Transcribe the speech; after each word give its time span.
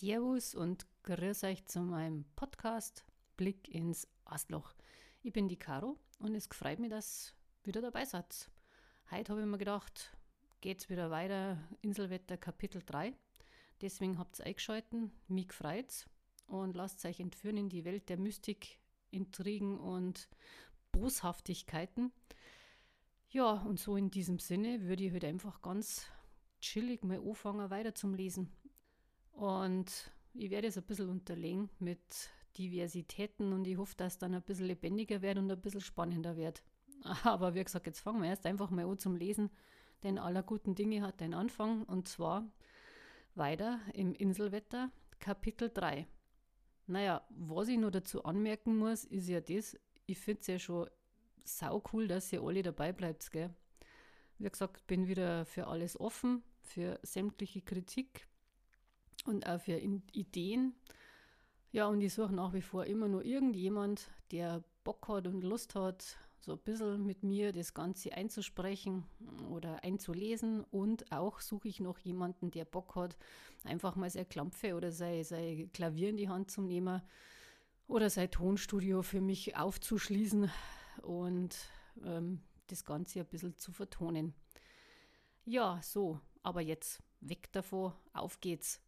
Servus 0.00 0.54
und 0.54 0.86
grüß 1.02 1.44
euch 1.44 1.66
zu 1.66 1.82
meinem 1.82 2.24
Podcast 2.34 3.04
Blick 3.36 3.68
ins 3.68 4.08
Astloch. 4.24 4.72
Ich 5.22 5.34
bin 5.34 5.46
die 5.46 5.58
Caro 5.58 5.98
und 6.20 6.34
es 6.34 6.46
freut 6.46 6.78
mich, 6.78 6.88
dass 6.88 7.34
ihr 7.60 7.66
wieder 7.66 7.82
dabei 7.82 8.06
seid. 8.06 8.50
Heute 9.10 9.32
habe 9.32 9.42
ich 9.42 9.46
mir 9.46 9.58
gedacht, 9.58 10.16
geht 10.62 10.78
es 10.78 10.88
wieder 10.88 11.10
weiter, 11.10 11.58
Inselwetter 11.82 12.38
Kapitel 12.38 12.82
3. 12.82 13.12
Deswegen 13.82 14.18
habt 14.18 14.38
ihr 14.38 14.46
eingeschalten, 14.46 15.12
mich 15.28 15.48
gefreut 15.48 16.06
und 16.46 16.76
lasst 16.76 17.04
euch 17.04 17.20
entführen 17.20 17.58
in 17.58 17.68
die 17.68 17.84
Welt 17.84 18.08
der 18.08 18.16
Mystik, 18.16 18.78
Intrigen 19.10 19.78
und 19.78 20.30
Boshaftigkeiten. 20.92 22.10
Ja, 23.28 23.52
und 23.52 23.78
so 23.78 23.96
in 23.96 24.10
diesem 24.10 24.38
Sinne 24.38 24.80
würde 24.80 25.04
ich 25.04 25.12
heute 25.12 25.26
einfach 25.26 25.60
ganz 25.60 26.06
chillig 26.62 27.04
mal 27.04 27.18
anfangen, 27.18 27.68
weiter 27.68 27.94
zum 27.94 28.14
Lesen. 28.14 28.50
Und 29.40 30.12
ich 30.34 30.50
werde 30.50 30.68
es 30.68 30.76
ein 30.76 30.84
bisschen 30.84 31.08
unterlegen 31.08 31.70
mit 31.78 32.28
Diversitäten 32.58 33.54
und 33.54 33.66
ich 33.66 33.78
hoffe, 33.78 33.96
dass 33.96 34.12
es 34.12 34.18
dann 34.18 34.34
ein 34.34 34.42
bisschen 34.42 34.66
lebendiger 34.66 35.22
wird 35.22 35.38
und 35.38 35.50
ein 35.50 35.58
bisschen 35.58 35.80
spannender 35.80 36.36
wird. 36.36 36.62
Aber 37.24 37.54
wie 37.54 37.64
gesagt, 37.64 37.86
jetzt 37.86 38.00
fangen 38.00 38.20
wir 38.20 38.28
erst 38.28 38.44
einfach 38.44 38.68
mal 38.68 38.84
an 38.84 38.98
zum 38.98 39.16
Lesen, 39.16 39.48
denn 40.02 40.18
aller 40.18 40.42
guten 40.42 40.74
Dinge 40.74 41.00
hat 41.00 41.22
einen 41.22 41.32
Anfang 41.32 41.84
und 41.84 42.06
zwar 42.06 42.52
weiter 43.34 43.80
im 43.94 44.12
Inselwetter, 44.14 44.90
Kapitel 45.20 45.70
3. 45.72 46.06
Naja, 46.86 47.26
was 47.30 47.68
ich 47.68 47.78
nur 47.78 47.90
dazu 47.90 48.24
anmerken 48.24 48.76
muss, 48.76 49.04
ist 49.04 49.26
ja 49.26 49.40
das, 49.40 49.74
ich 50.04 50.18
finde 50.18 50.40
es 50.42 50.46
ja 50.48 50.58
schon 50.58 50.90
sau 51.44 51.82
cool, 51.94 52.08
dass 52.08 52.30
ihr 52.30 52.42
alle 52.42 52.62
dabei 52.62 52.92
bleibt, 52.92 53.30
gell? 53.32 53.54
Wie 54.36 54.50
gesagt, 54.50 54.86
bin 54.86 55.08
wieder 55.08 55.46
für 55.46 55.66
alles 55.66 55.98
offen, 55.98 56.42
für 56.60 57.00
sämtliche 57.02 57.62
Kritik, 57.62 58.28
und 59.26 59.46
auch 59.46 59.60
für 59.60 59.78
Ideen. 60.12 60.74
Ja, 61.72 61.86
und 61.86 62.00
ich 62.00 62.14
suche 62.14 62.34
nach 62.34 62.52
wie 62.52 62.62
vor 62.62 62.86
immer 62.86 63.08
nur 63.08 63.24
irgendjemand, 63.24 64.10
der 64.32 64.64
Bock 64.82 65.08
hat 65.08 65.26
und 65.26 65.42
Lust 65.42 65.74
hat, 65.74 66.16
so 66.40 66.52
ein 66.52 66.58
bisschen 66.58 67.06
mit 67.06 67.22
mir 67.22 67.52
das 67.52 67.74
Ganze 67.74 68.12
einzusprechen 68.12 69.04
oder 69.50 69.84
einzulesen. 69.84 70.64
Und 70.64 71.12
auch 71.12 71.40
suche 71.40 71.68
ich 71.68 71.80
noch 71.80 71.98
jemanden, 71.98 72.50
der 72.50 72.64
Bock 72.64 72.96
hat, 72.96 73.16
einfach 73.64 73.94
mal 73.94 74.10
seine 74.10 74.26
Klampfe 74.26 74.74
oder 74.74 74.90
sein, 74.90 75.22
sein 75.22 75.70
Klavier 75.72 76.08
in 76.08 76.16
die 76.16 76.28
Hand 76.28 76.50
zu 76.50 76.62
nehmen 76.62 77.02
oder 77.86 78.08
sein 78.08 78.30
Tonstudio 78.30 79.02
für 79.02 79.20
mich 79.20 79.56
aufzuschließen 79.56 80.50
und 81.02 81.56
ähm, 82.04 82.40
das 82.68 82.84
Ganze 82.84 83.20
ein 83.20 83.26
bisschen 83.26 83.56
zu 83.56 83.72
vertonen. 83.72 84.34
Ja, 85.44 85.80
so, 85.82 86.20
aber 86.42 86.60
jetzt 86.62 87.02
weg 87.20 87.50
davor, 87.52 87.96
auf 88.12 88.40
geht's 88.40 88.80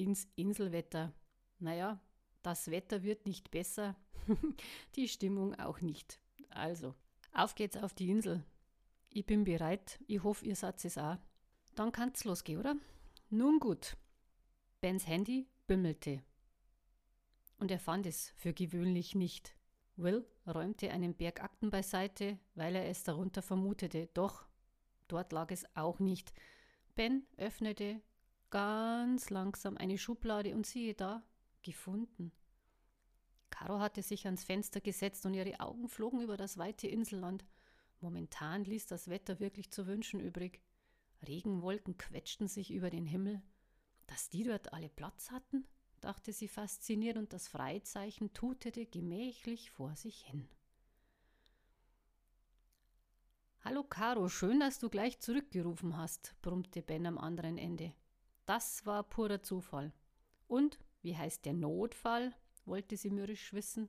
ins 0.00 0.26
Inselwetter. 0.36 1.12
Naja, 1.58 2.00
das 2.42 2.70
Wetter 2.70 3.02
wird 3.02 3.26
nicht 3.26 3.50
besser, 3.50 3.96
die 4.96 5.08
Stimmung 5.08 5.54
auch 5.58 5.80
nicht. 5.80 6.20
Also, 6.48 6.94
auf 7.32 7.54
geht's 7.54 7.76
auf 7.76 7.94
die 7.94 8.10
Insel. 8.10 8.42
Ich 9.10 9.26
bin 9.26 9.44
bereit, 9.44 10.00
ich 10.06 10.22
hoffe, 10.22 10.46
ihr 10.46 10.56
seid 10.56 10.84
es 10.84 10.96
auch. 10.96 11.18
Dann 11.74 11.92
kann's 11.92 12.24
losgehen, 12.24 12.58
oder? 12.58 12.76
Nun 13.28 13.60
gut. 13.60 13.96
Bens 14.80 15.06
Handy 15.06 15.46
bimmelte. 15.66 16.22
Und 17.58 17.70
er 17.70 17.78
fand 17.78 18.06
es 18.06 18.30
für 18.36 18.54
gewöhnlich 18.54 19.14
nicht. 19.14 19.54
Will 19.96 20.24
räumte 20.46 20.90
einen 20.90 21.14
Berg 21.14 21.42
Akten 21.42 21.70
beiseite, 21.70 22.38
weil 22.54 22.74
er 22.74 22.88
es 22.88 23.02
darunter 23.04 23.42
vermutete, 23.42 24.08
doch 24.14 24.46
dort 25.08 25.32
lag 25.32 25.50
es 25.50 25.64
auch 25.76 25.98
nicht. 25.98 26.32
Ben 26.94 27.26
öffnete 27.36 28.00
ganz 28.50 29.30
langsam 29.30 29.76
eine 29.76 29.98
Schublade 29.98 30.54
und 30.54 30.66
siehe 30.66 30.94
da, 30.94 31.22
gefunden. 31.62 32.32
Caro 33.50 33.80
hatte 33.80 34.02
sich 34.02 34.26
ans 34.26 34.44
Fenster 34.44 34.80
gesetzt 34.80 35.26
und 35.26 35.34
ihre 35.34 35.60
Augen 35.60 35.88
flogen 35.88 36.20
über 36.20 36.36
das 36.36 36.58
weite 36.58 36.86
Inselland. 36.86 37.44
Momentan 38.00 38.64
ließ 38.64 38.86
das 38.86 39.08
Wetter 39.08 39.40
wirklich 39.40 39.70
zu 39.70 39.86
wünschen 39.86 40.20
übrig. 40.20 40.62
Regenwolken 41.26 41.98
quetschten 41.98 42.48
sich 42.48 42.70
über 42.70 42.90
den 42.90 43.04
Himmel. 43.04 43.42
Dass 44.06 44.30
die 44.30 44.44
dort 44.44 44.72
alle 44.72 44.88
Platz 44.88 45.30
hatten, 45.30 45.66
dachte 46.00 46.32
sie 46.32 46.48
fasziniert 46.48 47.18
und 47.18 47.32
das 47.32 47.48
Freizeichen 47.48 48.32
tutete 48.32 48.86
gemächlich 48.86 49.70
vor 49.70 49.94
sich 49.96 50.22
hin. 50.22 50.48
Hallo 53.62 53.84
Caro, 53.84 54.28
schön, 54.30 54.60
dass 54.60 54.78
du 54.78 54.88
gleich 54.88 55.20
zurückgerufen 55.20 55.98
hast, 55.98 56.34
brummte 56.40 56.80
Ben 56.80 57.04
am 57.04 57.18
anderen 57.18 57.58
Ende. 57.58 57.92
Das 58.46 58.84
war 58.86 59.02
purer 59.04 59.42
Zufall. 59.42 59.92
Und 60.48 60.78
wie 61.02 61.16
heißt 61.16 61.44
der 61.44 61.54
Notfall? 61.54 62.34
wollte 62.66 62.96
sie 62.96 63.10
mürrisch 63.10 63.52
wissen. 63.52 63.88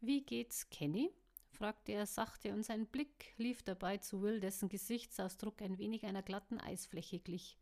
Wie 0.00 0.22
geht's, 0.24 0.70
Kenny? 0.70 1.10
fragte 1.50 1.92
er 1.92 2.06
sachte, 2.06 2.52
und 2.52 2.62
sein 2.62 2.86
Blick 2.86 3.34
lief 3.36 3.62
dabei 3.62 3.98
zu 3.98 4.22
Will, 4.22 4.40
dessen 4.40 4.68
Gesichtsausdruck 4.68 5.60
ein 5.60 5.78
wenig 5.78 6.04
einer 6.06 6.22
glatten 6.22 6.60
Eisfläche 6.60 7.18
glich. 7.18 7.58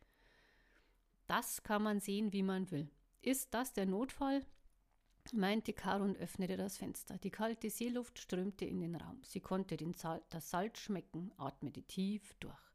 Das 1.26 1.62
kann 1.62 1.82
man 1.82 2.00
sehen, 2.00 2.32
wie 2.32 2.42
man 2.42 2.70
will. 2.70 2.90
Ist 3.22 3.54
das 3.54 3.72
der 3.72 3.86
Notfall? 3.86 4.44
meinte 5.32 5.72
Caro 5.72 6.04
und 6.04 6.18
öffnete 6.18 6.56
das 6.56 6.78
Fenster. 6.78 7.18
Die 7.18 7.30
kalte 7.30 7.70
Seeluft 7.70 8.18
strömte 8.18 8.64
in 8.64 8.80
den 8.80 8.94
Raum. 8.94 9.22
Sie 9.24 9.40
konnte 9.40 9.76
Sal 9.96 10.22
das 10.28 10.50
Salz 10.50 10.78
schmecken, 10.78 11.32
atmete 11.36 11.82
tief 11.82 12.34
durch. 12.34 12.65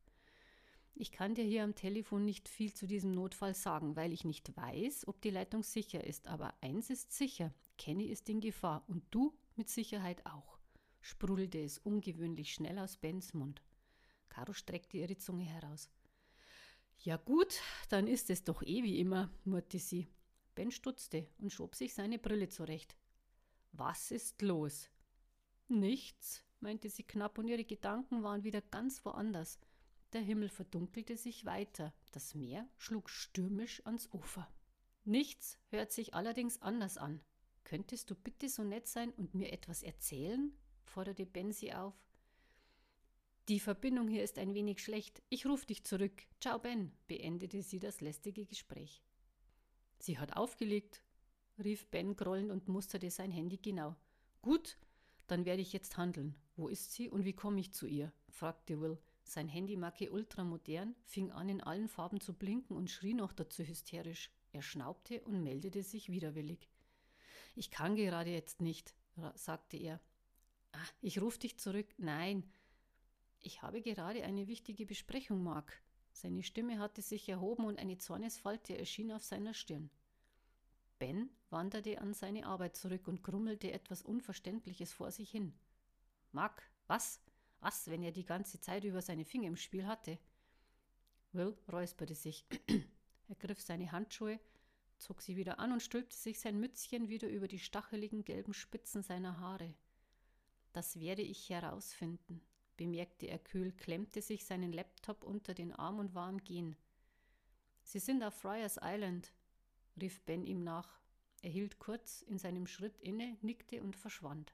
Ich 0.93 1.11
kann 1.11 1.35
dir 1.35 1.43
hier 1.43 1.63
am 1.63 1.75
Telefon 1.75 2.25
nicht 2.25 2.49
viel 2.49 2.73
zu 2.73 2.85
diesem 2.85 3.11
Notfall 3.11 3.55
sagen, 3.55 3.95
weil 3.95 4.11
ich 4.13 4.25
nicht 4.25 4.55
weiß, 4.55 5.07
ob 5.07 5.21
die 5.21 5.29
Leitung 5.29 5.63
sicher 5.63 6.03
ist. 6.03 6.27
Aber 6.27 6.53
eins 6.61 6.89
ist 6.89 7.11
sicher, 7.13 7.53
Kenny 7.77 8.05
ist 8.05 8.29
in 8.29 8.41
Gefahr 8.41 8.83
und 8.87 9.03
du 9.11 9.33
mit 9.55 9.69
Sicherheit 9.69 10.25
auch, 10.25 10.59
sprudelte 10.99 11.59
es 11.59 11.79
ungewöhnlich 11.79 12.53
schnell 12.53 12.77
aus 12.77 12.97
Bens 12.97 13.33
Mund. 13.33 13.63
Caro 14.29 14.53
streckte 14.53 14.97
ihre 14.97 15.17
Zunge 15.17 15.43
heraus. 15.43 15.89
Ja 16.99 17.17
gut, 17.17 17.59
dann 17.89 18.07
ist 18.07 18.29
es 18.29 18.43
doch 18.43 18.61
eh 18.61 18.83
wie 18.83 18.99
immer, 18.99 19.31
murrte 19.43 19.79
sie. 19.79 20.07
Ben 20.53 20.69
stutzte 20.69 21.27
und 21.39 21.51
schob 21.51 21.75
sich 21.75 21.93
seine 21.93 22.19
Brille 22.19 22.49
zurecht. 22.49 22.95
Was 23.71 24.11
ist 24.11 24.41
los? 24.41 24.89
Nichts, 25.67 26.43
meinte 26.59 26.89
sie 26.89 27.03
knapp, 27.03 27.37
und 27.37 27.47
ihre 27.47 27.63
Gedanken 27.63 28.21
waren 28.21 28.43
wieder 28.43 28.61
ganz 28.61 29.03
woanders. 29.05 29.57
Der 30.13 30.21
Himmel 30.21 30.49
verdunkelte 30.49 31.15
sich 31.15 31.45
weiter, 31.45 31.93
das 32.11 32.35
Meer 32.35 32.67
schlug 32.77 33.09
stürmisch 33.09 33.85
ans 33.85 34.09
Ufer. 34.13 34.51
Nichts 35.05 35.57
hört 35.69 35.91
sich 35.91 36.13
allerdings 36.13 36.61
anders 36.61 36.97
an. 36.97 37.21
Könntest 37.63 38.09
du 38.09 38.15
bitte 38.15 38.49
so 38.49 38.63
nett 38.63 38.87
sein 38.87 39.11
und 39.11 39.33
mir 39.33 39.53
etwas 39.53 39.83
erzählen? 39.83 40.53
forderte 40.83 41.25
Ben 41.25 41.53
sie 41.53 41.73
auf. 41.73 41.95
Die 43.47 43.59
Verbindung 43.59 44.07
hier 44.07 44.23
ist 44.23 44.37
ein 44.37 44.53
wenig 44.53 44.83
schlecht. 44.83 45.23
Ich 45.29 45.45
rufe 45.45 45.65
dich 45.65 45.83
zurück. 45.85 46.23
Ciao, 46.39 46.59
Ben, 46.59 46.91
beendete 47.07 47.63
sie 47.63 47.79
das 47.79 48.01
lästige 48.01 48.45
Gespräch. 48.45 49.01
Sie 49.99 50.19
hat 50.19 50.35
aufgelegt, 50.35 51.01
rief 51.63 51.87
Ben 51.87 52.15
grollend 52.15 52.51
und 52.51 52.67
musterte 52.67 53.09
sein 53.09 53.31
Handy 53.31 53.57
genau. 53.57 53.95
Gut, 54.41 54.77
dann 55.27 55.45
werde 55.45 55.61
ich 55.61 55.73
jetzt 55.73 55.97
handeln. 55.97 56.35
Wo 56.55 56.67
ist 56.67 56.91
sie 56.91 57.09
und 57.09 57.23
wie 57.23 57.33
komme 57.33 57.59
ich 57.59 57.73
zu 57.73 57.87
ihr? 57.87 58.11
fragte 58.29 58.81
Will. 58.81 58.97
Sein 59.31 59.47
Handymarke 59.47 60.11
ultramodern, 60.11 60.93
fing 61.05 61.31
an 61.31 61.47
in 61.47 61.61
allen 61.61 61.87
Farben 61.87 62.19
zu 62.19 62.33
blinken 62.33 62.75
und 62.75 62.91
schrie 62.91 63.13
noch 63.13 63.31
dazu 63.31 63.63
hysterisch. 63.63 64.29
Er 64.51 64.61
schnaubte 64.61 65.21
und 65.21 65.41
meldete 65.41 65.83
sich 65.83 66.11
widerwillig. 66.11 66.67
Ich 67.55 67.71
kann 67.71 67.95
gerade 67.95 68.29
jetzt 68.29 68.59
nicht, 68.59 68.93
sagte 69.35 69.77
er. 69.77 70.01
Ah, 70.73 70.85
ich 70.99 71.21
rufe 71.21 71.39
dich 71.39 71.57
zurück. 71.57 71.87
Nein. 71.97 72.43
Ich 73.39 73.61
habe 73.61 73.81
gerade 73.81 74.21
eine 74.25 74.49
wichtige 74.49 74.85
Besprechung, 74.85 75.41
Mark. 75.43 75.81
Seine 76.11 76.43
Stimme 76.43 76.79
hatte 76.79 77.01
sich 77.01 77.29
erhoben 77.29 77.63
und 77.63 77.79
eine 77.79 77.97
Zornesfalte 77.97 78.77
erschien 78.77 79.13
auf 79.13 79.23
seiner 79.23 79.53
Stirn. 79.53 79.89
Ben 80.99 81.29
wanderte 81.49 82.01
an 82.01 82.13
seine 82.13 82.45
Arbeit 82.45 82.75
zurück 82.75 83.07
und 83.07 83.23
grummelte 83.23 83.71
etwas 83.71 84.01
Unverständliches 84.01 84.91
vor 84.91 85.09
sich 85.09 85.31
hin. 85.31 85.53
Mark, 86.33 86.69
was? 86.87 87.21
Was, 87.61 87.89
wenn 87.89 88.01
er 88.01 88.11
die 88.11 88.25
ganze 88.25 88.59
Zeit 88.59 88.83
über 88.83 89.01
seine 89.01 89.23
Finger 89.23 89.47
im 89.47 89.55
Spiel 89.55 89.85
hatte? 89.85 90.17
Will 91.31 91.55
räusperte 91.71 92.15
sich. 92.15 92.43
er 93.29 93.35
griff 93.35 93.61
seine 93.61 93.91
Handschuhe, 93.91 94.39
zog 94.97 95.21
sie 95.21 95.37
wieder 95.37 95.59
an 95.59 95.71
und 95.71 95.81
stülpte 95.81 96.17
sich 96.17 96.39
sein 96.39 96.59
Mützchen 96.59 97.07
wieder 97.07 97.29
über 97.29 97.47
die 97.47 97.59
stacheligen 97.59 98.25
gelben 98.25 98.53
Spitzen 98.53 99.03
seiner 99.03 99.39
Haare. 99.39 99.73
Das 100.73 100.99
werde 100.99 101.21
ich 101.21 101.49
herausfinden, 101.49 102.41
bemerkte 102.77 103.27
er 103.27 103.37
kühl, 103.37 103.71
klemmte 103.73 104.23
sich 104.23 104.45
seinen 104.45 104.73
Laptop 104.73 105.23
unter 105.23 105.53
den 105.53 105.71
Arm 105.71 105.99
und 105.99 106.15
war 106.15 106.27
am 106.27 106.43
Gehen. 106.43 106.75
Sie 107.83 107.99
sind 107.99 108.23
auf 108.23 108.33
Friars 108.33 108.79
Island, 108.81 109.33
rief 109.99 110.21
Ben 110.21 110.45
ihm 110.47 110.63
nach. 110.63 110.99
Er 111.43 111.51
hielt 111.51 111.77
kurz 111.77 112.23
in 112.23 112.39
seinem 112.39 112.65
Schritt 112.65 112.97
inne, 112.99 113.37
nickte 113.41 113.83
und 113.83 113.95
verschwand. 113.95 114.53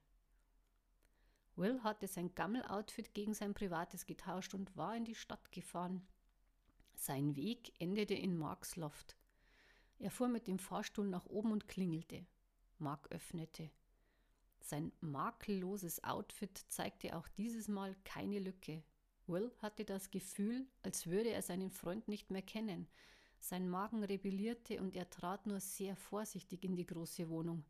Will 1.57 1.81
hatte 1.83 2.07
sein 2.07 2.33
Gammeloutfit 2.36 3.15
gegen 3.15 3.33
sein 3.33 3.56
privates 3.56 4.06
getauscht 4.06 4.54
und 4.54 4.77
war 4.77 4.95
in 4.95 5.06
die 5.06 5.15
Stadt 5.15 5.51
gefahren. 5.51 6.07
Sein 6.94 7.36
Weg 7.36 7.74
endete 7.80 8.13
in 8.13 8.38
Marks 8.38 8.75
Loft. 8.75 9.18
Er 9.98 10.12
fuhr 10.12 10.27
mit 10.27 10.48
dem 10.48 10.59
Fahrstuhl 10.59 11.07
nach 11.07 11.25
oben 11.25 11.51
und 11.51 11.68
klingelte. 11.68 12.25
Mark 12.77 13.12
öffnete. 13.12 13.71
Sein 14.59 14.92
makelloses 15.01 16.04
Outfit 16.04 16.65
zeigte 16.68 17.15
auch 17.15 17.27
dieses 17.30 17.68
Mal 17.68 17.95
keine 18.03 18.38
Lücke. 18.38 18.83
Will 19.25 19.51
hatte 19.60 19.83
das 19.83 20.12
Gefühl, 20.12 20.68
als 20.83 21.07
würde 21.07 21.30
er 21.30 21.42
seinen 21.42 21.71
Freund 21.71 22.07
nicht 22.07 22.30
mehr 22.30 22.44
kennen. 22.44 22.88
Sein 23.39 23.68
Magen 23.68 24.03
rebellierte 24.03 24.80
und 24.80 24.95
er 24.95 25.10
trat 25.10 25.48
nur 25.48 25.60
sehr 25.60 25.95
vorsichtig 25.95 26.63
in 26.63 26.75
die 26.75 26.86
große 26.86 27.30
Wohnung. 27.30 27.65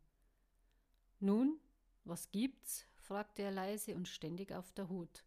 Nun, 1.20 1.58
was 2.04 2.30
gibt's? 2.30 2.86
Fragte 3.08 3.40
er 3.40 3.50
leise 3.50 3.96
und 3.96 4.06
ständig 4.06 4.52
auf 4.52 4.70
der 4.72 4.90
Hut. 4.90 5.24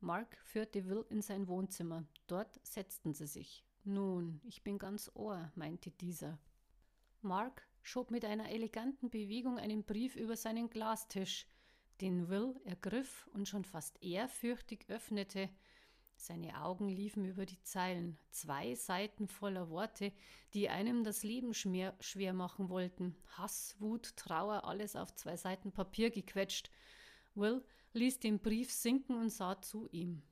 Mark 0.00 0.38
führte 0.44 0.88
Will 0.88 1.04
in 1.10 1.20
sein 1.20 1.46
Wohnzimmer. 1.46 2.06
Dort 2.26 2.58
setzten 2.66 3.12
sie 3.12 3.26
sich. 3.26 3.62
Nun, 3.84 4.40
ich 4.44 4.62
bin 4.62 4.78
ganz 4.78 5.10
Ohr, 5.14 5.52
meinte 5.56 5.90
dieser. 5.90 6.38
Mark 7.20 7.68
schob 7.82 8.10
mit 8.10 8.24
einer 8.24 8.48
eleganten 8.48 9.10
Bewegung 9.10 9.58
einen 9.58 9.84
Brief 9.84 10.16
über 10.16 10.36
seinen 10.36 10.70
Glastisch, 10.70 11.46
den 12.00 12.30
Will 12.30 12.58
ergriff 12.64 13.28
und 13.34 13.46
schon 13.46 13.66
fast 13.66 14.02
ehrfürchtig 14.02 14.86
öffnete. 14.88 15.50
Seine 16.22 16.62
Augen 16.62 16.90
liefen 16.90 17.24
über 17.24 17.46
die 17.46 17.62
Zeilen, 17.62 18.18
zwei 18.30 18.74
Seiten 18.74 19.26
voller 19.26 19.70
Worte, 19.70 20.12
die 20.52 20.68
einem 20.68 21.02
das 21.02 21.22
Leben 21.22 21.54
schwer, 21.54 21.94
machen 22.34 22.68
wollten. 22.68 23.16
Hass, 23.38 23.74
Wut, 23.78 24.14
Trauer, 24.18 24.64
alles 24.64 24.96
auf 24.96 25.14
zwei 25.14 25.38
Seiten 25.38 25.72
Papier 25.72 26.10
gequetscht. 26.10 26.70
Will 27.34 27.64
ließ 27.94 28.20
den 28.20 28.38
Brief 28.38 28.70
sinken 28.70 29.16
und 29.16 29.30
sah 29.30 29.62
zu 29.62 29.88
ihm. 29.92 30.22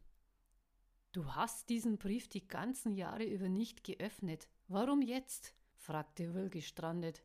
Du 1.12 1.34
hast 1.34 1.70
diesen 1.70 1.96
Brief 1.96 2.28
die 2.28 2.46
ganzen 2.46 2.92
Jahre 2.94 3.24
über 3.24 3.48
nicht 3.48 3.82
geöffnet. 3.82 4.46
Warum 4.68 5.00
jetzt? 5.00 5.54
fragte 5.74 6.34
Will 6.34 6.50
gestrandet. 6.50 7.22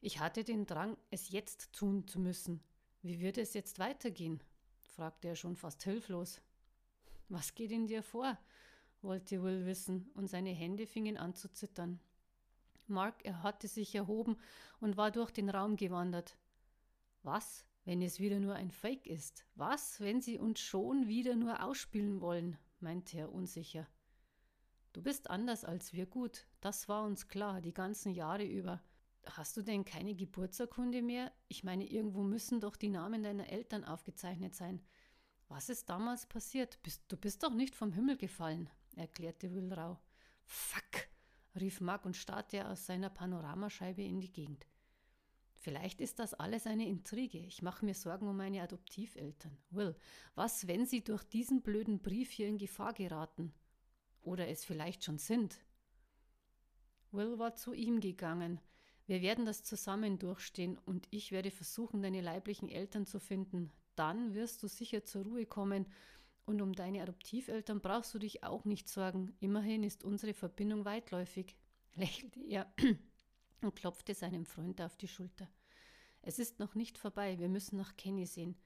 Ich 0.00 0.18
hatte 0.18 0.42
den 0.42 0.66
Drang, 0.66 0.96
es 1.10 1.30
jetzt 1.30 1.72
tun 1.72 2.08
zu 2.08 2.18
müssen. 2.18 2.60
Wie 3.02 3.20
wird 3.20 3.38
es 3.38 3.54
jetzt 3.54 3.78
weitergehen? 3.78 4.42
fragte 4.80 5.28
er 5.28 5.36
schon 5.36 5.54
fast 5.54 5.84
hilflos. 5.84 6.40
Was 7.28 7.54
geht 7.54 7.72
in 7.72 7.86
dir 7.86 8.02
vor? 8.02 8.38
wollte 9.02 9.42
Will 9.42 9.66
wissen, 9.66 10.10
und 10.14 10.28
seine 10.28 10.50
Hände 10.50 10.86
fingen 10.86 11.16
an 11.16 11.34
zu 11.34 11.52
zittern. 11.52 12.00
Mark, 12.88 13.24
er 13.24 13.42
hatte 13.42 13.68
sich 13.68 13.94
erhoben 13.94 14.36
und 14.80 14.96
war 14.96 15.10
durch 15.10 15.30
den 15.30 15.48
Raum 15.48 15.76
gewandert. 15.76 16.36
Was, 17.22 17.64
wenn 17.84 18.02
es 18.02 18.20
wieder 18.20 18.40
nur 18.40 18.54
ein 18.54 18.70
Fake 18.70 19.06
ist? 19.06 19.44
Was, 19.54 20.00
wenn 20.00 20.20
sie 20.20 20.38
uns 20.38 20.60
schon 20.60 21.08
wieder 21.08 21.36
nur 21.36 21.62
ausspielen 21.62 22.20
wollen? 22.20 22.58
meinte 22.80 23.18
er 23.18 23.32
unsicher. 23.32 23.86
Du 24.92 25.02
bist 25.02 25.30
anders 25.30 25.64
als 25.64 25.92
wir 25.92 26.06
gut, 26.06 26.46
das 26.60 26.88
war 26.88 27.04
uns 27.04 27.28
klar, 27.28 27.60
die 27.60 27.74
ganzen 27.74 28.12
Jahre 28.12 28.44
über. 28.44 28.82
Hast 29.26 29.56
du 29.56 29.62
denn 29.62 29.84
keine 29.84 30.14
Geburtsurkunde 30.14 31.02
mehr? 31.02 31.32
Ich 31.48 31.64
meine, 31.64 31.84
irgendwo 31.84 32.22
müssen 32.22 32.60
doch 32.60 32.76
die 32.76 32.88
Namen 32.88 33.22
deiner 33.22 33.48
Eltern 33.48 33.84
aufgezeichnet 33.84 34.54
sein. 34.54 34.80
Was 35.48 35.68
ist 35.68 35.88
damals 35.88 36.26
passiert? 36.26 36.82
Bist, 36.82 37.04
du 37.08 37.16
bist 37.16 37.42
doch 37.42 37.54
nicht 37.54 37.74
vom 37.76 37.92
Himmel 37.92 38.16
gefallen, 38.16 38.68
erklärte 38.96 39.54
Will 39.54 39.72
rau. 39.72 39.98
Fuck, 40.44 41.08
rief 41.54 41.80
Mark 41.80 42.04
und 42.04 42.16
starrte 42.16 42.68
aus 42.68 42.86
seiner 42.86 43.10
Panoramascheibe 43.10 44.02
in 44.02 44.20
die 44.20 44.32
Gegend. 44.32 44.66
Vielleicht 45.54 46.00
ist 46.00 46.18
das 46.18 46.34
alles 46.34 46.66
eine 46.66 46.86
Intrige. 46.86 47.38
Ich 47.38 47.62
mache 47.62 47.84
mir 47.84 47.94
Sorgen 47.94 48.28
um 48.28 48.36
meine 48.36 48.62
Adoptiveltern. 48.62 49.56
Will, 49.70 49.96
was, 50.34 50.68
wenn 50.68 50.86
sie 50.86 51.02
durch 51.02 51.24
diesen 51.24 51.62
blöden 51.62 52.00
Brief 52.00 52.30
hier 52.30 52.46
in 52.46 52.58
Gefahr 52.58 52.92
geraten? 52.92 53.52
Oder 54.22 54.48
es 54.48 54.64
vielleicht 54.64 55.02
schon 55.02 55.18
sind? 55.18 55.58
Will 57.10 57.38
war 57.38 57.54
zu 57.56 57.72
ihm 57.72 58.00
gegangen. 58.00 58.60
Wir 59.06 59.22
werden 59.22 59.46
das 59.46 59.62
zusammen 59.62 60.18
durchstehen 60.18 60.78
und 60.78 61.06
ich 61.10 61.32
werde 61.32 61.50
versuchen, 61.50 62.02
deine 62.02 62.20
leiblichen 62.20 62.68
Eltern 62.68 63.06
zu 63.06 63.18
finden. 63.18 63.72
Dann 63.96 64.34
wirst 64.34 64.62
du 64.62 64.68
sicher 64.68 65.04
zur 65.04 65.24
Ruhe 65.24 65.46
kommen 65.46 65.86
und 66.44 66.62
um 66.62 66.74
deine 66.74 67.02
Adoptiveltern 67.02 67.80
brauchst 67.80 68.14
du 68.14 68.18
dich 68.18 68.44
auch 68.44 68.64
nicht 68.64 68.88
sorgen. 68.88 69.34
Immerhin 69.40 69.82
ist 69.82 70.04
unsere 70.04 70.32
Verbindung 70.32 70.84
weitläufig, 70.84 71.56
lächelte 71.94 72.40
er 72.40 72.72
und 73.62 73.74
klopfte 73.74 74.14
seinem 74.14 74.46
Freund 74.46 74.80
auf 74.80 74.96
die 74.96 75.08
Schulter. 75.08 75.50
Es 76.22 76.38
ist 76.38 76.58
noch 76.58 76.74
nicht 76.74 76.98
vorbei, 76.98 77.38
wir 77.38 77.48
müssen 77.48 77.76
nach 77.76 77.96
Kenny 77.96 78.26
sehen. 78.26 78.56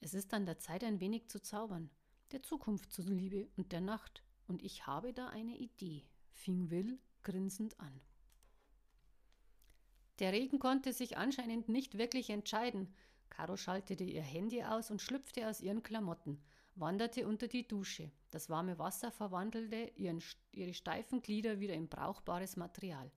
Es 0.00 0.14
ist 0.14 0.34
an 0.34 0.46
der 0.46 0.58
Zeit, 0.58 0.82
ein 0.82 1.00
wenig 1.00 1.28
zu 1.28 1.40
zaubern, 1.40 1.90
der 2.32 2.42
Zukunft 2.42 2.92
zuliebe 2.92 3.48
und 3.56 3.72
der 3.72 3.80
Nacht. 3.80 4.24
Und 4.48 4.62
ich 4.62 4.86
habe 4.86 5.12
da 5.12 5.28
eine 5.28 5.56
Idee, 5.56 6.04
fing 6.30 6.70
Will 6.70 6.98
grinsend 7.22 7.78
an. 7.78 8.00
Der 10.18 10.32
Regen 10.32 10.58
konnte 10.58 10.92
sich 10.92 11.16
anscheinend 11.16 11.68
nicht 11.68 11.98
wirklich 11.98 12.30
entscheiden. 12.30 12.94
Caro 13.32 13.56
schaltete 13.56 14.04
ihr 14.04 14.20
Handy 14.20 14.62
aus 14.62 14.90
und 14.90 15.00
schlüpfte 15.00 15.48
aus 15.48 15.62
ihren 15.62 15.82
Klamotten, 15.82 16.38
wanderte 16.74 17.26
unter 17.26 17.48
die 17.48 17.66
Dusche. 17.66 18.12
Das 18.30 18.50
warme 18.50 18.78
Wasser 18.78 19.10
verwandelte 19.10 19.90
ihren, 19.96 20.22
ihre 20.50 20.74
steifen 20.74 21.22
Glieder 21.22 21.58
wieder 21.58 21.72
in 21.72 21.88
brauchbares 21.88 22.56
Material. 22.56 23.10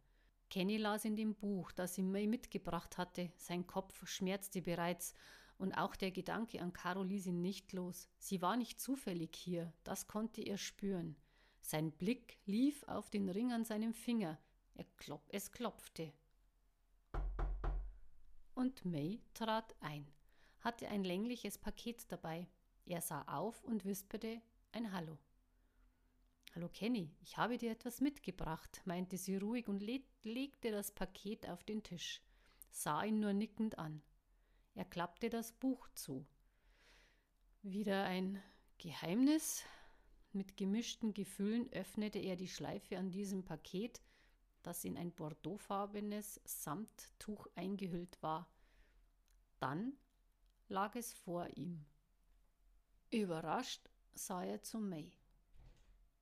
Kenny 0.50 0.78
las 0.78 1.04
in 1.04 1.18
dem 1.18 1.36
Buch, 1.36 1.74
das 1.74 1.96
sie 1.96 2.02
May 2.02 2.28
mitgebracht 2.28 2.98
hatte. 2.98 3.34
Sein 3.36 3.68
Kopf 3.68 4.08
schmerzte 4.08 4.62
bereits 4.62 5.16
und 5.58 5.74
auch 5.74 5.98
der 5.98 6.12
Gedanke 6.12 6.62
an 6.62 6.72
Caro 6.72 7.04
ließ 7.04 7.26
ihn 7.26 7.42
nicht 7.42 7.74
los. 7.74 8.08
Sie 8.18 8.42
war 8.42 8.56
nicht 8.56 8.80
zufällig 8.80 9.36
hier, 9.36 9.74
das 9.84 10.08
konnte 10.08 10.42
er 10.42 10.58
spüren. 10.58 11.18
Sein 11.60 11.92
Blick 11.92 12.38
lief 12.46 12.84
auf 12.88 13.10
den 13.10 13.28
Ring 13.28 13.52
an 13.52 13.66
seinem 13.66 13.94
Finger. 13.94 14.40
Klop 14.96 15.28
es 15.30 15.52
klopfte 15.52 16.14
und 18.56 18.86
May 18.86 19.22
trat 19.34 19.76
ein, 19.82 20.08
hatte 20.62 20.88
ein 20.88 21.04
längliches 21.04 21.58
Paket 21.58 22.12
dabei. 22.12 22.48
Er 22.86 23.02
sah 23.02 23.22
auf 23.24 23.64
und 23.64 23.86
wisperte 23.86 24.42
ein 24.72 24.92
Hallo. 24.92 25.18
Hallo 26.56 26.70
Kenny, 26.70 27.14
ich 27.22 27.38
habe 27.38 27.58
dir 27.58 27.72
etwas 27.72 28.00
mitgebracht, 28.00 28.82
meinte 28.86 29.18
sie 29.18 29.36
ruhig 29.36 29.68
und 29.68 29.82
le 29.82 30.02
legte 30.24 30.72
das 30.72 30.92
Paket 30.92 31.50
auf 31.50 31.64
den 31.64 31.84
Tisch, 31.84 32.22
sah 32.72 33.04
ihn 33.04 33.20
nur 33.20 33.34
nickend 33.34 33.78
an. 33.78 34.02
Er 34.74 34.86
klappte 34.86 35.30
das 35.30 35.52
Buch 35.52 35.90
zu. 35.94 36.26
Wieder 37.62 38.06
ein 38.06 38.42
Geheimnis? 38.78 39.66
Mit 40.32 40.58
gemischten 40.58 41.14
Gefühlen 41.14 41.72
öffnete 41.74 42.20
er 42.20 42.36
die 42.36 42.48
Schleife 42.48 42.98
an 42.98 43.12
diesem 43.12 43.44
Paket, 43.44 44.02
das 44.66 44.84
in 44.84 44.98
ein 44.98 45.12
bordeauxfarbenes 45.12 46.42
Samttuch 46.46 47.48
eingehüllt 47.56 48.22
war. 48.22 48.50
Dann 49.60 49.94
lag 50.68 50.96
es 50.96 51.14
vor 51.14 51.48
ihm. 51.56 51.86
Überrascht 53.12 53.90
sah 54.14 54.44
er 54.44 54.62
zu 54.64 54.80
May. 54.80 55.12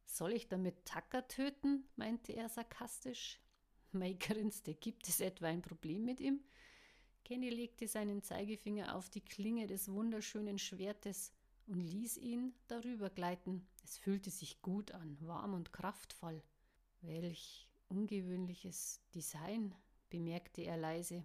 Soll 0.06 0.34
ich 0.34 0.48
damit 0.48 0.86
Tucker 0.86 1.28
töten? 1.28 1.88
meinte 1.96 2.34
er 2.34 2.50
sarkastisch. 2.50 3.40
May 3.92 4.16
grinste. 4.16 4.74
Gibt 4.76 5.08
es 5.08 5.20
etwa 5.20 5.48
ein 5.48 5.62
Problem 5.62 6.04
mit 6.04 6.20
ihm? 6.20 6.44
Kenny 7.24 7.50
legte 7.50 7.88
seinen 7.88 8.22
Zeigefinger 8.22 8.96
auf 8.96 9.10
die 9.10 9.22
Klinge 9.22 9.68
des 9.68 9.90
wunderschönen 9.92 10.60
Schwertes 10.60 11.32
und 11.68 11.80
ließ 11.80 12.18
ihn 12.18 12.54
darüber 12.68 13.10
gleiten. 13.10 13.66
Es 13.84 13.98
fühlte 13.98 14.30
sich 14.30 14.62
gut 14.62 14.92
an, 14.92 15.18
warm 15.22 15.54
und 15.54 15.72
kraftvoll. 15.72 16.44
Welch 17.02 17.70
ungewöhnliches 17.94 19.02
Design, 19.14 19.76
bemerkte 20.10 20.64
er 20.64 20.78
leise. 20.78 21.24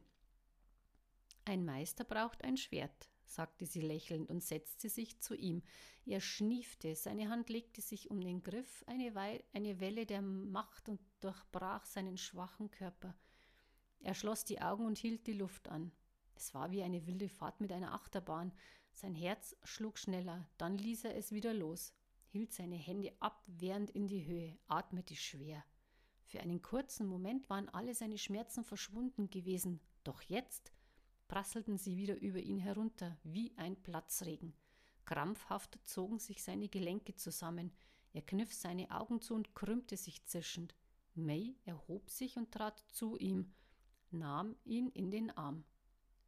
Ein 1.47 1.65
Meister 1.65 2.05
braucht 2.05 2.45
ein 2.45 2.59
Schwert, 2.59 3.11
sagte 3.25 3.65
sie 3.65 3.81
lächelnd 3.81 4.31
und 4.31 4.43
setzte 4.43 4.91
sich 4.91 5.19
zu 5.21 5.35
ihm. 5.35 5.63
Er 6.05 6.21
schniefte, 6.21 6.95
seine 6.95 7.31
Hand 7.31 7.49
legte 7.49 7.81
sich 7.81 8.11
um 8.11 8.21
den 8.21 8.43
Griff, 8.43 8.85
eine, 8.87 9.15
Weile, 9.15 9.43
eine 9.55 9.81
Welle 9.81 10.05
der 10.05 10.21
Macht 10.21 10.91
und 10.91 11.01
durchbrach 11.21 11.87
seinen 11.87 12.19
schwachen 12.19 12.71
Körper. 12.71 13.15
Er 14.01 14.15
schloss 14.15 14.45
die 14.45 14.61
Augen 14.61 14.85
und 14.85 14.99
hielt 14.99 15.27
die 15.27 15.33
Luft 15.33 15.69
an. 15.69 15.91
Es 16.35 16.55
war 16.55 16.71
wie 16.71 16.83
eine 16.83 17.07
wilde 17.07 17.31
Fahrt 17.31 17.61
mit 17.61 17.73
einer 17.73 17.95
Achterbahn. 17.95 18.53
Sein 18.93 19.15
Herz 19.15 19.57
schlug 19.65 19.99
schneller, 19.99 20.49
dann 20.59 20.77
ließ 20.77 21.05
er 21.05 21.17
es 21.17 21.33
wieder 21.33 21.55
los, 21.55 21.95
hielt 22.29 22.53
seine 22.53 22.77
Hände 22.77 23.13
abwehrend 23.21 23.91
in 23.91 24.07
die 24.07 24.27
Höhe, 24.27 24.59
atmete 24.67 25.17
schwer. 25.17 25.65
Für 26.29 26.41
einen 26.41 26.61
kurzen 26.61 27.07
Moment 27.07 27.49
waren 27.49 27.71
alle 27.71 27.95
seine 27.95 28.19
Schmerzen 28.19 28.63
verschwunden 28.63 29.31
gewesen, 29.31 29.81
doch 30.05 30.21
jetzt 30.21 30.73
prasselten 31.27 31.79
sie 31.79 31.97
wieder 31.97 32.21
über 32.21 32.39
ihn 32.39 32.59
herunter, 32.59 33.17
wie 33.23 33.57
ein 33.57 33.83
Platzregen. 33.83 34.53
Krampfhaft 35.07 35.79
zogen 35.85 36.19
sich 36.19 36.43
seine 36.43 36.69
Gelenke 36.69 37.15
zusammen, 37.15 37.73
er 38.13 38.21
kniff 38.21 38.53
seine 38.53 38.91
Augen 38.91 39.23
zu 39.23 39.35
und 39.35 39.55
krümmte 39.55 39.97
sich 39.97 40.23
zischend. 40.27 40.75
May 41.15 41.57
erhob 41.65 42.11
sich 42.11 42.37
und 42.37 42.53
trat 42.53 42.79
zu 42.89 43.17
ihm, 43.17 43.55
nahm 44.11 44.55
ihn 44.65 44.91
in 44.91 45.11
den 45.11 45.31
Arm, 45.31 45.65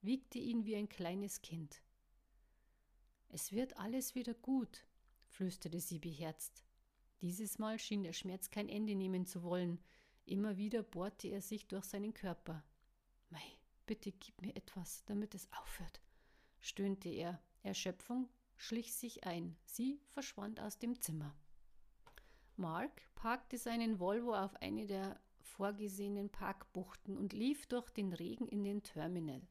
wiegte 0.00 0.38
ihn 0.38 0.64
wie 0.64 0.76
ein 0.76 0.88
kleines 0.88 1.42
Kind. 1.42 1.83
Es 3.28 3.52
wird 3.52 3.76
alles 3.76 4.14
wieder 4.14 4.33
gut, 4.33 4.87
flüsterte 5.26 5.78
sie 5.78 5.99
beherzt. 5.99 6.64
Dieses 7.20 7.58
Mal 7.58 7.78
schien 7.78 8.02
der 8.02 8.12
Schmerz 8.12 8.50
kein 8.50 8.68
Ende 8.68 8.94
nehmen 8.94 9.26
zu 9.26 9.42
wollen. 9.42 9.78
Immer 10.24 10.56
wieder 10.56 10.82
bohrte 10.82 11.28
er 11.28 11.42
sich 11.42 11.66
durch 11.68 11.84
seinen 11.84 12.14
Körper. 12.14 12.64
Mei, 13.28 13.42
bitte 13.86 14.12
gib 14.12 14.40
mir 14.40 14.56
etwas, 14.56 15.04
damit 15.04 15.34
es 15.34 15.48
aufhört, 15.52 16.00
stöhnte 16.60 17.08
er. 17.08 17.42
Erschöpfung 17.62 18.28
schlich 18.56 18.94
sich 18.94 19.24
ein. 19.24 19.56
Sie 19.64 20.00
verschwand 20.08 20.60
aus 20.60 20.78
dem 20.78 21.00
Zimmer. 21.00 21.34
Mark 22.56 23.02
parkte 23.14 23.58
seinen 23.58 24.00
Volvo 24.00 24.34
auf 24.34 24.54
eine 24.56 24.86
der 24.86 25.20
vorgesehenen 25.40 26.30
Parkbuchten 26.30 27.16
und 27.16 27.32
lief 27.32 27.66
durch 27.66 27.90
den 27.90 28.12
Regen 28.12 28.48
in 28.48 28.64
den 28.64 28.82
Terminal. 28.82 29.42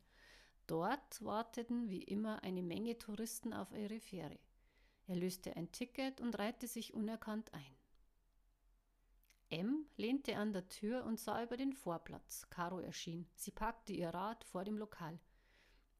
Dort 0.68 1.24
warteten 1.24 1.90
wie 1.90 2.04
immer 2.04 2.44
eine 2.44 2.62
Menge 2.62 2.98
Touristen 2.98 3.54
auf 3.54 3.72
ihre 3.74 4.00
Fähre. 4.00 4.40
Er 5.10 5.16
löste 5.16 5.56
ein 5.56 5.72
Ticket 5.72 6.22
und 6.22 6.38
reihte 6.38 6.68
sich 6.68 6.94
unerkannt 6.94 7.52
ein. 7.56 7.76
M 9.50 9.88
lehnte 9.98 10.38
an 10.38 10.54
der 10.54 10.70
Tür 10.70 11.04
und 11.04 11.20
sah 11.20 11.42
über 11.42 11.58
den 11.58 11.74
Vorplatz. 11.74 12.48
Caro 12.52 12.80
erschien. 12.80 13.28
Sie 13.34 13.50
packte 13.50 13.92
ihr 13.92 14.10
Rad 14.10 14.44
vor 14.44 14.64
dem 14.64 14.78
Lokal. 14.78 15.20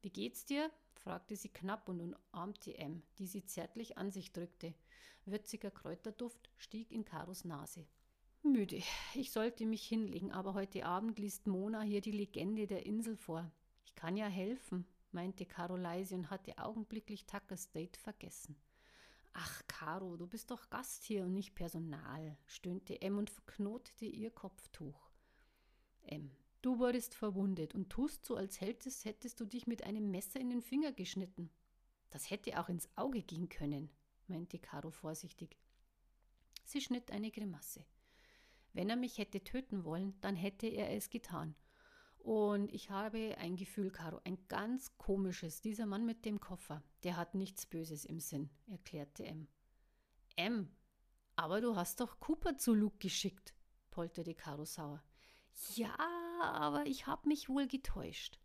Wie 0.00 0.10
geht's 0.10 0.44
dir? 0.44 0.70
fragte 0.94 1.34
sie 1.34 1.48
knapp 1.48 1.88
und 1.88 2.00
umarmte 2.00 2.78
M, 2.78 3.02
die 3.18 3.26
sie 3.26 3.44
zärtlich 3.44 3.98
an 3.98 4.12
sich 4.12 4.32
drückte. 4.32 4.74
Würziger 5.24 5.72
Kräuterduft 5.72 6.48
stieg 6.56 6.92
in 6.92 7.04
Karos 7.04 7.44
Nase. 7.44 7.88
Müde. 8.44 8.80
Ich 9.14 9.32
sollte 9.32 9.66
mich 9.66 9.84
hinlegen, 9.88 10.30
aber 10.30 10.54
heute 10.54 10.86
Abend 10.86 11.18
liest 11.18 11.48
Mona 11.48 11.80
hier 11.80 12.00
die 12.00 12.12
Legende 12.12 12.68
der 12.68 12.86
Insel 12.86 13.16
vor. 13.16 13.50
Ich 13.84 13.96
kann 13.96 14.16
ja 14.16 14.28
helfen, 14.28 14.86
meinte 15.10 15.46
Caro 15.46 15.74
leise 15.74 16.14
und 16.14 16.30
hatte 16.30 16.58
augenblicklich 16.58 17.26
Tuckers 17.26 17.72
Date 17.72 17.96
vergessen. 17.96 18.54
Ach, 19.32 19.62
Caro, 19.68 20.16
du 20.16 20.26
bist 20.26 20.50
doch 20.50 20.68
Gast 20.70 21.04
hier 21.04 21.24
und 21.24 21.32
nicht 21.32 21.54
Personal, 21.54 22.36
stöhnte 22.46 23.00
M 23.00 23.18
und 23.18 23.30
verknotete 23.30 24.06
ihr 24.06 24.30
Kopftuch. 24.30 25.10
M, 26.02 26.30
du 26.62 26.78
wurdest 26.78 27.14
verwundet 27.14 27.74
und 27.74 27.90
tust 27.90 28.26
so, 28.26 28.36
als 28.36 28.60
hättest, 28.60 29.04
hättest 29.04 29.40
du 29.40 29.44
dich 29.44 29.66
mit 29.66 29.84
einem 29.84 30.10
Messer 30.10 30.40
in 30.40 30.50
den 30.50 30.62
Finger 30.62 30.92
geschnitten. 30.92 31.50
Das 32.10 32.30
hätte 32.30 32.60
auch 32.60 32.68
ins 32.68 32.88
Auge 32.96 33.22
gehen 33.22 33.48
können, 33.48 33.90
meinte 34.26 34.58
Caro 34.58 34.90
vorsichtig. 34.90 35.56
Sie 36.64 36.80
schnitt 36.80 37.10
eine 37.10 37.30
Grimasse. 37.30 37.84
Wenn 38.72 38.90
er 38.90 38.96
mich 38.96 39.18
hätte 39.18 39.42
töten 39.42 39.84
wollen, 39.84 40.20
dann 40.20 40.36
hätte 40.36 40.66
er 40.66 40.90
es 40.94 41.10
getan. 41.10 41.54
Und 42.22 42.72
ich 42.72 42.90
habe 42.90 43.36
ein 43.38 43.56
Gefühl, 43.56 43.90
Caro, 43.90 44.20
ein 44.24 44.38
ganz 44.48 44.96
komisches. 44.98 45.62
Dieser 45.62 45.86
Mann 45.86 46.04
mit 46.04 46.24
dem 46.24 46.38
Koffer, 46.38 46.82
der 47.02 47.16
hat 47.16 47.34
nichts 47.34 47.66
Böses 47.66 48.04
im 48.04 48.20
Sinn, 48.20 48.50
erklärte 48.66 49.24
M. 49.24 49.48
M, 50.36 50.70
aber 51.36 51.60
du 51.60 51.76
hast 51.76 52.00
doch 52.00 52.20
Cooper 52.20 52.58
zu 52.58 52.74
Luke 52.74 52.98
geschickt, 52.98 53.54
polterte 53.90 54.34
Caro 54.34 54.64
sauer. 54.64 55.02
Ja, 55.74 55.96
aber 56.42 56.86
ich 56.86 57.06
habe 57.06 57.28
mich 57.28 57.48
wohl 57.48 57.66
getäuscht. 57.66 58.38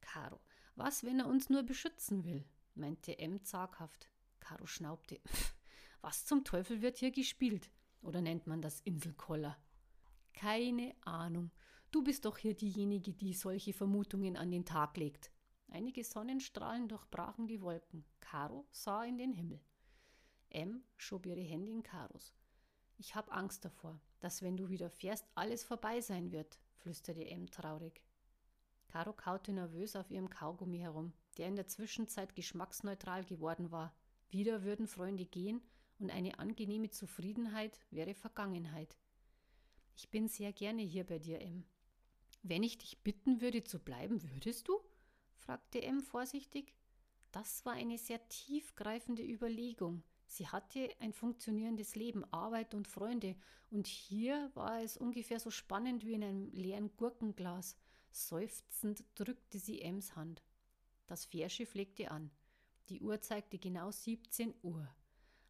Caro, 0.00 0.40
was, 0.76 1.02
wenn 1.02 1.20
er 1.20 1.26
uns 1.26 1.50
nur 1.50 1.64
beschützen 1.64 2.24
will? 2.24 2.44
meinte 2.74 3.18
M 3.18 3.44
zaghaft. 3.44 4.08
Caro 4.38 4.66
schnaubte. 4.66 5.20
Was 6.00 6.24
zum 6.24 6.44
Teufel 6.44 6.80
wird 6.80 6.98
hier 6.98 7.10
gespielt? 7.10 7.70
Oder 8.00 8.20
nennt 8.20 8.46
man 8.46 8.62
das 8.62 8.80
Inselkoller? 8.80 9.58
Keine 10.32 10.94
Ahnung. 11.04 11.50
Du 11.90 12.04
bist 12.04 12.26
doch 12.26 12.36
hier 12.36 12.54
diejenige, 12.54 13.14
die 13.14 13.32
solche 13.32 13.72
Vermutungen 13.72 14.36
an 14.36 14.50
den 14.50 14.66
Tag 14.66 14.98
legt. 14.98 15.30
Einige 15.68 16.04
Sonnenstrahlen 16.04 16.86
durchbrachen 16.86 17.46
die 17.46 17.62
Wolken. 17.62 18.04
Caro 18.20 18.66
sah 18.70 19.04
in 19.04 19.16
den 19.16 19.32
Himmel. 19.32 19.60
M 20.50 20.82
schob 20.96 21.24
ihre 21.24 21.40
Hände 21.40 21.72
in 21.72 21.82
Karos. 21.82 22.34
Ich 22.98 23.14
hab 23.14 23.34
Angst 23.34 23.64
davor, 23.64 24.00
dass 24.20 24.42
wenn 24.42 24.58
du 24.58 24.68
wieder 24.68 24.90
fährst, 24.90 25.26
alles 25.34 25.64
vorbei 25.64 26.02
sein 26.02 26.30
wird, 26.30 26.58
flüsterte 26.76 27.26
M 27.26 27.50
traurig. 27.50 28.02
Caro 28.88 29.14
kaute 29.14 29.52
nervös 29.54 29.96
auf 29.96 30.10
ihrem 30.10 30.28
Kaugummi 30.28 30.78
herum, 30.78 31.14
der 31.38 31.48
in 31.48 31.56
der 31.56 31.68
Zwischenzeit 31.68 32.34
geschmacksneutral 32.34 33.24
geworden 33.24 33.70
war. 33.70 33.94
Wieder 34.28 34.62
würden 34.62 34.86
Freunde 34.86 35.24
gehen 35.24 35.62
und 35.98 36.10
eine 36.10 36.38
angenehme 36.38 36.90
Zufriedenheit 36.90 37.80
wäre 37.90 38.14
Vergangenheit. 38.14 38.98
Ich 39.96 40.10
bin 40.10 40.28
sehr 40.28 40.52
gerne 40.52 40.82
hier 40.82 41.04
bei 41.04 41.18
dir, 41.18 41.40
M. 41.40 41.64
Wenn 42.48 42.62
ich 42.62 42.78
dich 42.78 43.02
bitten 43.02 43.42
würde 43.42 43.62
zu 43.62 43.78
bleiben, 43.78 44.22
würdest 44.22 44.68
du? 44.68 44.80
fragte 45.36 45.82
M 45.82 46.00
vorsichtig. 46.00 46.74
Das 47.30 47.66
war 47.66 47.74
eine 47.74 47.98
sehr 47.98 48.26
tiefgreifende 48.30 49.22
Überlegung. 49.22 50.02
Sie 50.26 50.48
hatte 50.48 50.88
ein 51.00 51.12
funktionierendes 51.12 51.94
Leben, 51.94 52.24
Arbeit 52.32 52.72
und 52.72 52.88
Freunde, 52.88 53.36
und 53.70 53.86
hier 53.86 54.50
war 54.54 54.82
es 54.82 54.96
ungefähr 54.96 55.38
so 55.40 55.50
spannend 55.50 56.06
wie 56.06 56.14
in 56.14 56.24
einem 56.24 56.50
leeren 56.52 56.96
Gurkenglas. 56.96 57.76
Seufzend 58.12 59.04
drückte 59.14 59.58
sie 59.58 59.82
Ems 59.82 60.16
Hand. 60.16 60.42
Das 61.06 61.26
Fährschiff 61.26 61.74
legte 61.74 62.10
an. 62.10 62.30
Die 62.88 63.02
Uhr 63.02 63.20
zeigte 63.20 63.58
genau 63.58 63.90
17 63.90 64.54
Uhr. 64.62 64.88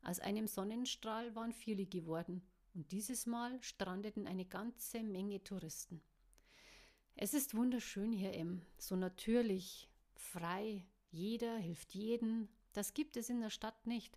Aus 0.02 0.18
einem 0.18 0.48
Sonnenstrahl 0.48 1.36
waren 1.36 1.52
viele 1.52 1.86
geworden, 1.86 2.42
und 2.74 2.90
dieses 2.90 3.26
Mal 3.26 3.62
strandeten 3.62 4.26
eine 4.26 4.46
ganze 4.46 5.04
Menge 5.04 5.44
Touristen. 5.44 6.02
Es 7.20 7.34
ist 7.34 7.56
wunderschön 7.56 8.12
hier, 8.12 8.32
Em, 8.32 8.62
so 8.76 8.94
natürlich, 8.94 9.90
frei, 10.14 10.86
jeder 11.10 11.56
hilft 11.56 11.92
jeden. 11.92 12.48
Das 12.72 12.94
gibt 12.94 13.16
es 13.16 13.28
in 13.28 13.40
der 13.40 13.50
Stadt 13.50 13.88
nicht. 13.88 14.16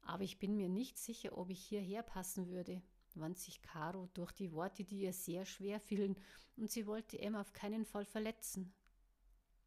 Aber 0.00 0.22
ich 0.22 0.38
bin 0.38 0.56
mir 0.56 0.70
nicht 0.70 0.96
sicher, 0.96 1.36
ob 1.36 1.50
ich 1.50 1.62
hierher 1.62 2.02
passen 2.02 2.48
würde, 2.48 2.80
wand 3.14 3.38
sich 3.38 3.60
Caro 3.60 4.08
durch 4.14 4.32
die 4.32 4.52
Worte, 4.52 4.84
die 4.84 5.00
ihr 5.00 5.12
sehr 5.12 5.44
schwer 5.44 5.80
fielen, 5.80 6.16
und 6.56 6.70
sie 6.70 6.86
wollte 6.86 7.18
Em 7.18 7.36
auf 7.36 7.52
keinen 7.52 7.84
Fall 7.84 8.06
verletzen. 8.06 8.72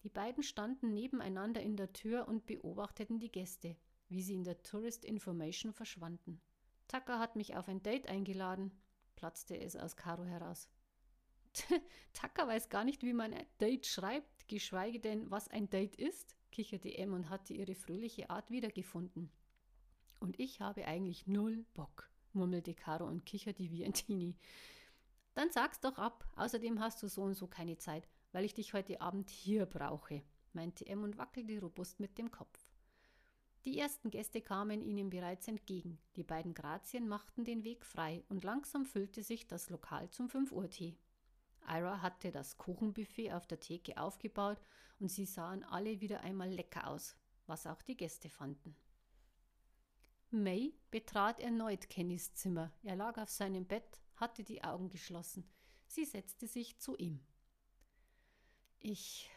Die 0.02 0.10
beiden 0.10 0.42
standen 0.42 0.96
nebeneinander 0.96 1.62
in 1.62 1.78
der 1.78 1.94
Tür 1.94 2.28
und 2.28 2.48
beobachteten 2.48 3.20
die 3.20 3.32
Gäste, 3.32 3.78
wie 4.10 4.24
sie 4.24 4.34
in 4.34 4.46
der 4.46 4.64
Tourist 4.64 5.06
Information 5.06 5.74
verschwanden. 5.74 6.42
Tucker 6.88 7.20
hat 7.20 7.36
mich 7.36 7.56
auf 7.56 7.68
ein 7.68 7.84
Date 7.84 8.08
eingeladen, 8.08 8.72
platzte 9.16 9.62
es 9.62 9.76
aus 9.76 9.96
Caro 9.96 10.26
heraus. 10.26 10.68
Tucker 12.14 12.48
weiß 12.48 12.70
gar 12.70 12.84
nicht, 12.84 13.04
wie 13.04 13.14
man 13.14 13.34
ein 13.34 13.46
Date 13.60 13.86
schreibt, 13.86 14.48
geschweige 14.48 15.00
denn, 15.00 15.30
was 15.32 15.48
ein 15.48 15.70
Date 15.70 15.96
ist, 15.96 16.36
kicherte 16.52 16.90
Em 16.90 17.14
und 17.14 17.30
hatte 17.30 17.54
ihre 17.54 17.76
fröhliche 17.76 18.30
Art 18.30 18.50
wiedergefunden. 18.50 19.32
Und 20.20 20.40
ich 20.40 20.62
habe 20.62 20.86
eigentlich 20.86 21.28
null 21.28 21.66
Bock, 21.74 22.10
murmelte 22.34 22.74
Caro 22.74 23.06
und 23.06 23.26
kicherte 23.26 23.70
wie 23.70 23.84
ein 23.84 23.94
Teenie. 23.94 24.36
Dann 25.34 25.52
sag's 25.52 25.80
doch 25.80 25.98
ab, 25.98 26.26
außerdem 26.36 26.80
hast 26.80 27.02
du 27.02 27.08
so 27.08 27.24
und 27.24 27.34
so 27.34 27.48
keine 27.48 27.78
Zeit, 27.78 28.08
weil 28.32 28.46
ich 28.46 28.54
dich 28.54 28.74
heute 28.74 29.02
Abend 29.02 29.30
hier 29.30 29.66
brauche, 29.66 30.24
meinte 30.54 30.86
Em 30.86 31.04
und 31.04 31.18
wackelte 31.18 31.60
robust 31.60 32.00
mit 32.00 32.18
dem 32.18 32.32
Kopf. 32.32 32.72
Die 33.66 33.80
ersten 33.80 34.12
Gäste 34.12 34.42
kamen 34.42 34.82
ihnen 34.82 35.10
bereits 35.10 35.48
entgegen. 35.48 35.98
Die 36.18 36.24
beiden 36.24 36.54
Grazien 36.54 37.08
machten 37.08 37.46
den 37.46 37.64
Weg 37.64 37.86
frei 37.86 38.24
und 38.28 38.44
langsam 38.44 38.86
füllte 38.86 39.24
sich 39.24 39.48
das 39.48 39.70
Lokal 39.70 40.10
zum 40.10 40.28
5 40.30 40.52
Uhr 40.52 40.70
Tee. 40.70 40.98
Ira 41.68 42.02
hatte 42.02 42.32
das 42.32 42.58
Kuchenbuffet 42.58 43.34
auf 43.34 43.48
der 43.48 43.60
Theke 43.60 43.98
aufgebaut 43.98 44.60
und 45.00 45.10
sie 45.10 45.26
sahen 45.26 45.64
alle 45.64 46.02
wieder 46.02 46.22
einmal 46.22 46.50
lecker 46.50 46.88
aus, 46.88 47.16
was 47.48 47.68
auch 47.68 47.82
die 47.82 47.98
Gäste 47.98 48.30
fanden. 48.30 48.76
May 50.32 50.74
betrat 50.90 51.40
erneut 51.40 51.90
Kennys 51.90 52.34
Zimmer. 52.34 52.72
Er 52.82 52.96
lag 52.96 53.18
auf 53.18 53.30
seinem 53.30 53.66
Bett, 53.66 54.02
hatte 54.16 54.44
die 54.44 54.64
Augen 54.64 54.90
geschlossen. 54.90 55.48
Sie 55.88 56.06
setzte 56.06 56.48
sich 56.48 56.80
zu 56.80 56.98
ihm. 56.98 57.20
Ich 58.80 59.30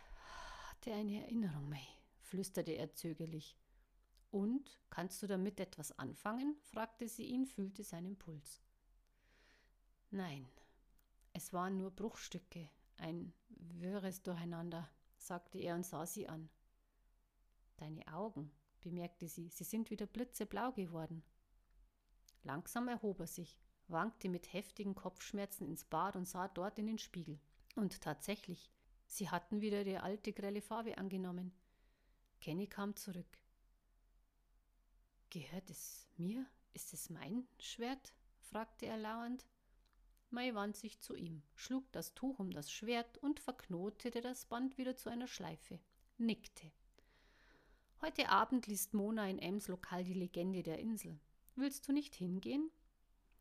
hatte 0.70 0.94
eine 0.94 1.22
Erinnerung, 1.22 1.68
May, 1.68 1.86
flüsterte 2.22 2.72
er 2.72 2.94
zögerlich. 2.94 3.58
Und 4.30 4.78
kannst 4.88 5.22
du 5.22 5.26
damit 5.26 5.60
etwas 5.60 5.98
anfangen? 5.98 6.56
fragte 6.62 7.08
sie 7.08 7.24
ihn, 7.24 7.46
fühlte 7.46 7.84
seinen 7.84 8.16
Puls. 8.16 8.62
Nein, 10.10 10.48
es 11.36 11.52
waren 11.52 11.76
nur 11.76 11.90
Bruchstücke, 11.90 12.70
ein 12.96 13.34
wirres 13.48 14.22
Durcheinander, 14.22 14.88
sagte 15.18 15.58
er 15.58 15.74
und 15.74 15.84
sah 15.84 16.06
sie 16.06 16.26
an. 16.26 16.48
Deine 17.76 18.08
Augen, 18.08 18.50
bemerkte 18.80 19.28
sie, 19.28 19.50
sie 19.50 19.64
sind 19.64 19.90
wieder 19.90 20.06
blitzeblau 20.06 20.72
geworden. 20.72 21.22
Langsam 22.42 22.88
erhob 22.88 23.20
er 23.20 23.26
sich, 23.26 23.60
wankte 23.86 24.30
mit 24.30 24.50
heftigen 24.54 24.94
Kopfschmerzen 24.94 25.66
ins 25.66 25.84
Bad 25.84 26.16
und 26.16 26.26
sah 26.26 26.48
dort 26.48 26.78
in 26.78 26.86
den 26.86 26.98
Spiegel. 26.98 27.38
Und 27.74 28.00
tatsächlich, 28.00 28.72
sie 29.06 29.28
hatten 29.28 29.60
wieder 29.60 29.84
die 29.84 29.98
alte 29.98 30.32
grelle 30.32 30.62
Farbe 30.62 30.96
angenommen. 30.96 31.52
Kenny 32.40 32.66
kam 32.66 32.96
zurück. 32.96 33.38
Gehört 35.28 35.68
es 35.68 36.08
mir? 36.16 36.46
Ist 36.72 36.94
es 36.94 37.10
mein 37.10 37.46
Schwert? 37.58 38.14
fragte 38.38 38.86
er 38.86 38.96
lauernd. 38.96 39.44
Mai 40.36 40.54
wandte 40.54 40.80
sich 40.80 41.00
zu 41.00 41.14
ihm, 41.14 41.42
schlug 41.54 41.90
das 41.92 42.12
Tuch 42.12 42.38
um 42.38 42.50
das 42.50 42.70
Schwert 42.70 43.16
und 43.16 43.40
verknotete 43.40 44.20
das 44.20 44.44
Band 44.44 44.76
wieder 44.76 44.94
zu 44.94 45.08
einer 45.08 45.28
Schleife, 45.28 45.80
nickte. 46.18 46.70
Heute 48.02 48.28
Abend 48.28 48.66
liest 48.66 48.92
Mona 48.92 49.30
in 49.30 49.38
Ems 49.38 49.66
Lokal 49.68 50.04
die 50.04 50.12
Legende 50.12 50.62
der 50.62 50.78
Insel. 50.78 51.18
Willst 51.54 51.88
du 51.88 51.94
nicht 51.94 52.14
hingehen? 52.14 52.70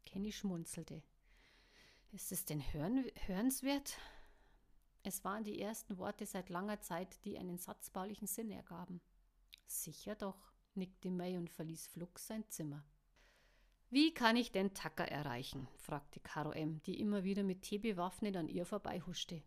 Kenny 0.06 0.32
schmunzelte. 0.32 1.04
Ist 2.14 2.32
es 2.32 2.46
denn 2.46 2.62
hören, 2.72 3.04
hörenswert? 3.26 3.98
Es 5.04 5.26
waren 5.26 5.44
die 5.44 5.60
ersten 5.60 5.98
Worte 5.98 6.26
seit 6.26 6.48
langer 6.48 6.80
Zeit, 6.80 7.26
die 7.26 7.38
einen 7.38 7.58
satzbaulichen 7.58 8.28
Sinn 8.28 8.52
ergaben. 8.52 9.02
Sicher 9.68 10.16
doch, 10.16 10.54
nickte 10.76 11.12
May 11.12 11.36
und 11.36 11.50
verließ 11.50 11.88
flugs 11.88 12.28
sein 12.28 12.48
Zimmer. 12.48 12.86
Wie 13.90 14.14
kann 14.14 14.36
ich 14.36 14.52
denn 14.52 14.74
Tucker 14.74 15.06
erreichen? 15.06 15.68
fragte 15.78 16.20
Caro 16.20 16.52
M., 16.52 16.82
die 16.84 17.00
immer 17.00 17.24
wieder 17.24 17.44
mit 17.44 17.62
Tee 17.62 17.78
bewaffnet 17.78 18.36
an 18.36 18.50
ihr 18.50 18.66
vorbeihuschte. 18.66 19.44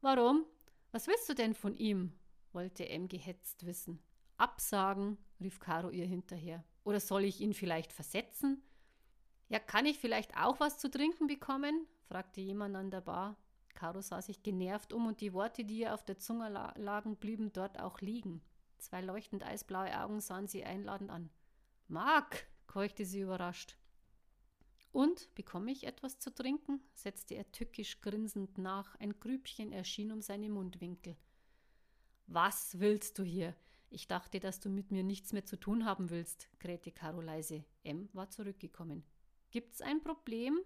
Warum? 0.00 0.46
Was 0.92 1.06
willst 1.06 1.28
du 1.28 1.34
denn 1.34 1.54
von 1.54 1.74
ihm? 1.74 2.12
wollte 2.52 2.88
M 2.88 3.08
gehetzt 3.08 3.66
wissen. 3.66 4.00
Absagen, 4.36 5.18
rief 5.40 5.60
Caro 5.60 5.90
ihr 5.90 6.06
hinterher. 6.06 6.64
Oder 6.84 7.00
soll 7.00 7.24
ich 7.24 7.40
ihn 7.40 7.52
vielleicht 7.52 7.92
versetzen? 7.92 8.62
Ja, 9.48 9.58
kann 9.58 9.84
ich 9.84 9.98
vielleicht 9.98 10.36
auch 10.36 10.60
was 10.60 10.78
zu 10.78 10.90
trinken 10.90 11.26
bekommen? 11.26 11.86
fragte 12.06 12.40
jemand 12.40 12.76
an 12.76 12.90
der 12.90 13.02
Bar. 13.02 13.36
Caro 13.74 14.00
sah 14.00 14.22
sich 14.22 14.42
genervt 14.42 14.92
um 14.92 15.06
und 15.06 15.20
die 15.20 15.32
Worte, 15.32 15.64
die 15.64 15.80
ihr 15.80 15.94
auf 15.94 16.04
der 16.04 16.18
Zunge 16.18 16.48
lagen, 16.76 17.16
blieben 17.16 17.52
dort 17.52 17.78
auch 17.80 18.00
liegen. 18.00 18.42
Zwei 18.78 19.00
leuchtend 19.00 19.44
eisblaue 19.44 20.00
Augen 20.00 20.20
sahen 20.20 20.46
sie 20.46 20.64
einladend 20.64 21.10
an. 21.10 21.30
Mark, 21.88 22.46
keuchte 22.70 23.04
sie 23.04 23.20
überrascht. 23.20 23.76
Und 24.92 25.34
bekomme 25.34 25.72
ich 25.72 25.88
etwas 25.88 26.20
zu 26.20 26.32
trinken? 26.32 26.80
setzte 26.94 27.34
er 27.34 27.50
tückisch 27.50 28.00
grinsend 28.00 28.58
nach. 28.58 28.94
Ein 29.00 29.18
Grübchen 29.18 29.72
erschien 29.72 30.12
um 30.12 30.22
seine 30.22 30.48
Mundwinkel. 30.48 31.16
Was 32.28 32.78
willst 32.78 33.18
du 33.18 33.24
hier? 33.24 33.56
Ich 33.88 34.06
dachte, 34.06 34.38
dass 34.38 34.60
du 34.60 34.70
mit 34.70 34.92
mir 34.92 35.02
nichts 35.02 35.32
mehr 35.32 35.44
zu 35.44 35.58
tun 35.58 35.84
haben 35.84 36.10
willst, 36.10 36.48
krähte 36.60 36.92
Caro 36.92 37.20
leise. 37.20 37.64
M 37.82 38.08
war 38.12 38.30
zurückgekommen. 38.30 39.02
Gibt's 39.50 39.80
ein 39.80 40.00
Problem? 40.00 40.60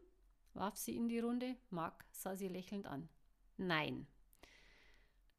warf 0.52 0.76
sie 0.76 0.96
in 0.96 1.08
die 1.08 1.20
Runde. 1.20 1.56
Mark 1.70 2.04
sah 2.12 2.36
sie 2.36 2.48
lächelnd 2.48 2.84
an. 2.84 3.08
Nein. 3.56 4.06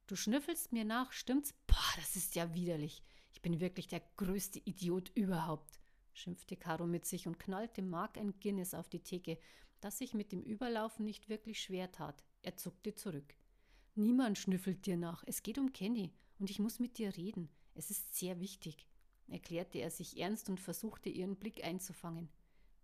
Du 0.08 0.16
schnüffelst 0.16 0.72
mir 0.72 0.84
nach, 0.84 1.12
stimmt's? 1.12 1.54
Boah, 1.68 1.92
das 1.94 2.16
ist 2.16 2.34
ja 2.34 2.52
widerlich. 2.54 3.04
Ich 3.30 3.40
bin 3.40 3.60
wirklich 3.60 3.86
der 3.86 4.02
größte 4.16 4.58
Idiot 4.64 5.12
überhaupt, 5.14 5.78
schimpfte 6.16 6.56
Caro 6.56 6.86
mit 6.86 7.06
sich 7.06 7.26
und 7.26 7.38
knallte 7.38 7.82
Mark 7.82 8.18
ein 8.18 8.38
Guinness 8.40 8.74
auf 8.74 8.88
die 8.88 9.02
Theke, 9.02 9.38
das 9.80 9.98
sich 9.98 10.14
mit 10.14 10.32
dem 10.32 10.42
Überlaufen 10.42 11.04
nicht 11.04 11.28
wirklich 11.28 11.60
schwer 11.60 11.92
tat. 11.92 12.24
Er 12.42 12.56
zuckte 12.56 12.94
zurück. 12.94 13.34
Niemand 13.94 14.38
schnüffelt 14.38 14.86
dir 14.86 14.96
nach. 14.96 15.24
Es 15.26 15.42
geht 15.42 15.58
um 15.58 15.72
Kenny 15.72 16.12
und 16.38 16.50
ich 16.50 16.58
muss 16.58 16.78
mit 16.78 16.98
dir 16.98 17.16
reden. 17.16 17.48
Es 17.74 17.90
ist 17.90 18.14
sehr 18.14 18.40
wichtig, 18.40 18.86
erklärte 19.28 19.78
er 19.78 19.90
sich 19.90 20.18
ernst 20.18 20.48
und 20.48 20.60
versuchte 20.60 21.08
ihren 21.08 21.36
Blick 21.36 21.64
einzufangen. 21.64 22.28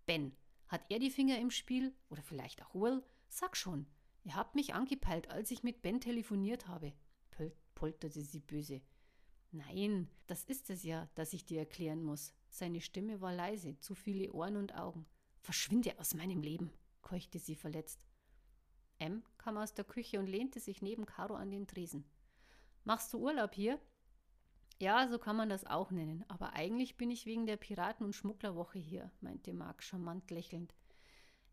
Ben, 0.06 0.36
hat 0.68 0.84
er 0.90 0.98
die 0.98 1.10
Finger 1.10 1.38
im 1.38 1.50
Spiel? 1.50 1.94
Oder 2.10 2.22
vielleicht 2.22 2.62
auch 2.62 2.74
Will? 2.74 3.02
Sag 3.28 3.56
schon. 3.56 3.86
Ihr 4.24 4.36
habt 4.36 4.54
mich 4.54 4.74
angepeilt, 4.74 5.30
als 5.30 5.50
ich 5.50 5.62
mit 5.62 5.82
Ben 5.82 6.00
telefoniert 6.00 6.68
habe, 6.68 6.92
polterte 7.74 8.22
sie 8.22 8.38
böse. 8.38 8.80
Nein, 9.50 10.08
das 10.28 10.44
ist 10.44 10.70
es 10.70 10.84
ja, 10.84 11.08
das 11.16 11.32
ich 11.32 11.44
dir 11.44 11.58
erklären 11.58 12.02
muss. 12.02 12.32
Seine 12.54 12.82
Stimme 12.82 13.22
war 13.22 13.32
leise, 13.32 13.78
zu 13.80 13.94
viele 13.94 14.30
Ohren 14.30 14.58
und 14.58 14.74
Augen. 14.74 15.06
Verschwinde 15.40 15.98
aus 15.98 16.12
meinem 16.12 16.42
Leben, 16.42 16.70
keuchte 17.00 17.38
sie 17.38 17.56
verletzt. 17.56 17.98
M 18.98 19.24
kam 19.38 19.56
aus 19.56 19.72
der 19.72 19.86
Küche 19.86 20.18
und 20.18 20.26
lehnte 20.26 20.60
sich 20.60 20.82
neben 20.82 21.06
Caro 21.06 21.34
an 21.34 21.50
den 21.50 21.66
Tresen. 21.66 22.04
Machst 22.84 23.10
du 23.14 23.18
Urlaub 23.18 23.54
hier? 23.54 23.80
Ja, 24.78 25.08
so 25.08 25.18
kann 25.18 25.34
man 25.34 25.48
das 25.48 25.64
auch 25.64 25.90
nennen, 25.90 26.26
aber 26.28 26.52
eigentlich 26.52 26.98
bin 26.98 27.10
ich 27.10 27.24
wegen 27.24 27.46
der 27.46 27.56
Piraten- 27.56 28.04
und 28.04 28.14
Schmugglerwoche 28.14 28.78
hier, 28.78 29.10
meinte 29.22 29.54
Mark 29.54 29.82
charmant 29.82 30.30
lächelnd. 30.30 30.74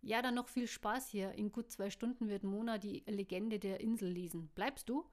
Ja, 0.01 0.21
dann 0.21 0.35
noch 0.35 0.49
viel 0.49 0.67
Spaß 0.67 1.07
hier. 1.07 1.31
In 1.31 1.53
gut 1.53 1.71
zwei 1.71 1.89
Stunden 1.89 2.27
wird 2.27 2.43
Mona 2.43 2.77
die 2.77 3.05
Legende 3.07 3.57
der 3.57 3.79
Insel 3.79 4.09
lesen. 4.09 4.49
Bleibst 4.49 4.89
du? 4.89 5.05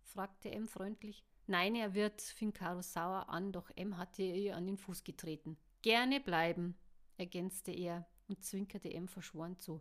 fragte 0.00 0.50
M 0.50 0.66
freundlich. 0.66 1.26
Nein, 1.46 1.76
er 1.76 1.94
wird, 1.94 2.20
fing 2.20 2.52
Caro 2.52 2.82
sauer 2.82 3.28
an, 3.28 3.52
doch 3.52 3.70
M 3.76 3.96
hatte 3.96 4.22
ihr 4.22 4.56
an 4.56 4.66
den 4.66 4.78
Fuß 4.78 5.04
getreten. 5.04 5.56
Gerne 5.82 6.20
bleiben, 6.20 6.76
ergänzte 7.16 7.70
er 7.70 8.06
und 8.28 8.44
zwinkerte 8.44 8.92
M 8.92 9.06
verschworen 9.06 9.56
zu. 9.58 9.80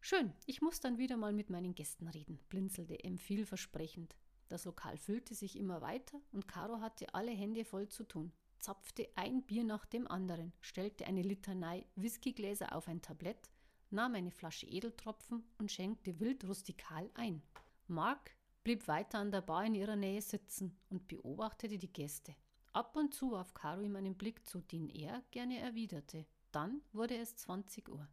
Schön, 0.00 0.32
ich 0.46 0.60
muss 0.60 0.80
dann 0.80 0.98
wieder 0.98 1.16
mal 1.16 1.32
mit 1.32 1.50
meinen 1.50 1.74
Gästen 1.74 2.06
reden, 2.08 2.38
blinzelte 2.48 3.02
M 3.02 3.18
vielversprechend. 3.18 4.16
Das 4.48 4.66
Lokal 4.66 4.96
füllte 4.96 5.34
sich 5.34 5.58
immer 5.58 5.80
weiter 5.80 6.20
und 6.30 6.46
Caro 6.46 6.80
hatte 6.80 7.12
alle 7.14 7.32
Hände 7.32 7.64
voll 7.64 7.88
zu 7.88 8.04
tun, 8.04 8.30
zapfte 8.58 9.08
ein 9.16 9.42
Bier 9.42 9.64
nach 9.64 9.86
dem 9.86 10.06
anderen, 10.06 10.52
stellte 10.60 11.06
eine 11.06 11.22
Litanei 11.22 11.86
Whiskygläser 11.96 12.76
auf 12.76 12.86
ein 12.86 13.02
Tablett, 13.02 13.50
nahm 13.90 14.14
eine 14.14 14.30
Flasche 14.30 14.66
Edeltropfen 14.66 15.42
und 15.58 15.72
schenkte 15.72 16.20
wild 16.20 16.44
rustikal 16.44 17.10
ein. 17.14 17.42
Mark 17.88 18.36
blieb 18.64 18.88
weiter 18.88 19.18
an 19.18 19.30
der 19.30 19.42
Bar 19.42 19.66
in 19.66 19.74
ihrer 19.74 19.94
Nähe 19.94 20.22
sitzen 20.22 20.76
und 20.88 21.06
beobachtete 21.06 21.78
die 21.78 21.92
Gäste. 21.92 22.34
Ab 22.72 22.96
und 22.96 23.14
zu 23.14 23.30
warf 23.30 23.54
Caro 23.54 23.82
ihm 23.82 23.94
einen 23.94 24.16
Blick 24.16 24.44
zu, 24.46 24.60
den 24.62 24.88
er 24.88 25.22
gerne 25.30 25.60
erwiderte. 25.60 26.26
Dann 26.50 26.80
wurde 26.92 27.16
es 27.16 27.36
20 27.36 27.88
Uhr. 27.90 28.08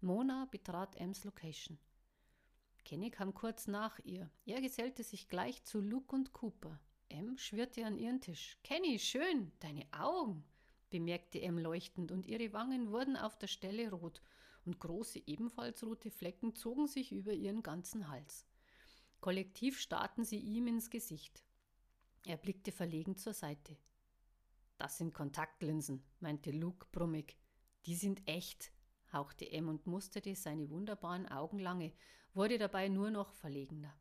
Mona 0.00 0.46
betrat 0.50 0.94
Ems 0.96 1.24
Location. 1.24 1.78
Kenny 2.84 3.10
kam 3.10 3.34
kurz 3.34 3.66
nach 3.66 3.98
ihr. 4.04 4.30
Er 4.44 4.60
gesellte 4.60 5.02
sich 5.02 5.28
gleich 5.28 5.64
zu 5.64 5.80
Luke 5.80 6.14
und 6.14 6.32
Cooper. 6.32 6.78
Em 7.08 7.36
schwirrte 7.38 7.84
an 7.84 7.98
ihren 7.98 8.20
Tisch. 8.20 8.58
Kenny, 8.62 8.98
schön, 8.98 9.50
deine 9.60 9.86
Augen, 9.92 10.44
bemerkte 10.90 11.40
Em 11.40 11.58
leuchtend, 11.58 12.12
und 12.12 12.26
ihre 12.26 12.52
Wangen 12.52 12.92
wurden 12.92 13.16
auf 13.16 13.38
der 13.38 13.46
Stelle 13.46 13.90
rot, 13.90 14.22
und 14.64 14.78
große, 14.78 15.22
ebenfalls 15.26 15.82
rote 15.84 16.10
Flecken 16.10 16.54
zogen 16.54 16.86
sich 16.86 17.12
über 17.12 17.32
ihren 17.32 17.62
ganzen 17.62 18.08
Hals. 18.08 18.46
Kollektiv 19.26 19.80
starrten 19.80 20.22
sie 20.22 20.38
ihm 20.38 20.68
ins 20.68 20.88
Gesicht. 20.88 21.42
Er 22.26 22.36
blickte 22.36 22.70
verlegen 22.70 23.16
zur 23.16 23.32
Seite. 23.32 23.76
Das 24.78 24.98
sind 24.98 25.14
Kontaktlinsen, 25.14 26.04
meinte 26.20 26.52
Luke 26.52 26.86
brummig. 26.92 27.36
Die 27.86 27.96
sind 27.96 28.22
echt 28.28 28.70
hauchte 29.12 29.50
M 29.50 29.68
und 29.68 29.84
musterte 29.84 30.36
seine 30.36 30.70
wunderbaren 30.70 31.26
Augen 31.26 31.58
lange, 31.58 31.92
wurde 32.34 32.56
dabei 32.56 32.86
nur 32.86 33.10
noch 33.10 33.32
verlegener. 33.32 33.92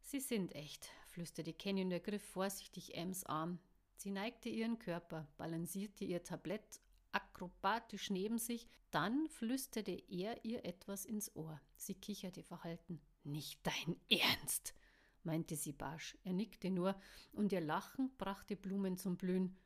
Sie 0.00 0.20
sind 0.20 0.54
echt, 0.54 0.88
flüsterte 1.08 1.52
Kenny 1.52 1.82
und 1.82 1.92
ergriff 1.92 2.24
vorsichtig 2.24 2.94
Ems 2.94 3.24
Arm. 3.24 3.58
Sie 3.94 4.10
neigte 4.10 4.48
ihren 4.48 4.78
Körper, 4.78 5.28
balancierte 5.36 6.06
ihr 6.06 6.24
Tablett 6.24 6.80
akrobatisch 7.12 8.08
neben 8.08 8.38
sich, 8.38 8.68
dann 8.90 9.28
flüsterte 9.28 10.02
er 10.08 10.42
ihr 10.46 10.64
etwas 10.64 11.04
ins 11.04 11.36
Ohr. 11.36 11.60
Sie 11.76 11.94
kicherte 11.94 12.42
verhalten. 12.42 13.02
Nicht 13.24 13.66
dein 13.66 13.96
Ernst, 14.10 14.74
meinte 15.22 15.56
sie 15.56 15.72
barsch. 15.72 16.16
Er 16.24 16.34
nickte 16.34 16.70
nur, 16.70 16.94
und 17.32 17.52
ihr 17.52 17.60
Lachen 17.60 18.14
brachte 18.18 18.54
Blumen 18.54 18.96
zum 18.96 19.16
Blühen. 19.16 19.56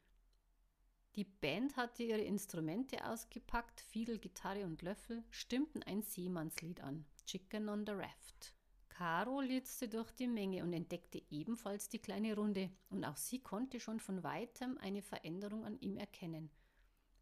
Die 1.17 1.25
Band 1.25 1.77
hatte 1.77 2.05
ihre 2.05 2.21
Instrumente 2.21 3.05
ausgepackt, 3.05 3.81
Fiedel, 3.81 4.19
Gitarre 4.19 4.65
und 4.65 4.83
Löffel, 4.83 5.25
stimmten 5.31 5.83
ein 5.83 6.03
Seemannslied 6.03 6.81
an, 6.81 7.05
Chicken 7.27 7.69
on 7.69 7.85
the 7.85 7.93
Raft. 7.93 8.55
Caro 8.89 9.41
litzte 9.41 9.89
durch 9.89 10.13
die 10.13 10.29
Menge 10.29 10.63
und 10.63 10.73
entdeckte 10.73 11.21
ebenfalls 11.31 11.89
die 11.89 11.99
kleine 11.99 12.37
Runde, 12.37 12.71
und 12.91 13.05
auch 13.05 13.17
sie 13.17 13.41
konnte 13.41 13.81
schon 13.81 13.99
von 13.99 14.23
weitem 14.23 14.79
eine 14.79 15.03
Veränderung 15.03 15.65
an 15.65 15.81
ihm 15.81 15.97
erkennen. 15.97 16.51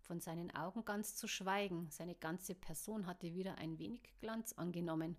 Von 0.00 0.20
seinen 0.20 0.54
Augen 0.54 0.84
ganz 0.84 1.16
zu 1.16 1.26
schweigen, 1.26 1.88
seine 1.90 2.14
ganze 2.14 2.54
Person 2.54 3.06
hatte 3.06 3.34
wieder 3.34 3.56
ein 3.56 3.78
wenig 3.78 4.02
Glanz 4.20 4.52
angenommen. 4.52 5.16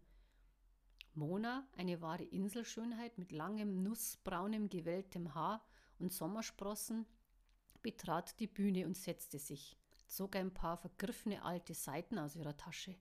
Mona, 1.17 1.67
eine 1.75 1.99
wahre 1.99 2.23
Inselschönheit 2.23 3.17
mit 3.17 3.32
langem, 3.32 3.82
nussbraunem, 3.82 4.69
gewelltem 4.69 5.34
Haar 5.34 5.65
und 5.97 6.13
Sommersprossen, 6.13 7.08
betrat 7.82 8.39
die 8.39 8.47
Bühne 8.47 8.86
und 8.86 8.95
setzte 8.95 9.39
sich, 9.39 9.75
zog 10.06 10.36
ein 10.36 10.53
paar 10.53 10.77
vergriffene 10.77 11.43
alte 11.43 11.73
Seiten 11.73 12.19
aus 12.19 12.36
ihrer 12.36 12.56
Tasche. 12.56 12.95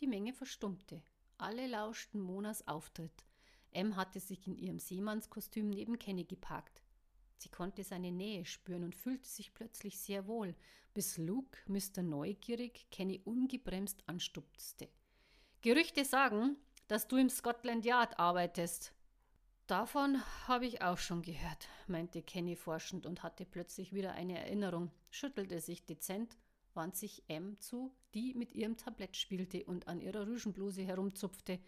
Die 0.00 0.08
Menge 0.08 0.32
verstummte. 0.32 1.00
Alle 1.38 1.68
lauschten 1.68 2.20
Monas 2.20 2.66
Auftritt. 2.66 3.24
M 3.70 3.94
hatte 3.94 4.18
sich 4.18 4.46
in 4.48 4.56
ihrem 4.56 4.80
Seemannskostüm 4.80 5.70
neben 5.70 5.98
Kenny 5.98 6.24
geparkt. 6.24 6.82
Sie 7.36 7.50
konnte 7.50 7.84
seine 7.84 8.10
Nähe 8.10 8.44
spüren 8.44 8.82
und 8.82 8.96
fühlte 8.96 9.28
sich 9.28 9.54
plötzlich 9.54 10.00
sehr 10.00 10.26
wohl, 10.26 10.56
bis 10.92 11.18
Luke, 11.18 11.58
Mr. 11.66 12.02
Neugierig, 12.02 12.88
Kenny 12.90 13.20
ungebremst 13.24 14.02
anstupste. 14.08 14.88
Gerüchte 15.60 16.04
sagen, 16.04 16.56
dass 16.88 17.08
du 17.08 17.16
im 17.16 17.28
Scotland 17.28 17.84
Yard 17.84 18.18
arbeitest, 18.18 18.94
Davon 19.66 20.22
habe 20.46 20.66
ich 20.66 20.82
auch 20.82 20.98
schon 20.98 21.22
gehört, 21.22 21.68
meinte 21.86 22.22
Kenny 22.22 22.54
forschend 22.54 23.06
und 23.06 23.22
hatte 23.22 23.46
plötzlich 23.46 23.94
wieder 23.94 24.12
eine 24.12 24.38
Erinnerung, 24.38 24.90
schüttelte 25.10 25.58
sich 25.58 25.86
dezent, 25.86 26.36
wand 26.74 26.96
sich 26.96 27.22
M 27.28 27.58
zu, 27.60 27.94
die 28.12 28.34
mit 28.34 28.52
ihrem 28.52 28.76
Tablett 28.76 29.16
spielte 29.16 29.64
und 29.64 29.88
an 29.88 30.02
ihrer 30.02 30.26
Rüschenbluse 30.26 30.82
herumzupfte. 30.82 31.60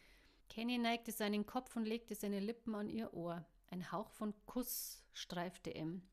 Kenny 0.51 0.77
neigte 0.77 1.11
seinen 1.11 1.47
Kopf 1.47 1.75
und 1.75 1.87
legte 1.87 2.15
seine 2.15 2.39
Lippen 2.39 2.75
an 2.75 2.91
ihr 2.91 3.15
Ohr. 3.15 3.47
Ein 3.69 3.91
Hauch 3.91 4.11
von 4.11 4.35
Kuss 4.45 5.03
streifte 5.15 5.75
M, 5.75 6.07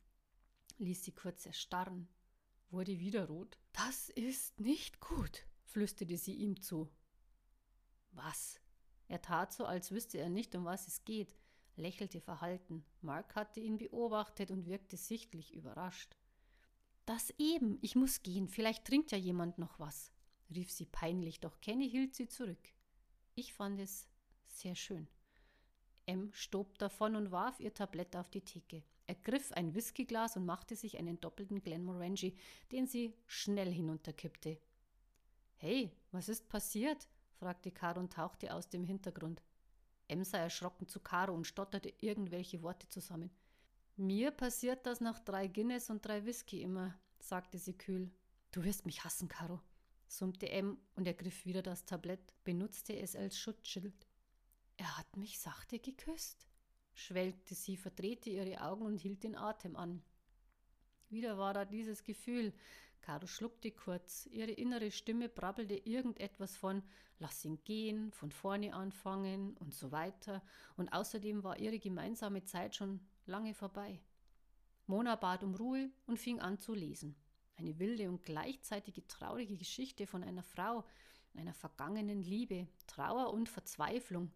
ließ 0.78 1.04
sie 1.04 1.12
kurz 1.12 1.46
erstarren, 1.46 2.08
wurde 2.70 2.98
wieder 3.00 3.28
rot. 3.28 3.60
Das 3.74 4.08
ist 4.08 4.62
nicht 4.62 5.02
gut, 5.02 5.46
flüsterte 5.66 6.16
sie 6.16 6.36
ihm 6.36 6.62
zu. 6.62 6.90
Was? 8.12 8.63
Er 9.14 9.22
tat 9.22 9.54
so, 9.54 9.66
als 9.66 9.92
wüsste 9.92 10.18
er 10.18 10.30
nicht, 10.30 10.56
um 10.56 10.66
was 10.66 10.88
es 10.88 11.06
geht, 11.06 11.36
lächelte 11.76 12.20
verhalten. 12.20 12.84
Mark 13.02 13.36
hatte 13.36 13.60
ihn 13.60 13.78
beobachtet 13.78 14.50
und 14.50 14.66
wirkte 14.66 14.98
sichtlich 14.98 15.54
überrascht. 15.54 16.18
Das 17.06 17.32
eben, 17.38 17.78
ich 17.82 17.96
muss 17.96 18.24
gehen, 18.24 18.48
vielleicht 18.48 18.86
trinkt 18.86 19.12
ja 19.12 19.20
jemand 19.20 19.60
noch 19.60 19.80
was, 19.80 20.12
rief 20.50 20.72
sie 20.72 20.88
peinlich, 20.88 21.40
doch 21.40 21.62
Kenny 21.62 21.88
hielt 21.88 22.16
sie 22.16 22.28
zurück. 22.28 22.74
Ich 23.36 23.54
fand 23.54 23.80
es 23.80 24.08
sehr 24.48 24.74
schön. 24.74 25.08
M 26.08 26.34
stob 26.34 26.80
davon 26.80 27.16
und 27.16 27.30
warf 27.30 27.60
ihr 27.60 27.76
Tablett 27.76 28.16
auf 28.16 28.32
die 28.32 28.42
Theke. 28.42 28.82
Er 29.06 29.14
griff 29.14 29.52
ein 29.52 29.76
Whiskyglas 29.76 30.38
und 30.38 30.48
machte 30.48 30.76
sich 30.76 30.98
einen 30.98 31.22
doppelten 31.22 31.62
Glenmorangie, 31.62 32.36
den 32.72 32.88
sie 32.88 33.14
schnell 33.28 33.72
hinunterkippte. 33.72 34.60
Hey, 35.58 35.92
was 36.12 36.30
ist 36.30 36.50
passiert? 36.50 37.08
Fragte 37.34 37.72
Caro 37.72 38.00
und 38.00 38.14
tauchte 38.14 38.54
aus 38.54 38.70
dem 38.70 38.84
Hintergrund. 38.84 39.42
M 40.08 40.24
sah 40.24 40.40
erschrocken 40.40 40.88
zu 40.88 41.00
Caro 41.00 41.34
und 41.34 41.48
stotterte 41.48 41.94
irgendwelche 42.00 42.62
Worte 42.62 42.88
zusammen. 42.90 43.32
Mir 43.96 44.32
passiert 44.32 44.86
das 44.86 45.02
nach 45.02 45.20
drei 45.20 45.48
Guinness 45.48 45.90
und 45.90 46.06
drei 46.06 46.26
Whisky 46.26 46.62
immer, 46.62 46.98
sagte 47.20 47.58
sie 47.58 47.78
kühl. 47.78 48.12
Du 48.52 48.64
wirst 48.64 48.86
mich 48.86 49.04
hassen, 49.04 49.28
Caro, 49.28 49.62
summte 50.08 50.50
M 50.50 50.78
und 50.96 51.08
ergriff 51.08 51.46
wieder 51.46 51.62
das 51.62 51.86
Tablett, 51.86 52.34
benutzte 52.44 52.98
es 52.98 53.16
als 53.16 53.38
Schutzschild. 53.38 54.08
Er 54.78 54.98
hat 54.98 55.18
mich 55.18 55.40
sachte 55.40 55.80
geküsst, 55.80 56.48
schwelgte 56.94 57.56
sie, 57.56 57.78
verdrehte 57.78 58.30
ihre 58.30 58.62
Augen 58.62 58.86
und 58.86 58.98
hielt 58.98 59.24
den 59.24 59.36
Atem 59.36 59.76
an. 59.76 60.04
Wieder 61.10 61.38
war 61.38 61.54
da 61.54 61.66
dieses 61.66 62.04
Gefühl. 62.04 62.54
Caro 63.04 63.28
schluckte 63.28 63.70
kurz. 63.70 64.28
Ihre 64.28 64.52
innere 64.52 64.90
Stimme 64.90 65.28
brabbelte 65.28 65.76
irgendetwas 65.76 66.56
von 66.56 66.82
Lass 67.20 67.44
ihn 67.44 67.62
gehen, 67.66 68.12
von 68.12 68.32
vorne 68.32 68.74
anfangen 68.74 69.58
und 69.58 69.74
so 69.74 69.92
weiter. 69.92 70.42
Und 70.78 70.94
außerdem 70.94 71.44
war 71.44 71.60
ihre 71.60 71.80
gemeinsame 71.80 72.46
Zeit 72.46 72.76
schon 72.76 73.02
lange 73.26 73.54
vorbei. 73.54 74.02
Mona 74.88 75.18
bat 75.18 75.44
um 75.44 75.54
Ruhe 75.54 75.92
und 76.06 76.18
fing 76.18 76.40
an 76.40 76.60
zu 76.60 76.74
lesen. 76.74 77.16
Eine 77.58 77.78
wilde 77.78 78.10
und 78.10 78.24
gleichzeitige 78.24 79.06
traurige 79.08 79.58
Geschichte 79.58 80.08
von 80.08 80.24
einer 80.24 80.44
Frau, 80.44 80.86
einer 81.34 81.54
vergangenen 81.54 82.24
Liebe, 82.24 82.68
Trauer 82.88 83.34
und 83.34 83.50
Verzweiflung. 83.50 84.32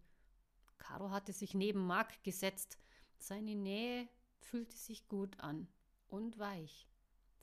Caro 0.78 1.10
hatte 1.10 1.32
sich 1.32 1.54
neben 1.54 1.88
Mark 1.88 2.22
gesetzt. 2.24 2.78
Seine 3.18 3.56
Nähe 3.56 4.10
fühlte 4.40 4.76
sich 4.76 5.08
gut 5.08 5.40
an 5.40 5.70
und 6.10 6.38
weich. 6.38 6.88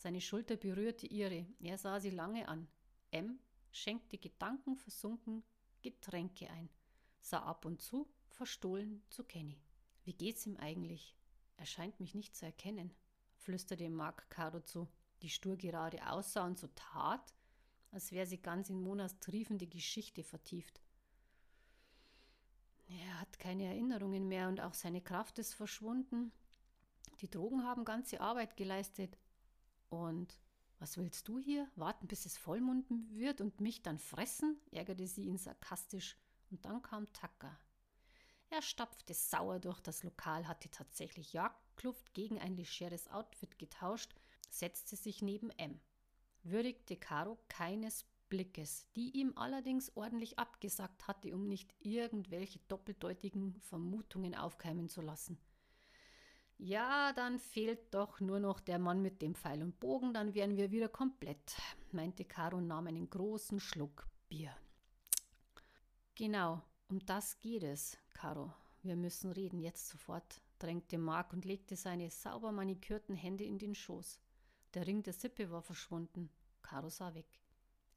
Seine 0.05 0.21
Schulter 0.21 0.57
berührte 0.57 1.07
ihre. 1.07 1.47
Er 1.61 1.79
sah 1.79 1.99
sie 1.99 2.11
lange 2.11 2.47
an. 2.47 2.69
M 3.11 3.38
schenkte 3.73 4.19
gedankenversunken 4.19 5.43
Getränke 5.81 6.51
ein, 6.51 6.69
sah 7.21 7.38
ab 7.38 7.64
und 7.64 7.81
zu 7.81 8.07
verstohlen 8.29 9.03
zu 9.09 9.25
Kenny. 9.25 9.62
Wie 10.03 10.12
geht's 10.12 10.45
ihm 10.45 10.59
eigentlich? 10.59 11.17
Er 11.57 11.64
scheint 11.64 12.01
mich 12.01 12.14
nicht 12.14 12.37
zu 12.37 12.45
erkennen, 12.45 12.95
flüsterte 13.38 13.88
Mark 13.88 14.29
Caro 14.29 14.61
zu, 14.61 14.88
die 15.23 15.31
stur 15.31 15.57
gerade 15.57 16.07
aussah 16.07 16.45
und 16.45 16.59
so 16.59 16.69
tat, 16.75 17.35
als 17.90 18.12
wäre 18.12 18.27
sie 18.27 18.43
ganz 18.43 18.69
in 18.69 18.83
Monas 18.83 19.19
triefende 19.21 19.67
Geschichte 19.67 20.23
vertieft. 20.23 20.83
Er 22.88 23.23
hat 23.23 23.38
keine 23.38 23.64
Erinnerungen 23.64 24.29
mehr 24.29 24.49
und 24.49 24.61
auch 24.61 24.75
seine 24.75 25.01
Kraft 25.01 25.38
ist 25.38 25.55
verschwunden. 25.55 26.31
Die 27.23 27.31
Drogen 27.31 27.64
haben 27.64 27.87
ganze 27.87 28.21
Arbeit 28.21 28.59
geleistet. 28.59 29.17
Und 29.94 30.40
was 30.80 30.98
willst 30.98 31.28
du 31.28 31.38
hier? 31.38 31.70
Warten, 31.76 32.09
bis 32.09 32.26
es 32.26 32.37
vollmunden 32.37 33.09
wird 33.14 33.40
und 33.40 33.61
mich 33.61 33.83
dann 33.83 33.98
fressen? 33.98 34.61
ärgerte 34.72 35.07
sie 35.07 35.24
ihn 35.24 35.38
sarkastisch. 35.38 36.16
Und 36.50 36.64
dann 36.64 36.83
kam 36.83 37.12
Tucker. 37.12 37.57
Er 38.50 38.61
stapfte 38.61 39.14
sauer 39.14 39.61
durch 39.61 39.80
das 39.80 40.02
Lokal, 40.02 40.46
hatte 40.48 40.68
tatsächlich 40.70 41.33
Jagdkluft 41.33 42.12
gegen 42.12 42.38
ein 42.40 42.57
legeres 42.57 43.09
Outfit 43.09 43.59
getauscht, 43.59 44.14
setzte 44.50 44.96
sich 44.96 45.22
neben 45.22 45.50
M. 45.50 45.80
Würdigte 46.42 46.96
Caro 46.96 47.38
keines 47.48 48.04
Blickes, 48.28 48.87
die 48.96 49.11
ihm 49.16 49.33
allerdings 49.37 49.96
ordentlich 49.96 50.38
abgesagt 50.38 51.07
hatte, 51.07 51.35
um 51.35 51.48
nicht 51.48 51.72
irgendwelche 51.80 52.59
doppeldeutigen 52.68 53.61
Vermutungen 53.61 54.35
aufkeimen 54.35 54.88
zu 54.88 55.00
lassen. 55.00 55.38
Ja, 56.66 57.12
dann 57.12 57.38
fehlt 57.38 57.92
doch 57.92 58.20
nur 58.20 58.40
noch 58.40 58.59
der 58.59 58.79
Mann 58.79 59.03
mit 59.03 59.20
dem 59.20 59.35
Pfeil 59.35 59.62
und 59.62 59.79
Bogen, 59.81 60.14
dann 60.14 60.33
wären 60.33 60.57
wir 60.57 60.70
wieder 60.70 60.88
komplett, 60.88 61.57
meinte 61.92 62.24
Caro 62.24 62.57
und 62.57 62.68
nahm 62.68 62.87
einen 62.87 63.11
großen 63.11 63.61
Schluck 63.61 64.09
Bier. 64.31 64.57
Genau, 66.14 66.62
um 66.88 67.05
das 67.05 67.38
geht 67.38 67.64
es, 67.64 67.98
Caro. 68.14 68.50
Wir 68.83 68.96
müssen 68.96 69.31
reden, 69.31 69.61
jetzt 69.61 69.88
sofort, 69.88 70.40
drängte 70.59 70.96
Mark 70.96 71.35
und 71.35 71.44
legte 71.44 71.77
seine 71.77 72.11
sauber 72.11 72.50
manikürten 72.50 73.14
Hände 73.14 73.44
in 73.44 73.59
den 73.59 73.74
Schoß. 73.74 74.18
Der 74.72 74.87
Ring 74.87 75.03
der 75.03 75.12
Sippe 75.12 75.50
war 75.50 75.61
verschwunden. 75.61 76.31
Caro 76.62 76.88
sah 76.88 77.12
weg. 77.12 77.42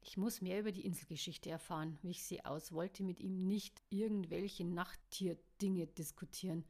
Ich 0.02 0.18
muss 0.18 0.42
mehr 0.42 0.60
über 0.60 0.72
die 0.72 0.84
Inselgeschichte 0.84 1.48
erfahren, 1.48 1.98
wich 2.02 2.22
sie 2.22 2.44
aus, 2.44 2.70
wollte 2.74 3.02
mit 3.02 3.18
ihm 3.20 3.46
nicht 3.46 3.82
irgendwelche 3.88 4.66
Nachttierdinge 4.66 5.86
diskutieren. 5.86 6.66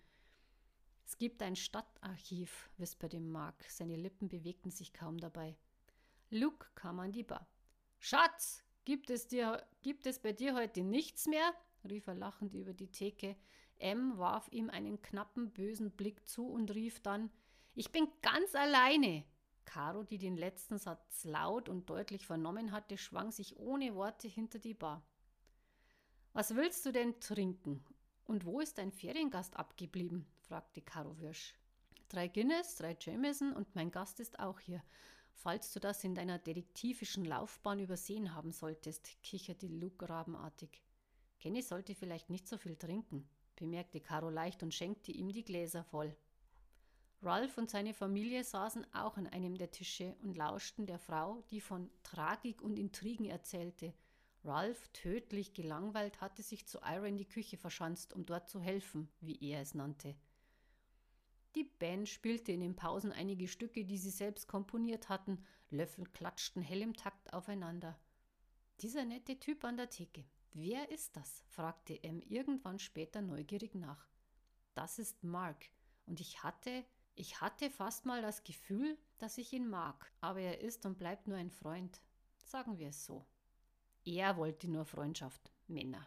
Es 1.08 1.16
gibt 1.16 1.42
ein 1.42 1.56
Stadtarchiv, 1.56 2.68
wisperte 2.76 3.18
Mark. 3.18 3.64
Seine 3.70 3.96
Lippen 3.96 4.28
bewegten 4.28 4.70
sich 4.70 4.92
kaum 4.92 5.16
dabei. 5.16 5.56
Luke 6.28 6.66
kam 6.74 7.00
an 7.00 7.12
die 7.12 7.22
Bar. 7.22 7.48
Schatz, 7.98 8.62
gibt 8.84 9.08
es, 9.08 9.26
dir, 9.26 9.66
gibt 9.80 10.04
es 10.04 10.18
bei 10.18 10.32
dir 10.34 10.54
heute 10.54 10.82
nichts 10.82 11.26
mehr? 11.26 11.54
rief 11.88 12.08
er 12.08 12.14
lachend 12.14 12.52
über 12.52 12.74
die 12.74 12.92
Theke. 12.92 13.36
M 13.78 14.18
warf 14.18 14.48
ihm 14.50 14.68
einen 14.68 15.00
knappen, 15.00 15.50
bösen 15.50 15.92
Blick 15.92 16.28
zu 16.28 16.46
und 16.46 16.74
rief 16.74 17.00
dann: 17.00 17.30
Ich 17.74 17.90
bin 17.90 18.06
ganz 18.20 18.54
alleine. 18.54 19.24
Caro, 19.64 20.02
die 20.02 20.18
den 20.18 20.36
letzten 20.36 20.76
Satz 20.76 21.24
laut 21.24 21.70
und 21.70 21.88
deutlich 21.88 22.26
vernommen 22.26 22.70
hatte, 22.70 22.98
schwang 22.98 23.30
sich 23.30 23.56
ohne 23.56 23.94
Worte 23.94 24.28
hinter 24.28 24.58
die 24.58 24.74
Bar. 24.74 25.02
Was 26.34 26.54
willst 26.54 26.84
du 26.84 26.92
denn 26.92 27.18
trinken? 27.18 27.82
Und 28.24 28.44
wo 28.44 28.60
ist 28.60 28.76
dein 28.76 28.92
Feriengast 28.92 29.56
abgeblieben? 29.56 30.26
Fragte 30.48 30.80
Caro 30.80 31.18
Wirsch. 31.20 31.54
Drei 32.08 32.26
Guinness, 32.26 32.76
drei 32.76 32.96
Jameson 32.98 33.52
und 33.52 33.74
mein 33.74 33.90
Gast 33.90 34.18
ist 34.18 34.38
auch 34.40 34.58
hier. 34.60 34.82
Falls 35.34 35.72
du 35.72 35.78
das 35.78 36.02
in 36.04 36.14
deiner 36.14 36.38
detektivischen 36.38 37.26
Laufbahn 37.26 37.78
übersehen 37.78 38.34
haben 38.34 38.50
solltest, 38.50 39.22
kicherte 39.22 39.66
Luke 39.66 40.08
rabenartig. 40.08 40.82
Kenny 41.38 41.60
sollte 41.60 41.94
vielleicht 41.94 42.30
nicht 42.30 42.48
so 42.48 42.56
viel 42.56 42.76
trinken, 42.76 43.28
bemerkte 43.56 44.00
Caro 44.00 44.30
leicht 44.30 44.62
und 44.62 44.74
schenkte 44.74 45.12
ihm 45.12 45.28
die 45.28 45.44
Gläser 45.44 45.84
voll. 45.84 46.16
Ralph 47.20 47.58
und 47.58 47.68
seine 47.68 47.92
Familie 47.92 48.42
saßen 48.42 48.86
auch 48.94 49.18
an 49.18 49.26
einem 49.26 49.58
der 49.58 49.70
Tische 49.70 50.16
und 50.22 50.36
lauschten 50.36 50.86
der 50.86 50.98
Frau, 50.98 51.42
die 51.50 51.60
von 51.60 51.90
Tragik 52.02 52.62
und 52.62 52.78
Intrigen 52.78 53.26
erzählte. 53.26 53.92
Ralph, 54.44 54.88
tödlich 54.94 55.52
gelangweilt, 55.52 56.22
hatte 56.22 56.42
sich 56.42 56.66
zu 56.66 56.78
Ira 56.78 57.06
in 57.06 57.18
die 57.18 57.28
Küche 57.28 57.58
verschanzt, 57.58 58.14
um 58.14 58.24
dort 58.24 58.48
zu 58.48 58.60
helfen, 58.60 59.10
wie 59.20 59.38
er 59.40 59.60
es 59.60 59.74
nannte. 59.74 60.14
Die 61.58 61.64
Band 61.64 62.08
spielte 62.08 62.52
in 62.52 62.60
den 62.60 62.76
Pausen 62.76 63.10
einige 63.10 63.48
Stücke, 63.48 63.84
die 63.84 63.98
sie 63.98 64.10
selbst 64.10 64.46
komponiert 64.46 65.08
hatten. 65.08 65.44
Löffel 65.70 66.04
klatschten 66.04 66.62
hell 66.62 66.82
im 66.82 66.94
Takt 66.94 67.32
aufeinander. 67.32 67.98
Dieser 68.80 69.04
nette 69.04 69.40
Typ 69.40 69.64
an 69.64 69.76
der 69.76 69.90
Theke. 69.90 70.24
Wer 70.52 70.88
ist 70.92 71.16
das? 71.16 71.42
fragte 71.48 72.00
M 72.04 72.20
irgendwann 72.20 72.78
später 72.78 73.22
neugierig 73.22 73.74
nach. 73.74 74.08
Das 74.74 75.00
ist 75.00 75.24
Mark. 75.24 75.68
Und 76.06 76.20
ich 76.20 76.44
hatte 76.44 76.84
ich 77.16 77.40
hatte 77.40 77.70
fast 77.70 78.06
mal 78.06 78.22
das 78.22 78.44
Gefühl, 78.44 78.96
dass 79.18 79.36
ich 79.38 79.52
ihn 79.52 79.68
mag, 79.68 80.12
aber 80.20 80.38
er 80.38 80.60
ist 80.60 80.86
und 80.86 80.96
bleibt 80.96 81.26
nur 81.26 81.38
ein 81.38 81.50
Freund. 81.50 82.00
Sagen 82.36 82.78
wir 82.78 82.90
es 82.90 83.04
so. 83.04 83.26
Er 84.04 84.36
wollte 84.36 84.70
nur 84.70 84.84
Freundschaft, 84.84 85.50
Männer, 85.66 86.06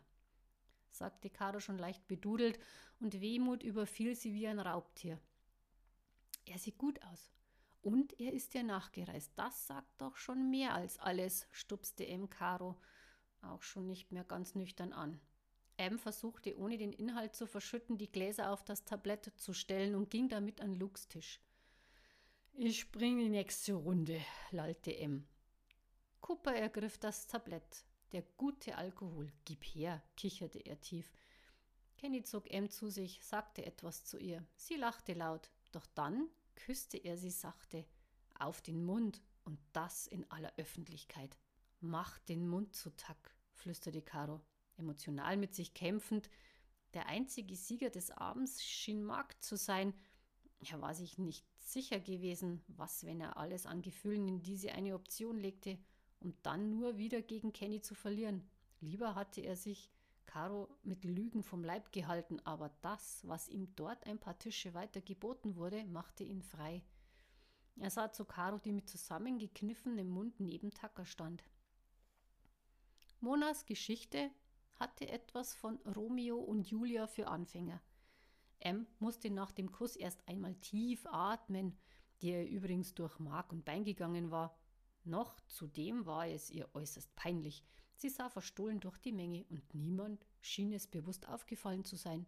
sagte 0.89 1.29
Caro 1.29 1.59
schon 1.59 1.77
leicht 1.77 2.07
bedudelt, 2.07 2.57
und 3.01 3.19
Wehmut 3.19 3.61
überfiel 3.61 4.15
sie 4.15 4.33
wie 4.33 4.47
ein 4.47 4.61
Raubtier. 4.61 5.19
Er 6.45 6.57
sieht 6.57 6.77
gut 6.77 7.01
aus. 7.03 7.31
Und 7.81 8.19
er 8.19 8.33
ist 8.33 8.53
dir 8.53 8.63
nachgereist. 8.63 9.31
Das 9.35 9.67
sagt 9.67 10.01
doch 10.01 10.15
schon 10.15 10.49
mehr 10.51 10.75
als 10.75 10.99
alles, 10.99 11.47
stupste 11.51 12.07
M. 12.07 12.29
Caro 12.29 12.77
auch 13.43 13.61
schon 13.61 13.87
nicht 13.87 14.11
mehr 14.11 14.23
ganz 14.23 14.55
nüchtern 14.55 14.93
an. 14.93 15.19
M 15.77 15.97
versuchte, 15.97 16.57
ohne 16.57 16.77
den 16.77 16.93
Inhalt 16.93 17.35
zu 17.35 17.47
verschütten, 17.47 17.97
die 17.97 18.11
Gläser 18.11 18.51
auf 18.51 18.63
das 18.63 18.85
Tablett 18.85 19.31
zu 19.37 19.53
stellen 19.53 19.95
und 19.95 20.09
ging 20.09 20.29
damit 20.29 20.61
an 20.61 20.73
Lukes 20.73 21.07
Tisch. 21.07 21.41
Ich 22.53 22.91
bring 22.91 23.17
die 23.17 23.29
nächste 23.29 23.73
Runde, 23.73 24.21
lallte 24.51 24.95
M. 24.95 25.25
Cooper 26.19 26.53
ergriff 26.53 26.97
das 26.97 27.27
Tablett. 27.27 27.85
Der 28.11 28.23
gute 28.37 28.75
Alkohol. 28.75 29.31
Gib 29.45 29.63
her, 29.63 30.03
kicherte 30.17 30.59
er 30.59 30.79
tief. 30.81 31.11
Kenny 31.97 32.23
zog 32.23 32.51
M 32.51 32.69
zu 32.69 32.89
sich, 32.89 33.23
sagte 33.23 33.65
etwas 33.65 34.05
zu 34.05 34.17
ihr. 34.19 34.45
Sie 34.55 34.75
lachte 34.75 35.13
laut, 35.13 35.49
doch 35.71 35.85
dann 35.95 36.29
küsste 36.55 36.97
er 36.97 37.17
sie 37.17 37.31
sachte 37.31 37.85
auf 38.39 38.61
den 38.61 38.83
Mund 38.85 39.21
und 39.43 39.59
das 39.73 40.07
in 40.07 40.29
aller 40.31 40.53
Öffentlichkeit. 40.57 41.37
Mach 41.79 42.19
den 42.19 42.47
Mund 42.47 42.75
zu 42.75 42.95
Tack, 42.95 43.35
flüsterte 43.53 44.01
Caro. 44.01 44.41
emotional 44.77 45.37
mit 45.37 45.53
sich 45.53 45.73
kämpfend. 45.73 46.29
Der 46.93 47.07
einzige 47.07 47.55
Sieger 47.55 47.89
des 47.89 48.11
Abends 48.11 48.63
schien 48.63 49.03
Mark 49.03 49.41
zu 49.43 49.55
sein. 49.55 49.93
Er 50.59 50.81
war 50.81 50.93
sich 50.93 51.17
nicht 51.17 51.45
sicher 51.57 51.99
gewesen, 51.99 52.61
was, 52.67 53.05
wenn 53.05 53.21
er 53.21 53.37
alles 53.37 53.65
an 53.65 53.81
Gefühlen 53.81 54.27
in 54.27 54.41
diese 54.41 54.71
eine 54.71 54.95
Option 54.95 55.39
legte, 55.39 55.77
um 56.19 56.33
dann 56.43 56.71
nur 56.71 56.97
wieder 56.97 57.21
gegen 57.21 57.53
Kenny 57.53 57.81
zu 57.81 57.95
verlieren. 57.95 58.47
Lieber 58.79 59.15
hatte 59.15 59.41
er 59.41 59.55
sich 59.55 59.91
Caro 60.31 60.69
mit 60.83 61.03
Lügen 61.03 61.43
vom 61.43 61.61
Leib 61.61 61.91
gehalten, 61.91 62.39
aber 62.45 62.71
das, 62.81 63.27
was 63.27 63.49
ihm 63.49 63.75
dort 63.75 64.05
ein 64.07 64.17
paar 64.17 64.39
Tische 64.39 64.73
weiter 64.73 65.01
geboten 65.01 65.57
wurde, 65.57 65.83
machte 65.83 66.23
ihn 66.23 66.41
frei. 66.41 66.81
Er 67.75 67.89
sah 67.89 68.13
zu 68.13 68.23
Caro, 68.23 68.57
die 68.57 68.71
mit 68.71 68.87
zusammengekniffenem 68.87 70.07
Mund 70.07 70.39
neben 70.39 70.71
Tucker 70.71 71.05
stand. 71.05 71.43
Monas 73.19 73.65
Geschichte 73.65 74.31
hatte 74.75 75.09
etwas 75.09 75.53
von 75.53 75.75
Romeo 75.97 76.37
und 76.37 76.65
Julia 76.65 77.07
für 77.07 77.27
Anfänger. 77.27 77.81
M 78.59 78.87
musste 78.99 79.29
nach 79.31 79.51
dem 79.51 79.69
Kuss 79.69 79.97
erst 79.97 80.25
einmal 80.29 80.55
tief 80.55 81.05
atmen, 81.07 81.77
der 82.21 82.49
übrigens 82.49 82.93
durch 82.93 83.19
Mark 83.19 83.51
und 83.51 83.65
Bein 83.65 83.83
gegangen 83.83 84.31
war. 84.31 84.57
Noch 85.03 85.41
zudem 85.47 86.05
war 86.05 86.25
es 86.25 86.49
ihr 86.49 86.73
äußerst 86.73 87.13
peinlich. 87.17 87.65
Sie 88.01 88.09
sah 88.09 88.31
verstohlen 88.31 88.79
durch 88.79 88.97
die 88.97 89.11
Menge 89.11 89.45
und 89.51 89.75
niemand 89.75 90.25
schien 90.41 90.73
es 90.73 90.87
bewusst 90.87 91.27
aufgefallen 91.27 91.85
zu 91.85 91.97
sein. 91.97 92.25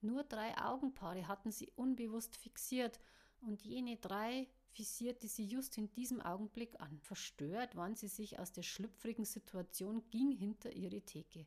Nur 0.00 0.24
drei 0.24 0.56
Augenpaare 0.56 1.28
hatten 1.28 1.50
sie 1.50 1.70
unbewusst 1.76 2.34
fixiert 2.34 2.98
und 3.42 3.60
jene 3.60 3.98
drei 3.98 4.48
visierte 4.72 5.28
sie 5.28 5.44
just 5.44 5.76
in 5.76 5.92
diesem 5.92 6.22
Augenblick 6.22 6.80
an. 6.80 6.98
Verstört 7.00 7.76
wand 7.76 7.98
sie 7.98 8.08
sich 8.08 8.38
aus 8.38 8.52
der 8.52 8.62
schlüpfrigen 8.62 9.26
Situation, 9.26 10.02
ging 10.08 10.32
hinter 10.32 10.72
ihre 10.72 11.02
Theke. 11.02 11.44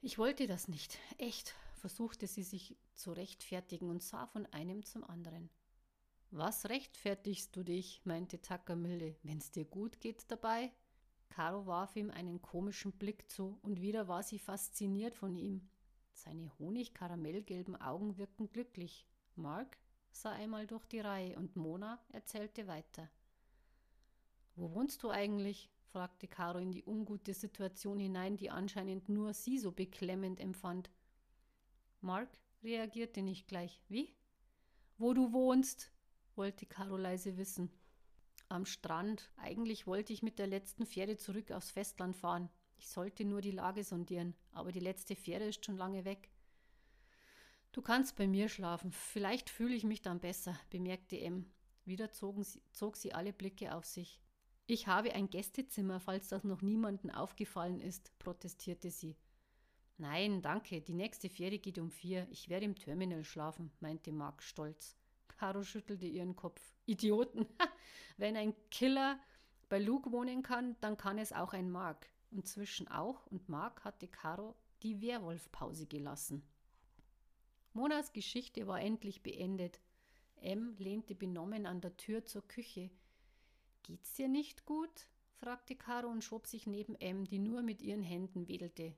Ich 0.00 0.16
wollte 0.16 0.46
das 0.46 0.68
nicht, 0.68 0.96
echt, 1.18 1.56
versuchte 1.74 2.28
sie 2.28 2.44
sich 2.44 2.76
zu 2.94 3.10
rechtfertigen 3.10 3.90
und 3.90 4.04
sah 4.04 4.28
von 4.28 4.46
einem 4.52 4.84
zum 4.84 5.02
anderen. 5.02 5.50
Was 6.30 6.68
rechtfertigst 6.68 7.56
du 7.56 7.64
dich? 7.64 8.00
meinte 8.04 8.40
Tucker 8.40 8.76
milde. 8.76 9.16
Wenn's 9.24 9.50
dir 9.50 9.64
gut 9.64 10.00
geht 10.00 10.30
dabei? 10.30 10.70
Caro 11.36 11.66
warf 11.66 11.96
ihm 11.96 12.10
einen 12.10 12.40
komischen 12.40 12.92
Blick 12.92 13.30
zu, 13.30 13.58
und 13.60 13.82
wieder 13.82 14.08
war 14.08 14.22
sie 14.22 14.38
fasziniert 14.38 15.14
von 15.14 15.36
ihm. 15.36 15.68
Seine 16.14 16.50
honig-karamellgelben 16.58 17.78
Augen 17.78 18.16
wirkten 18.16 18.48
glücklich. 18.48 19.06
Mark 19.34 19.76
sah 20.12 20.32
einmal 20.32 20.66
durch 20.66 20.86
die 20.86 21.00
Reihe 21.00 21.36
und 21.36 21.54
Mona 21.54 22.02
erzählte 22.08 22.66
weiter. 22.68 23.10
Wo 24.54 24.72
wohnst 24.72 25.02
du 25.02 25.10
eigentlich? 25.10 25.68
fragte 25.92 26.26
Caro 26.26 26.56
in 26.56 26.72
die 26.72 26.84
ungute 26.86 27.34
Situation 27.34 27.98
hinein, 27.98 28.38
die 28.38 28.48
anscheinend 28.48 29.10
nur 29.10 29.34
sie 29.34 29.58
so 29.58 29.72
beklemmend 29.72 30.40
empfand. 30.40 30.90
Mark 32.00 32.30
reagierte 32.62 33.20
nicht 33.20 33.46
gleich. 33.46 33.82
Wie? 33.90 34.16
Wo 34.96 35.12
du 35.12 35.34
wohnst? 35.34 35.92
wollte 36.34 36.64
Caro 36.64 36.96
leise 36.96 37.36
wissen. 37.36 37.70
Am 38.48 38.64
Strand. 38.64 39.30
Eigentlich 39.36 39.86
wollte 39.86 40.12
ich 40.12 40.22
mit 40.22 40.38
der 40.38 40.46
letzten 40.46 40.86
Fähre 40.86 41.16
zurück 41.16 41.50
aufs 41.50 41.70
Festland 41.70 42.16
fahren. 42.16 42.48
Ich 42.78 42.88
sollte 42.88 43.24
nur 43.24 43.40
die 43.40 43.50
Lage 43.50 43.82
sondieren, 43.82 44.34
aber 44.52 44.72
die 44.72 44.80
letzte 44.80 45.16
Fähre 45.16 45.44
ist 45.44 45.64
schon 45.64 45.76
lange 45.76 46.04
weg. 46.04 46.30
Du 47.72 47.82
kannst 47.82 48.16
bei 48.16 48.26
mir 48.26 48.48
schlafen. 48.48 48.92
Vielleicht 48.92 49.50
fühle 49.50 49.74
ich 49.74 49.84
mich 49.84 50.00
dann 50.00 50.20
besser, 50.20 50.58
bemerkte 50.70 51.20
M. 51.20 51.50
Wieder 51.84 52.08
sie, 52.10 52.62
zog 52.72 52.96
sie 52.96 53.12
alle 53.12 53.32
Blicke 53.32 53.74
auf 53.74 53.84
sich. 53.84 54.20
Ich 54.66 54.86
habe 54.86 55.12
ein 55.12 55.30
Gästezimmer, 55.30 56.00
falls 56.00 56.28
das 56.28 56.42
noch 56.42 56.62
niemandem 56.62 57.10
aufgefallen 57.10 57.80
ist, 57.80 58.18
protestierte 58.18 58.90
sie. 58.90 59.16
Nein, 59.98 60.42
danke, 60.42 60.80
die 60.80 60.94
nächste 60.94 61.30
Fähre 61.30 61.58
geht 61.58 61.78
um 61.78 61.90
vier. 61.90 62.26
Ich 62.30 62.48
werde 62.48 62.66
im 62.66 62.74
Terminal 62.74 63.24
schlafen, 63.24 63.70
meinte 63.80 64.12
Mark 64.12 64.42
stolz. 64.42 64.96
Caro 65.36 65.62
schüttelte 65.62 66.06
ihren 66.06 66.36
Kopf. 66.36 66.60
Idioten! 66.86 67.46
Wenn 68.16 68.36
ein 68.36 68.54
Killer 68.70 69.18
bei 69.68 69.78
Luke 69.78 70.10
wohnen 70.12 70.42
kann, 70.42 70.76
dann 70.80 70.96
kann 70.96 71.18
es 71.18 71.32
auch 71.32 71.52
ein 71.52 71.70
Mark. 71.70 72.08
Und 72.30 72.46
zwischen 72.46 72.88
auch 72.88 73.26
und 73.26 73.48
Mark 73.48 73.84
hatte 73.84 74.08
Caro 74.08 74.56
die 74.82 75.00
Werwolfpause 75.00 75.86
gelassen. 75.86 76.42
Monas 77.72 78.12
Geschichte 78.12 78.66
war 78.66 78.80
endlich 78.80 79.22
beendet. 79.22 79.80
M 80.36 80.74
lehnte 80.78 81.14
benommen 81.14 81.66
an 81.66 81.80
der 81.80 81.96
Tür 81.96 82.24
zur 82.24 82.46
Küche. 82.46 82.90
Geht's 83.82 84.14
dir 84.14 84.28
nicht 84.28 84.64
gut? 84.64 85.08
fragte 85.36 85.76
Caro 85.76 86.08
und 86.08 86.24
schob 86.24 86.46
sich 86.46 86.66
neben 86.66 86.94
M, 86.96 87.24
die 87.24 87.38
nur 87.38 87.62
mit 87.62 87.82
ihren 87.82 88.02
Händen 88.02 88.48
wedelte. 88.48 88.94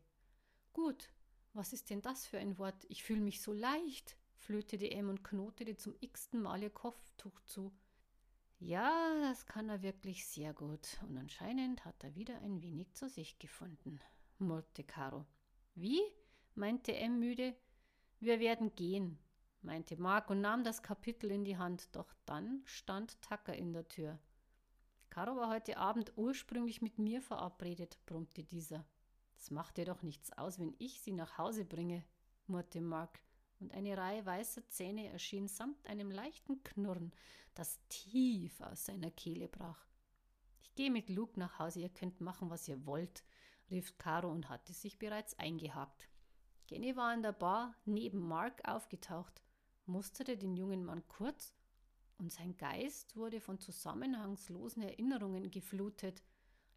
Gut, 0.72 1.10
was 1.52 1.72
ist 1.72 1.90
denn 1.90 2.02
das 2.02 2.26
für 2.26 2.38
ein 2.38 2.56
Wort? 2.58 2.86
Ich 2.88 3.02
fühle 3.02 3.20
mich 3.20 3.42
so 3.42 3.52
leicht, 3.52 4.16
flötete 4.38 4.90
M 4.90 5.08
und 5.08 5.22
knotete 5.22 5.76
zum 5.76 5.94
x-ten 6.00 6.40
Mal 6.40 6.62
ihr 6.62 6.70
Kopftuch 6.70 7.40
zu. 7.44 7.72
Ja, 8.60 9.14
das 9.22 9.46
kann 9.46 9.68
er 9.68 9.82
wirklich 9.82 10.26
sehr 10.26 10.52
gut, 10.52 10.98
und 11.02 11.16
anscheinend 11.16 11.84
hat 11.84 12.02
er 12.02 12.16
wieder 12.16 12.40
ein 12.40 12.62
wenig 12.62 12.92
zu 12.94 13.08
sich 13.08 13.38
gefunden, 13.38 14.00
murrte 14.38 14.82
Caro. 14.82 15.26
Wie? 15.74 16.00
meinte 16.54 16.94
M 16.96 17.20
müde. 17.20 17.54
Wir 18.18 18.40
werden 18.40 18.74
gehen, 18.74 19.16
meinte 19.62 19.96
Mark 19.96 20.28
und 20.28 20.40
nahm 20.40 20.64
das 20.64 20.82
Kapitel 20.82 21.30
in 21.30 21.44
die 21.44 21.56
Hand, 21.56 21.94
doch 21.94 22.12
dann 22.26 22.62
stand 22.64 23.22
Tucker 23.22 23.54
in 23.54 23.72
der 23.72 23.86
Tür. 23.86 24.18
Caro 25.08 25.36
war 25.36 25.50
heute 25.50 25.76
Abend 25.76 26.12
ursprünglich 26.16 26.82
mit 26.82 26.98
mir 26.98 27.22
verabredet, 27.22 27.98
brummte 28.06 28.42
dieser. 28.42 28.84
Das 29.36 29.52
macht 29.52 29.76
dir 29.76 29.84
doch 29.84 30.02
nichts 30.02 30.32
aus, 30.36 30.58
wenn 30.58 30.74
ich 30.78 31.00
sie 31.00 31.12
nach 31.12 31.38
Hause 31.38 31.64
bringe, 31.64 32.04
murrte 32.48 32.80
Mark, 32.80 33.20
und 33.60 33.72
eine 33.72 33.96
Reihe 33.96 34.24
weißer 34.24 34.68
Zähne 34.68 35.08
erschien 35.08 35.48
samt 35.48 35.86
einem 35.86 36.10
leichten 36.10 36.62
Knurren, 36.62 37.12
das 37.54 37.80
tief 37.88 38.60
aus 38.60 38.86
seiner 38.86 39.10
Kehle 39.10 39.48
brach. 39.48 39.86
Ich 40.62 40.74
gehe 40.74 40.90
mit 40.90 41.08
Luke 41.08 41.38
nach 41.38 41.58
Hause, 41.58 41.80
ihr 41.80 41.88
könnt 41.88 42.20
machen, 42.20 42.50
was 42.50 42.68
ihr 42.68 42.86
wollt, 42.86 43.24
rief 43.70 43.98
Caro 43.98 44.30
und 44.30 44.48
hatte 44.48 44.72
sich 44.72 44.98
bereits 44.98 45.38
eingehakt. 45.38 46.08
Jenny 46.66 46.96
war 46.96 47.14
in 47.14 47.22
der 47.22 47.32
Bar 47.32 47.74
neben 47.84 48.20
Mark 48.20 48.66
aufgetaucht, 48.68 49.42
musterte 49.86 50.36
den 50.36 50.54
jungen 50.56 50.84
Mann 50.84 51.06
kurz 51.08 51.54
und 52.18 52.32
sein 52.32 52.56
Geist 52.56 53.16
wurde 53.16 53.40
von 53.40 53.58
zusammenhangslosen 53.58 54.82
Erinnerungen 54.82 55.50
geflutet. 55.50 56.22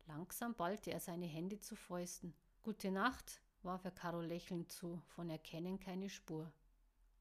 Langsam 0.07 0.55
ballte 0.55 0.91
er 0.91 0.99
seine 0.99 1.25
Hände 1.25 1.59
zu 1.59 1.75
Fäusten. 1.75 2.33
Gute 2.63 2.91
Nacht, 2.91 3.41
warf 3.63 3.83
er 3.85 3.91
Caro 3.91 4.21
lächelnd 4.21 4.71
zu, 4.71 5.01
von 5.07 5.29
Erkennen 5.29 5.79
keine 5.79 6.09
Spur. 6.09 6.51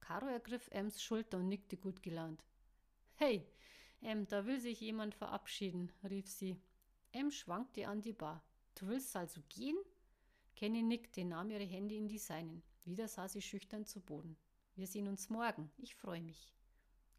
Caro 0.00 0.26
ergriff 0.26 0.68
Ems 0.72 1.02
Schulter 1.02 1.38
und 1.38 1.48
nickte 1.48 1.76
gut 1.76 2.02
gelaunt. 2.02 2.42
Hey, 3.14 3.46
Em, 4.02 4.26
da 4.26 4.46
will 4.46 4.58
sich 4.60 4.80
jemand 4.80 5.14
verabschieden, 5.14 5.92
rief 6.08 6.28
sie. 6.28 6.58
Em 7.12 7.30
schwankte 7.30 7.86
an 7.86 8.00
die 8.00 8.14
Bar. 8.14 8.42
Du 8.74 8.86
willst 8.86 9.14
also 9.14 9.42
gehen? 9.48 9.76
Kenny 10.56 10.82
nickte, 10.82 11.24
nahm 11.24 11.50
ihre 11.50 11.64
Hände 11.64 11.94
in 11.94 12.08
die 12.08 12.18
seinen. 12.18 12.62
Wieder 12.84 13.08
sah 13.08 13.28
sie 13.28 13.42
schüchtern 13.42 13.84
zu 13.84 14.00
Boden. 14.00 14.38
Wir 14.74 14.86
sehen 14.86 15.06
uns 15.06 15.28
morgen. 15.28 15.70
Ich 15.76 15.94
freue 15.94 16.22
mich. 16.22 16.54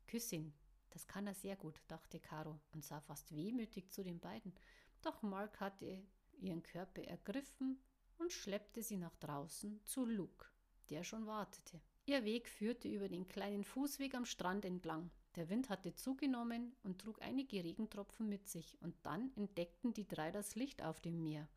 Küss 0.08 0.32
ihn. 0.32 0.54
Das 0.90 1.08
kann 1.08 1.28
er 1.28 1.36
sehr 1.36 1.56
gut, 1.56 1.80
dachte 1.88 2.20
Caro 2.20 2.60
und 2.74 2.84
sah 2.84 3.00
fast 3.00 3.34
wehmütig 3.36 3.92
zu 3.92 4.04
den 4.04 4.20
beiden. 4.20 4.54
Doch 5.02 5.22
Mark 5.22 5.60
hatte 5.60 6.04
ihren 6.40 6.64
Körper 6.64 7.04
ergriffen 7.04 7.80
und 8.18 8.32
schleppte 8.32 8.82
sie 8.82 8.98
nach 8.98 9.16
draußen 9.18 9.84
zu 9.86 10.06
Luke, 10.06 10.48
der 10.90 11.04
schon 11.04 11.28
wartete. 11.28 11.80
Ihr 12.12 12.26
Weg 12.26 12.50
führte 12.50 12.90
über 12.90 13.08
den 13.08 13.26
kleinen 13.30 13.64
Fußweg 13.64 14.16
am 14.16 14.26
Strand 14.26 14.66
entlang. 14.66 15.10
Der 15.38 15.48
Wind 15.48 15.70
hatte 15.70 15.96
zugenommen 15.96 16.76
und 16.84 17.00
trug 17.00 17.22
einige 17.22 17.64
Regentropfen 17.64 18.28
mit 18.28 18.50
sich, 18.50 18.78
und 18.82 18.94
dann 19.04 19.32
entdeckten 19.38 19.94
die 19.94 20.06
drei 20.06 20.30
das 20.30 20.56
Licht 20.56 20.84
auf 20.84 21.00
dem 21.00 21.24
Meer. 21.24 21.48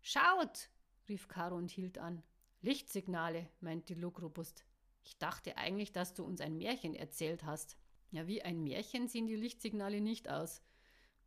Schaut! 0.00 0.70
rief 1.08 1.28
Caro 1.28 1.54
und 1.54 1.70
hielt 1.70 1.98
an. 1.98 2.24
Lichtsignale, 2.62 3.48
meinte 3.60 3.94
Luke 3.94 4.22
robust. 4.22 4.64
Ich 5.04 5.18
dachte 5.18 5.56
eigentlich, 5.56 5.92
dass 5.92 6.14
du 6.14 6.24
uns 6.24 6.40
ein 6.40 6.56
Märchen 6.56 6.96
erzählt 6.96 7.44
hast. 7.44 7.78
Ja, 8.10 8.26
wie 8.26 8.42
ein 8.42 8.64
Märchen 8.64 9.06
sehen 9.06 9.28
die 9.28 9.36
Lichtsignale 9.36 10.00
nicht 10.00 10.28
aus, 10.28 10.62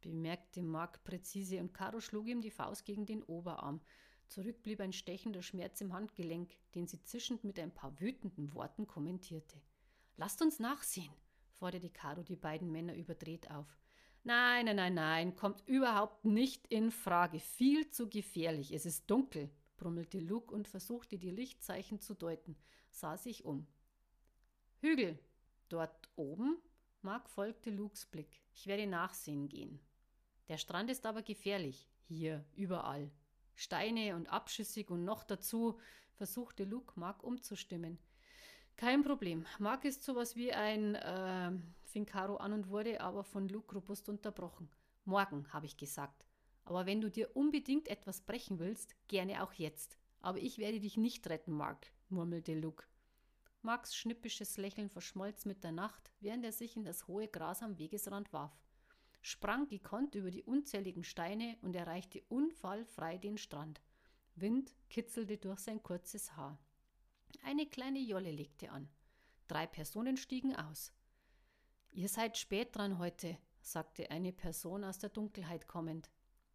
bemerkte 0.02 0.64
Mark 0.64 1.02
präzise 1.06 1.62
und 1.62 1.74
Caro 1.74 2.02
schlug 2.02 2.28
ihm 2.28 2.42
die 2.42 2.52
Faust 2.52 2.84
gegen 2.84 3.06
den 3.06 3.24
Oberarm. 3.24 3.80
Zurück 4.28 4.62
blieb 4.62 4.80
ein 4.82 4.94
stechender 4.94 5.42
Schmerz 5.42 5.82
im 5.82 5.94
Handgelenk, 5.94 6.52
den 6.76 6.88
sie 6.88 7.02
zischend 7.04 7.44
mit 7.44 7.60
ein 7.60 7.74
paar 7.74 8.00
wütenden 8.00 8.54
Worten 8.54 8.86
kommentierte. 8.86 9.62
Lasst 10.18 10.42
uns 10.42 10.60
nachsehen, 10.60 11.14
forderte 11.52 11.90
Caro 11.90 12.24
die 12.24 12.36
beiden 12.36 12.72
Männer 12.72 12.96
überdreht 12.96 13.50
auf. 13.52 13.78
Nein, 14.24 14.66
nein, 14.66 14.76
nein, 14.76 14.94
nein, 14.94 15.36
kommt 15.36 15.66
überhaupt 15.68 16.26
nicht 16.26 16.68
in 16.68 16.92
Frage. 16.92 17.40
Viel 17.40 17.90
zu 17.90 18.10
gefährlich. 18.10 18.74
Es 18.74 18.86
ist 18.86 19.10
dunkel, 19.10 19.50
brummelte 19.78 20.20
Luke 20.20 20.54
und 20.54 20.68
versuchte 20.68 21.18
die 21.18 21.32
Lichtzeichen 21.32 22.02
zu 22.02 22.14
deuten, 22.14 22.58
sah 22.90 23.16
sich 23.16 23.46
um. 23.46 23.68
Hügel. 24.80 25.18
Dort 25.70 26.10
oben? 26.16 26.58
Mark 27.02 27.30
folgte 27.30 27.70
Lukes 27.70 28.06
Blick. 28.06 28.42
Ich 28.54 28.68
werde 28.68 28.88
nachsehen 28.88 29.48
gehen. 29.48 29.80
Der 30.50 30.58
Strand 30.58 30.90
ist 30.90 31.06
aber 31.06 31.22
gefährlich. 31.22 31.88
Hier, 32.08 32.44
überall. 32.56 33.12
Steine 33.58 34.16
und 34.16 34.28
abschüssig 34.28 34.92
und 34.92 35.04
noch 35.04 35.24
dazu, 35.24 35.80
versuchte 36.14 36.64
Luke 36.64 36.94
Mark 36.96 37.24
umzustimmen. 37.24 37.98
Kein 38.76 39.02
Problem. 39.02 39.48
Mark 39.58 39.84
ist 39.84 40.04
sowas 40.04 40.36
wie 40.36 40.54
ein, 40.54 40.94
äh, 40.94 41.52
fing 41.82 42.06
Caro 42.06 42.38
an 42.38 42.54
und 42.54 42.70
wurde 42.70 43.02
aber 43.02 43.24
von 43.24 43.50
Luke 43.50 43.74
robust 43.74 44.10
unterbrochen. 44.10 44.70
Morgen, 45.06 45.52
habe 45.52 45.66
ich 45.66 45.76
gesagt. 45.76 46.24
Aber 46.66 46.86
wenn 46.86 47.02
du 47.02 47.10
dir 47.10 47.36
unbedingt 47.36 47.88
etwas 47.88 48.22
brechen 48.22 48.60
willst, 48.60 48.96
gerne 49.08 49.42
auch 49.42 49.54
jetzt. 49.54 49.98
Aber 50.22 50.38
ich 50.38 50.60
werde 50.60 50.80
dich 50.80 50.96
nicht 50.96 51.28
retten, 51.28 51.52
Mark, 51.52 51.92
murmelte 52.10 52.54
Luke. 52.54 52.84
Marks 53.64 53.96
schnippisches 53.96 54.58
Lächeln 54.58 54.92
verschmolz 54.92 55.46
mit 55.46 55.64
der 55.64 55.72
Nacht, 55.72 56.12
während 56.20 56.46
er 56.46 56.52
sich 56.52 56.78
in 56.78 56.84
das 56.84 57.08
hohe 57.08 57.28
Gras 57.28 57.64
am 57.64 57.80
Wegesrand 57.80 58.32
warf, 58.34 58.56
sprang 59.28 59.68
gekonnt 59.68 60.16
über 60.16 60.32
die 60.32 60.44
unzähligen 60.44 61.04
Steine 61.04 61.58
und 61.62 61.76
erreichte 61.76 62.24
unfallfrei 62.30 63.18
den 63.18 63.38
Strand. 63.38 63.82
Wind 64.36 64.74
kitzelte 64.90 65.38
durch 65.38 65.60
sein 65.60 65.84
kurzes 65.84 66.38
Haar. 66.38 66.58
Eine 67.44 67.66
kleine 67.66 68.00
Jolle 68.00 68.32
legte 68.32 68.72
an. 68.72 68.88
Drei 69.50 69.68
Personen 69.68 70.16
stiegen 70.16 70.56
aus. 70.56 70.94
Ihr 71.92 72.08
seid 72.08 72.38
spät 72.38 72.74
dran 72.74 73.00
heute, 73.00 73.38
sagte 73.60 74.12
eine 74.12 74.32
Person 74.32 74.86
aus 74.86 74.98
der 74.98 75.10
Dunkelheit 75.10 75.68
kommend. 75.68 76.10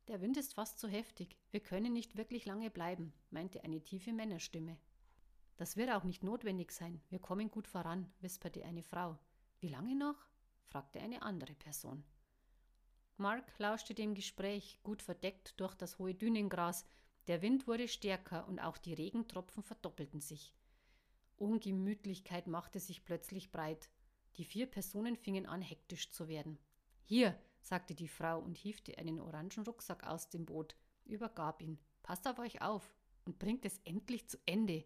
Der 0.08 0.22
Wind 0.22 0.38
ist 0.38 0.54
fast 0.54 0.78
zu 0.78 0.88
heftig. 0.88 1.37
Wir 1.50 1.61
können 1.61 1.92
nicht 1.92 2.16
wirklich 2.16 2.46
lange 2.46 2.70
bleiben, 2.70 3.12
meinte 3.30 3.62
eine 3.64 3.82
tiefe 3.82 4.14
Männerstimme. 4.14 4.78
Das 5.58 5.76
wird 5.76 5.90
auch 5.90 6.04
nicht 6.04 6.24
notwendig 6.24 6.72
sein. 6.72 7.02
Wir 7.11 7.18
kommen 7.18 7.50
gut 7.50 7.68
voran, 7.68 8.11
wisperte 8.20 8.64
eine 8.64 8.82
Frau. 8.82 9.18
Wie 9.61 9.68
lange 9.68 9.94
noch? 9.94 10.16
fragte 10.68 11.00
eine 11.00 11.20
andere 11.20 11.54
Person. 11.54 12.02
Mark 13.16 13.59
lauschte 13.59 13.94
dem 13.94 14.14
Gespräch, 14.14 14.81
gut 14.83 15.03
verdeckt 15.03 15.59
durch 15.61 15.75
das 15.75 15.98
hohe 15.98 16.14
Dünengras. 16.14 16.85
Der 17.29 17.42
Wind 17.42 17.66
wurde 17.66 17.88
stärker 17.88 18.48
und 18.48 18.59
auch 18.59 18.79
die 18.79 18.94
Regentropfen 18.94 19.62
verdoppelten 19.62 20.20
sich. 20.20 20.55
Ungemütlichkeit 21.37 22.46
machte 22.46 22.81
sich 22.81 23.05
plötzlich 23.05 23.53
breit. 23.53 23.88
Die 24.37 24.44
vier 24.44 24.66
Personen 24.66 25.16
fingen 25.16 25.46
an, 25.46 25.61
hektisch 25.61 26.11
zu 26.11 26.29
werden. 26.29 26.59
Hier, 27.05 27.38
sagte 27.61 27.94
die 27.94 28.09
Frau 28.09 28.40
und 28.40 28.57
hiefte 28.57 28.96
einen 28.98 29.20
orangen 29.20 29.64
Rucksack 29.64 30.05
aus 30.05 30.29
dem 30.29 30.46
Boot, 30.46 30.77
übergab 31.05 31.62
ihn. 31.62 31.79
Passt 32.03 32.27
auf 32.27 32.38
euch 32.38 32.62
auf 32.62 32.92
und 33.25 33.38
bringt 33.38 33.64
es 33.64 33.79
endlich 33.85 34.29
zu 34.29 34.38
Ende. 34.46 34.85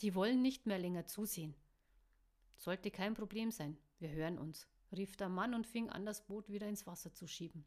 Die 0.00 0.14
wollen 0.14 0.42
nicht 0.42 0.66
mehr 0.66 0.78
länger 0.78 1.06
zusehen. 1.06 1.54
Sollte 2.56 2.90
kein 2.90 3.14
Problem 3.14 3.50
sein, 3.50 3.76
wir 3.98 4.10
hören 4.10 4.38
uns, 4.38 4.68
rief 4.92 5.16
der 5.16 5.28
Mann 5.28 5.54
und 5.54 5.66
fing 5.66 5.90
an, 5.90 6.04
das 6.04 6.26
Boot 6.26 6.48
wieder 6.48 6.68
ins 6.68 6.86
Wasser 6.86 7.12
zu 7.12 7.26
schieben. 7.26 7.64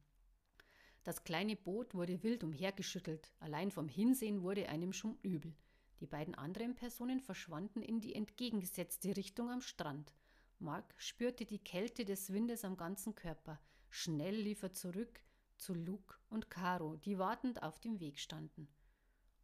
Das 1.03 1.23
kleine 1.23 1.55
Boot 1.55 1.95
wurde 1.95 2.23
wild 2.23 2.43
umhergeschüttelt, 2.43 3.31
allein 3.39 3.71
vom 3.71 3.87
Hinsehen 3.87 4.41
wurde 4.41 4.69
einem 4.69 4.93
schon 4.93 5.17
übel. 5.21 5.55
Die 5.99 6.07
beiden 6.07 6.35
anderen 6.35 6.75
Personen 6.75 7.19
verschwanden 7.19 7.81
in 7.81 7.99
die 7.99 8.15
entgegengesetzte 8.15 9.15
Richtung 9.17 9.49
am 9.49 9.61
Strand. 9.61 10.13
Mark 10.59 10.93
spürte 10.97 11.45
die 11.45 11.59
Kälte 11.59 12.05
des 12.05 12.31
Windes 12.31 12.63
am 12.65 12.77
ganzen 12.77 13.15
Körper. 13.15 13.59
Schnell 13.89 14.35
lief 14.35 14.61
er 14.63 14.73
zurück 14.73 15.21
zu 15.57 15.73
Luke 15.73 16.15
und 16.29 16.49
Caro, 16.49 16.95
die 16.97 17.17
wartend 17.17 17.63
auf 17.63 17.79
dem 17.79 17.99
Weg 17.99 18.19
standen. 18.19 18.67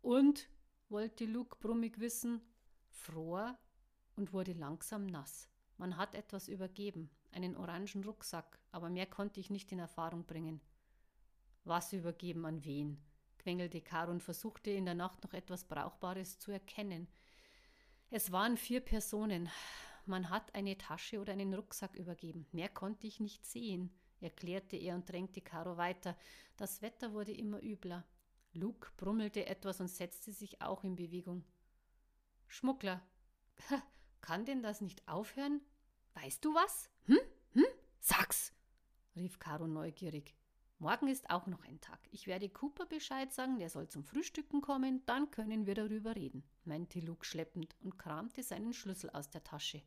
Und? 0.01 0.49
wollte 0.87 1.25
Luke 1.25 1.57
brummig 1.59 1.99
wissen, 1.99 2.41
fror 2.89 3.57
und 4.15 4.33
wurde 4.33 4.53
langsam 4.53 5.07
nass. 5.07 5.49
Man 5.77 5.97
hat 5.97 6.13
etwas 6.13 6.47
übergeben, 6.47 7.09
einen 7.35 7.55
orangen 7.55 8.03
Rucksack, 8.03 8.59
aber 8.71 8.89
mehr 8.89 9.05
konnte 9.05 9.39
ich 9.39 9.49
nicht 9.49 9.71
in 9.71 9.79
Erfahrung 9.79 10.25
bringen. 10.25 10.61
Was 11.63 11.93
übergeben 11.93 12.45
an 12.45 12.63
wen? 12.63 13.01
quengelte 13.37 13.81
Caro 13.81 14.11
und 14.11 14.23
versuchte 14.23 14.71
in 14.71 14.85
der 14.85 14.95
Nacht 14.95 15.23
noch 15.23 15.33
etwas 15.33 15.65
Brauchbares 15.65 16.39
zu 16.39 16.51
erkennen. 16.51 17.07
Es 18.09 18.31
waren 18.31 18.57
vier 18.57 18.79
Personen. 18.79 19.49
Man 20.07 20.31
hat 20.31 20.55
eine 20.55 20.77
Tasche 20.77 21.19
oder 21.19 21.33
einen 21.33 21.53
Rucksack 21.53 21.95
übergeben. 21.95 22.47
Mehr 22.51 22.69
konnte 22.69 23.05
ich 23.05 23.19
nicht 23.19 23.45
sehen, 23.45 23.91
erklärte 24.19 24.77
er 24.77 24.95
und 24.95 25.07
drängte 25.07 25.41
Caro 25.41 25.77
weiter. 25.77 26.17
Das 26.57 26.81
Wetter 26.81 27.13
wurde 27.13 27.33
immer 27.33 27.61
übler. 27.61 28.03
Luke 28.53 28.89
brummelte 28.97 29.45
etwas 29.45 29.79
und 29.79 29.89
setzte 29.89 30.31
sich 30.31 30.61
auch 30.61 30.83
in 30.83 30.95
Bewegung. 30.95 31.43
Schmuggler. 32.47 33.01
Kann 34.21 34.45
denn 34.45 34.63
das 34.63 34.81
nicht 34.81 35.07
aufhören? 35.07 35.61
Weißt 36.15 36.43
du 36.43 36.53
was? 36.55 36.89
Hm? 37.05 37.19
Hm? 37.53 37.65
Sag's! 37.99 38.53
rief 39.15 39.39
Caro 39.39 39.67
neugierig. 39.67 40.35
Morgen 40.77 41.07
ist 41.07 41.29
auch 41.29 41.47
noch 41.47 41.63
ein 41.63 41.79
Tag. 41.79 41.99
Ich 42.11 42.27
werde 42.27 42.49
Cooper 42.49 42.85
Bescheid 42.85 43.33
sagen, 43.33 43.59
der 43.59 43.69
soll 43.69 43.87
zum 43.87 44.03
Frühstücken 44.03 44.61
kommen, 44.61 45.05
dann 45.05 45.31
können 45.31 45.65
wir 45.65 45.73
darüber 45.73 46.15
reden, 46.15 46.43
meinte 46.65 46.99
Luke 46.99 47.25
schleppend 47.25 47.75
und 47.79 47.97
kramte 47.97 48.43
seinen 48.43 48.73
Schlüssel 48.73 49.09
aus 49.11 49.29
der 49.29 49.43
Tasche. 49.43 49.81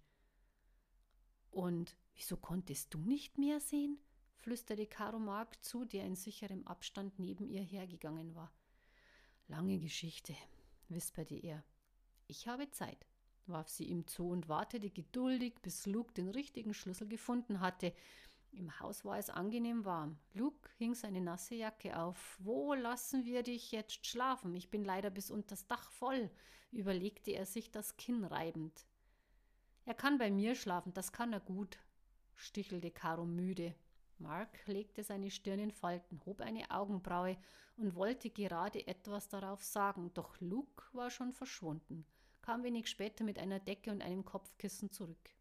Und 1.50 1.96
wieso 2.14 2.36
konntest 2.36 2.94
du 2.94 2.98
nicht 2.98 3.36
mehr 3.38 3.60
sehen? 3.60 3.98
flüsterte 4.38 4.86
Caro 4.86 5.18
Mark 5.18 5.62
zu, 5.62 5.84
der 5.84 6.04
in 6.04 6.14
sicherem 6.14 6.66
Abstand 6.66 7.18
neben 7.18 7.48
ihr 7.48 7.62
hergegangen 7.62 8.34
war. 8.34 8.52
Lange 9.48 9.78
Geschichte, 9.78 10.34
wisperte 10.88 11.34
er. 11.34 11.64
Ich 12.28 12.46
habe 12.46 12.70
Zeit, 12.70 13.06
warf 13.48 13.68
sie 13.68 13.84
ihm 13.84 14.06
zu 14.06 14.28
und 14.28 14.48
wartete 14.48 14.90
geduldig, 14.90 15.54
bis 15.62 15.86
Luke 15.86 16.12
den 16.12 16.28
richtigen 16.28 16.74
Schlüssel 16.74 17.08
gefunden 17.08 17.60
hatte. 17.60 17.92
Im 18.52 18.80
Haus 18.80 19.04
war 19.04 19.18
es 19.18 19.30
angenehm 19.30 19.84
warm. 19.84 20.18
Luke 20.34 20.70
hing 20.78 20.94
seine 20.94 21.20
nasse 21.20 21.54
Jacke 21.54 21.98
auf. 21.98 22.38
Wo 22.40 22.74
lassen 22.74 23.24
wir 23.24 23.42
dich 23.42 23.72
jetzt 23.72 24.06
schlafen? 24.06 24.54
Ich 24.54 24.70
bin 24.70 24.84
leider 24.84 25.10
bis 25.10 25.30
unters 25.30 25.66
Dach 25.66 25.90
voll, 25.90 26.30
überlegte 26.72 27.32
er 27.32 27.46
sich 27.46 27.70
das 27.70 27.96
Kinn 27.96 28.24
reibend. 28.24 28.86
Er 29.84 29.94
kann 29.94 30.18
bei 30.18 30.30
mir 30.30 30.54
schlafen, 30.54 30.92
das 30.92 31.12
kann 31.12 31.32
er 31.32 31.40
gut, 31.40 31.78
stichelte 32.34 32.90
Caro 32.90 33.24
müde. 33.24 33.74
Mark 34.18 34.66
legte 34.66 35.04
seine 35.04 35.30
Stirn 35.30 35.60
in 35.60 35.70
Falten, 35.70 36.20
hob 36.26 36.40
eine 36.40 36.70
Augenbraue 36.70 37.36
und 37.76 37.94
wollte 37.94 38.30
gerade 38.30 38.86
etwas 38.86 39.28
darauf 39.28 39.62
sagen, 39.62 40.10
doch 40.14 40.40
Luke 40.40 40.84
war 40.92 41.10
schon 41.10 41.32
verschwunden 41.32 42.04
kam 42.48 42.62
wenig 42.62 42.88
später 42.88 43.24
mit 43.24 43.38
einer 43.38 43.60
Decke 43.60 43.90
und 43.90 44.00
einem 44.00 44.24
Kopfkissen 44.24 44.90
zurück. 44.90 45.34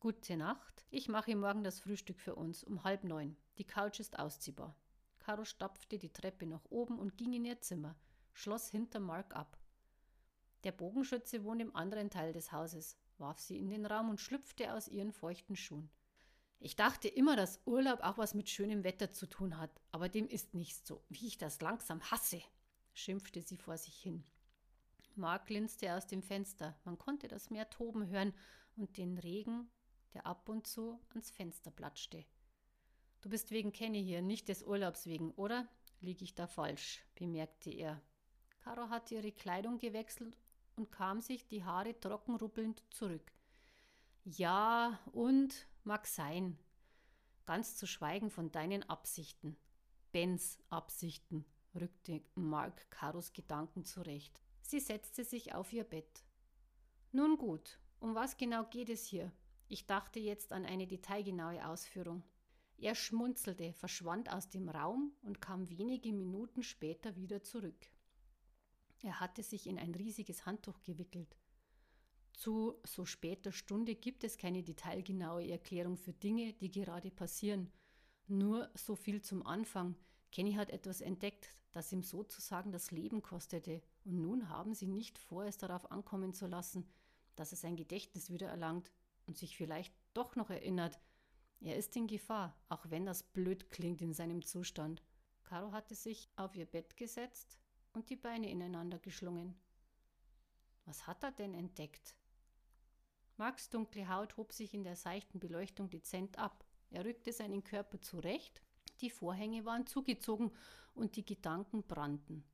Gute 0.00 0.36
Nacht. 0.36 0.84
Ich 0.90 1.08
mache 1.08 1.36
morgen 1.36 1.62
das 1.62 1.78
Frühstück 1.78 2.18
für 2.18 2.34
uns 2.34 2.64
um 2.64 2.82
halb 2.82 3.04
neun. 3.04 3.36
Die 3.56 3.64
Couch 3.64 4.00
ist 4.00 4.18
ausziehbar. 4.18 4.74
Caro 5.20 5.44
stapfte 5.44 5.96
die 5.96 6.12
Treppe 6.12 6.44
nach 6.44 6.64
oben 6.70 6.98
und 6.98 7.16
ging 7.16 7.34
in 7.34 7.44
ihr 7.44 7.60
Zimmer, 7.60 7.94
schloss 8.32 8.68
hinter 8.68 8.98
Mark 8.98 9.36
ab. 9.36 9.60
Der 10.64 10.72
Bogenschütze 10.72 11.44
wohnt 11.44 11.62
im 11.62 11.76
anderen 11.76 12.10
Teil 12.10 12.32
des 12.32 12.50
Hauses, 12.50 12.98
warf 13.18 13.38
sie 13.38 13.56
in 13.56 13.70
den 13.70 13.86
Raum 13.86 14.10
und 14.10 14.20
schlüpfte 14.20 14.74
aus 14.74 14.88
ihren 14.88 15.12
feuchten 15.12 15.54
Schuhen. 15.54 15.88
Ich 16.58 16.74
dachte 16.74 17.06
immer, 17.06 17.36
dass 17.36 17.60
Urlaub 17.64 18.00
auch 18.00 18.18
was 18.18 18.34
mit 18.34 18.50
schönem 18.50 18.82
Wetter 18.82 19.12
zu 19.12 19.28
tun 19.28 19.56
hat, 19.56 19.80
aber 19.92 20.08
dem 20.08 20.26
ist 20.26 20.52
nicht 20.52 20.84
so, 20.84 21.00
wie 21.10 21.28
ich 21.28 21.38
das 21.38 21.60
langsam 21.60 22.02
hasse, 22.10 22.42
schimpfte 22.92 23.40
sie 23.40 23.56
vor 23.56 23.78
sich 23.78 23.94
hin. 23.94 24.24
Mark 25.18 25.46
glinste 25.46 25.94
aus 25.94 26.06
dem 26.06 26.22
Fenster. 26.22 26.78
Man 26.84 26.96
konnte 26.96 27.28
das 27.28 27.50
Meer 27.50 27.68
toben 27.68 28.06
hören 28.08 28.32
und 28.76 28.96
den 28.96 29.18
Regen, 29.18 29.70
der 30.14 30.26
ab 30.26 30.48
und 30.48 30.66
zu 30.66 31.00
ans 31.10 31.30
Fenster 31.30 31.70
platschte. 31.70 32.24
Du 33.20 33.28
bist 33.28 33.50
wegen 33.50 33.72
Kenny 33.72 34.02
hier, 34.02 34.22
nicht 34.22 34.48
des 34.48 34.62
Urlaubs 34.62 35.06
wegen, 35.06 35.32
oder? 35.32 35.68
Lieg 36.00 36.22
ich 36.22 36.34
da 36.34 36.46
falsch, 36.46 37.04
bemerkte 37.16 37.70
er. 37.70 38.00
Caro 38.60 38.88
hatte 38.88 39.16
ihre 39.16 39.32
Kleidung 39.32 39.78
gewechselt 39.78 40.38
und 40.76 40.92
kam 40.92 41.20
sich 41.20 41.46
die 41.48 41.64
Haare 41.64 41.98
trocken 41.98 42.36
ruppelnd 42.36 42.84
zurück. 42.90 43.32
Ja, 44.24 45.00
und 45.12 45.66
mag 45.82 46.06
sein. 46.06 46.58
Ganz 47.44 47.76
zu 47.76 47.86
schweigen 47.86 48.30
von 48.30 48.52
deinen 48.52 48.88
Absichten. 48.88 49.56
Bens 50.12 50.58
Absichten, 50.68 51.44
rückte 51.74 52.22
Mark 52.34 52.90
Caros 52.90 53.32
Gedanken 53.32 53.84
zurecht. 53.84 54.40
Sie 54.68 54.80
setzte 54.80 55.24
sich 55.24 55.54
auf 55.54 55.72
ihr 55.72 55.84
Bett. 55.84 56.26
Nun 57.10 57.38
gut, 57.38 57.80
um 58.00 58.14
was 58.14 58.36
genau 58.36 58.64
geht 58.64 58.90
es 58.90 59.06
hier? 59.06 59.32
Ich 59.66 59.86
dachte 59.86 60.20
jetzt 60.20 60.52
an 60.52 60.66
eine 60.66 60.86
detailgenaue 60.86 61.66
Ausführung. 61.66 62.22
Er 62.76 62.94
schmunzelte, 62.94 63.72
verschwand 63.72 64.30
aus 64.30 64.50
dem 64.50 64.68
Raum 64.68 65.16
und 65.22 65.40
kam 65.40 65.70
wenige 65.70 66.12
Minuten 66.12 66.62
später 66.62 67.16
wieder 67.16 67.42
zurück. 67.42 67.86
Er 69.00 69.20
hatte 69.20 69.42
sich 69.42 69.66
in 69.66 69.78
ein 69.78 69.94
riesiges 69.94 70.44
Handtuch 70.44 70.82
gewickelt. 70.82 71.38
Zu 72.34 72.74
so 72.84 73.06
später 73.06 73.52
Stunde 73.52 73.94
gibt 73.94 74.22
es 74.22 74.36
keine 74.36 74.62
detailgenaue 74.62 75.48
Erklärung 75.48 75.96
für 75.96 76.12
Dinge, 76.12 76.52
die 76.52 76.70
gerade 76.70 77.10
passieren. 77.10 77.72
Nur 78.26 78.68
so 78.74 78.96
viel 78.96 79.22
zum 79.22 79.46
Anfang. 79.46 79.96
Kenny 80.30 80.52
hat 80.52 80.68
etwas 80.68 81.00
entdeckt, 81.00 81.56
das 81.72 81.92
ihm 81.92 82.02
sozusagen 82.02 82.72
das 82.72 82.90
Leben 82.90 83.22
kostete, 83.22 83.82
und 84.04 84.20
nun 84.20 84.48
haben 84.48 84.74
sie 84.74 84.86
nicht 84.86 85.18
vor, 85.18 85.44
es 85.44 85.58
darauf 85.58 85.90
ankommen 85.90 86.32
zu 86.32 86.46
lassen, 86.46 86.88
dass 87.36 87.52
er 87.52 87.58
sein 87.58 87.76
Gedächtnis 87.76 88.30
wieder 88.30 88.48
erlangt 88.48 88.90
und 89.26 89.38
sich 89.38 89.56
vielleicht 89.56 89.94
doch 90.14 90.36
noch 90.36 90.50
erinnert. 90.50 90.98
Er 91.60 91.76
ist 91.76 91.94
in 91.96 92.06
Gefahr, 92.06 92.56
auch 92.68 92.86
wenn 92.88 93.04
das 93.04 93.22
blöd 93.22 93.70
klingt 93.70 94.00
in 94.00 94.12
seinem 94.12 94.44
Zustand. 94.44 95.02
Caro 95.44 95.72
hatte 95.72 95.94
sich 95.94 96.30
auf 96.36 96.54
ihr 96.54 96.66
Bett 96.66 96.96
gesetzt 96.96 97.58
und 97.92 98.10
die 98.10 98.16
Beine 98.16 98.50
ineinander 98.50 98.98
geschlungen. 98.98 99.58
Was 100.84 101.06
hat 101.06 101.22
er 101.22 101.32
denn 101.32 101.54
entdeckt? 101.54 102.14
Marks 103.36 103.68
dunkle 103.70 104.08
Haut 104.08 104.36
hob 104.36 104.52
sich 104.52 104.74
in 104.74 104.84
der 104.84 104.96
seichten 104.96 105.38
Beleuchtung 105.38 105.90
dezent 105.90 106.38
ab. 106.38 106.64
Er 106.90 107.04
rückte 107.04 107.32
seinen 107.32 107.62
Körper 107.62 108.00
zurecht, 108.00 108.62
die 109.00 109.10
Vorhänge 109.10 109.64
waren 109.64 109.86
zugezogen 109.86 110.50
und 110.94 111.16
die 111.16 111.24
Gedanken 111.24 111.82
brannten. 111.82 112.44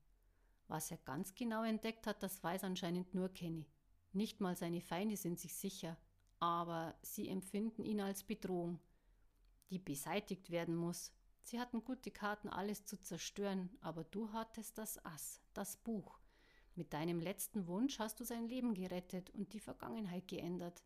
Was 0.69 0.91
er 0.91 0.99
ganz 0.99 1.35
genau 1.35 1.63
entdeckt 1.63 2.07
hat, 2.07 2.23
das 2.23 2.43
weiß 2.43 2.65
anscheinend 2.65 3.15
nur 3.15 3.29
Kenny. 3.29 3.67
Nicht 4.13 4.41
mal 4.41 4.57
seine 4.57 4.81
Feinde 4.81 5.17
sind 5.17 5.39
sich 5.41 5.55
sicher, 5.55 5.97
aber 6.41 6.95
sie 7.03 7.29
empfinden 7.29 7.85
ihn 7.85 8.01
als 8.01 8.23
Bedrohung, 8.23 8.81
die 9.71 9.79
beseitigt 9.79 10.51
werden 10.51 10.77
muss. 10.77 11.13
Sie 11.43 11.61
hatten 11.61 11.85
gute 11.85 12.11
Karten, 12.11 12.49
alles 12.49 12.87
zu 12.87 13.01
zerstören, 13.01 13.71
aber 13.81 14.05
du 14.05 14.33
hattest 14.33 14.79
das 14.79 15.05
Ass, 15.05 15.41
das 15.53 15.77
Buch. 15.77 16.21
Mit 16.75 16.93
deinem 16.93 17.21
letzten 17.21 17.67
Wunsch 17.67 17.99
hast 17.99 18.19
du 18.19 18.25
sein 18.25 18.49
Leben 18.49 18.75
gerettet 18.75 19.31
und 19.31 19.53
die 19.53 19.61
Vergangenheit 19.61 20.27
geändert. 20.27 20.83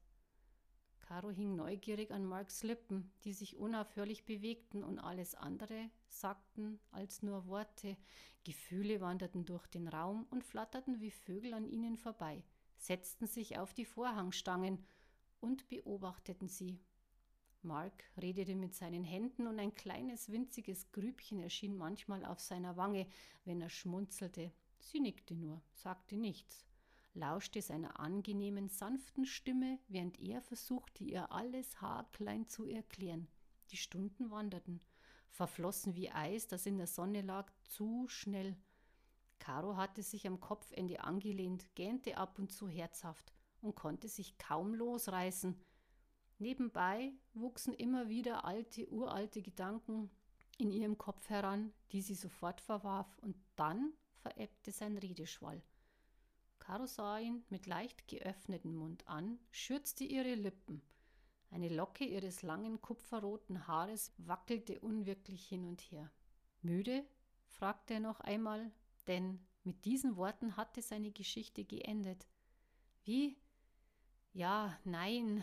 Caro 1.08 1.30
hing 1.30 1.56
neugierig 1.56 2.10
an 2.10 2.26
Marks 2.26 2.62
Lippen, 2.62 3.10
die 3.24 3.32
sich 3.32 3.56
unaufhörlich 3.56 4.26
bewegten 4.26 4.84
und 4.84 4.98
alles 4.98 5.34
andere 5.34 5.88
sagten 6.06 6.78
als 6.90 7.22
nur 7.22 7.46
Worte. 7.46 7.96
Gefühle 8.44 9.00
wanderten 9.00 9.46
durch 9.46 9.66
den 9.68 9.88
Raum 9.88 10.26
und 10.28 10.44
flatterten 10.44 11.00
wie 11.00 11.10
Vögel 11.10 11.54
an 11.54 11.66
ihnen 11.66 11.96
vorbei, 11.96 12.44
setzten 12.76 13.26
sich 13.26 13.58
auf 13.58 13.72
die 13.72 13.86
Vorhangstangen 13.86 14.84
und 15.40 15.66
beobachteten 15.68 16.48
sie. 16.48 16.78
Mark 17.62 18.04
redete 18.20 18.54
mit 18.54 18.74
seinen 18.74 19.02
Händen 19.02 19.46
und 19.46 19.58
ein 19.58 19.74
kleines 19.74 20.30
winziges 20.30 20.92
Grübchen 20.92 21.40
erschien 21.40 21.74
manchmal 21.74 22.22
auf 22.26 22.38
seiner 22.38 22.76
Wange, 22.76 23.06
wenn 23.46 23.62
er 23.62 23.70
schmunzelte. 23.70 24.52
Sie 24.78 25.00
nickte 25.00 25.34
nur, 25.34 25.62
sagte 25.72 26.18
nichts 26.18 26.67
lauschte 27.18 27.60
seiner 27.60 28.00
angenehmen, 28.00 28.68
sanften 28.68 29.26
Stimme, 29.26 29.78
während 29.88 30.18
er 30.20 30.40
versuchte, 30.40 31.04
ihr 31.04 31.30
alles 31.32 31.80
haarklein 31.80 32.48
zu 32.48 32.64
erklären. 32.64 33.28
Die 33.70 33.76
Stunden 33.76 34.30
wanderten, 34.30 34.80
verflossen 35.30 35.94
wie 35.94 36.10
Eis, 36.10 36.46
das 36.46 36.64
in 36.66 36.78
der 36.78 36.86
Sonne 36.86 37.20
lag, 37.22 37.52
zu 37.64 38.08
schnell. 38.08 38.56
Caro 39.38 39.76
hatte 39.76 40.02
sich 40.02 40.26
am 40.26 40.40
Kopfende 40.40 41.04
angelehnt, 41.04 41.74
gähnte 41.74 42.16
ab 42.16 42.38
und 42.38 42.52
zu 42.52 42.68
herzhaft 42.68 43.32
und 43.60 43.74
konnte 43.74 44.08
sich 44.08 44.38
kaum 44.38 44.74
losreißen. 44.74 45.60
Nebenbei 46.38 47.12
wuchsen 47.34 47.74
immer 47.74 48.08
wieder 48.08 48.44
alte, 48.44 48.88
uralte 48.88 49.42
Gedanken 49.42 50.10
in 50.56 50.70
ihrem 50.70 50.98
Kopf 50.98 51.28
heran, 51.28 51.72
die 51.92 52.00
sie 52.00 52.14
sofort 52.14 52.60
verwarf, 52.60 53.18
und 53.18 53.36
dann 53.56 53.92
verebbte 54.16 54.72
sein 54.72 54.98
Redeschwall. 54.98 55.62
Caro 56.68 56.84
sah 56.84 57.18
ihn 57.18 57.42
mit 57.48 57.64
leicht 57.64 58.06
geöffnetem 58.08 58.74
Mund 58.74 59.08
an, 59.08 59.38
schürzte 59.50 60.04
ihre 60.04 60.34
Lippen. 60.34 60.82
Eine 61.50 61.70
Locke 61.70 62.04
ihres 62.04 62.42
langen 62.42 62.82
kupferroten 62.82 63.66
Haares 63.66 64.12
wackelte 64.18 64.78
unwirklich 64.80 65.48
hin 65.48 65.64
und 65.64 65.80
her. 65.80 66.12
Müde? 66.60 67.06
fragte 67.46 67.94
er 67.94 68.00
noch 68.00 68.20
einmal, 68.20 68.70
denn 69.06 69.40
mit 69.64 69.86
diesen 69.86 70.16
Worten 70.16 70.58
hatte 70.58 70.82
seine 70.82 71.10
Geschichte 71.10 71.64
geendet. 71.64 72.26
Wie? 73.02 73.38
Ja, 74.34 74.78
nein, 74.84 75.42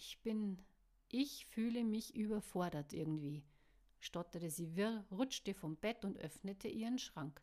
ich 0.00 0.20
bin. 0.24 0.60
Ich 1.06 1.46
fühle 1.46 1.84
mich 1.84 2.16
überfordert 2.16 2.92
irgendwie, 2.92 3.44
stotterte 4.00 4.50
sie 4.50 4.74
wirr, 4.74 5.06
rutschte 5.12 5.54
vom 5.54 5.76
Bett 5.76 6.04
und 6.04 6.18
öffnete 6.18 6.66
ihren 6.66 6.98
Schrank 6.98 7.40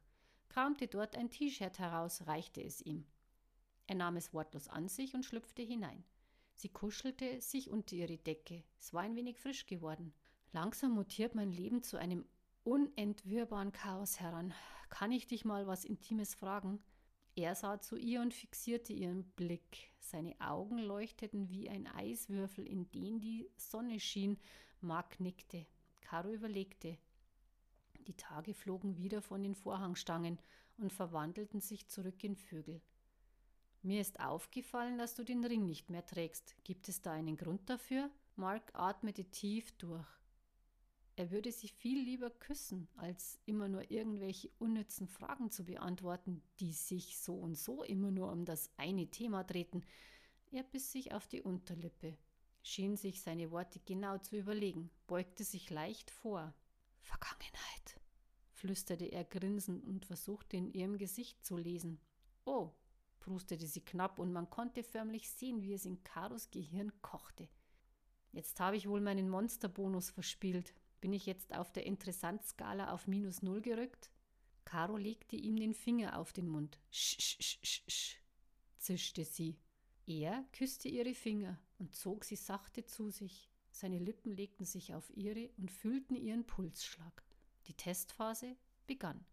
kramte 0.49 0.87
dort 0.87 1.15
ein 1.15 1.29
T-Shirt 1.29 1.79
heraus, 1.79 2.27
reichte 2.27 2.61
es 2.61 2.81
ihm. 2.81 3.05
Er 3.87 3.95
nahm 3.95 4.17
es 4.17 4.33
wortlos 4.33 4.67
an 4.67 4.89
sich 4.89 5.13
und 5.13 5.23
schlüpfte 5.23 5.61
hinein. 5.61 6.03
Sie 6.55 6.69
kuschelte 6.69 7.39
sich 7.39 7.69
unter 7.69 7.95
ihre 7.95 8.17
Decke. 8.17 8.63
Es 8.79 8.93
war 8.93 9.01
ein 9.01 9.15
wenig 9.15 9.37
frisch 9.37 9.65
geworden. 9.65 10.13
Langsam 10.51 10.91
mutiert 10.91 11.35
mein 11.35 11.51
Leben 11.51 11.83
zu 11.83 11.97
einem 11.97 12.25
unentwirrbaren 12.63 13.71
Chaos 13.71 14.19
heran. 14.19 14.53
Kann 14.89 15.11
ich 15.11 15.27
dich 15.27 15.45
mal 15.45 15.67
was 15.67 15.85
Intimes 15.85 16.35
fragen? 16.35 16.81
Er 17.35 17.53
sah 17.53 17.79
zu 17.79 17.95
ihr 17.95 18.21
und 18.21 18.33
fixierte 18.33 18.93
ihren 18.93 19.23
Blick. 19.31 19.91
Seine 19.99 20.35
Augen 20.41 20.79
leuchteten 20.79 21.49
wie 21.49 21.69
ein 21.69 21.85
Eiswürfel, 21.85 22.65
in 22.65 22.89
den 22.91 23.19
die 23.19 23.47
Sonne 23.55 23.99
schien. 23.99 24.39
Mark 24.81 25.19
nickte. 25.19 25.67
Caro 26.01 26.31
überlegte. 26.31 26.97
Die 28.07 28.15
Tage 28.15 28.53
flogen 28.53 28.97
wieder 28.97 29.21
von 29.21 29.43
den 29.43 29.53
Vorhangstangen 29.53 30.39
und 30.77 30.93
verwandelten 30.93 31.59
sich 31.59 31.87
zurück 31.87 32.23
in 32.23 32.35
Vögel. 32.35 32.81
Mir 33.83 34.01
ist 34.01 34.19
aufgefallen, 34.19 34.97
dass 34.97 35.15
du 35.15 35.23
den 35.23 35.43
Ring 35.45 35.65
nicht 35.65 35.89
mehr 35.89 36.05
trägst. 36.05 36.55
Gibt 36.63 36.89
es 36.89 37.01
da 37.01 37.11
einen 37.11 37.37
Grund 37.37 37.69
dafür? 37.69 38.09
Mark 38.35 38.71
atmete 38.73 39.25
tief 39.25 39.71
durch. 39.73 40.07
Er 41.15 41.31
würde 41.31 41.51
sie 41.51 41.67
viel 41.67 42.03
lieber 42.03 42.29
küssen, 42.29 42.87
als 42.95 43.39
immer 43.45 43.67
nur 43.67 43.89
irgendwelche 43.89 44.51
unnützen 44.59 45.07
Fragen 45.07 45.49
zu 45.49 45.65
beantworten, 45.65 46.43
die 46.59 46.73
sich 46.73 47.17
so 47.17 47.35
und 47.35 47.55
so 47.55 47.83
immer 47.83 48.11
nur 48.11 48.31
um 48.31 48.45
das 48.45 48.69
eine 48.77 49.07
Thema 49.07 49.43
drehten. 49.43 49.83
Er 50.51 50.63
biss 50.63 50.91
sich 50.91 51.13
auf 51.13 51.27
die 51.27 51.41
Unterlippe, 51.41 52.17
schien 52.61 52.95
sich 52.95 53.21
seine 53.21 53.51
Worte 53.51 53.79
genau 53.79 54.19
zu 54.19 54.37
überlegen, 54.37 54.91
beugte 55.07 55.43
sich 55.43 55.69
leicht 55.71 56.11
vor. 56.11 56.53
Vergangenheit 57.01 57.86
flüsterte 58.57 59.05
er 59.05 59.23
grinsend 59.23 59.85
und 59.85 60.05
versuchte 60.05 60.57
in 60.57 60.73
ihrem 60.73 60.97
Gesicht 60.97 61.45
zu 61.45 61.57
lesen. 61.57 61.99
Oh, 62.43 62.71
prustete 63.19 63.67
sie 63.67 63.81
knapp, 63.81 64.19
und 64.19 64.33
man 64.33 64.49
konnte 64.49 64.83
förmlich 64.83 65.29
sehen, 65.29 65.61
wie 65.61 65.73
es 65.73 65.85
in 65.85 66.03
Karos 66.03 66.49
Gehirn 66.49 66.91
kochte. 67.01 67.47
Jetzt 68.31 68.59
habe 68.59 68.75
ich 68.75 68.89
wohl 68.89 69.01
meinen 69.01 69.29
Monsterbonus 69.29 70.09
verspielt. 70.09 70.73
Bin 71.01 71.13
ich 71.13 71.27
jetzt 71.27 71.53
auf 71.53 71.71
der 71.71 71.85
Interessantskala 71.85 72.91
auf 72.91 73.07
minus 73.07 73.43
null 73.43 73.61
gerückt? 73.61 74.11
Caro 74.65 74.97
legte 74.97 75.35
ihm 75.35 75.55
den 75.55 75.73
Finger 75.73 76.17
auf 76.17 76.33
den 76.33 76.47
Mund. 76.47 76.79
Sch, 76.91 77.21
sch, 77.21 77.59
sch, 77.63 77.83
sch, 77.87 78.17
zischte 78.77 79.23
sie. 79.23 79.59
Er 80.07 80.43
küsste 80.51 80.89
ihre 80.89 81.13
Finger 81.13 81.59
und 81.77 81.95
zog 81.95 82.25
sie 82.25 82.35
sachte 82.35 82.85
zu 82.85 83.09
sich. 83.09 83.49
Seine 83.71 83.99
Lippen 83.99 84.31
legten 84.31 84.65
sich 84.65 84.93
auf 84.95 85.09
ihre 85.15 85.49
und 85.57 85.69
fühlten 85.69 86.15
ihren 86.15 86.45
Pulsschlag. 86.45 87.26
Die 87.67 87.73
Testphase 87.73 88.55
begann. 88.87 89.25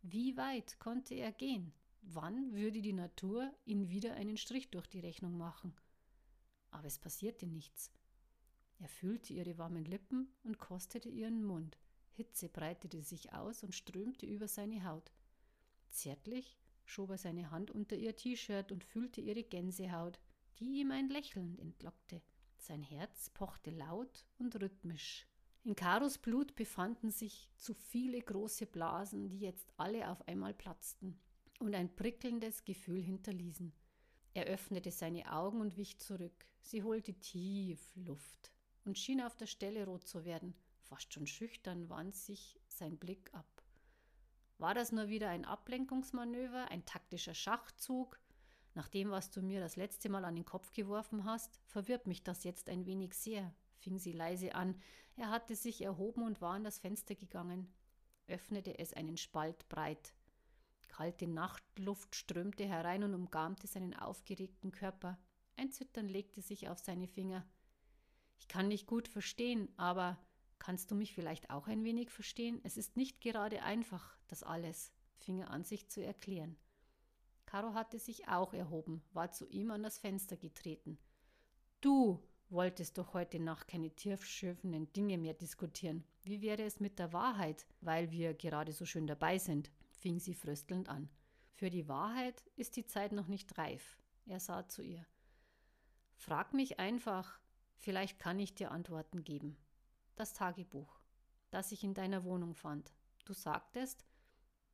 Wie 0.00 0.36
weit 0.36 0.78
konnte 0.78 1.14
er 1.14 1.30
gehen? 1.30 1.72
Wann 2.00 2.52
würde 2.52 2.82
die 2.82 2.92
Natur 2.92 3.52
ihn 3.64 3.90
wieder 3.90 4.14
einen 4.14 4.36
Strich 4.36 4.70
durch 4.70 4.86
die 4.86 5.00
Rechnung 5.00 5.36
machen? 5.36 5.74
Aber 6.70 6.86
es 6.86 6.98
passierte 6.98 7.46
nichts. 7.46 7.92
Er 8.78 8.88
fühlte 8.88 9.34
ihre 9.34 9.58
warmen 9.58 9.84
Lippen 9.84 10.34
und 10.42 10.58
kostete 10.58 11.08
ihren 11.08 11.44
Mund. 11.44 11.78
Hitze 12.10 12.48
breitete 12.48 13.02
sich 13.02 13.32
aus 13.32 13.62
und 13.62 13.74
strömte 13.74 14.26
über 14.26 14.48
seine 14.48 14.84
Haut. 14.84 15.12
Zärtlich 15.90 16.58
schob 16.84 17.10
er 17.10 17.18
seine 17.18 17.50
Hand 17.50 17.70
unter 17.70 17.94
ihr 17.94 18.16
T-Shirt 18.16 18.72
und 18.72 18.82
fühlte 18.82 19.20
ihre 19.20 19.44
Gänsehaut, 19.44 20.18
die 20.58 20.80
ihm 20.80 20.90
ein 20.90 21.08
Lächeln 21.08 21.58
entlockte. 21.58 22.22
Sein 22.56 22.82
Herz 22.82 23.30
pochte 23.30 23.70
laut 23.70 24.26
und 24.38 24.60
rhythmisch. 24.60 25.26
In 25.64 25.76
Karos 25.76 26.18
Blut 26.18 26.56
befanden 26.56 27.12
sich 27.12 27.48
zu 27.56 27.72
viele 27.72 28.20
große 28.20 28.66
Blasen, 28.66 29.28
die 29.28 29.38
jetzt 29.38 29.72
alle 29.76 30.10
auf 30.10 30.26
einmal 30.26 30.54
platzten 30.54 31.20
und 31.60 31.76
ein 31.76 31.94
prickelndes 31.94 32.64
Gefühl 32.64 33.00
hinterließen. 33.00 33.72
Er 34.34 34.46
öffnete 34.46 34.90
seine 34.90 35.30
Augen 35.30 35.60
und 35.60 35.76
wich 35.76 36.00
zurück. 36.00 36.46
Sie 36.62 36.82
holte 36.82 37.14
tief 37.14 37.94
Luft 37.94 38.50
und 38.84 38.98
schien 38.98 39.20
auf 39.22 39.36
der 39.36 39.46
Stelle 39.46 39.84
rot 39.84 40.04
zu 40.08 40.24
werden. 40.24 40.54
Fast 40.80 41.12
schon 41.14 41.28
schüchtern 41.28 41.88
wand 41.88 42.16
sich 42.16 42.58
sein 42.66 42.98
Blick 42.98 43.32
ab. 43.32 43.62
War 44.58 44.74
das 44.74 44.90
nur 44.90 45.08
wieder 45.08 45.28
ein 45.28 45.44
Ablenkungsmanöver, 45.44 46.72
ein 46.72 46.84
taktischer 46.86 47.34
Schachzug? 47.34 48.18
Nach 48.74 48.88
dem, 48.88 49.10
was 49.10 49.30
du 49.30 49.42
mir 49.42 49.60
das 49.60 49.76
letzte 49.76 50.08
Mal 50.08 50.24
an 50.24 50.34
den 50.34 50.44
Kopf 50.44 50.72
geworfen 50.72 51.24
hast, 51.24 51.60
verwirrt 51.66 52.08
mich 52.08 52.24
das 52.24 52.42
jetzt 52.42 52.68
ein 52.68 52.84
wenig 52.84 53.14
sehr 53.14 53.54
fing 53.82 53.98
sie 53.98 54.12
leise 54.12 54.54
an. 54.54 54.80
Er 55.16 55.30
hatte 55.30 55.54
sich 55.54 55.82
erhoben 55.82 56.22
und 56.22 56.40
war 56.40 56.54
an 56.54 56.64
das 56.64 56.78
Fenster 56.78 57.14
gegangen, 57.14 57.72
öffnete 58.28 58.78
es 58.78 58.94
einen 58.94 59.16
Spalt 59.16 59.68
breit. 59.68 60.14
Kalte 60.88 61.26
Nachtluft 61.26 62.14
strömte 62.14 62.64
herein 62.64 63.02
und 63.02 63.14
umgarmte 63.14 63.66
seinen 63.66 63.94
aufgeregten 63.94 64.72
Körper. 64.72 65.18
Ein 65.56 65.70
Zittern 65.70 66.08
legte 66.08 66.40
sich 66.40 66.68
auf 66.68 66.78
seine 66.78 67.08
Finger. 67.08 67.46
Ich 68.38 68.48
kann 68.48 68.70
dich 68.70 68.86
gut 68.86 69.08
verstehen, 69.08 69.68
aber 69.76 70.18
kannst 70.58 70.90
du 70.90 70.94
mich 70.94 71.14
vielleicht 71.14 71.50
auch 71.50 71.66
ein 71.66 71.84
wenig 71.84 72.10
verstehen? 72.10 72.60
Es 72.62 72.76
ist 72.76 72.96
nicht 72.96 73.20
gerade 73.20 73.62
einfach, 73.62 74.16
das 74.28 74.42
alles, 74.42 74.92
fing 75.18 75.40
er 75.40 75.50
an 75.50 75.64
sich 75.64 75.88
zu 75.88 76.04
erklären. 76.04 76.56
Caro 77.46 77.74
hatte 77.74 77.98
sich 77.98 78.28
auch 78.28 78.54
erhoben, 78.54 79.02
war 79.12 79.30
zu 79.30 79.46
ihm 79.46 79.70
an 79.70 79.82
das 79.82 79.98
Fenster 79.98 80.36
getreten. 80.36 80.98
Du, 81.80 82.22
wolltest 82.52 82.98
doch 82.98 83.14
heute 83.14 83.40
Nacht 83.40 83.66
keine 83.66 83.90
tiefschürfenden 83.90 84.92
Dinge 84.92 85.18
mehr 85.18 85.34
diskutieren. 85.34 86.04
Wie 86.22 86.42
wäre 86.42 86.62
es 86.62 86.80
mit 86.80 86.98
der 86.98 87.12
Wahrheit, 87.12 87.66
weil 87.80 88.10
wir 88.10 88.34
gerade 88.34 88.72
so 88.72 88.84
schön 88.84 89.06
dabei 89.06 89.38
sind? 89.38 89.70
fing 89.98 90.18
sie 90.18 90.34
fröstelnd 90.34 90.88
an. 90.88 91.08
Für 91.54 91.70
die 91.70 91.88
Wahrheit 91.88 92.42
ist 92.56 92.76
die 92.76 92.86
Zeit 92.86 93.12
noch 93.12 93.28
nicht 93.28 93.56
reif. 93.56 93.96
Er 94.26 94.40
sah 94.40 94.68
zu 94.68 94.82
ihr. 94.82 95.06
Frag 96.16 96.54
mich 96.54 96.78
einfach, 96.78 97.40
vielleicht 97.78 98.18
kann 98.18 98.38
ich 98.38 98.54
dir 98.54 98.70
Antworten 98.70 99.24
geben. 99.24 99.56
Das 100.16 100.34
Tagebuch, 100.34 101.00
das 101.50 101.72
ich 101.72 101.84
in 101.84 101.94
deiner 101.94 102.24
Wohnung 102.24 102.54
fand. 102.54 102.92
Du 103.24 103.32
sagtest, 103.32 104.04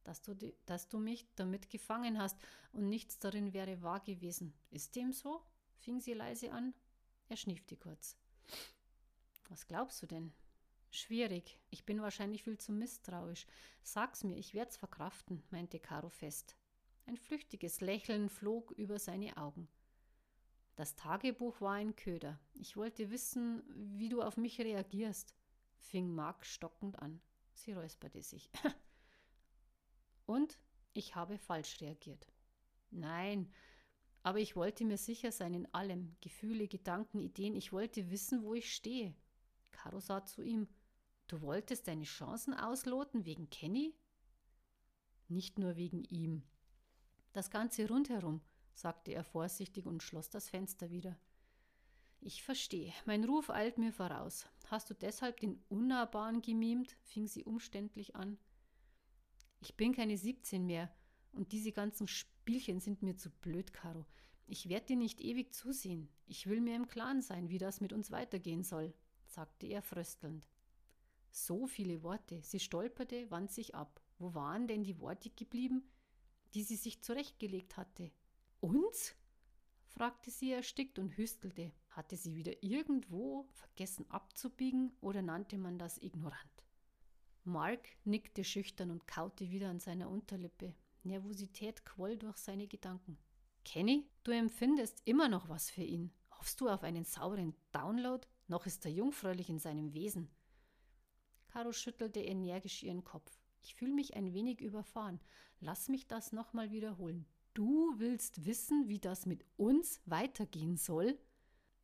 dass 0.04 0.22
du, 0.22 0.34
dass 0.64 0.88
du 0.88 0.98
mich 0.98 1.26
damit 1.36 1.68
gefangen 1.68 2.18
hast 2.18 2.38
und 2.72 2.88
nichts 2.88 3.18
darin 3.18 3.52
wäre 3.52 3.82
wahr 3.82 4.00
gewesen. 4.00 4.54
Ist 4.70 4.96
dem 4.96 5.12
so? 5.12 5.42
fing 5.76 6.00
sie 6.00 6.14
leise 6.14 6.52
an. 6.52 6.74
Er 7.28 7.36
schniefte 7.36 7.76
kurz. 7.76 8.16
Was 9.48 9.66
glaubst 9.66 10.02
du 10.02 10.06
denn? 10.06 10.32
Schwierig. 10.90 11.58
Ich 11.70 11.84
bin 11.84 12.00
wahrscheinlich 12.00 12.42
viel 12.42 12.58
zu 12.58 12.72
misstrauisch. 12.72 13.46
Sag's 13.82 14.24
mir, 14.24 14.36
ich 14.36 14.54
werd's 14.54 14.76
verkraften, 14.76 15.42
meinte 15.50 15.78
Caro 15.78 16.08
fest. 16.08 16.56
Ein 17.06 17.16
flüchtiges 17.16 17.80
Lächeln 17.80 18.28
flog 18.28 18.70
über 18.72 18.98
seine 18.98 19.36
Augen. 19.36 19.68
Das 20.76 20.94
Tagebuch 20.94 21.60
war 21.60 21.74
ein 21.74 21.96
Köder. 21.96 22.38
Ich 22.54 22.76
wollte 22.76 23.10
wissen, 23.10 23.62
wie 23.98 24.08
du 24.08 24.22
auf 24.22 24.36
mich 24.36 24.60
reagierst, 24.60 25.34
fing 25.76 26.14
Mark 26.14 26.46
stockend 26.46 26.98
an. 27.00 27.20
Sie 27.52 27.72
räusperte 27.72 28.22
sich. 28.22 28.50
Und 30.26 30.58
ich 30.94 31.14
habe 31.14 31.36
falsch 31.38 31.80
reagiert. 31.80 32.28
Nein, 32.90 33.52
aber 34.22 34.38
ich 34.40 34.56
wollte 34.56 34.84
mir 34.84 34.98
sicher 34.98 35.32
sein 35.32 35.54
in 35.54 35.72
allem. 35.74 36.16
Gefühle, 36.20 36.68
Gedanken, 36.68 37.20
Ideen. 37.20 37.54
Ich 37.54 37.72
wollte 37.72 38.10
wissen, 38.10 38.42
wo 38.42 38.54
ich 38.54 38.74
stehe. 38.74 39.14
Caro 39.70 40.00
sah 40.00 40.24
zu 40.24 40.42
ihm. 40.42 40.68
Du 41.28 41.42
wolltest 41.42 41.88
deine 41.88 42.04
Chancen 42.04 42.54
ausloten 42.54 43.24
wegen 43.24 43.50
Kenny? 43.50 43.94
Nicht 45.28 45.58
nur 45.58 45.76
wegen 45.76 46.04
ihm. 46.04 46.42
Das 47.32 47.50
Ganze 47.50 47.86
rundherum, 47.86 48.40
sagte 48.72 49.12
er 49.12 49.24
vorsichtig 49.24 49.86
und 49.86 50.02
schloss 50.02 50.30
das 50.30 50.48
Fenster 50.48 50.90
wieder. 50.90 51.18
Ich 52.20 52.42
verstehe. 52.42 52.92
Mein 53.04 53.24
Ruf 53.24 53.50
eilt 53.50 53.78
mir 53.78 53.92
voraus. 53.92 54.46
Hast 54.66 54.90
du 54.90 54.94
deshalb 54.94 55.38
den 55.38 55.62
Unnahbaren 55.68 56.42
gemimt? 56.42 56.96
fing 57.04 57.26
sie 57.26 57.44
umständlich 57.44 58.16
an. 58.16 58.38
Ich 59.60 59.76
bin 59.76 59.94
keine 59.94 60.16
17 60.16 60.66
mehr 60.66 60.90
und 61.32 61.52
diese 61.52 61.72
ganzen 61.72 62.08
Spielchen 62.08 62.80
sind 62.80 63.02
mir 63.02 63.16
zu 63.16 63.30
blöd, 63.30 63.72
Caro. 63.72 64.06
Ich 64.46 64.68
werde 64.68 64.86
dir 64.86 64.96
nicht 64.96 65.20
ewig 65.20 65.52
zusehen. 65.52 66.08
Ich 66.26 66.46
will 66.46 66.60
mir 66.60 66.74
im 66.74 66.88
Klaren 66.88 67.20
sein, 67.20 67.50
wie 67.50 67.58
das 67.58 67.80
mit 67.80 67.92
uns 67.92 68.10
weitergehen 68.10 68.64
soll, 68.64 68.94
sagte 69.26 69.66
er 69.66 69.82
fröstelnd. 69.82 70.44
So 71.30 71.66
viele 71.66 72.02
Worte. 72.02 72.40
Sie 72.42 72.58
stolperte, 72.58 73.30
wand 73.30 73.50
sich 73.50 73.74
ab. 73.74 74.00
Wo 74.18 74.34
waren 74.34 74.66
denn 74.66 74.82
die 74.82 74.98
Worte 74.98 75.30
geblieben, 75.30 75.88
die 76.54 76.62
sie 76.62 76.76
sich 76.76 77.02
zurechtgelegt 77.02 77.76
hatte? 77.76 78.10
Uns? 78.60 79.14
fragte 79.86 80.30
sie 80.30 80.52
erstickt 80.52 80.98
und 80.98 81.16
hüstelte. 81.16 81.72
Hatte 81.90 82.16
sie 82.16 82.34
wieder 82.34 82.62
irgendwo 82.62 83.48
vergessen 83.52 84.10
abzubiegen 84.10 84.92
oder 85.00 85.22
nannte 85.22 85.58
man 85.58 85.78
das 85.78 85.98
ignorant? 85.98 86.64
Mark 87.44 87.88
nickte 88.04 88.44
schüchtern 88.44 88.90
und 88.90 89.06
kaute 89.06 89.50
wieder 89.50 89.70
an 89.70 89.80
seiner 89.80 90.08
Unterlippe. 90.08 90.74
Nervosität 91.04 91.84
quoll 91.84 92.16
durch 92.16 92.36
seine 92.38 92.66
Gedanken. 92.66 93.18
Kenny, 93.64 94.08
du 94.24 94.32
empfindest 94.32 95.02
immer 95.04 95.28
noch 95.28 95.48
was 95.48 95.70
für 95.70 95.82
ihn. 95.82 96.12
Hoffst 96.38 96.60
du 96.60 96.68
auf 96.68 96.82
einen 96.82 97.04
sauren 97.04 97.54
Download? 97.72 98.26
Noch 98.46 98.66
ist 98.66 98.84
er 98.84 98.92
jungfräulich 98.92 99.48
in 99.48 99.58
seinem 99.58 99.92
Wesen. 99.92 100.30
Caro 101.48 101.72
schüttelte 101.72 102.20
energisch 102.20 102.82
ihren 102.82 103.04
Kopf. 103.04 103.38
Ich 103.62 103.74
fühle 103.74 103.92
mich 103.92 104.16
ein 104.16 104.32
wenig 104.32 104.60
überfahren. 104.60 105.20
Lass 105.60 105.88
mich 105.88 106.06
das 106.06 106.32
nochmal 106.32 106.70
wiederholen. 106.70 107.26
Du 107.54 107.94
willst 107.98 108.46
wissen, 108.46 108.88
wie 108.88 109.00
das 109.00 109.26
mit 109.26 109.44
uns 109.56 110.00
weitergehen 110.06 110.76
soll? 110.76 111.18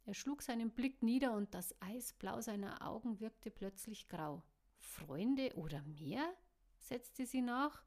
Er 0.05 0.15
schlug 0.15 0.43
seinen 0.43 0.71
Blick 0.71 1.03
nieder 1.03 1.33
und 1.35 1.55
das 1.55 1.75
Eisblau 1.81 2.41
seiner 2.41 2.87
Augen 2.87 3.21
wirkte 3.21 3.51
plötzlich 3.51 4.07
grau. 4.09 4.45
Freunde 4.77 5.53
oder 5.57 5.83
mehr? 5.83 6.33
setzte 6.79 7.27
sie 7.27 7.41
nach 7.41 7.83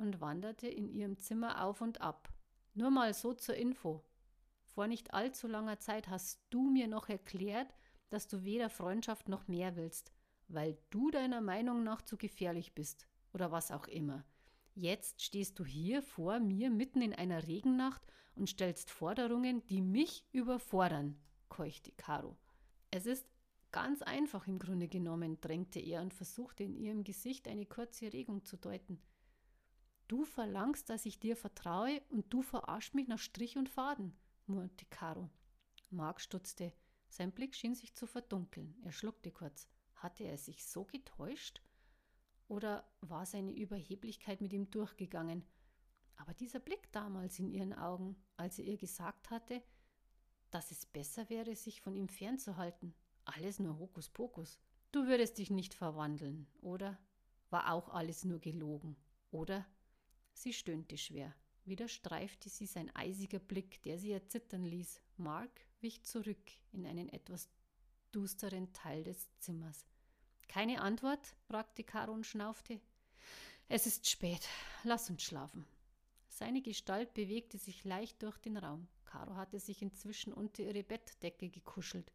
und 0.00 0.20
wanderte 0.20 0.68
in 0.68 0.88
ihrem 0.88 1.18
Zimmer 1.18 1.64
auf 1.64 1.80
und 1.80 2.00
ab. 2.00 2.32
Nur 2.74 2.90
mal 2.90 3.14
so 3.14 3.34
zur 3.34 3.54
Info. 3.54 4.04
Vor 4.64 4.86
nicht 4.86 5.12
allzu 5.12 5.48
langer 5.48 5.78
Zeit 5.78 6.08
hast 6.08 6.42
du 6.50 6.70
mir 6.70 6.88
noch 6.88 7.08
erklärt, 7.08 7.74
dass 8.08 8.28
du 8.28 8.44
weder 8.44 8.70
Freundschaft 8.70 9.28
noch 9.28 9.48
mehr 9.48 9.76
willst, 9.76 10.12
weil 10.48 10.78
du 10.90 11.10
deiner 11.10 11.40
Meinung 11.40 11.82
nach 11.82 12.02
zu 12.02 12.16
gefährlich 12.16 12.74
bist 12.74 13.06
oder 13.32 13.52
was 13.52 13.70
auch 13.70 13.86
immer. 13.86 14.24
Jetzt 14.74 15.22
stehst 15.22 15.58
du 15.58 15.64
hier 15.64 16.02
vor 16.02 16.40
mir 16.40 16.70
mitten 16.70 17.02
in 17.02 17.14
einer 17.14 17.46
Regennacht 17.46 18.02
und 18.34 18.48
stellst 18.48 18.90
Forderungen, 18.90 19.66
die 19.66 19.82
mich 19.82 20.24
überfordern, 20.32 21.20
keuchte 21.48 21.92
Caro. 21.92 22.36
Es 22.90 23.06
ist 23.06 23.26
ganz 23.72 24.02
einfach 24.02 24.46
im 24.46 24.58
Grunde 24.58 24.88
genommen, 24.88 25.40
drängte 25.40 25.80
er 25.80 26.02
und 26.02 26.14
versuchte 26.14 26.64
in 26.64 26.74
ihrem 26.74 27.04
Gesicht 27.04 27.46
eine 27.48 27.66
kurze 27.66 28.12
Regung 28.12 28.44
zu 28.44 28.56
deuten. 28.56 29.00
Du 30.10 30.24
verlangst, 30.24 30.90
dass 30.90 31.06
ich 31.06 31.20
dir 31.20 31.36
vertraue 31.36 32.02
und 32.08 32.34
du 32.34 32.42
verarschst 32.42 32.96
mich 32.96 33.06
nach 33.06 33.20
Strich 33.20 33.56
und 33.56 33.68
Faden, 33.68 34.12
murrte 34.48 34.84
Caro. 34.86 35.30
Mark 35.88 36.20
stutzte. 36.20 36.72
Sein 37.08 37.30
Blick 37.30 37.54
schien 37.54 37.76
sich 37.76 37.94
zu 37.94 38.08
verdunkeln. 38.08 38.74
Er 38.82 38.90
schluckte 38.90 39.30
kurz. 39.30 39.68
Hatte 39.94 40.24
er 40.24 40.36
sich 40.36 40.66
so 40.66 40.84
getäuscht? 40.84 41.62
Oder 42.48 42.92
war 43.00 43.24
seine 43.24 43.52
Überheblichkeit 43.52 44.40
mit 44.40 44.52
ihm 44.52 44.68
durchgegangen? 44.72 45.46
Aber 46.16 46.34
dieser 46.34 46.58
Blick 46.58 46.90
damals 46.90 47.38
in 47.38 47.48
ihren 47.48 47.72
Augen, 47.72 48.16
als 48.36 48.58
er 48.58 48.64
ihr 48.64 48.78
gesagt 48.78 49.30
hatte, 49.30 49.62
dass 50.50 50.72
es 50.72 50.86
besser 50.86 51.30
wäre, 51.30 51.54
sich 51.54 51.80
von 51.80 51.94
ihm 51.94 52.08
fernzuhalten. 52.08 52.96
Alles 53.26 53.60
nur 53.60 53.78
Hokuspokus. 53.78 54.58
Du 54.90 55.06
würdest 55.06 55.38
dich 55.38 55.50
nicht 55.50 55.72
verwandeln, 55.72 56.48
oder? 56.62 56.98
War 57.48 57.72
auch 57.72 57.90
alles 57.90 58.24
nur 58.24 58.40
gelogen, 58.40 58.96
oder? 59.30 59.64
Sie 60.32 60.52
stöhnte 60.52 60.96
schwer. 60.96 61.34
Wieder 61.64 61.88
streifte 61.88 62.48
sie 62.48 62.66
sein 62.66 62.94
eisiger 62.94 63.38
Blick, 63.38 63.82
der 63.82 63.98
sie 63.98 64.12
erzittern 64.12 64.64
ließ. 64.64 65.00
Mark 65.16 65.60
wich 65.80 66.02
zurück 66.02 66.50
in 66.72 66.86
einen 66.86 67.08
etwas 67.08 67.48
dusteren 68.12 68.72
Teil 68.72 69.04
des 69.04 69.28
Zimmers. 69.38 69.86
Keine 70.48 70.80
Antwort? 70.80 71.34
fragte 71.46 71.84
Caro 71.84 72.12
und 72.12 72.26
schnaufte. 72.26 72.80
Es 73.68 73.86
ist 73.86 74.08
spät. 74.08 74.48
Lass 74.82 75.10
uns 75.10 75.22
schlafen. 75.22 75.64
Seine 76.28 76.62
Gestalt 76.62 77.14
bewegte 77.14 77.58
sich 77.58 77.84
leicht 77.84 78.22
durch 78.22 78.38
den 78.38 78.56
Raum. 78.56 78.88
Caro 79.04 79.36
hatte 79.36 79.60
sich 79.60 79.82
inzwischen 79.82 80.32
unter 80.32 80.62
ihre 80.62 80.82
Bettdecke 80.82 81.50
gekuschelt. 81.50 82.12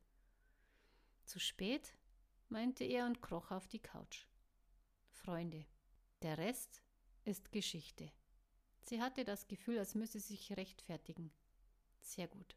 Zu 1.25 1.39
spät? 1.39 1.93
meinte 2.49 2.83
er 2.83 3.05
und 3.05 3.21
kroch 3.21 3.51
auf 3.51 3.67
die 3.67 3.79
Couch. 3.79 4.27
Freunde, 5.11 5.65
der 6.21 6.37
Rest 6.37 6.81
ist 7.25 7.51
Geschichte. 7.51 8.11
Sie 8.81 9.01
hatte 9.01 9.25
das 9.25 9.47
Gefühl, 9.47 9.79
als 9.79 9.95
müsse 9.95 10.19
sie 10.19 10.35
sich 10.35 10.55
rechtfertigen. 10.55 11.31
Sehr 12.01 12.27
gut. 12.27 12.55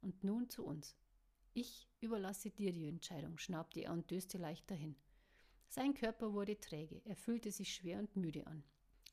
Und 0.00 0.24
nun 0.24 0.48
zu 0.48 0.64
uns. 0.64 0.96
Ich 1.52 1.88
überlasse 2.00 2.50
dir 2.50 2.72
die 2.72 2.88
Entscheidung, 2.88 3.36
schnaubte 3.38 3.80
er 3.80 3.92
und 3.92 4.10
döste 4.10 4.38
leicht 4.38 4.70
dahin. 4.70 4.96
Sein 5.68 5.94
Körper 5.94 6.32
wurde 6.32 6.58
träge, 6.58 7.02
er 7.04 7.16
fühlte 7.16 7.52
sich 7.52 7.74
schwer 7.74 7.98
und 7.98 8.16
müde 8.16 8.46
an. 8.46 8.64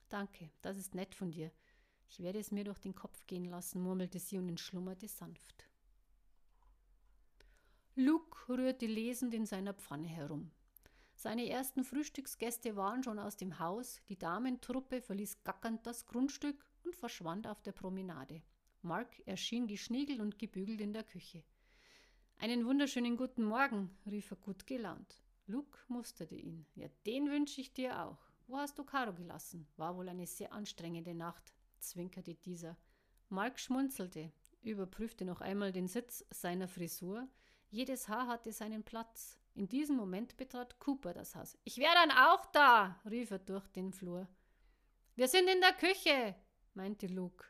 Danke, 0.10 0.50
das 0.62 0.78
ist 0.78 0.96
nett 0.96 1.14
von 1.14 1.32
dir. 1.32 1.52
Ich 2.10 2.20
werde 2.20 2.40
es 2.40 2.52
mir 2.52 2.64
durch 2.64 2.80
den 2.80 2.96
Kopf 2.96 3.28
gehen 3.28 3.46
lassen, 3.46 3.82
murmelte 3.82 4.20
sie 4.20 4.38
und 4.38 4.48
entschlummerte 4.48 5.08
sanft. 5.08 5.68
Luke 7.96 8.48
rührte 8.48 8.86
lesend 8.86 9.34
in 9.34 9.46
seiner 9.46 9.74
Pfanne 9.74 10.08
herum. 10.08 10.52
Seine 11.20 11.50
ersten 11.50 11.84
Frühstücksgäste 11.84 12.76
waren 12.76 13.04
schon 13.04 13.18
aus 13.18 13.36
dem 13.38 13.58
Haus, 13.58 14.04
die 14.08 14.20
Damentruppe 14.20 15.02
verließ 15.02 15.44
gackernd 15.44 15.88
das 15.88 16.06
Grundstück 16.06 16.64
und 16.84 16.96
verschwand 16.96 17.48
auf 17.48 17.60
der 17.64 17.72
Promenade. 17.72 18.44
Mark 18.84 19.20
erschien 19.26 19.66
geschniegelt 19.66 20.20
und 20.20 20.38
gebügelt 20.38 20.80
in 20.80 20.94
der 20.94 21.04
Küche. 21.04 21.44
Einen 22.38 22.68
wunderschönen 22.68 23.18
guten 23.18 23.44
Morgen, 23.44 23.98
rief 24.06 24.30
er 24.30 24.38
gut 24.38 24.68
gelaunt. 24.68 25.24
Luke 25.48 25.80
musterte 25.88 26.36
ihn. 26.36 26.68
Ja, 26.76 26.88
den 27.08 27.32
wünsche 27.32 27.62
ich 27.62 27.74
dir 27.74 28.00
auch. 28.04 28.20
Wo 28.46 28.58
hast 28.58 28.78
du 28.78 28.84
Caro 28.84 29.16
gelassen? 29.16 29.68
War 29.76 29.98
wohl 29.98 30.10
eine 30.10 30.28
sehr 30.28 30.54
anstrengende 30.54 31.16
Nacht, 31.16 31.52
zwinkerte 31.80 32.36
dieser. 32.36 32.78
Mark 33.30 33.60
schmunzelte, 33.60 34.32
überprüfte 34.62 35.26
noch 35.26 35.42
einmal 35.42 35.72
den 35.72 35.88
Sitz 35.88 36.24
seiner 36.30 36.68
Frisur. 36.68 37.28
Jedes 37.72 38.08
Haar 38.08 38.28
hatte 38.28 38.52
seinen 38.52 38.84
Platz. 38.84 39.40
In 39.58 39.68
diesem 39.68 39.96
Moment 39.96 40.38
betrat 40.38 40.78
Cooper 40.78 41.16
das 41.16 41.34
Haus. 41.34 41.58
Ich 41.64 41.80
wäre 41.80 41.96
dann 41.96 42.12
auch 42.12 42.46
da, 42.52 43.02
rief 43.10 43.32
er 43.32 43.40
durch 43.40 43.66
den 43.70 43.92
Flur. 43.92 44.28
Wir 45.16 45.28
sind 45.28 45.50
in 45.50 45.60
der 45.62 45.74
Küche, 45.74 46.36
meinte 46.76 47.08
Luke. 47.08 47.44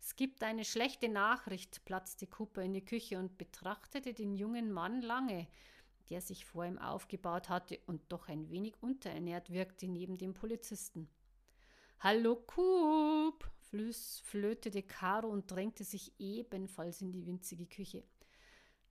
Es 0.00 0.16
gibt 0.16 0.42
eine 0.42 0.64
schlechte 0.64 1.10
Nachricht, 1.10 1.84
platzte 1.84 2.26
Cooper 2.26 2.62
in 2.62 2.72
die 2.72 2.86
Küche 2.86 3.18
und 3.18 3.36
betrachtete 3.36 4.14
den 4.14 4.34
jungen 4.34 4.72
Mann 4.72 5.02
lange, 5.02 5.46
der 6.08 6.22
sich 6.22 6.46
vor 6.46 6.64
ihm 6.64 6.78
aufgebaut 6.78 7.50
hatte 7.50 7.78
und 7.84 8.00
doch 8.10 8.28
ein 8.28 8.48
wenig 8.48 8.82
unterernährt 8.82 9.50
wirkte 9.50 9.88
neben 9.88 10.16
dem 10.16 10.32
Polizisten. 10.32 11.10
Hallo 11.98 12.36
Coop, 12.36 13.46
flötete 14.22 14.82
Caro 14.84 15.28
und 15.28 15.50
drängte 15.50 15.84
sich 15.84 16.18
ebenfalls 16.18 17.02
in 17.02 17.12
die 17.12 17.26
winzige 17.26 17.66
Küche. 17.66 18.04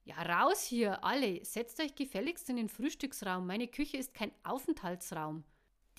Ja, 0.10 0.24
raus 0.24 0.64
hier, 0.64 1.04
alle, 1.04 1.46
setzt 1.46 1.80
euch 1.80 1.94
gefälligst 1.94 2.50
in 2.50 2.56
den 2.56 2.68
Frühstücksraum. 2.68 3.46
Meine 3.46 3.68
Küche 3.68 3.98
ist 3.98 4.16
kein 4.16 4.32
Aufenthaltsraum. 4.44 5.44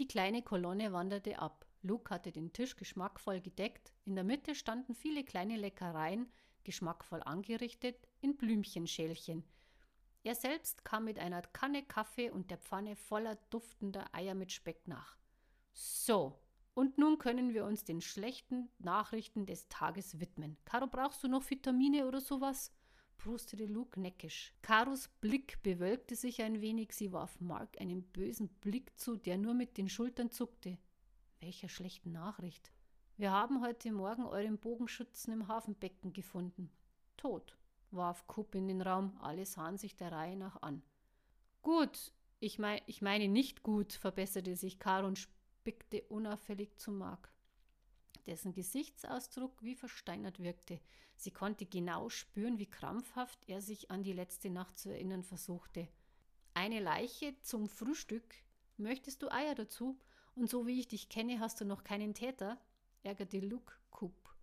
Die 0.01 0.09
kleine 0.09 0.43
Kolonne 0.43 0.93
wanderte 0.93 1.39
ab. 1.39 1.65
Luke 1.83 2.13
hatte 2.13 2.33
den 2.33 2.53
Tisch 2.53 2.75
geschmackvoll 2.75 3.41
gedeckt. 3.41 3.93
In 4.07 4.17
der 4.17 4.25
Mitte 4.25 4.57
standen 4.57 4.97
viele 4.97 5.23
kleine 5.23 5.57
Leckereien, 5.57 6.29
geschmackvoll 6.65 7.23
angerichtet, 7.23 8.09
in 8.21 8.37
Blümchenschälchen. 8.37 9.45
Er 10.25 10.35
selbst 10.35 10.85
kam 10.85 11.05
mit 11.05 11.21
einer 11.21 11.43
Kanne 11.43 11.85
Kaffee 11.85 12.31
und 12.31 12.51
der 12.51 12.59
Pfanne 12.59 12.97
voller 12.97 13.37
duftender 13.51 14.13
Eier 14.13 14.35
mit 14.35 14.51
Speck 14.51 14.89
nach. 14.89 15.19
So, 15.73 16.37
und 16.75 16.99
nun 16.99 17.19
können 17.19 17.55
wir 17.55 17.65
uns 17.65 17.85
den 17.85 18.01
schlechten 18.01 18.71
Nachrichten 18.81 19.47
des 19.47 19.69
Tages 19.69 20.19
widmen. 20.19 20.57
Caro, 20.65 20.89
brauchst 20.89 21.23
du 21.23 21.29
noch 21.29 21.49
Vitamine 21.49 22.09
oder 22.09 22.21
sowas? 22.21 22.73
Prustete 23.21 23.67
Luke 23.67 24.01
neckisch. 24.01 24.55
Karos 24.63 25.09
Blick 25.21 25.63
bewölkte 25.63 26.17
sich 26.17 26.43
ein 26.43 26.61
wenig. 26.63 26.93
Sie 26.93 27.13
warf 27.13 27.39
Mark 27.41 27.79
einen 27.79 28.03
bösen 28.03 28.49
Blick 28.49 28.99
zu, 28.99 29.17
der 29.17 29.37
nur 29.37 29.53
mit 29.53 29.77
den 29.77 29.89
Schultern 29.89 30.31
zuckte. 30.31 30.79
Welcher 31.41 31.69
schlechten 31.69 32.13
Nachricht? 32.13 32.73
Wir 33.19 33.31
haben 33.31 33.61
heute 33.61 33.93
Morgen 33.93 34.25
euren 34.25 34.59
Bogenschützen 34.59 35.35
im 35.35 35.49
Hafenbecken 35.49 36.15
gefunden. 36.15 36.71
Tot, 37.19 37.59
warf 37.91 38.27
Kupp 38.27 38.55
in 38.55 38.69
den 38.69 38.81
Raum. 38.81 39.15
Alle 39.21 39.45
sahen 39.45 39.77
sich 39.77 39.97
der 39.97 40.13
Reihe 40.13 40.37
nach 40.37 40.63
an. 40.63 40.83
Gut, 41.61 42.15
ich, 42.39 42.59
mein, 42.59 42.81
ich 42.87 43.03
meine 43.03 43.29
nicht 43.29 43.63
gut, 43.63 43.93
verbesserte 43.93 44.57
sich 44.57 44.79
Caro 44.79 45.07
und 45.07 45.19
spickte 45.19 46.03
unauffällig 46.09 46.79
zu 46.79 46.91
Mark 46.91 47.31
dessen 48.27 48.53
Gesichtsausdruck 48.53 49.63
wie 49.63 49.75
versteinert 49.75 50.41
wirkte. 50.41 50.81
Sie 51.17 51.31
konnte 51.31 51.67
genau 51.67 52.09
spüren, 52.09 52.59
wie 52.59 52.71
krampfhaft 52.71 53.39
er 53.47 53.61
sich 53.61 53.91
an 53.91 54.03
die 54.03 54.13
letzte 54.13 54.51
Nacht 54.51 54.79
zu 54.79 54.91
erinnern 54.91 55.23
versuchte. 55.23 55.89
Eine 56.55 56.81
Leiche 56.81 57.35
zum 57.43 57.69
Frühstück? 57.69 58.35
Möchtest 58.77 59.23
du 59.23 59.31
Eier 59.31 59.55
dazu? 59.55 59.99
Und 60.35 60.49
so 60.49 60.67
wie 60.67 60.81
ich 60.81 60.89
dich 60.89 61.09
kenne, 61.09 61.41
hast 61.41 61.61
du 61.61 61.65
noch 61.65 61.85
keinen 61.85 62.15
Täter? 62.15 62.59
ärgerte 63.03 63.41
Luke 63.41 63.75
Coop. 63.91 64.35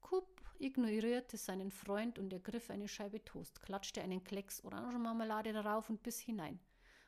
Coop 0.00 0.40
ignorierte 0.58 1.36
seinen 1.36 1.70
Freund 1.70 2.18
und 2.18 2.32
ergriff 2.32 2.70
eine 2.70 2.88
Scheibe 2.88 3.24
Toast, 3.24 3.62
klatschte 3.62 4.02
einen 4.02 4.24
Klecks 4.24 4.64
Orangenmarmelade 4.64 5.52
darauf 5.52 5.90
und 5.90 6.02
biss 6.02 6.20
hinein. 6.20 6.60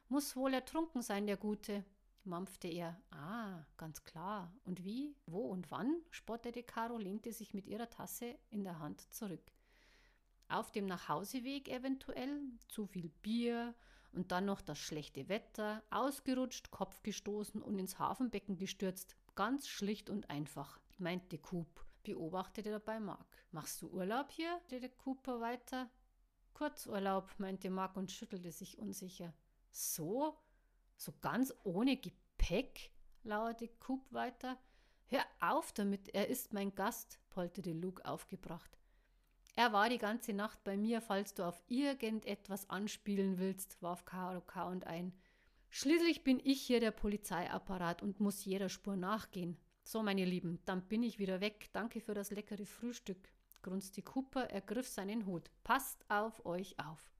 Muss 0.08 0.36
wohl 0.36 0.54
ertrunken 0.54 1.02
sein, 1.02 1.26
der 1.26 1.36
Gute 1.36 1.84
mampfte 2.27 2.68
er. 2.68 3.01
Ah, 3.11 3.64
ganz 3.77 4.05
klar. 4.05 4.53
Und 4.64 4.85
wie, 4.85 5.16
wo 5.27 5.41
und 5.41 5.70
wann? 5.70 6.03
spottete 6.11 6.62
Caro, 6.62 6.99
lehnte 6.99 7.33
sich 7.33 7.55
mit 7.55 7.66
ihrer 7.66 7.91
Tasse 7.91 8.39
in 8.51 8.64
der 8.64 8.79
Hand 8.79 9.01
zurück. 9.12 9.53
Auf 10.49 10.70
dem 10.72 10.87
Nachhauseweg 10.87 11.68
eventuell, 11.68 12.41
zu 12.68 12.87
viel 12.87 13.09
Bier 13.22 13.75
und 14.12 14.31
dann 14.33 14.45
noch 14.45 14.61
das 14.61 14.79
schlechte 14.79 15.29
Wetter, 15.29 15.83
ausgerutscht, 15.91 16.70
Kopf 16.70 17.03
gestoßen 17.03 17.62
und 17.62 17.79
ins 17.79 17.99
Hafenbecken 17.99 18.57
gestürzt. 18.57 19.16
Ganz 19.35 19.66
schlicht 19.66 20.11
und 20.11 20.31
einfach, 20.31 20.79
meinte 20.99 21.39
Coop, 21.39 21.85
beobachtete 22.05 22.70
dabei 22.70 23.01
Mark. 23.01 23.45
Machst 23.51 23.83
du 23.83 23.89
Urlaub 23.89 24.31
hier? 24.31 24.61
redete 24.70 24.95
Cooper 24.97 25.41
weiter. 25.41 25.91
Kurzurlaub, 26.53 27.35
meinte 27.39 27.68
Mark 27.68 27.97
und 27.97 28.12
schüttelte 28.12 28.53
sich 28.53 28.79
unsicher. 28.79 29.35
So? 29.72 30.39
So 31.05 31.12
ganz 31.20 31.52
ohne 31.64 31.98
Gepäck? 31.98 32.90
lauerte 33.24 33.68
Coop 33.68 34.11
weiter. 34.11 34.59
Hör 35.09 35.22
auf 35.38 35.70
damit, 35.72 36.09
er 36.14 36.28
ist 36.28 36.55
mein 36.55 36.74
Gast, 36.74 37.18
polterte 37.28 37.72
Luke 37.72 38.02
aufgebracht. 38.07 38.78
Er 39.55 39.74
war 39.74 39.90
die 39.90 39.98
ganze 39.98 40.32
Nacht 40.32 40.64
bei 40.64 40.78
mir, 40.78 41.02
falls 41.02 41.34
du 41.34 41.42
auf 41.42 41.62
irgendetwas 41.68 42.70
anspielen 42.70 43.38
willst, 43.38 43.82
warf 43.82 44.07
Karo 44.07 44.40
kauend 44.40 44.86
ein. 44.86 45.12
Schließlich 45.68 46.24
bin 46.24 46.40
ich 46.42 46.62
hier 46.62 46.80
der 46.80 46.90
Polizeiapparat 46.90 48.00
und 48.00 48.20
muss 48.20 48.46
jeder 48.46 48.70
Spur 48.70 48.96
nachgehen. 48.96 49.59
So, 49.82 50.02
meine 50.02 50.24
Lieben, 50.24 50.59
dann 50.64 50.88
bin 50.88 51.02
ich 51.02 51.18
wieder 51.18 51.42
weg. 51.42 51.68
Danke 51.74 52.00
für 52.00 52.14
das 52.14 52.30
leckere 52.30 52.64
Frühstück, 52.64 53.28
grunzte 53.61 54.00
Cooper, 54.00 54.44
ergriff 54.44 54.88
seinen 54.88 55.26
Hut. 55.26 55.50
Passt 55.64 56.02
auf 56.09 56.46
euch 56.46 56.78
auf. 56.78 57.13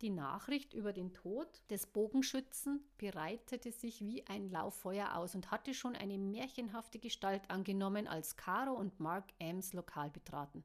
Die 0.00 0.10
Nachricht 0.10 0.74
über 0.74 0.92
den 0.92 1.12
Tod 1.12 1.62
des 1.70 1.86
Bogenschützen 1.86 2.84
bereitete 2.98 3.70
sich 3.70 4.00
wie 4.00 4.26
ein 4.26 4.50
Lauffeuer 4.50 5.14
aus 5.16 5.34
und 5.34 5.50
hatte 5.50 5.72
schon 5.72 5.94
eine 5.94 6.18
märchenhafte 6.18 6.98
Gestalt 6.98 7.48
angenommen, 7.48 8.08
als 8.08 8.36
Caro 8.36 8.74
und 8.74 8.98
Mark 8.98 9.32
Ams 9.40 9.72
Lokal 9.72 10.10
betraten. 10.10 10.64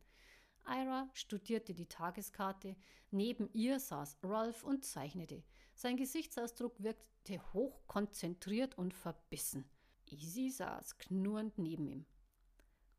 Ira 0.68 1.10
studierte 1.14 1.74
die 1.74 1.88
Tageskarte, 1.88 2.76
neben 3.12 3.50
ihr 3.54 3.80
saß 3.80 4.18
Ralph 4.24 4.64
und 4.64 4.84
zeichnete. 4.84 5.44
Sein 5.76 5.96
Gesichtsausdruck 5.96 6.82
wirkte 6.82 7.42
hochkonzentriert 7.54 8.78
und 8.78 8.94
verbissen. 8.94 9.70
Easy 10.08 10.50
saß 10.50 10.98
knurrend 10.98 11.58
neben 11.58 11.88
ihm. 11.88 12.06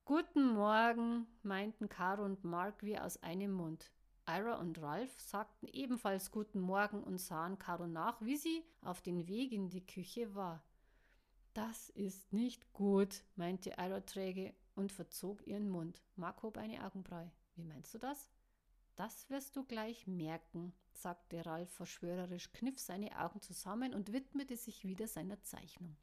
Guten 0.04 0.54
Morgen, 0.54 1.26
meinten 1.42 1.88
Caro 1.88 2.24
und 2.24 2.44
Mark 2.44 2.82
wie 2.82 2.98
aus 2.98 3.22
einem 3.22 3.52
Mund. 3.52 3.92
Ira 4.32 4.60
und 4.60 4.80
Ralph 4.80 5.18
sagten 5.18 5.66
ebenfalls 5.72 6.30
Guten 6.30 6.60
Morgen 6.60 7.02
und 7.02 7.18
sahen 7.18 7.58
Caro 7.58 7.88
nach, 7.88 8.20
wie 8.20 8.36
sie 8.36 8.62
auf 8.80 9.02
den 9.02 9.26
Weg 9.26 9.50
in 9.50 9.68
die 9.70 9.84
Küche 9.84 10.36
war. 10.36 10.62
Das 11.52 11.90
ist 11.90 12.32
nicht 12.32 12.72
gut, 12.72 13.24
meinte 13.34 13.70
Ira 13.70 14.00
träge 14.02 14.54
und 14.76 14.92
verzog 14.92 15.44
ihren 15.48 15.68
Mund. 15.68 16.00
Mark 16.14 16.44
hob 16.44 16.58
eine 16.58 16.84
Augenbraue. 16.86 17.32
Wie 17.56 17.64
meinst 17.64 17.92
du 17.92 17.98
das? 17.98 18.30
Das 18.94 19.28
wirst 19.30 19.56
du 19.56 19.64
gleich 19.64 20.06
merken, 20.06 20.72
sagte 20.92 21.44
Ralph 21.44 21.70
verschwörerisch, 21.70 22.52
kniff 22.52 22.78
seine 22.78 23.18
Augen 23.18 23.40
zusammen 23.42 23.94
und 23.94 24.12
widmete 24.12 24.56
sich 24.56 24.84
wieder 24.84 25.08
seiner 25.08 25.42
Zeichnung. 25.42 25.96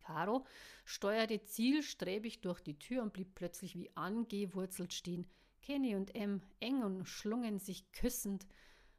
Caro 0.00 0.44
steuerte 0.84 1.44
zielstrebig 1.44 2.40
durch 2.40 2.62
die 2.62 2.80
Tür 2.80 3.02
und 3.02 3.12
blieb 3.12 3.36
plötzlich 3.36 3.76
wie 3.76 3.94
angewurzelt 3.96 4.92
stehen. 4.92 5.30
Kenny 5.60 5.94
und 5.94 6.14
Em 6.14 6.42
eng 6.60 6.82
und 6.82 7.06
schlungen 7.06 7.58
sich 7.58 7.90
küssend, 7.92 8.46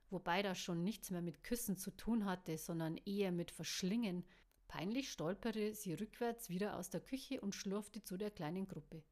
wobei 0.09 0.41
das 0.41 0.59
schon 0.59 0.83
nichts 0.83 1.11
mehr 1.11 1.21
mit 1.21 1.43
Küssen 1.43 1.77
zu 1.77 1.91
tun 1.91 2.25
hatte, 2.25 2.57
sondern 2.57 2.97
eher 2.97 3.31
mit 3.31 3.51
Verschlingen. 3.51 4.25
Peinlich 4.67 5.11
stolperte 5.11 5.73
sie 5.73 5.93
rückwärts 5.93 6.49
wieder 6.49 6.77
aus 6.77 6.89
der 6.89 7.01
Küche 7.01 7.41
und 7.41 7.55
schlurfte 7.55 8.03
zu 8.03 8.17
der 8.17 8.31
kleinen 8.31 8.67
Gruppe. 8.67 9.03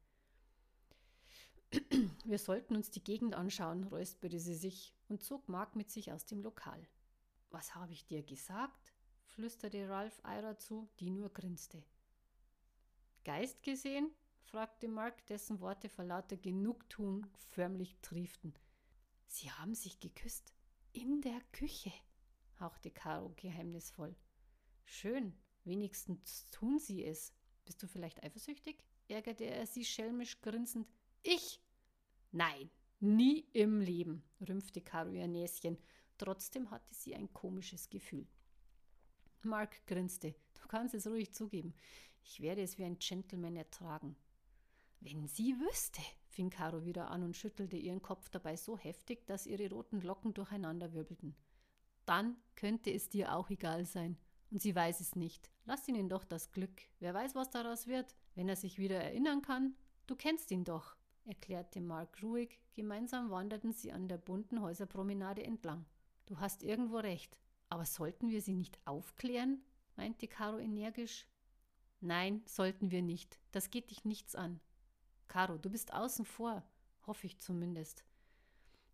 Wir 2.24 2.38
sollten 2.38 2.76
uns 2.76 2.90
die 2.90 3.04
Gegend 3.04 3.34
anschauen, 3.34 3.84
räusperte 3.84 4.40
sie 4.40 4.54
sich 4.54 4.94
und 5.08 5.22
zog 5.22 5.48
Mark 5.48 5.76
mit 5.76 5.90
sich 5.90 6.12
aus 6.12 6.24
dem 6.24 6.42
Lokal. 6.42 6.88
Was 7.50 7.74
habe 7.74 7.92
ich 7.92 8.06
dir 8.06 8.22
gesagt? 8.22 8.94
flüsterte 9.22 9.88
Ralph 9.88 10.20
Ira 10.24 10.56
zu, 10.58 10.88
die 10.98 11.10
nur 11.10 11.32
grinste. 11.32 11.84
Geist 13.24 13.62
gesehen? 13.62 14.10
Fragte 14.50 14.88
Mark, 14.88 15.24
dessen 15.26 15.60
Worte 15.60 15.88
vor 15.88 16.04
lauter 16.04 16.36
Genugtuung 16.36 17.24
förmlich 17.50 17.96
trieften. 18.02 18.52
Sie 19.28 19.48
haben 19.50 19.76
sich 19.76 20.00
geküsst. 20.00 20.52
In 20.92 21.20
der 21.20 21.40
Küche, 21.52 21.92
hauchte 22.58 22.90
Caro 22.90 23.32
geheimnisvoll. 23.36 24.16
Schön, 24.84 25.38
wenigstens 25.62 26.46
tun 26.50 26.80
sie 26.80 27.04
es. 27.04 27.32
Bist 27.64 27.80
du 27.80 27.86
vielleicht 27.86 28.24
eifersüchtig? 28.24 28.84
ärgerte 29.06 29.44
er 29.44 29.66
sie 29.66 29.84
schelmisch 29.84 30.40
grinsend. 30.40 30.88
Ich? 31.22 31.60
Nein, 32.32 32.70
nie 32.98 33.46
im 33.52 33.80
Leben, 33.80 34.24
rümpfte 34.40 34.80
Caro 34.80 35.10
ihr 35.10 35.28
Näschen. 35.28 35.78
Trotzdem 36.18 36.72
hatte 36.72 36.92
sie 36.92 37.14
ein 37.14 37.32
komisches 37.32 37.88
Gefühl. 37.88 38.26
Mark 39.42 39.86
grinste. 39.86 40.34
Du 40.60 40.66
kannst 40.66 40.94
es 40.94 41.06
ruhig 41.06 41.32
zugeben. 41.32 41.72
Ich 42.24 42.40
werde 42.40 42.62
es 42.62 42.78
wie 42.78 42.84
ein 42.84 42.98
Gentleman 42.98 43.56
ertragen. 43.56 44.16
Wenn 45.00 45.26
sie 45.26 45.58
wüsste, 45.58 46.02
fing 46.26 46.50
Caro 46.50 46.84
wieder 46.84 47.10
an 47.10 47.22
und 47.22 47.36
schüttelte 47.36 47.76
ihren 47.76 48.02
Kopf 48.02 48.28
dabei 48.28 48.56
so 48.56 48.76
heftig, 48.76 49.26
dass 49.26 49.46
ihre 49.46 49.70
roten 49.70 50.02
Locken 50.02 50.34
durcheinander 50.34 50.92
wirbelten. 50.92 51.34
Dann 52.04 52.36
könnte 52.54 52.92
es 52.92 53.08
dir 53.08 53.34
auch 53.34 53.48
egal 53.50 53.86
sein. 53.86 54.18
Und 54.50 54.60
sie 54.60 54.74
weiß 54.74 55.00
es 55.00 55.16
nicht. 55.16 55.50
Lass 55.64 55.86
ihnen 55.88 56.08
doch 56.08 56.24
das 56.24 56.50
Glück. 56.50 56.82
Wer 56.98 57.14
weiß, 57.14 57.34
was 57.34 57.50
daraus 57.50 57.86
wird, 57.86 58.14
wenn 58.34 58.48
er 58.48 58.56
sich 58.56 58.78
wieder 58.78 59.00
erinnern 59.00 59.42
kann. 59.42 59.74
Du 60.06 60.16
kennst 60.16 60.50
ihn 60.50 60.64
doch, 60.64 60.96
erklärte 61.24 61.80
Mark 61.80 62.22
ruhig. 62.22 62.58
Gemeinsam 62.74 63.30
wanderten 63.30 63.72
sie 63.72 63.92
an 63.92 64.08
der 64.08 64.18
bunten 64.18 64.60
Häuserpromenade 64.60 65.44
entlang. 65.44 65.86
Du 66.26 66.40
hast 66.40 66.62
irgendwo 66.62 66.98
recht. 66.98 67.36
Aber 67.68 67.84
sollten 67.84 68.28
wir 68.28 68.42
sie 68.42 68.54
nicht 68.54 68.78
aufklären? 68.84 69.62
meinte 69.96 70.26
Caro 70.26 70.58
energisch. 70.58 71.26
Nein, 72.00 72.42
sollten 72.46 72.90
wir 72.90 73.02
nicht. 73.02 73.38
Das 73.52 73.70
geht 73.70 73.90
dich 73.90 74.04
nichts 74.04 74.34
an. 74.34 74.60
Caro, 75.30 75.58
du 75.58 75.70
bist 75.70 75.94
außen 75.94 76.24
vor, 76.24 76.60
hoffe 77.06 77.28
ich 77.28 77.38
zumindest. 77.38 78.04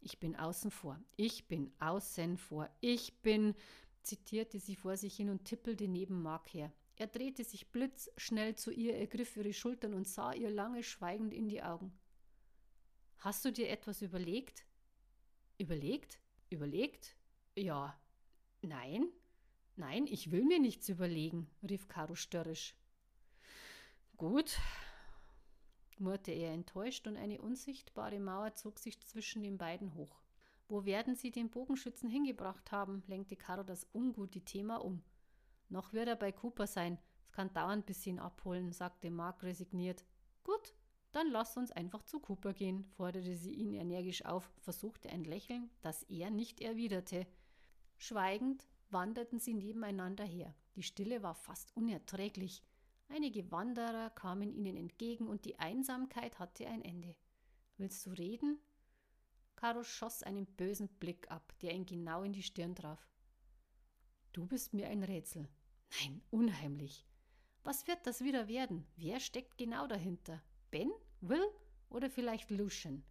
Ich 0.03 0.20
bin 0.20 0.37
außen 0.37 0.70
vor. 0.70 1.01
Ich 1.16 1.49
bin 1.49 1.72
außen 1.78 2.37
vor. 2.37 2.68
Ich 2.82 3.22
bin, 3.22 3.55
zitierte 4.03 4.61
sie 4.61 4.76
vor 4.76 4.99
sich 4.99 5.16
hin 5.16 5.30
und 5.30 5.47
tippelte 5.47 5.89
neben 5.89 6.20
Mark 6.20 6.53
her. 6.53 6.70
Er 6.97 7.07
drehte 7.07 7.43
sich 7.43 7.72
blitzschnell 7.72 8.55
zu 8.55 8.70
ihr, 8.70 8.99
ergriff 8.99 9.34
ihre 9.39 9.55
Schultern 9.55 9.95
und 9.95 10.07
sah 10.07 10.34
ihr 10.34 10.51
lange 10.51 10.82
schweigend 10.82 11.32
in 11.32 11.49
die 11.49 11.62
Augen. 11.62 11.99
Hast 13.16 13.47
du 13.47 13.51
dir 13.51 13.70
etwas 13.70 14.03
überlegt? 14.03 14.66
Überlegt? 15.57 16.20
Überlegt? 16.51 17.16
Ja. 17.55 17.99
Nein? 18.61 19.09
Nein, 19.76 20.07
ich 20.07 20.30
will 20.30 20.45
mir 20.45 20.61
nichts 20.61 20.91
überlegen, 20.91 21.49
rief 21.66 21.89
Caro 21.89 22.14
störrisch. 22.14 22.74
Gut, 24.18 24.59
murrte 26.01 26.32
er 26.32 26.53
enttäuscht 26.53 27.07
und 27.07 27.16
eine 27.16 27.40
unsichtbare 27.40 28.20
Mauer 28.20 28.55
zog 28.55 28.78
sich 28.78 29.01
zwischen 29.01 29.42
den 29.42 29.59
beiden 29.59 29.94
hoch. 29.94 30.20
Wo 30.68 30.84
werden 30.84 31.14
Sie 31.14 31.30
den 31.30 31.51
Bogenschützen 31.51 32.09
hingebracht 32.09 32.72
haben? 32.72 33.03
lenkte 33.07 33.36
Caro 33.36 33.62
das 33.62 33.86
ungute 33.94 34.40
Thema 34.40 34.76
um. 34.76 35.03
Noch 35.68 35.92
wird 35.92 36.09
er 36.09 36.16
bei 36.16 36.32
Cooper 36.32 36.66
sein. 36.66 36.99
Es 37.22 37.32
kann 37.32 37.53
dauern, 37.53 37.82
bis 37.82 38.03
sie 38.03 38.11
ihn 38.11 38.18
abholen, 38.18 38.72
sagte 38.72 39.11
Mark 39.11 39.42
resigniert. 39.42 40.05
Gut, 40.42 40.74
dann 41.12 41.30
lass 41.30 41.57
uns 41.57 41.70
einfach 41.70 42.03
zu 42.03 42.20
Cooper 42.20 42.53
gehen, 42.53 42.84
forderte 42.97 43.36
sie 43.36 43.53
ihn 43.53 43.72
energisch 43.72 44.24
auf, 44.24 44.53
versuchte 44.59 45.09
ein 45.09 45.24
Lächeln, 45.24 45.70
das 45.82 46.03
er 46.05 46.30
nicht 46.30 46.61
erwiderte. 46.61 47.26
Schweigend 47.97 48.66
wanderten 48.90 49.38
sie 49.38 49.55
nebeneinander 49.55 50.24
her. 50.24 50.55
Die 50.74 50.82
Stille 50.82 51.22
war 51.22 51.34
fast 51.34 51.74
unerträglich. 51.76 52.62
Einige 53.09 53.50
Wanderer 53.50 54.11
kamen 54.11 54.52
ihnen 54.52 54.76
entgegen 54.76 55.28
und 55.28 55.44
die 55.44 55.59
Einsamkeit 55.59 56.38
hatte 56.38 56.66
ein 56.66 56.82
Ende. 56.82 57.14
Willst 57.78 58.04
du 58.07 58.11
reden? 58.11 58.59
Caro 59.54 59.84
schoss 59.84 60.22
einen 60.22 60.46
bösen 60.46 60.88
Blick 60.88 61.30
ab, 61.30 61.54
der 61.62 61.72
ihn 61.72 61.86
genau 61.86 62.22
in 62.22 62.32
die 62.32 62.42
Stirn 62.42 62.74
traf. 62.74 63.09
Du 64.32 64.46
bist 64.46 64.74
mir 64.74 64.88
ein 64.88 65.02
Rätsel. 65.02 65.48
Nein, 66.00 66.20
unheimlich. 66.30 67.07
Was 67.64 67.86
wird 67.86 68.07
das 68.07 68.20
wieder 68.20 68.48
werden? 68.48 68.86
Wer 68.96 69.18
steckt 69.18 69.57
genau 69.57 69.86
dahinter? 69.86 70.42
Ben? 70.70 70.90
Will? 71.20 71.44
Oder 71.88 72.11
vielleicht 72.11 72.50
Lucian? 72.50 73.02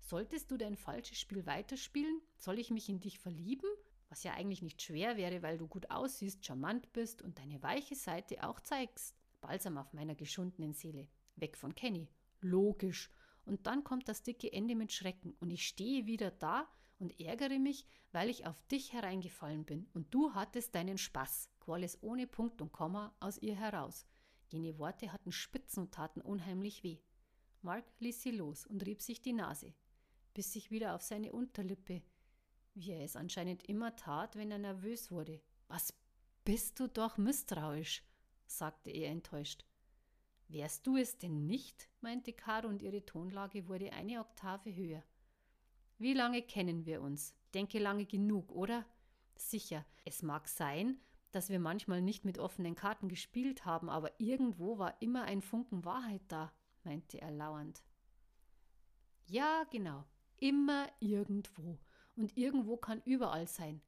Solltest 0.00 0.50
du 0.50 0.56
dein 0.56 0.76
falsches 0.76 1.20
Spiel 1.20 1.46
weiterspielen? 1.46 2.20
Soll 2.36 2.58
ich 2.58 2.70
mich 2.70 2.88
in 2.88 3.00
dich 3.00 3.18
verlieben? 3.18 3.70
Was 4.08 4.24
ja 4.24 4.32
eigentlich 4.32 4.60
nicht 4.60 4.82
schwer 4.82 5.16
wäre, 5.16 5.42
weil 5.42 5.56
du 5.56 5.68
gut 5.68 5.90
aussiehst, 5.90 6.44
charmant 6.44 6.92
bist 6.92 7.22
und 7.22 7.38
deine 7.38 7.62
weiche 7.62 7.94
Seite 7.94 8.46
auch 8.46 8.60
zeigst. 8.60 9.21
Balsam 9.42 9.76
auf 9.76 9.92
meiner 9.92 10.14
geschundenen 10.14 10.72
Seele. 10.72 11.08
Weg 11.36 11.58
von 11.58 11.74
Kenny. 11.74 12.08
Logisch. 12.40 13.10
Und 13.44 13.66
dann 13.66 13.84
kommt 13.84 14.08
das 14.08 14.22
dicke 14.22 14.50
Ende 14.50 14.74
mit 14.74 14.92
Schrecken 14.92 15.34
und 15.40 15.50
ich 15.50 15.66
stehe 15.66 16.06
wieder 16.06 16.30
da 16.30 16.66
und 16.98 17.20
ärgere 17.20 17.58
mich, 17.58 17.84
weil 18.12 18.30
ich 18.30 18.46
auf 18.46 18.62
dich 18.68 18.92
hereingefallen 18.92 19.64
bin 19.64 19.88
und 19.92 20.14
du 20.14 20.34
hattest 20.34 20.74
deinen 20.74 20.96
Spaß, 20.96 21.50
quoll 21.60 21.82
es 21.82 22.02
ohne 22.02 22.26
Punkt 22.26 22.62
und 22.62 22.72
Komma 22.72 23.14
aus 23.20 23.38
ihr 23.38 23.56
heraus. 23.56 24.06
Jene 24.48 24.78
Worte 24.78 25.12
hatten 25.12 25.32
Spitzen 25.32 25.84
und 25.84 25.94
taten 25.94 26.20
unheimlich 26.20 26.84
weh. 26.84 27.00
Mark 27.62 27.84
ließ 27.98 28.22
sie 28.22 28.30
los 28.30 28.66
und 28.66 28.86
rieb 28.86 29.02
sich 29.02 29.20
die 29.20 29.32
Nase, 29.32 29.74
biss 30.34 30.52
sich 30.52 30.70
wieder 30.70 30.94
auf 30.94 31.02
seine 31.02 31.32
Unterlippe, 31.32 32.02
wie 32.74 32.92
er 32.92 33.02
es 33.02 33.16
anscheinend 33.16 33.68
immer 33.68 33.96
tat, 33.96 34.36
wenn 34.36 34.50
er 34.50 34.58
nervös 34.58 35.10
wurde. 35.10 35.40
Was 35.68 35.94
bist 36.44 36.78
du 36.80 36.88
doch 36.88 37.18
misstrauisch, 37.18 38.04
sagte 38.58 38.90
er 38.90 39.10
enttäuscht. 39.10 39.64
Wärst 40.48 40.86
du 40.86 40.96
es 40.96 41.18
denn 41.18 41.46
nicht? 41.46 41.88
meinte 42.00 42.32
Caro 42.32 42.68
und 42.68 42.82
ihre 42.82 43.04
Tonlage 43.04 43.68
wurde 43.68 43.92
eine 43.92 44.20
Oktave 44.20 44.74
höher. 44.74 45.02
Wie 45.98 46.14
lange 46.14 46.42
kennen 46.42 46.84
wir 46.84 47.00
uns? 47.00 47.34
Denke 47.54 47.78
lange 47.78 48.06
genug, 48.06 48.50
oder? 48.52 48.84
Sicher, 49.36 49.86
es 50.04 50.22
mag 50.22 50.48
sein, 50.48 51.00
dass 51.30 51.48
wir 51.48 51.58
manchmal 51.58 52.02
nicht 52.02 52.24
mit 52.24 52.38
offenen 52.38 52.74
Karten 52.74 53.08
gespielt 53.08 53.64
haben, 53.64 53.88
aber 53.88 54.20
irgendwo 54.20 54.78
war 54.78 55.00
immer 55.00 55.24
ein 55.24 55.40
Funken 55.40 55.84
Wahrheit 55.84 56.22
da, 56.28 56.52
meinte 56.84 57.20
er 57.20 57.30
lauernd. 57.30 57.82
Ja, 59.26 59.64
genau, 59.70 60.04
immer 60.36 60.88
irgendwo. 61.00 61.78
Und 62.16 62.36
irgendwo 62.36 62.76
kann 62.76 63.00
überall 63.06 63.46
sein. 63.46 63.80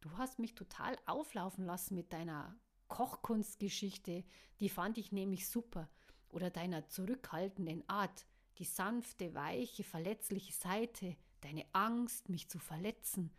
Du 0.00 0.10
hast 0.16 0.38
mich 0.38 0.54
total 0.54 0.96
auflaufen 1.04 1.66
lassen 1.66 1.94
mit 1.94 2.12
deiner 2.12 2.58
Kochkunstgeschichte, 2.88 4.24
die 4.60 4.68
fand 4.68 4.98
ich 4.98 5.12
nämlich 5.12 5.48
super, 5.48 5.88
oder 6.30 6.50
deiner 6.50 6.88
zurückhaltenden 6.88 7.88
Art, 7.88 8.26
die 8.58 8.64
sanfte, 8.64 9.34
weiche, 9.34 9.84
verletzliche 9.84 10.52
Seite, 10.52 11.16
deine 11.40 11.64
Angst, 11.72 12.28
mich 12.28 12.48
zu 12.48 12.58
verletzen 12.58 13.30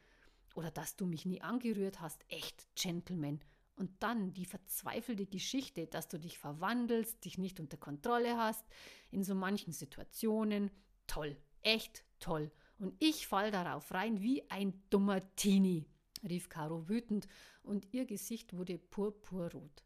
oder 0.55 0.71
dass 0.71 0.95
du 0.95 1.05
mich 1.05 1.25
nie 1.25 1.41
angerührt 1.41 2.01
hast, 2.01 2.25
echt 2.29 2.67
Gentleman. 2.75 3.39
Und 3.75 3.91
dann 4.03 4.33
die 4.33 4.45
verzweifelte 4.45 5.25
Geschichte, 5.25 5.87
dass 5.87 6.09
du 6.09 6.19
dich 6.19 6.37
verwandelst, 6.37 7.23
dich 7.23 7.37
nicht 7.37 7.59
unter 7.59 7.77
Kontrolle 7.77 8.35
hast, 8.37 8.65
in 9.09 9.23
so 9.23 9.35
manchen 9.35 9.71
Situationen. 9.71 10.69
Toll, 11.07 11.37
echt 11.61 12.03
toll. 12.19 12.51
Und 12.77 12.93
ich 12.99 13.27
fall 13.27 13.51
darauf 13.51 13.93
rein 13.93 14.21
wie 14.21 14.49
ein 14.49 14.83
dummer 14.89 15.21
Teenie, 15.35 15.85
rief 16.23 16.49
Caro 16.49 16.87
wütend, 16.89 17.27
und 17.63 17.93
ihr 17.93 18.05
Gesicht 18.05 18.55
wurde 18.55 18.77
purpurrot. 18.77 19.83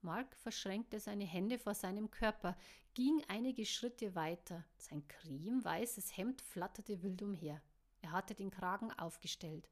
Mark 0.00 0.36
verschränkte 0.36 1.00
seine 1.00 1.24
Hände 1.24 1.58
vor 1.58 1.74
seinem 1.74 2.10
Körper, 2.10 2.56
ging 2.94 3.22
einige 3.28 3.64
Schritte 3.64 4.14
weiter. 4.14 4.64
Sein 4.76 5.06
cremeweißes 5.08 6.16
Hemd 6.16 6.40
flatterte 6.40 7.02
wild 7.02 7.22
umher. 7.22 7.60
Er 8.00 8.12
hatte 8.12 8.34
den 8.34 8.50
Kragen 8.50 8.92
aufgestellt. 8.92 9.68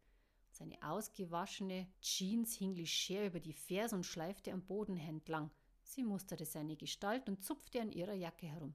Seine 0.51 0.77
ausgewaschene 0.83 1.87
Jeans 2.01 2.55
hing 2.55 2.75
leger 2.75 3.27
über 3.27 3.41
die 3.41 3.53
Ferse 3.53 3.95
und 3.95 4.05
schleifte 4.05 4.53
am 4.53 4.63
Boden 4.63 4.97
entlang. 4.97 5.51
Sie 5.83 6.03
musterte 6.03 6.45
seine 6.45 6.77
Gestalt 6.77 7.29
und 7.29 7.45
zupfte 7.45 7.81
an 7.81 7.93
ihrer 7.93 8.15
Jacke 8.15 8.47
herum. 8.47 8.75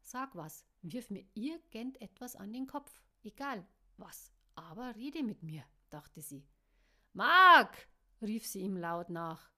Sag 0.00 0.34
was, 0.36 0.64
wirf 0.82 1.10
mir 1.10 1.24
irgendetwas 1.34 2.36
an 2.36 2.52
den 2.52 2.66
Kopf, 2.66 3.02
egal 3.24 3.66
was, 3.96 4.32
aber 4.54 4.94
rede 4.94 5.22
mit 5.22 5.42
mir, 5.42 5.64
dachte 5.90 6.22
sie. 6.22 6.46
Mark! 7.12 7.88
rief 8.22 8.46
sie 8.46 8.60
ihm 8.60 8.76
laut 8.76 9.10
nach. 9.10 9.50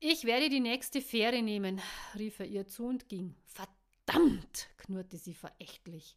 Ich 0.00 0.24
werde 0.24 0.48
die 0.48 0.60
nächste 0.60 1.00
Fähre 1.00 1.42
nehmen, 1.42 1.80
rief 2.16 2.38
er 2.38 2.46
ihr 2.46 2.66
zu 2.66 2.86
und 2.86 3.08
ging. 3.08 3.34
Verdammt! 3.44 4.68
knurrte 4.76 5.18
sie 5.18 5.34
verächtlich. 5.34 6.16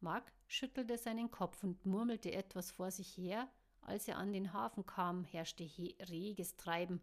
Mark 0.00 0.32
schüttelte 0.46 0.98
seinen 0.98 1.30
Kopf 1.30 1.62
und 1.62 1.86
murmelte 1.86 2.32
etwas 2.32 2.70
vor 2.70 2.90
sich 2.90 3.16
her. 3.16 3.48
Als 3.80 4.08
er 4.08 4.18
an 4.18 4.32
den 4.32 4.52
Hafen 4.52 4.84
kam, 4.84 5.24
herrschte 5.24 5.64
reges 6.10 6.56
Treiben. 6.56 7.00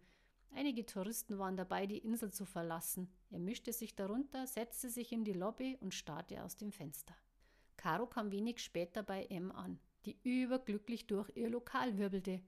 Einige 0.52 0.86
Touristen 0.86 1.40
waren 1.40 1.58
dabei, 1.58 1.88
die 1.88 1.98
Insel 1.98 2.32
zu 2.32 2.46
verlassen. 2.46 3.12
Er 3.32 3.40
mischte 3.40 3.74
sich 3.74 3.96
darunter, 3.96 4.46
setzte 4.46 4.90
sich 4.90 5.12
in 5.12 5.24
die 5.24 5.34
Lobby 5.34 5.78
und 5.80 5.94
starrte 5.94 6.44
aus 6.44 6.58
dem 6.58 6.72
Fenster. 6.72 7.16
Caro 7.78 8.06
kam 8.06 8.32
wenig 8.32 8.60
später 8.60 9.02
bei 9.02 9.26
M 9.26 9.52
an, 9.52 9.80
die 10.06 10.18
überglücklich 10.24 11.08
durch 11.08 11.30
ihr 11.36 11.50
Lokal 11.50 11.98
wirbelte. 11.98 12.42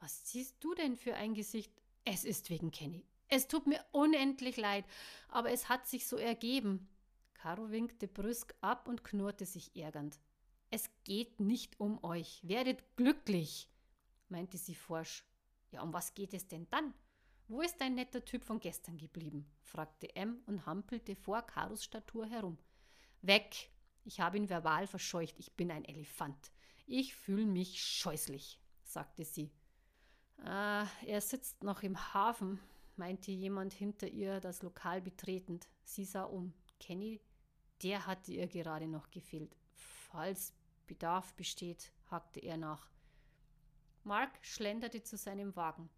Was 0.00 0.30
siehst 0.30 0.56
du 0.60 0.74
denn 0.74 0.96
für 0.96 1.14
ein 1.14 1.34
Gesicht? 1.34 1.72
Es 2.04 2.24
ist 2.24 2.50
wegen 2.50 2.70
Kenny. 2.70 3.06
Es 3.28 3.48
tut 3.48 3.66
mir 3.66 3.84
unendlich 3.92 4.56
leid, 4.56 4.84
aber 5.28 5.50
es 5.50 5.68
hat 5.68 5.86
sich 5.86 6.06
so 6.06 6.16
ergeben. 6.16 6.88
Caro 7.34 7.70
winkte 7.70 8.08
brüsk 8.08 8.54
ab 8.60 8.88
und 8.88 9.04
knurrte 9.04 9.46
sich 9.46 9.74
ärgernd. 9.76 10.20
Es 10.70 10.90
geht 11.04 11.40
nicht 11.40 11.80
um 11.80 12.02
euch. 12.04 12.40
Werdet 12.42 12.96
glücklich, 12.96 13.68
meinte 14.28 14.58
sie 14.58 14.74
forsch. 14.74 15.24
Ja, 15.70 15.82
um 15.82 15.92
was 15.92 16.14
geht 16.14 16.34
es 16.34 16.48
denn 16.48 16.66
dann? 16.70 16.94
Wo 17.48 17.60
ist 17.60 17.80
dein 17.80 17.94
netter 17.94 18.24
Typ 18.24 18.44
von 18.44 18.60
gestern 18.60 18.96
geblieben? 18.96 19.46
fragte 19.60 20.14
M 20.14 20.42
und 20.46 20.66
hampelte 20.66 21.16
vor 21.16 21.42
Karos 21.42 21.84
Statur 21.84 22.26
herum. 22.26 22.58
Weg! 23.22 23.70
Ich 24.04 24.20
habe 24.20 24.36
ihn 24.36 24.48
verbal 24.48 24.86
verscheucht. 24.86 25.38
Ich 25.38 25.52
bin 25.52 25.70
ein 25.70 25.84
Elefant. 25.84 26.50
Ich 26.86 27.14
fühle 27.14 27.46
mich 27.46 27.82
scheußlich, 27.82 28.60
sagte 28.84 29.24
sie. 29.24 29.50
Ah, 30.44 30.86
er 31.06 31.20
sitzt 31.20 31.62
noch 31.62 31.82
im 31.82 31.96
Hafen, 32.14 32.60
meinte 32.96 33.30
jemand 33.30 33.72
hinter 33.72 34.08
ihr, 34.08 34.40
das 34.40 34.62
Lokal 34.62 35.00
betretend. 35.00 35.68
Sie 35.84 36.04
sah 36.04 36.24
um. 36.24 36.52
Kenny, 36.80 37.20
der 37.82 38.06
hatte 38.06 38.32
ihr 38.32 38.48
gerade 38.48 38.88
noch 38.88 39.10
gefehlt. 39.10 39.56
Falls 39.74 40.52
Bedarf 40.86 41.32
besteht, 41.34 41.92
hakte 42.10 42.40
er 42.40 42.56
nach. 42.56 42.90
Mark 44.04 44.38
schlenderte 44.42 45.02
zu 45.02 45.16
seinem 45.16 45.54
Wagen, 45.54 45.88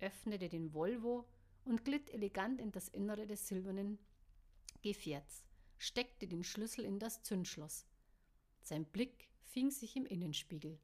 öffnete 0.00 0.48
den 0.48 0.72
Volvo 0.72 1.28
und 1.64 1.84
glitt 1.84 2.10
elegant 2.10 2.60
in 2.60 2.72
das 2.72 2.88
Innere 2.88 3.26
des 3.26 3.46
silbernen 3.46 3.98
Gefährts, 4.80 5.44
steckte 5.76 6.26
den 6.26 6.44
Schlüssel 6.44 6.84
in 6.84 6.98
das 6.98 7.22
Zündschloss. 7.22 7.86
Sein 8.62 8.86
Blick 8.86 9.28
fing 9.52 9.70
sich 9.70 9.96
im 9.96 10.06
Innenspiegel. 10.06 10.78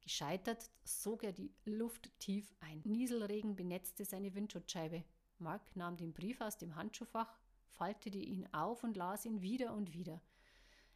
Gescheitert 0.00 0.70
sog 0.84 1.22
er 1.22 1.32
die 1.32 1.52
Luft 1.66 2.10
tief 2.18 2.54
ein. 2.60 2.80
Nieselregen 2.84 3.56
benetzte 3.56 4.06
seine 4.06 4.34
Windschutzscheibe. 4.34 5.04
Mark 5.38 5.76
nahm 5.76 5.98
den 5.98 6.14
Brief 6.14 6.40
aus 6.40 6.56
dem 6.56 6.76
Handschuhfach, 6.76 7.38
faltete 7.68 8.18
ihn 8.18 8.48
auf 8.52 8.84
und 8.84 8.96
las 8.96 9.26
ihn 9.26 9.42
wieder 9.42 9.74
und 9.74 9.92
wieder. 9.92 10.22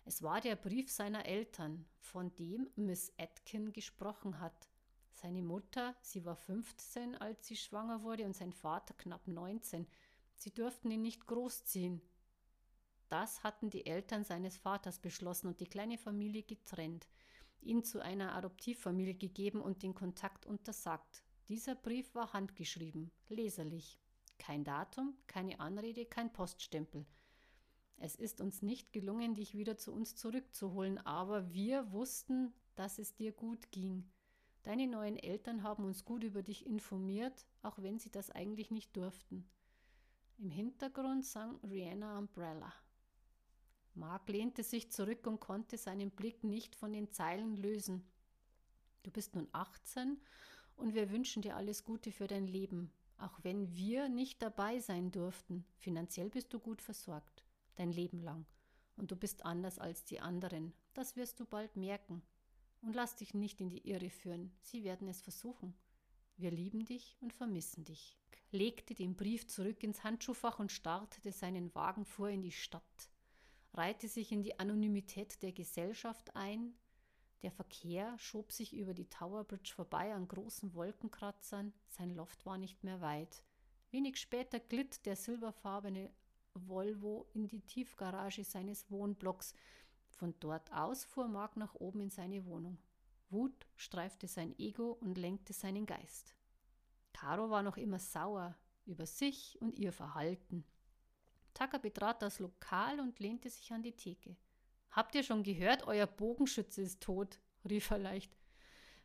Es 0.07 0.22
war 0.22 0.41
der 0.41 0.57
Brief 0.57 0.91
seiner 0.91 1.26
Eltern, 1.26 1.84
von 1.99 2.34
dem 2.36 2.70
Miss 2.76 3.12
Atkin 3.18 3.74
gesprochen 3.74 4.41
hat. 4.41 4.70
Seine 5.11 5.43
Mutter, 5.43 5.95
sie 6.01 6.24
war 6.24 6.36
15, 6.36 7.16
als 7.16 7.47
sie 7.47 7.57
schwanger 7.57 8.03
wurde, 8.03 8.24
und 8.24 8.34
sein 8.34 8.55
Vater 8.55 8.95
knapp 8.95 9.26
19. 9.26 9.86
Sie 10.36 10.55
durften 10.55 10.91
ihn 10.91 11.03
nicht 11.03 11.26
großziehen. 11.26 12.01
Das 13.09 13.42
hatten 13.42 13.70
die 13.70 13.86
Eltern 13.86 14.24
seines 14.24 14.59
Vaters 14.59 14.98
beschlossen 14.98 15.48
und 15.48 15.61
die 15.61 15.66
kleine 15.66 15.96
Familie 15.96 16.42
getrennt, 16.42 17.09
ihn 17.61 17.82
zu 17.82 18.00
einer 18.00 18.34
Adoptivfamilie 18.34 19.14
gegeben 19.14 19.61
und 19.61 19.82
den 19.82 19.94
Kontakt 19.94 20.44
untersagt. 20.44 21.22
Dieser 21.48 21.74
Brief 21.74 22.14
war 22.14 22.32
handgeschrieben, 22.34 23.11
leserlich. 23.28 23.98
Kein 24.38 24.64
Datum, 24.64 25.16
keine 25.26 25.59
Anrede, 25.59 26.04
kein 26.04 26.32
Poststempel. 26.32 27.06
Es 27.96 28.14
ist 28.14 28.40
uns 28.40 28.62
nicht 28.62 28.92
gelungen, 28.92 29.34
dich 29.34 29.54
wieder 29.54 29.76
zu 29.76 29.92
uns 29.92 30.14
zurückzuholen, 30.14 30.98
aber 30.98 31.52
wir 31.52 31.90
wussten, 31.90 32.52
dass 32.76 32.98
es 32.98 33.16
dir 33.16 33.32
gut 33.32 33.72
ging. 33.72 34.09
Deine 34.62 34.86
neuen 34.86 35.16
Eltern 35.16 35.62
haben 35.62 35.84
uns 35.84 36.04
gut 36.04 36.22
über 36.22 36.42
dich 36.42 36.66
informiert, 36.66 37.46
auch 37.62 37.78
wenn 37.82 37.98
sie 37.98 38.11
das 38.11 38.30
eigentlich 38.30 38.70
nicht 38.70 38.96
durften. 38.96 39.48
Im 40.36 40.50
Hintergrund 40.50 41.24
sang 41.24 41.56
Rihanna 41.64 42.18
Umbrella. 42.18 42.72
Mark 43.99 44.28
lehnte 44.28 44.62
sich 44.62 44.90
zurück 44.92 45.26
und 45.26 45.40
konnte 45.40 45.76
seinen 45.76 46.11
Blick 46.11 46.44
nicht 46.44 46.76
von 46.76 46.92
den 46.92 47.11
Zeilen 47.11 47.57
lösen. 47.57 48.09
Du 49.03 49.11
bist 49.11 49.34
nun 49.34 49.49
18 49.53 50.20
und 50.76 50.94
wir 50.94 51.11
wünschen 51.11 51.42
dir 51.42 51.57
alles 51.57 51.84
Gute 51.84 52.12
für 52.12 52.28
dein 52.28 52.46
Leben, 52.46 52.92
auch 53.16 53.42
wenn 53.42 53.74
wir 53.74 54.09
nicht 54.09 54.40
dabei 54.40 54.78
sein 54.78 55.11
durften. 55.11 55.64
Finanziell 55.78 56.30
bist 56.30 56.53
du 56.53 56.61
gut 56.61 56.80
versorgt, 56.80 57.44
dein 57.74 57.90
Leben 57.90 58.20
lang. 58.20 58.46
Und 58.96 59.11
du 59.11 59.16
bist 59.16 59.44
anders 59.44 59.78
als 59.78 60.05
die 60.05 60.20
anderen. 60.20 60.72
Das 60.94 61.16
wirst 61.16 61.40
du 61.40 61.44
bald 61.44 61.76
merken. 61.76 62.22
Und 62.80 62.94
lass 62.94 63.16
dich 63.16 63.34
nicht 63.34 63.61
in 63.61 63.70
die 63.70 63.88
Irre 63.88 64.11
führen. 64.11 64.53
Sie 64.61 64.84
werden 64.84 65.09
es 65.09 65.20
versuchen. 65.20 65.74
Wir 66.36 66.53
lieben 66.53 66.84
dich 66.84 67.16
und 67.20 67.32
vermissen 67.32 67.84
dich. 67.84 68.16
legte 68.53 68.94
den 68.94 69.16
Brief 69.16 69.46
zurück 69.49 69.82
ins 69.82 70.05
Handschuhfach 70.05 70.59
und 70.59 70.70
startete 70.72 71.32
seinen 71.32 71.74
Wagen 71.74 72.05
vor 72.05 72.28
in 72.28 72.42
die 72.42 72.53
Stadt 72.53 73.11
reihte 73.78 74.08
sich 74.08 74.32
in 74.32 74.42
die 74.42 74.58
Anonymität 74.58 75.42
der 75.42 75.52
Gesellschaft 75.52 76.36
ein, 76.36 76.74
der 77.42 77.52
Verkehr 77.52 78.18
schob 78.18 78.50
sich 78.50 78.74
über 78.74 78.94
die 78.94 79.08
Tower 79.08 79.44
Bridge 79.44 79.72
vorbei 79.74 80.12
an 80.12 80.26
großen 80.26 80.74
Wolkenkratzern, 80.74 81.72
sein 81.88 82.10
Loft 82.10 82.44
war 82.44 82.58
nicht 82.58 82.82
mehr 82.82 83.00
weit. 83.00 83.44
Wenig 83.90 84.16
später 84.16 84.58
glitt 84.58 85.06
der 85.06 85.14
silberfarbene 85.14 86.10
Volvo 86.54 87.26
in 87.34 87.46
die 87.46 87.60
Tiefgarage 87.60 88.42
seines 88.42 88.90
Wohnblocks. 88.90 89.54
Von 90.10 90.34
dort 90.40 90.72
aus 90.72 91.04
fuhr 91.04 91.28
Mark 91.28 91.56
nach 91.56 91.74
oben 91.76 92.00
in 92.00 92.10
seine 92.10 92.44
Wohnung. 92.44 92.78
Wut 93.30 93.66
streifte 93.76 94.26
sein 94.26 94.58
Ego 94.58 94.92
und 95.00 95.16
lenkte 95.16 95.52
seinen 95.52 95.86
Geist. 95.86 96.34
Caro 97.12 97.50
war 97.50 97.62
noch 97.62 97.76
immer 97.76 98.00
sauer 98.00 98.56
über 98.84 99.06
sich 99.06 99.60
und 99.60 99.76
ihr 99.76 99.92
Verhalten. 99.92 100.64
Tucker 101.59 101.80
betrat 101.80 102.22
das 102.22 102.38
Lokal 102.38 103.00
und 103.00 103.18
lehnte 103.18 103.50
sich 103.50 103.72
an 103.72 103.82
die 103.82 103.96
Theke. 103.96 104.36
Habt 104.92 105.16
ihr 105.16 105.24
schon 105.24 105.42
gehört, 105.42 105.88
euer 105.88 106.06
Bogenschütze 106.06 106.82
ist 106.82 107.02
tot? 107.02 107.40
rief 107.68 107.90
er 107.90 107.98
leicht. 107.98 108.36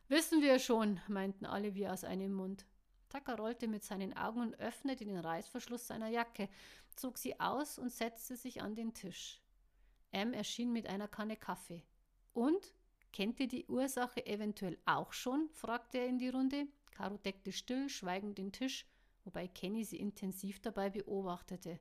Wissen 0.06 0.40
wir 0.40 0.60
schon, 0.60 1.00
meinten 1.08 1.46
alle 1.46 1.74
wie 1.74 1.88
aus 1.88 2.04
einem 2.04 2.32
Mund. 2.32 2.64
Tucker 3.08 3.36
rollte 3.36 3.66
mit 3.66 3.82
seinen 3.82 4.16
Augen 4.16 4.40
und 4.40 4.60
öffnete 4.60 5.04
den 5.04 5.18
Reißverschluss 5.18 5.88
seiner 5.88 6.06
Jacke, 6.08 6.48
zog 6.94 7.18
sie 7.18 7.40
aus 7.40 7.76
und 7.76 7.90
setzte 7.90 8.36
sich 8.36 8.62
an 8.62 8.76
den 8.76 8.94
Tisch. 8.94 9.42
M 10.12 10.32
erschien 10.32 10.72
mit 10.72 10.86
einer 10.86 11.08
Kanne 11.08 11.36
Kaffee. 11.36 11.82
Und? 12.34 12.72
Kennt 13.12 13.40
ihr 13.40 13.48
die 13.48 13.66
Ursache 13.66 14.24
eventuell 14.26 14.78
auch 14.84 15.12
schon? 15.12 15.48
fragte 15.50 15.98
er 15.98 16.06
in 16.06 16.18
die 16.18 16.28
Runde. 16.28 16.68
Caro 16.92 17.16
deckte 17.16 17.50
still, 17.50 17.88
schweigend 17.88 18.38
den 18.38 18.52
Tisch, 18.52 18.86
wobei 19.24 19.48
Kenny 19.48 19.84
sie 19.84 19.98
intensiv 19.98 20.60
dabei 20.60 20.90
beobachtete. 20.90 21.80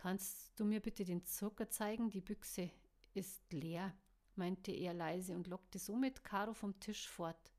Kannst 0.00 0.58
du 0.58 0.64
mir 0.64 0.80
bitte 0.80 1.04
den 1.04 1.26
Zucker 1.26 1.68
zeigen? 1.68 2.08
Die 2.08 2.22
Büchse 2.22 2.70
ist 3.12 3.52
leer, 3.52 3.94
meinte 4.34 4.72
er 4.72 4.94
leise 4.94 5.34
und 5.34 5.46
lockte 5.46 5.78
somit 5.78 6.24
Caro 6.24 6.54
vom 6.54 6.80
Tisch 6.80 7.06
fort. 7.06 7.52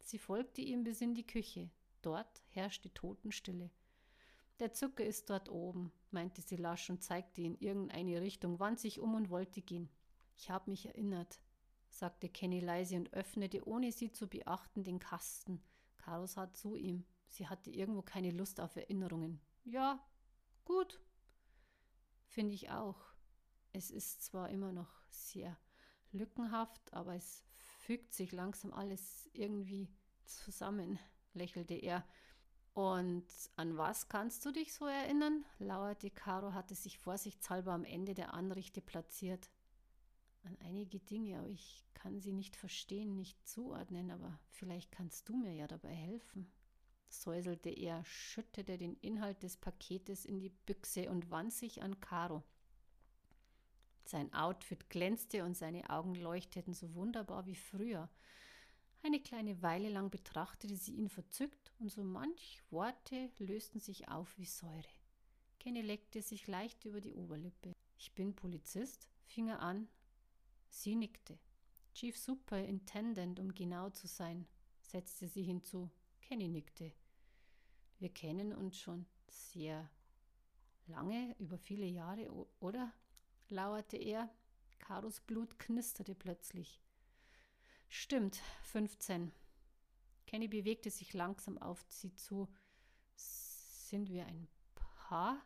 Sie 0.00 0.18
folgte 0.18 0.60
ihm 0.60 0.84
bis 0.84 1.00
in 1.00 1.14
die 1.14 1.26
Küche. 1.26 1.70
Dort 2.02 2.42
herrschte 2.50 2.92
Totenstille. 2.92 3.70
Der 4.58 4.74
Zucker 4.74 5.06
ist 5.06 5.30
dort 5.30 5.48
oben, 5.48 5.90
meinte 6.10 6.42
sie 6.42 6.56
lasch 6.56 6.90
und 6.90 7.02
zeigte 7.02 7.40
in 7.40 7.56
irgendeine 7.56 8.20
Richtung, 8.20 8.60
wand 8.60 8.78
sich 8.78 9.00
um 9.00 9.14
und 9.14 9.30
wollte 9.30 9.62
gehen. 9.62 9.88
Ich 10.36 10.50
habe 10.50 10.68
mich 10.68 10.84
erinnert, 10.84 11.40
sagte 11.88 12.28
Kenny 12.28 12.60
leise 12.60 12.96
und 12.96 13.14
öffnete, 13.14 13.66
ohne 13.66 13.90
sie 13.90 14.12
zu 14.12 14.26
beachten, 14.26 14.84
den 14.84 14.98
Kasten. 14.98 15.62
Caro 15.96 16.26
sah 16.26 16.52
zu 16.52 16.76
ihm. 16.76 17.06
Sie 17.30 17.48
hatte 17.48 17.70
irgendwo 17.70 18.02
keine 18.02 18.32
Lust 18.32 18.60
auf 18.60 18.76
Erinnerungen. 18.76 19.40
Ja, 19.64 20.06
gut, 20.66 21.00
Finde 22.36 22.52
ich 22.52 22.68
auch. 22.68 22.98
Es 23.72 23.90
ist 23.90 24.22
zwar 24.22 24.50
immer 24.50 24.70
noch 24.70 24.90
sehr 25.08 25.56
lückenhaft, 26.12 26.92
aber 26.92 27.14
es 27.14 27.42
fügt 27.54 28.12
sich 28.12 28.30
langsam 28.30 28.74
alles 28.74 29.30
irgendwie 29.32 29.88
zusammen, 30.26 30.98
lächelte 31.32 31.72
er. 31.72 32.06
Und 32.74 33.24
an 33.56 33.78
was 33.78 34.10
kannst 34.10 34.44
du 34.44 34.52
dich 34.52 34.74
so 34.74 34.84
erinnern? 34.84 35.46
lauerte 35.58 36.10
Caro, 36.10 36.52
hatte 36.52 36.74
sich 36.74 36.98
vorsichtshalber 36.98 37.72
am 37.72 37.84
Ende 37.86 38.12
der 38.12 38.34
Anrichte 38.34 38.82
platziert. 38.82 39.50
An 40.42 40.58
einige 40.60 41.00
Dinge, 41.00 41.38
aber 41.38 41.48
ich 41.48 41.86
kann 41.94 42.20
sie 42.20 42.34
nicht 42.34 42.54
verstehen, 42.54 43.16
nicht 43.16 43.48
zuordnen, 43.48 44.10
aber 44.10 44.38
vielleicht 44.50 44.92
kannst 44.92 45.30
du 45.30 45.38
mir 45.38 45.54
ja 45.54 45.66
dabei 45.66 45.94
helfen 45.94 46.52
säuselte 47.22 47.70
er, 47.70 48.04
schüttete 48.04 48.78
den 48.78 48.94
Inhalt 48.96 49.42
des 49.42 49.56
Paketes 49.56 50.24
in 50.24 50.38
die 50.38 50.50
Büchse 50.50 51.10
und 51.10 51.30
wand 51.30 51.52
sich 51.52 51.82
an 51.82 52.00
Caro. 52.00 52.42
Sein 54.04 54.32
Outfit 54.32 54.88
glänzte 54.88 55.44
und 55.44 55.56
seine 55.56 55.90
Augen 55.90 56.14
leuchteten 56.14 56.74
so 56.74 56.94
wunderbar 56.94 57.46
wie 57.46 57.56
früher. 57.56 58.08
Eine 59.02 59.20
kleine 59.20 59.62
Weile 59.62 59.88
lang 59.88 60.10
betrachtete 60.10 60.76
sie 60.76 60.94
ihn 60.94 61.08
verzückt 61.08 61.72
und 61.78 61.90
so 61.90 62.02
manch 62.02 62.62
Worte 62.70 63.30
lösten 63.38 63.80
sich 63.80 64.08
auf 64.08 64.36
wie 64.38 64.46
Säure. 64.46 64.84
Kenny 65.58 65.82
leckte 65.82 66.22
sich 66.22 66.46
leicht 66.46 66.84
über 66.84 67.00
die 67.00 67.14
Oberlippe. 67.14 67.72
Ich 67.98 68.14
bin 68.14 68.34
Polizist, 68.34 69.08
fing 69.24 69.48
er 69.48 69.60
an. 69.60 69.88
Sie 70.68 70.94
nickte. 70.94 71.38
Chief 71.94 72.16
Superintendent, 72.16 73.40
um 73.40 73.54
genau 73.54 73.90
zu 73.90 74.06
sein, 74.06 74.46
setzte 74.82 75.26
sie 75.26 75.42
hinzu. 75.42 75.90
Kenny 76.20 76.48
nickte. 76.48 76.92
Wir 77.98 78.10
kennen 78.10 78.52
uns 78.52 78.78
schon 78.78 79.06
sehr 79.28 79.88
lange, 80.86 81.34
über 81.38 81.58
viele 81.58 81.86
Jahre, 81.86 82.30
oder? 82.60 82.92
lauerte 83.48 83.96
er. 83.96 84.28
Karos 84.78 85.20
Blut 85.20 85.58
knisterte 85.58 86.14
plötzlich. 86.14 86.80
Stimmt, 87.88 88.36
15. 88.62 89.32
Kenny 90.26 90.48
bewegte 90.48 90.90
sich 90.90 91.14
langsam 91.14 91.56
auf 91.58 91.84
sie 91.88 92.14
zu. 92.14 92.48
Sind 93.14 94.10
wir 94.10 94.26
ein 94.26 94.48
Paar? 94.74 95.40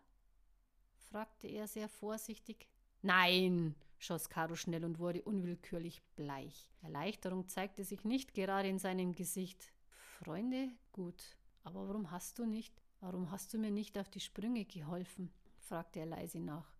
fragte 1.10 1.48
er 1.48 1.66
sehr 1.68 1.88
vorsichtig. 1.88 2.68
Nein, 3.02 3.74
schoss 3.98 4.28
Caro 4.28 4.56
schnell 4.56 4.84
und 4.84 4.98
wurde 4.98 5.22
unwillkürlich 5.22 6.02
bleich. 6.16 6.68
Erleichterung 6.82 7.48
zeigte 7.48 7.84
sich 7.84 8.04
nicht 8.04 8.34
gerade 8.34 8.68
in 8.68 8.78
seinem 8.78 9.14
Gesicht. 9.14 9.72
Freunde? 10.18 10.70
Gut. 10.92 11.36
Aber 11.62 11.88
warum 11.88 12.10
hast 12.10 12.38
du 12.38 12.46
nicht, 12.46 12.82
warum 13.00 13.30
hast 13.30 13.52
du 13.52 13.58
mir 13.58 13.70
nicht 13.70 13.98
auf 13.98 14.08
die 14.08 14.20
Sprünge 14.20 14.64
geholfen? 14.64 15.32
fragte 15.58 16.00
er 16.00 16.06
leise 16.06 16.40
nach. 16.40 16.74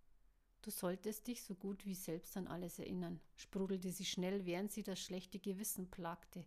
Du 0.63 0.71
solltest 0.71 1.27
dich 1.27 1.43
so 1.43 1.55
gut 1.55 1.87
wie 1.87 1.95
selbst 1.95 2.37
an 2.37 2.47
alles 2.47 2.79
erinnern, 2.79 3.21
sprudelte 3.35 3.93
sie 3.93 4.05
schnell, 4.05 4.45
während 4.45 4.73
sie 4.73 4.83
das 4.83 5.01
schlechte 5.01 5.39
Gewissen 5.39 5.91
plagte. 5.91 6.45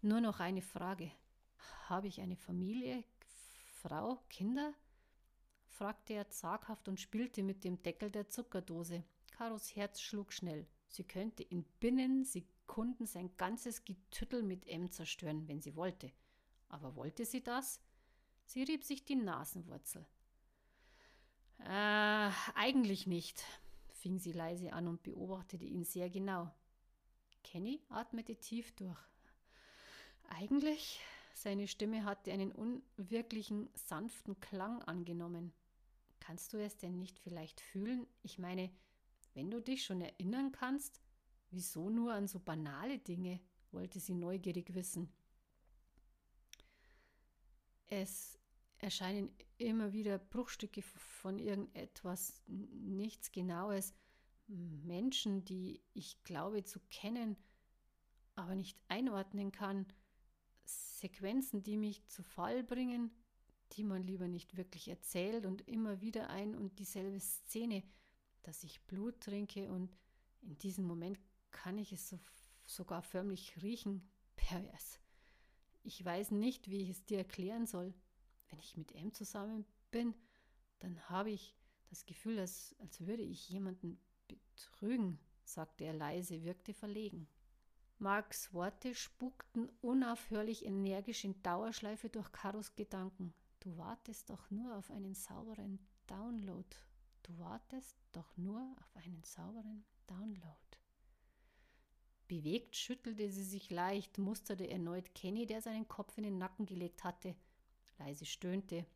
Nur 0.00 0.20
noch 0.20 0.40
eine 0.40 0.62
Frage. 0.62 1.12
Habe 1.88 2.08
ich 2.08 2.20
eine 2.20 2.36
Familie, 2.36 3.04
Frau, 3.82 4.22
Kinder? 4.28 4.72
fragte 5.66 6.14
er 6.14 6.30
zaghaft 6.30 6.88
und 6.88 7.00
spielte 7.00 7.42
mit 7.42 7.64
dem 7.64 7.82
Deckel 7.82 8.10
der 8.10 8.28
Zuckerdose. 8.28 9.04
Karos 9.32 9.74
Herz 9.74 10.00
schlug 10.00 10.32
schnell. 10.32 10.66
Sie 10.88 11.04
könnte 11.04 11.42
in 11.42 11.64
binnen 11.80 12.24
Sekunden 12.24 13.06
sein 13.06 13.36
ganzes 13.36 13.84
Getüttel 13.84 14.42
mit 14.42 14.66
M 14.66 14.90
zerstören, 14.90 15.48
wenn 15.48 15.60
sie 15.60 15.74
wollte. 15.74 16.12
Aber 16.72 16.96
wollte 16.96 17.24
sie 17.24 17.44
das? 17.44 17.80
Sie 18.46 18.64
rieb 18.64 18.82
sich 18.82 19.04
die 19.04 19.14
Nasenwurzel. 19.14 20.04
Äh, 21.60 22.30
eigentlich 22.54 23.06
nicht, 23.06 23.44
fing 23.92 24.18
sie 24.18 24.32
leise 24.32 24.72
an 24.72 24.88
und 24.88 25.02
beobachtete 25.02 25.64
ihn 25.64 25.84
sehr 25.84 26.10
genau. 26.10 26.50
Kenny 27.44 27.80
atmete 27.88 28.36
tief 28.36 28.74
durch. 28.74 28.98
Eigentlich? 30.28 31.00
Seine 31.34 31.68
Stimme 31.68 32.04
hatte 32.04 32.32
einen 32.32 32.52
unwirklichen, 32.52 33.68
sanften 33.74 34.40
Klang 34.40 34.82
angenommen. 34.82 35.52
Kannst 36.20 36.52
du 36.52 36.58
es 36.62 36.76
denn 36.78 36.98
nicht 36.98 37.18
vielleicht 37.18 37.60
fühlen? 37.60 38.06
Ich 38.22 38.38
meine, 38.38 38.70
wenn 39.34 39.50
du 39.50 39.60
dich 39.60 39.84
schon 39.84 40.00
erinnern 40.00 40.52
kannst, 40.52 41.00
wieso 41.50 41.90
nur 41.90 42.12
an 42.14 42.26
so 42.26 42.40
banale 42.40 42.98
Dinge? 42.98 43.40
wollte 43.72 44.00
sie 44.00 44.14
neugierig 44.14 44.74
wissen. 44.74 45.10
Es 47.94 48.38
erscheinen 48.78 49.30
immer 49.58 49.92
wieder 49.92 50.18
Bruchstücke 50.18 50.80
von 50.80 51.38
irgendetwas, 51.38 52.40
nichts 52.46 53.32
Genaues. 53.32 53.92
Menschen, 54.46 55.44
die 55.44 55.82
ich 55.92 56.24
glaube 56.24 56.64
zu 56.64 56.80
kennen, 56.88 57.36
aber 58.34 58.54
nicht 58.54 58.78
einordnen 58.88 59.52
kann. 59.52 59.86
Sequenzen, 60.64 61.62
die 61.62 61.76
mich 61.76 62.08
zu 62.08 62.22
Fall 62.22 62.64
bringen, 62.64 63.10
die 63.72 63.84
man 63.84 64.02
lieber 64.02 64.26
nicht 64.26 64.56
wirklich 64.56 64.88
erzählt 64.88 65.44
und 65.44 65.68
immer 65.68 66.00
wieder 66.00 66.30
ein 66.30 66.54
und 66.54 66.78
dieselbe 66.78 67.20
Szene, 67.20 67.82
dass 68.40 68.64
ich 68.64 68.86
Blut 68.86 69.20
trinke 69.20 69.70
und 69.70 69.98
in 70.40 70.56
diesem 70.56 70.86
Moment 70.86 71.20
kann 71.50 71.76
ich 71.76 71.92
es 71.92 72.08
so, 72.08 72.18
sogar 72.64 73.02
förmlich 73.02 73.60
riechen. 73.62 74.10
Pervers. 74.34 75.01
Ich 75.82 76.04
weiß 76.04 76.30
nicht, 76.30 76.70
wie 76.70 76.82
ich 76.82 76.90
es 76.90 77.04
dir 77.04 77.18
erklären 77.18 77.66
soll. 77.66 77.92
Wenn 78.48 78.58
ich 78.60 78.76
mit 78.76 78.92
M 78.94 79.12
zusammen 79.12 79.64
bin, 79.90 80.14
dann 80.78 81.08
habe 81.08 81.30
ich 81.30 81.56
das 81.90 82.06
Gefühl, 82.06 82.38
als, 82.38 82.74
als 82.78 83.00
würde 83.06 83.22
ich 83.22 83.48
jemanden 83.48 83.98
betrügen, 84.28 85.18
sagte 85.44 85.84
er 85.84 85.92
leise, 85.92 86.44
wirkte 86.44 86.72
verlegen. 86.72 87.28
Marks 87.98 88.52
Worte 88.52 88.94
spukten 88.94 89.68
unaufhörlich 89.80 90.64
energisch 90.64 91.24
in 91.24 91.40
Dauerschleife 91.42 92.08
durch 92.08 92.32
Karos 92.32 92.74
Gedanken. 92.74 93.32
Du 93.60 93.76
wartest 93.76 94.30
doch 94.30 94.50
nur 94.50 94.76
auf 94.76 94.90
einen 94.90 95.14
sauberen 95.14 95.78
Download. 96.08 96.68
Du 97.22 97.38
wartest 97.38 97.96
doch 98.10 98.36
nur 98.36 98.74
auf 98.80 98.96
einen 98.96 99.22
sauberen 99.22 99.84
Download. 100.08 100.61
Bewegt 102.32 102.76
schüttelte 102.76 103.28
sie 103.28 103.44
sich 103.44 103.68
leicht, 103.68 104.16
musterte 104.16 104.66
erneut 104.66 105.14
Kenny, 105.14 105.44
der 105.44 105.60
seinen 105.60 105.86
Kopf 105.86 106.16
in 106.16 106.24
den 106.24 106.38
Nacken 106.38 106.64
gelegt 106.64 107.04
hatte, 107.04 107.36
leise 107.98 108.24
stöhnte, 108.24 108.86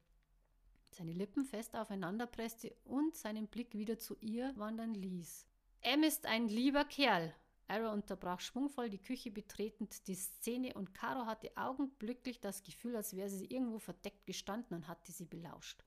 seine 0.90 1.12
Lippen 1.12 1.44
fest 1.44 1.76
aufeinander 1.76 2.26
presste 2.26 2.74
und 2.86 3.14
seinen 3.14 3.46
Blick 3.46 3.74
wieder 3.74 3.98
zu 3.98 4.16
ihr 4.22 4.56
wandern 4.56 4.94
ließ. 4.94 5.46
Em 5.82 6.02
ist 6.02 6.24
ein 6.24 6.48
lieber 6.48 6.86
Kerl. 6.86 7.34
Ara 7.68 7.92
unterbrach 7.92 8.40
schwungvoll 8.40 8.88
die 8.88 9.02
Küche 9.02 9.30
betretend 9.30 10.08
die 10.08 10.14
Szene 10.14 10.72
und 10.72 10.94
Caro 10.94 11.26
hatte 11.26 11.54
augenblicklich 11.58 12.40
das 12.40 12.62
Gefühl, 12.62 12.96
als 12.96 13.14
wäre 13.14 13.28
sie 13.28 13.44
irgendwo 13.44 13.78
verdeckt 13.78 14.24
gestanden 14.24 14.74
und 14.78 14.88
hatte 14.88 15.12
sie 15.12 15.26
belauscht. 15.26 15.84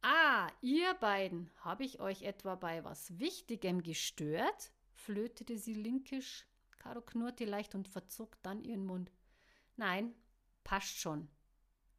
Ah, 0.00 0.50
ihr 0.62 0.94
beiden, 0.94 1.50
habe 1.58 1.84
ich 1.84 2.00
euch 2.00 2.22
etwa 2.22 2.54
bei 2.54 2.82
was 2.82 3.18
Wichtigem 3.18 3.82
gestört? 3.82 4.72
Flötete 5.04 5.58
sie 5.58 5.74
linkisch. 5.74 6.46
Caro 6.78 7.00
knurrte 7.00 7.44
leicht 7.44 7.74
und 7.74 7.88
verzog 7.88 8.36
dann 8.42 8.62
ihren 8.62 8.84
Mund. 8.84 9.10
Nein, 9.76 10.14
passt 10.64 10.98
schon. 10.98 11.28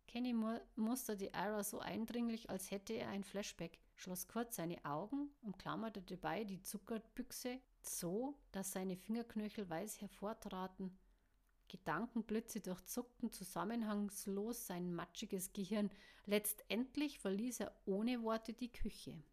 Kenny 0.08 0.36
musterte 0.76 1.28
Ira 1.28 1.64
so 1.64 1.80
eindringlich, 1.80 2.49
als 2.49 2.70
hätte 2.70 2.93
er 2.93 3.10
ein 3.10 3.24
Flashback, 3.24 3.80
schloss 3.95 4.28
kurz 4.28 4.58
seine 4.58 4.84
Augen, 4.84 5.30
umklammerte 5.41 6.02
dabei 6.02 6.43
die 6.43 6.62
Zuckerbüchse 6.62 7.62
so, 7.82 8.36
dass 8.52 8.74
seine 8.74 8.97
Fingerknöchel 8.97 9.70
weiß 9.70 10.02
hervortraten. 10.02 10.97
Gedankenblitze 11.70 12.60
durchzuckten 12.60 13.32
zusammenhangslos 13.32 14.68
sein 14.68 14.93
matschiges 14.93 15.54
Gehirn. 15.54 15.89
Letztendlich 16.26 17.20
verließ 17.20 17.62
er 17.62 17.74
ohne 17.86 18.22
Worte 18.24 18.52
die 18.52 18.72
Küche. 18.72 19.24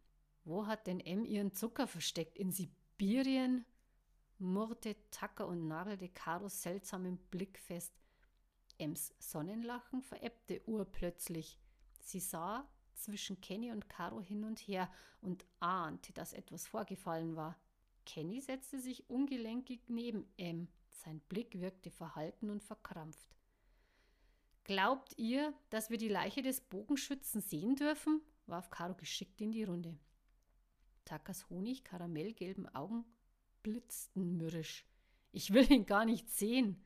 Wo 0.45 0.65
hat 0.65 0.87
denn 0.87 1.01
M 1.01 1.25
ihren 1.25 1.51
Zucker 1.51 1.85
versteckt? 1.85 2.37
In 2.37 2.53
Sibirien? 2.99 3.63
murrte 4.39 4.97
Tucker 5.09 5.47
und 5.47 5.69
nagelte 5.69 6.09
Karos 6.09 6.61
seltsamen 6.61 7.17
Blick 7.31 7.57
fest. 7.57 7.93
Ems 8.77 9.13
Sonnenlachen 9.19 10.01
verebbte 10.01 10.61
urplötzlich. 10.65 11.57
Sie 12.01 12.19
sah 12.19 12.67
zwischen 12.95 13.39
Kenny 13.39 13.71
und 13.71 13.87
Caro 13.87 14.21
hin 14.21 14.43
und 14.43 14.59
her 14.59 14.91
und 15.21 15.45
ahnte, 15.61 16.11
dass 16.11 16.33
etwas 16.33 16.67
vorgefallen 16.67 17.37
war. 17.37 17.57
Kenny 18.05 18.41
setzte 18.41 18.81
sich 18.81 19.09
ungelenkig 19.09 19.79
neben 19.87 20.25
Em. 20.35 20.67
Sein 20.89 21.21
Blick 21.29 21.57
wirkte 21.61 21.91
verhalten 21.91 22.49
und 22.49 22.63
verkrampft. 22.63 23.33
Glaubt 24.65 25.17
ihr, 25.17 25.53
dass 25.69 25.89
wir 25.89 25.97
die 25.97 26.09
Leiche 26.09 26.41
des 26.41 26.59
Bogenschützen 26.59 27.39
sehen 27.39 27.77
dürfen? 27.77 28.21
warf 28.45 28.69
Caro 28.69 28.93
geschickt 28.95 29.39
in 29.39 29.53
die 29.53 29.63
Runde. 29.63 29.97
Takas 31.09 31.49
Honig-karamellgelben 31.49 32.67
Augen 32.75 33.03
blitzten 33.63 34.37
mürrisch. 34.37 34.85
Ich 35.31 35.53
will 35.53 35.71
ihn 35.71 35.87
gar 35.87 36.05
nicht 36.05 36.29
sehen. 36.29 36.85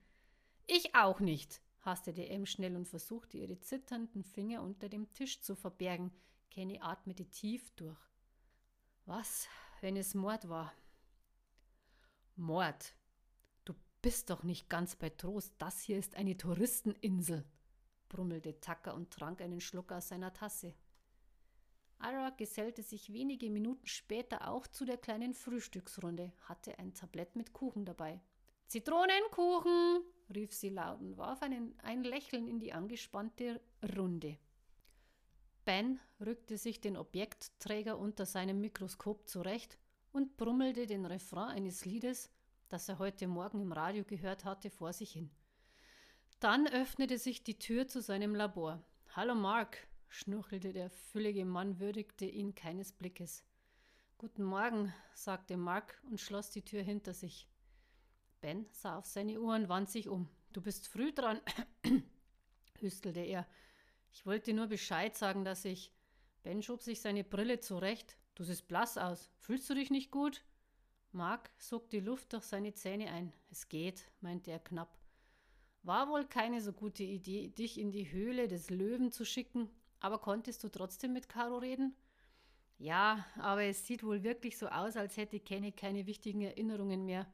Ich 0.66 0.96
auch 0.96 1.20
nicht, 1.20 1.62
hastete 1.82 2.30
M 2.30 2.46
schnell 2.46 2.78
und 2.78 2.88
versuchte, 2.88 3.38
ihre 3.38 3.60
zitternden 3.60 4.24
Finger 4.24 4.62
unter 4.62 4.88
dem 4.88 5.12
Tisch 5.12 5.42
zu 5.42 5.56
verbergen. 5.56 6.14
Kenny 6.50 6.80
atmete 6.82 7.26
tief 7.26 7.70
durch. 7.72 8.00
Was, 9.06 9.50
wenn 9.82 9.98
es 9.98 10.14
Mord 10.14 10.48
war? 10.48 10.72
Mord. 12.38 12.96
Du 13.66 13.74
bist 14.02 14.30
doch 14.30 14.44
nicht 14.44 14.70
ganz 14.70 14.96
bei 14.96 15.10
Trost. 15.10 15.54
Das 15.58 15.82
hier 15.82 16.00
ist 16.00 16.16
eine 16.16 16.38
Touristeninsel, 16.38 17.44
brummelte 18.08 18.58
Tucker 18.62 18.94
und 18.94 19.12
trank 19.12 19.42
einen 19.42 19.60
Schluck 19.60 19.92
aus 19.92 20.08
seiner 20.08 20.32
Tasse. 20.32 20.74
Ira 22.04 22.32
gesellte 22.32 22.84
sich 22.84 23.14
wenige 23.14 23.50
Minuten 23.50 23.88
später 23.88 24.50
auch 24.50 24.68
zu 24.68 24.86
der 24.86 24.98
kleinen 24.98 25.34
Frühstücksrunde, 25.34 26.34
hatte 26.42 26.78
ein 26.78 26.94
Tablett 26.94 27.36
mit 27.36 27.54
Kuchen 27.54 27.86
dabei. 27.86 28.20
Zitronenkuchen, 28.68 30.02
rief 30.34 30.54
sie 30.54 30.70
laut 30.70 31.00
und 31.00 31.18
warf 31.18 31.42
einen, 31.42 31.80
ein 31.80 32.04
Lächeln 32.04 32.48
in 32.48 32.60
die 32.60 32.74
angespannte 32.74 33.62
Runde. 33.96 34.38
Ben 35.66 36.00
rückte 36.20 36.58
sich 36.58 36.82
den 36.82 36.98
Objektträger 36.98 37.98
unter 37.98 38.26
seinem 38.26 38.60
Mikroskop 38.60 39.28
zurecht 39.28 39.78
und 40.12 40.36
brummelte 40.36 40.88
den 40.88 41.06
Refrain 41.06 41.50
eines 41.50 41.86
Liedes, 41.86 42.30
das 42.68 42.90
er 42.90 43.00
heute 43.00 43.28
Morgen 43.28 43.62
im 43.62 43.72
Radio 43.72 44.04
gehört 44.04 44.44
hatte, 44.44 44.70
vor 44.70 44.92
sich 44.92 45.12
hin. 45.12 45.30
Dann 46.40 46.68
öffnete 46.68 47.18
sich 47.18 47.44
die 47.44 47.60
Tür 47.60 47.88
zu 47.88 48.02
seinem 48.02 48.36
Labor. 48.36 48.84
Hallo 49.16 49.36
Mark, 49.36 49.88
schnurchelte 50.14 50.74
der 50.74 50.92
füllige 50.92 51.44
Mann, 51.44 51.80
würdigte 51.80 52.26
ihn 52.26 52.54
keines 52.54 52.92
Blickes. 52.92 53.44
Guten 54.20 54.44
Morgen, 54.44 54.94
sagte 55.16 55.58
Mark 55.58 56.00
und 56.10 56.22
schloss 56.22 56.52
die 56.52 56.62
Tür 56.62 56.84
hinter 56.84 57.14
sich. 57.14 57.50
Ben 58.40 58.68
sah 58.72 59.00
auf 59.00 59.08
seine 59.08 59.42
Uhr 59.42 59.56
und 59.56 59.70
wand 59.70 59.90
sich 59.90 60.08
um. 60.08 60.30
Du 60.52 60.62
bist 60.62 60.88
früh 60.88 61.12
dran, 61.12 61.42
hüstelte 62.80 63.22
er. 63.22 63.48
Ich 64.12 64.26
wollte 64.28 64.54
nur 64.54 64.68
Bescheid 64.68 65.18
sagen, 65.18 65.44
dass 65.44 65.66
ich. 65.66 65.92
Ben 66.44 66.62
schob 66.62 66.84
sich 66.84 67.02
seine 67.02 67.24
Brille 67.24 67.60
zurecht. 67.60 68.16
Du 68.36 68.44
siehst 68.44 68.68
blass 68.68 69.00
aus. 69.00 69.32
Fühlst 69.40 69.68
du 69.70 69.74
dich 69.74 69.90
nicht 69.90 70.12
gut? 70.12 70.44
Mark 71.12 71.50
sog 71.58 71.90
die 71.90 72.00
Luft 72.00 72.34
durch 72.34 72.44
seine 72.44 72.76
Zähne 72.76 73.10
ein. 73.10 73.34
Es 73.50 73.68
geht, 73.68 74.06
meinte 74.22 74.52
er 74.52 74.60
knapp. 74.60 74.96
War 75.82 76.08
wohl 76.08 76.26
keine 76.26 76.62
so 76.62 76.72
gute 76.72 77.04
Idee, 77.04 77.50
dich 77.50 77.80
in 77.80 77.92
die 77.92 78.12
Höhle 78.12 78.48
des 78.48 78.70
Löwen 78.70 79.12
zu 79.12 79.26
schicken, 79.26 79.70
aber 80.04 80.20
konntest 80.20 80.64
du 80.64 80.70
trotzdem 80.70 81.14
mit 81.14 81.30
Caro 81.30 81.58
reden? 81.58 81.96
Ja, 82.78 83.26
aber 83.38 83.64
es 83.64 83.88
sieht 83.88 84.04
wohl 84.04 84.24
wirklich 84.24 84.58
so 84.58 84.68
aus, 84.68 84.98
als 84.98 85.16
hätte 85.16 85.40
Kenny 85.40 85.72
keine 85.72 86.06
wichtigen 86.06 86.42
Erinnerungen 86.42 87.06
mehr. 87.06 87.26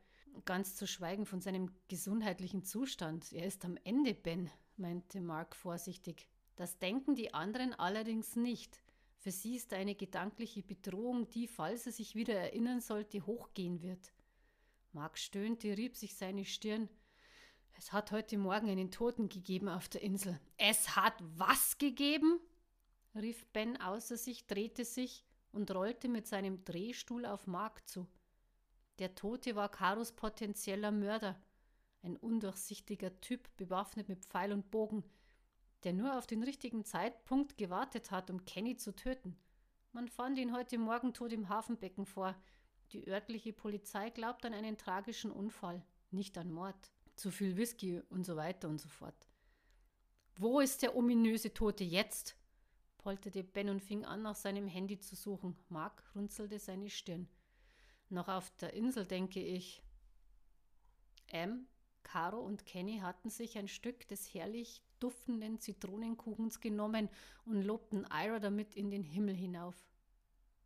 Ganz 0.45 0.75
zu 0.75 0.85
schweigen 0.85 1.25
von 1.25 1.41
seinem 1.41 1.71
gesundheitlichen 1.87 2.63
Zustand. 2.63 3.33
Er 3.33 3.47
ist 3.47 3.65
am 3.65 3.75
Ende, 3.83 4.13
Ben, 4.13 4.51
meinte 4.77 5.19
Mark 5.19 5.55
vorsichtig. 5.55 6.29
Das 6.55 6.77
denken 6.77 7.15
die 7.15 7.33
anderen 7.33 7.73
allerdings 7.73 8.35
nicht. 8.35 8.79
Für 9.17 9.31
sie 9.31 9.55
ist 9.55 9.73
eine 9.73 9.95
gedankliche 9.95 10.61
Bedrohung, 10.61 11.27
die, 11.29 11.47
falls 11.47 11.87
er 11.87 11.91
sich 11.91 12.13
wieder 12.13 12.35
erinnern 12.35 12.81
sollte, 12.81 13.25
hochgehen 13.25 13.81
wird. 13.81 14.13
Mark 14.91 15.17
stöhnte, 15.17 15.75
rieb 15.75 15.97
sich 15.97 16.15
seine 16.15 16.45
Stirn. 16.45 16.87
Es 17.79 17.91
hat 17.93 18.11
heute 18.11 18.37
Morgen 18.37 18.69
einen 18.69 18.91
Toten 18.91 19.27
gegeben 19.27 19.69
auf 19.69 19.89
der 19.89 20.03
Insel. 20.03 20.39
Es 20.57 20.95
hat 20.95 21.15
was 21.35 21.79
gegeben? 21.79 22.39
Rief 23.15 23.45
Ben 23.47 23.79
außer 23.81 24.17
sich, 24.17 24.47
drehte 24.47 24.85
sich 24.85 25.25
und 25.51 25.71
rollte 25.71 26.07
mit 26.07 26.27
seinem 26.27 26.63
Drehstuhl 26.63 27.25
auf 27.25 27.47
Mark 27.47 27.87
zu. 27.87 28.07
Der 28.99 29.15
Tote 29.15 29.55
war 29.55 29.69
Karos 29.69 30.11
potenzieller 30.11 30.91
Mörder, 30.91 31.41
ein 32.01 32.17
undurchsichtiger 32.17 33.19
Typ, 33.21 33.49
bewaffnet 33.57 34.09
mit 34.09 34.25
Pfeil 34.25 34.51
und 34.51 34.71
Bogen, 34.71 35.03
der 35.83 35.93
nur 35.93 36.17
auf 36.17 36.27
den 36.27 36.43
richtigen 36.43 36.85
Zeitpunkt 36.85 37.57
gewartet 37.57 38.11
hat, 38.11 38.29
um 38.29 38.45
Kenny 38.45 38.75
zu 38.75 38.95
töten. 38.95 39.37
Man 39.91 40.07
fand 40.07 40.37
ihn 40.37 40.53
heute 40.53 40.77
Morgen 40.77 41.13
tot 41.13 41.33
im 41.33 41.49
Hafenbecken 41.49 42.05
vor. 42.05 42.35
Die 42.91 43.07
örtliche 43.07 43.53
Polizei 43.53 44.09
glaubt 44.09 44.45
an 44.45 44.53
einen 44.53 44.77
tragischen 44.77 45.31
Unfall, 45.31 45.83
nicht 46.11 46.37
an 46.37 46.51
Mord. 46.51 46.91
Zu 47.15 47.31
viel 47.31 47.57
Whisky 47.57 48.01
und 48.09 48.25
so 48.25 48.35
weiter 48.35 48.69
und 48.69 48.79
so 48.79 48.87
fort. 48.87 49.27
Wo 50.35 50.59
ist 50.59 50.83
der 50.83 50.95
ominöse 50.95 51.53
Tote 51.53 51.83
jetzt? 51.83 52.35
Polterte 52.99 53.43
Ben 53.43 53.69
und 53.69 53.81
fing 53.81 54.05
an, 54.05 54.21
nach 54.21 54.35
seinem 54.35 54.67
Handy 54.67 54.99
zu 54.99 55.15
suchen. 55.15 55.57
Mark 55.69 56.03
runzelte 56.13 56.59
seine 56.59 56.89
Stirn. 56.89 57.27
Noch 58.09 58.27
auf 58.27 58.51
der 58.57 58.73
Insel, 58.73 59.05
denke 59.05 59.41
ich. 59.41 59.81
Em, 61.27 61.67
Caro 62.03 62.39
und 62.39 62.65
Kenny 62.65 62.99
hatten 62.99 63.29
sich 63.29 63.57
ein 63.57 63.67
Stück 63.67 64.07
des 64.07 64.33
herrlich 64.33 64.83
duftenden 64.99 65.59
Zitronenkuchens 65.59 66.59
genommen 66.59 67.09
und 67.45 67.61
lobten 67.61 68.05
Ira 68.11 68.39
damit 68.39 68.75
in 68.75 68.91
den 68.91 69.03
Himmel 69.03 69.35
hinauf. 69.35 69.75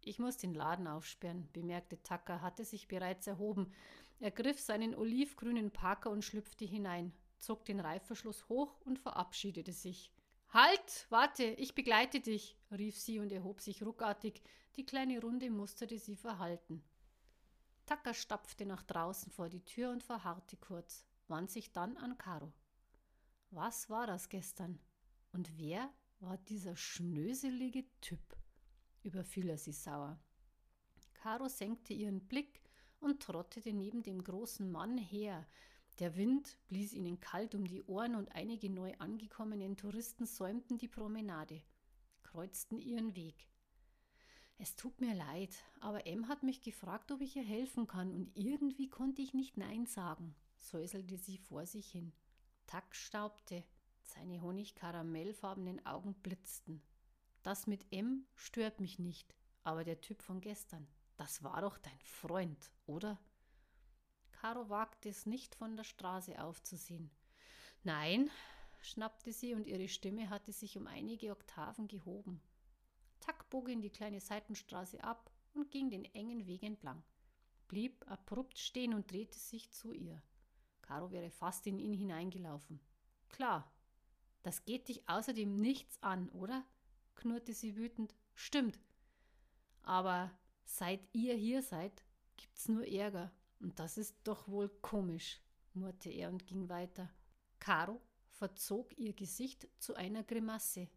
Ich 0.01 0.19
muss 0.19 0.37
den 0.37 0.53
Laden 0.53 0.87
aufsperren, 0.87 1.47
bemerkte 1.53 2.01
Tucker, 2.01 2.41
hatte 2.41 2.65
sich 2.65 2.87
bereits 2.87 3.27
erhoben. 3.27 3.71
Er 4.19 4.31
griff 4.31 4.59
seinen 4.59 4.95
olivgrünen 4.95 5.71
Parker 5.71 6.09
und 6.09 6.23
schlüpfte 6.23 6.65
hinein, 6.65 7.13
zog 7.39 7.65
den 7.65 7.79
Reifverschluss 7.79 8.47
hoch 8.49 8.79
und 8.81 8.99
verabschiedete 8.99 9.73
sich. 9.73 10.11
Halt, 10.53 11.07
warte, 11.09 11.45
ich 11.45 11.73
begleite 11.73 12.19
dich, 12.19 12.55
rief 12.69 12.99
sie 12.99 13.17
und 13.17 13.31
erhob 13.31 13.59
sich 13.59 13.81
ruckartig. 13.81 14.39
Die 14.75 14.85
kleine 14.85 15.19
Runde 15.19 15.49
musterte 15.49 15.97
sie 15.97 16.15
verhalten. 16.15 16.83
Tucker 17.87 18.13
stapfte 18.13 18.67
nach 18.67 18.83
draußen 18.83 19.31
vor 19.31 19.49
die 19.49 19.65
Tür 19.65 19.89
und 19.89 20.03
verharrte 20.03 20.55
kurz, 20.57 21.07
wand 21.27 21.49
sich 21.49 21.71
dann 21.71 21.97
an 21.97 22.19
Caro. 22.19 22.53
Was 23.49 23.89
war 23.89 24.05
das 24.05 24.29
gestern? 24.29 24.79
Und 25.31 25.57
wer 25.57 25.91
war 26.19 26.37
dieser 26.37 26.75
schnöselige 26.75 27.85
Typ? 27.99 28.37
überfiel 29.01 29.49
er 29.49 29.57
sie 29.57 29.73
sauer. 29.73 30.19
Caro 31.15 31.47
senkte 31.47 31.93
ihren 31.93 32.27
Blick 32.27 32.61
und 32.99 33.23
trottete 33.23 33.73
neben 33.73 34.03
dem 34.03 34.23
großen 34.23 34.71
Mann 34.71 34.99
her. 34.99 35.47
Der 35.99 36.15
Wind 36.15 36.57
blies 36.67 36.93
ihnen 36.93 37.19
kalt 37.19 37.53
um 37.53 37.65
die 37.65 37.83
Ohren 37.83 38.15
und 38.15 38.33
einige 38.33 38.69
neu 38.69 38.93
angekommenen 38.97 39.77
Touristen 39.77 40.25
säumten 40.25 40.77
die 40.77 40.87
Promenade, 40.87 41.61
kreuzten 42.23 42.79
ihren 42.79 43.15
Weg. 43.15 43.47
Es 44.57 44.75
tut 44.75 45.01
mir 45.01 45.13
leid, 45.13 45.55
aber 45.81 46.07
M 46.07 46.27
hat 46.27 46.41
mich 46.41 46.61
gefragt, 46.61 47.11
ob 47.11 47.21
ich 47.21 47.35
ihr 47.35 47.43
helfen 47.43 47.85
kann, 47.85 48.11
und 48.11 48.31
irgendwie 48.35 48.89
konnte 48.89 49.21
ich 49.21 49.33
nicht 49.33 49.57
Nein 49.57 49.85
sagen, 49.85 50.35
säuselte 50.57 51.17
sie 51.17 51.37
vor 51.37 51.65
sich 51.65 51.91
hin. 51.91 52.11
Tack 52.65 52.95
staubte, 52.95 53.63
seine 54.01 54.41
honigkaramellfarbenen 54.41 55.85
Augen 55.85 56.15
blitzten. 56.15 56.81
Das 57.43 57.67
mit 57.67 57.85
M 57.91 58.25
stört 58.35 58.79
mich 58.79 58.99
nicht, 58.99 59.35
aber 59.63 59.83
der 59.83 60.01
Typ 60.01 60.21
von 60.21 60.41
gestern, 60.41 60.87
das 61.17 61.43
war 61.43 61.61
doch 61.61 61.77
dein 61.77 62.01
Freund, 62.01 62.71
oder? 62.85 63.19
Caro 64.43 64.67
wagte 64.67 65.07
es 65.07 65.25
nicht, 65.25 65.55
von 65.55 65.77
der 65.77 65.85
Straße 65.85 66.43
aufzusehen. 66.43 67.09
Nein, 67.85 68.29
schnappte 68.81 69.31
sie 69.31 69.53
und 69.53 69.67
ihre 69.67 69.87
Stimme 69.87 70.29
hatte 70.29 70.51
sich 70.51 70.77
um 70.77 70.85
einige 70.85 71.31
Oktaven 71.31 71.87
gehoben. 71.87 72.41
Tack 73.21 73.49
bog 73.49 73.69
in 73.69 73.81
die 73.81 73.89
kleine 73.89 74.19
Seitenstraße 74.19 75.01
ab 75.01 75.31
und 75.53 75.71
ging 75.71 75.89
den 75.89 76.03
engen 76.13 76.45
Weg 76.45 76.63
entlang, 76.63 77.01
blieb 77.69 78.05
abrupt 78.11 78.57
stehen 78.57 78.93
und 78.93 79.09
drehte 79.09 79.39
sich 79.39 79.71
zu 79.71 79.93
ihr. 79.93 80.21
Caro 80.81 81.09
wäre 81.11 81.29
fast 81.29 81.65
in 81.65 81.79
ihn 81.79 81.93
hineingelaufen. 81.93 82.81
Klar, 83.29 83.71
das 84.41 84.65
geht 84.65 84.89
dich 84.89 85.07
außerdem 85.07 85.55
nichts 85.55 86.03
an, 86.03 86.27
oder? 86.31 86.65
knurrte 87.15 87.53
sie 87.53 87.77
wütend. 87.77 88.13
Stimmt. 88.33 88.77
Aber 89.83 90.37
seit 90.65 90.99
ihr 91.13 91.35
hier 91.35 91.61
seid, 91.61 92.03
gibt's 92.35 92.67
nur 92.67 92.85
Ärger. 92.85 93.31
Und 93.63 93.79
das 93.79 93.97
ist 93.97 94.17
doch 94.25 94.49
wohl 94.49 94.67
komisch, 94.81 95.39
murrte 95.73 96.09
er 96.09 96.27
und 96.27 96.45
ging 96.45 96.67
weiter. 96.67 97.09
Caro 97.59 98.01
verzog 98.29 98.95
ihr 98.97 99.13
Gesicht 99.13 99.69
zu 99.79 99.95
einer 99.95 100.21
Grimasse 100.21 100.89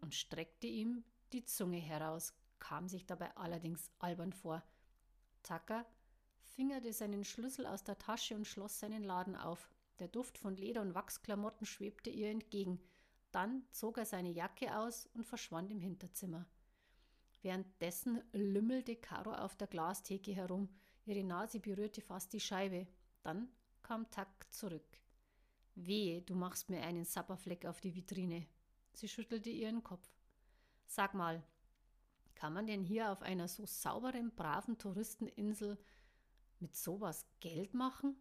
und 0.00 0.14
streckte 0.14 0.66
ihm 0.66 1.04
die 1.34 1.44
Zunge 1.44 1.76
heraus, 1.76 2.32
kam 2.58 2.88
sich 2.88 3.04
dabei 3.04 3.36
allerdings 3.36 3.90
albern 3.98 4.32
vor. 4.32 4.62
Tucker 5.42 5.84
fingerte 6.44 6.94
seinen 6.94 7.24
Schlüssel 7.24 7.66
aus 7.66 7.84
der 7.84 7.98
Tasche 7.98 8.36
und 8.36 8.46
schloss 8.46 8.80
seinen 8.80 9.04
Laden 9.04 9.36
auf. 9.36 9.68
Der 9.98 10.08
Duft 10.08 10.38
von 10.38 10.56
Leder 10.56 10.80
und 10.80 10.94
Wachsklamotten 10.94 11.66
schwebte 11.66 12.08
ihr 12.08 12.30
entgegen. 12.30 12.80
Dann 13.32 13.66
zog 13.70 13.98
er 13.98 14.06
seine 14.06 14.30
Jacke 14.30 14.78
aus 14.78 15.10
und 15.12 15.26
verschwand 15.26 15.70
im 15.70 15.80
Hinterzimmer. 15.80 16.46
Währenddessen 17.42 18.22
lümmelte 18.32 18.96
Caro 18.96 19.34
auf 19.34 19.56
der 19.56 19.66
Glastheke 19.66 20.34
herum. 20.34 20.70
Ihre 21.04 21.24
Nase 21.24 21.60
berührte 21.60 22.00
fast 22.00 22.32
die 22.32 22.40
Scheibe. 22.40 22.86
Dann 23.22 23.48
kam 23.82 24.10
Tack 24.10 24.52
zurück. 24.52 24.98
Wehe, 25.74 26.22
du 26.22 26.34
machst 26.34 26.68
mir 26.70 26.82
einen 26.82 27.04
Sapperfleck 27.04 27.66
auf 27.66 27.80
die 27.80 27.94
Vitrine. 27.94 28.46
Sie 28.92 29.08
schüttelte 29.08 29.50
ihren 29.50 29.82
Kopf. 29.82 30.08
Sag 30.86 31.14
mal, 31.14 31.42
kann 32.34 32.52
man 32.52 32.66
denn 32.66 32.82
hier 32.84 33.10
auf 33.10 33.22
einer 33.22 33.48
so 33.48 33.64
sauberen, 33.66 34.34
braven 34.34 34.78
Touristeninsel 34.78 35.78
mit 36.60 36.76
sowas 36.76 37.26
Geld 37.40 37.74
machen? 37.74 38.16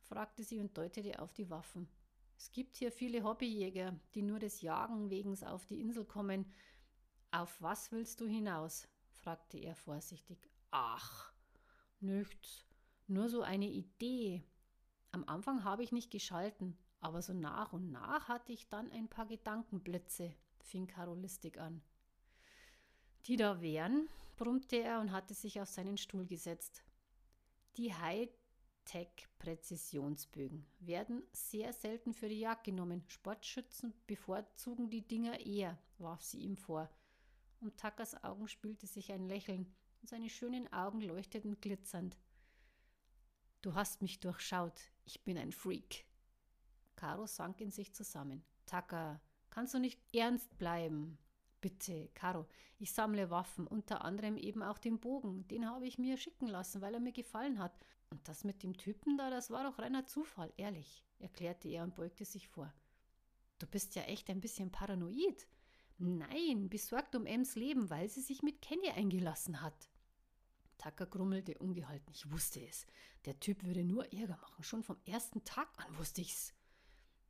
fragte 0.00 0.44
sie 0.44 0.60
und 0.60 0.76
deutete 0.76 1.20
auf 1.20 1.32
die 1.32 1.48
Waffen. 1.48 1.88
Es 2.36 2.50
gibt 2.50 2.76
hier 2.76 2.92
viele 2.92 3.22
Hobbyjäger, 3.24 3.98
die 4.14 4.22
nur 4.22 4.38
des 4.38 4.60
Jagen 4.60 5.10
wegen 5.10 5.40
auf 5.44 5.64
die 5.66 5.80
Insel 5.80 6.04
kommen. 6.04 6.52
Auf 7.30 7.62
was 7.62 7.92
willst 7.92 8.20
du 8.20 8.26
hinaus? 8.26 8.88
fragte 9.12 9.58
er 9.58 9.76
vorsichtig. 9.76 10.50
Ach, 10.70 11.31
nichts, 12.02 12.64
nur 13.06 13.28
so 13.28 13.42
eine 13.42 13.68
Idee. 13.68 14.42
Am 15.10 15.24
Anfang 15.28 15.64
habe 15.64 15.82
ich 15.82 15.92
nicht 15.92 16.10
geschalten, 16.10 16.76
aber 17.00 17.22
so 17.22 17.32
nach 17.32 17.72
und 17.72 17.90
nach 17.90 18.28
hatte 18.28 18.52
ich 18.52 18.68
dann 18.68 18.90
ein 18.92 19.08
paar 19.08 19.26
Gedankenblitze, 19.26 20.34
fing 20.60 20.86
Karolistik 20.86 21.58
an. 21.58 21.82
Die 23.26 23.36
da 23.36 23.60
wären, 23.60 24.08
brummte 24.36 24.76
er 24.76 25.00
und 25.00 25.12
hatte 25.12 25.34
sich 25.34 25.60
auf 25.60 25.68
seinen 25.68 25.96
Stuhl 25.96 26.26
gesetzt. 26.26 26.82
Die 27.76 27.94
High 27.94 28.28
Tech-Präzisionsbögen 28.84 30.66
werden 30.80 31.22
sehr 31.32 31.72
selten 31.72 32.12
für 32.12 32.28
die 32.28 32.40
Jagd 32.40 32.64
genommen. 32.64 33.04
Sportschützen 33.06 33.94
bevorzugen 34.06 34.90
die 34.90 35.06
Dinger 35.06 35.38
eher, 35.40 35.78
warf 35.98 36.22
sie 36.22 36.40
ihm 36.40 36.56
vor. 36.56 36.90
Um 37.60 37.76
Tuckers 37.76 38.22
Augen 38.24 38.48
spielte 38.48 38.86
sich 38.86 39.12
ein 39.12 39.28
Lächeln 39.28 39.72
und 40.02 40.08
seine 40.08 40.28
schönen 40.28 40.70
Augen 40.72 41.00
leuchteten 41.00 41.60
glitzernd. 41.60 42.18
Du 43.62 43.74
hast 43.74 44.02
mich 44.02 44.18
durchschaut. 44.18 44.90
Ich 45.04 45.22
bin 45.22 45.38
ein 45.38 45.52
Freak. 45.52 46.04
Caro 46.96 47.26
sank 47.26 47.60
in 47.60 47.70
sich 47.70 47.94
zusammen. 47.94 48.44
Tucker, 48.66 49.20
kannst 49.50 49.74
du 49.74 49.78
nicht 49.78 50.00
ernst 50.12 50.58
bleiben? 50.58 51.18
Bitte, 51.60 52.08
Caro, 52.14 52.48
ich 52.78 52.92
sammle 52.92 53.30
Waffen, 53.30 53.68
unter 53.68 54.04
anderem 54.04 54.36
eben 54.36 54.64
auch 54.64 54.78
den 54.78 54.98
Bogen. 54.98 55.46
Den 55.46 55.70
habe 55.70 55.86
ich 55.86 55.98
mir 55.98 56.16
schicken 56.16 56.48
lassen, 56.48 56.80
weil 56.80 56.94
er 56.94 57.00
mir 57.00 57.12
gefallen 57.12 57.60
hat. 57.60 57.78
Und 58.10 58.26
das 58.26 58.42
mit 58.42 58.64
dem 58.64 58.76
Typen 58.76 59.16
da, 59.16 59.30
das 59.30 59.50
war 59.50 59.62
doch 59.62 59.78
reiner 59.78 60.04
Zufall, 60.04 60.52
ehrlich, 60.56 61.04
erklärte 61.20 61.68
er 61.68 61.84
und 61.84 61.94
beugte 61.94 62.24
sich 62.24 62.48
vor. 62.48 62.74
Du 63.60 63.68
bist 63.68 63.94
ja 63.94 64.02
echt 64.02 64.28
ein 64.28 64.40
bisschen 64.40 64.72
paranoid. 64.72 65.46
Nein, 65.98 66.68
besorgt 66.68 67.14
um 67.14 67.26
Ems 67.26 67.54
Leben, 67.54 67.88
weil 67.88 68.08
sie 68.08 68.22
sich 68.22 68.42
mit 68.42 68.60
Kenny 68.60 68.90
eingelassen 68.90 69.62
hat. 69.62 69.91
Tucker 70.82 71.06
grummelte 71.06 71.56
ungehalten. 71.58 72.10
Ich 72.12 72.30
wusste 72.32 72.60
es. 72.66 72.86
Der 73.24 73.38
Typ 73.38 73.62
würde 73.62 73.84
nur 73.84 74.12
Ärger 74.12 74.36
machen. 74.36 74.64
Schon 74.64 74.82
vom 74.82 74.96
ersten 75.06 75.44
Tag 75.44 75.68
an 75.78 75.96
wusste 75.96 76.20
ich's. 76.20 76.52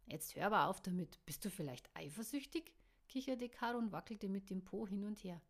Jetzt 0.06 0.34
hör 0.36 0.46
aber 0.46 0.68
auf 0.68 0.80
damit. 0.80 1.24
Bist 1.26 1.44
du 1.44 1.50
vielleicht 1.50 1.94
eifersüchtig? 1.94 2.74
kicherte 3.08 3.50
Caro 3.50 3.76
und 3.76 3.92
wackelte 3.92 4.30
mit 4.30 4.48
dem 4.48 4.64
Po 4.64 4.86
hin 4.86 5.04
und 5.04 5.22
her. 5.22 5.42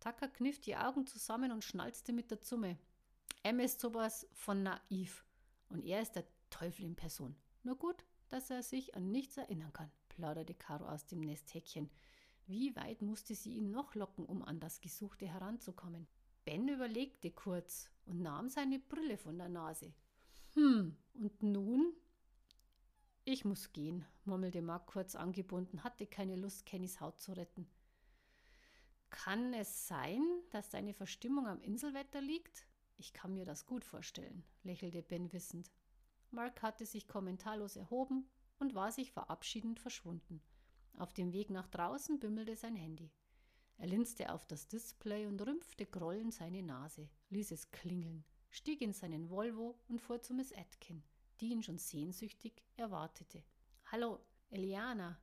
Tucker 0.00 0.26
kniff 0.26 0.60
die 0.60 0.76
Augen 0.76 1.06
zusammen 1.06 1.52
und 1.52 1.62
schnalzte 1.62 2.12
mit 2.12 2.32
der 2.32 2.40
Zunge. 2.40 2.78
M 3.44 3.60
ist 3.60 3.78
sowas 3.78 4.26
von 4.32 4.64
naiv 4.64 5.24
und 5.68 5.84
er 5.84 6.02
ist 6.02 6.16
der 6.16 6.26
Teufel 6.50 6.84
in 6.84 6.96
Person. 6.96 7.36
Nur 7.62 7.76
gut, 7.76 8.04
dass 8.28 8.50
er 8.50 8.64
sich 8.64 8.96
an 8.96 9.12
nichts 9.12 9.36
erinnern 9.36 9.72
kann, 9.72 9.92
plauderte 10.08 10.54
Caro 10.54 10.88
aus 10.88 11.06
dem 11.06 11.20
Nesthäkchen. 11.20 11.90
Wie 12.46 12.74
weit 12.74 13.02
musste 13.02 13.36
sie 13.36 13.54
ihn 13.54 13.70
noch 13.70 13.94
locken, 13.94 14.26
um 14.26 14.42
an 14.42 14.58
das 14.58 14.80
Gesuchte 14.80 15.28
heranzukommen? 15.28 16.08
Ben 16.44 16.68
überlegte 16.68 17.30
kurz 17.30 17.90
und 18.06 18.22
nahm 18.22 18.48
seine 18.48 18.78
Brille 18.78 19.18
von 19.18 19.38
der 19.38 19.48
Nase. 19.48 19.92
Hm, 20.54 20.96
und 21.14 21.42
nun? 21.42 21.92
Ich 23.24 23.44
muss 23.44 23.72
gehen, 23.72 24.04
murmelte 24.24 24.62
Mark 24.62 24.86
kurz 24.86 25.14
angebunden, 25.14 25.84
hatte 25.84 26.06
keine 26.06 26.36
Lust, 26.36 26.66
Kennys 26.66 27.00
Haut 27.00 27.20
zu 27.20 27.32
retten. 27.32 27.68
Kann 29.10 29.52
es 29.54 29.86
sein, 29.86 30.22
dass 30.50 30.70
deine 30.70 30.94
Verstimmung 30.94 31.46
am 31.46 31.60
Inselwetter 31.60 32.20
liegt? 32.20 32.66
Ich 32.96 33.12
kann 33.12 33.34
mir 33.34 33.44
das 33.44 33.66
gut 33.66 33.84
vorstellen, 33.84 34.44
lächelte 34.62 35.02
Ben 35.02 35.32
wissend. 35.32 35.70
Mark 36.30 36.62
hatte 36.62 36.86
sich 36.86 37.08
kommentarlos 37.08 37.76
erhoben 37.76 38.28
und 38.58 38.74
war 38.74 38.92
sich 38.92 39.12
verabschiedend 39.12 39.80
verschwunden. 39.80 40.42
Auf 40.96 41.12
dem 41.12 41.32
Weg 41.32 41.50
nach 41.50 41.66
draußen 41.66 42.18
bimmelte 42.20 42.56
sein 42.56 42.76
Handy. 42.76 43.10
Er 43.80 43.86
linste 43.86 44.30
auf 44.30 44.44
das 44.44 44.68
Display 44.68 45.24
und 45.24 45.40
rümpfte 45.40 45.86
grollend 45.86 46.34
seine 46.34 46.62
Nase, 46.62 47.08
ließ 47.30 47.50
es 47.52 47.70
klingeln, 47.70 48.26
stieg 48.50 48.82
in 48.82 48.92
seinen 48.92 49.30
Volvo 49.30 49.80
und 49.88 50.02
fuhr 50.02 50.20
zu 50.20 50.34
Miss 50.34 50.52
Atkin, 50.52 51.02
die 51.40 51.48
ihn 51.48 51.62
schon 51.62 51.78
sehnsüchtig 51.78 52.62
erwartete. 52.76 53.42
Hallo, 53.86 54.20
Eliana, 54.50 55.18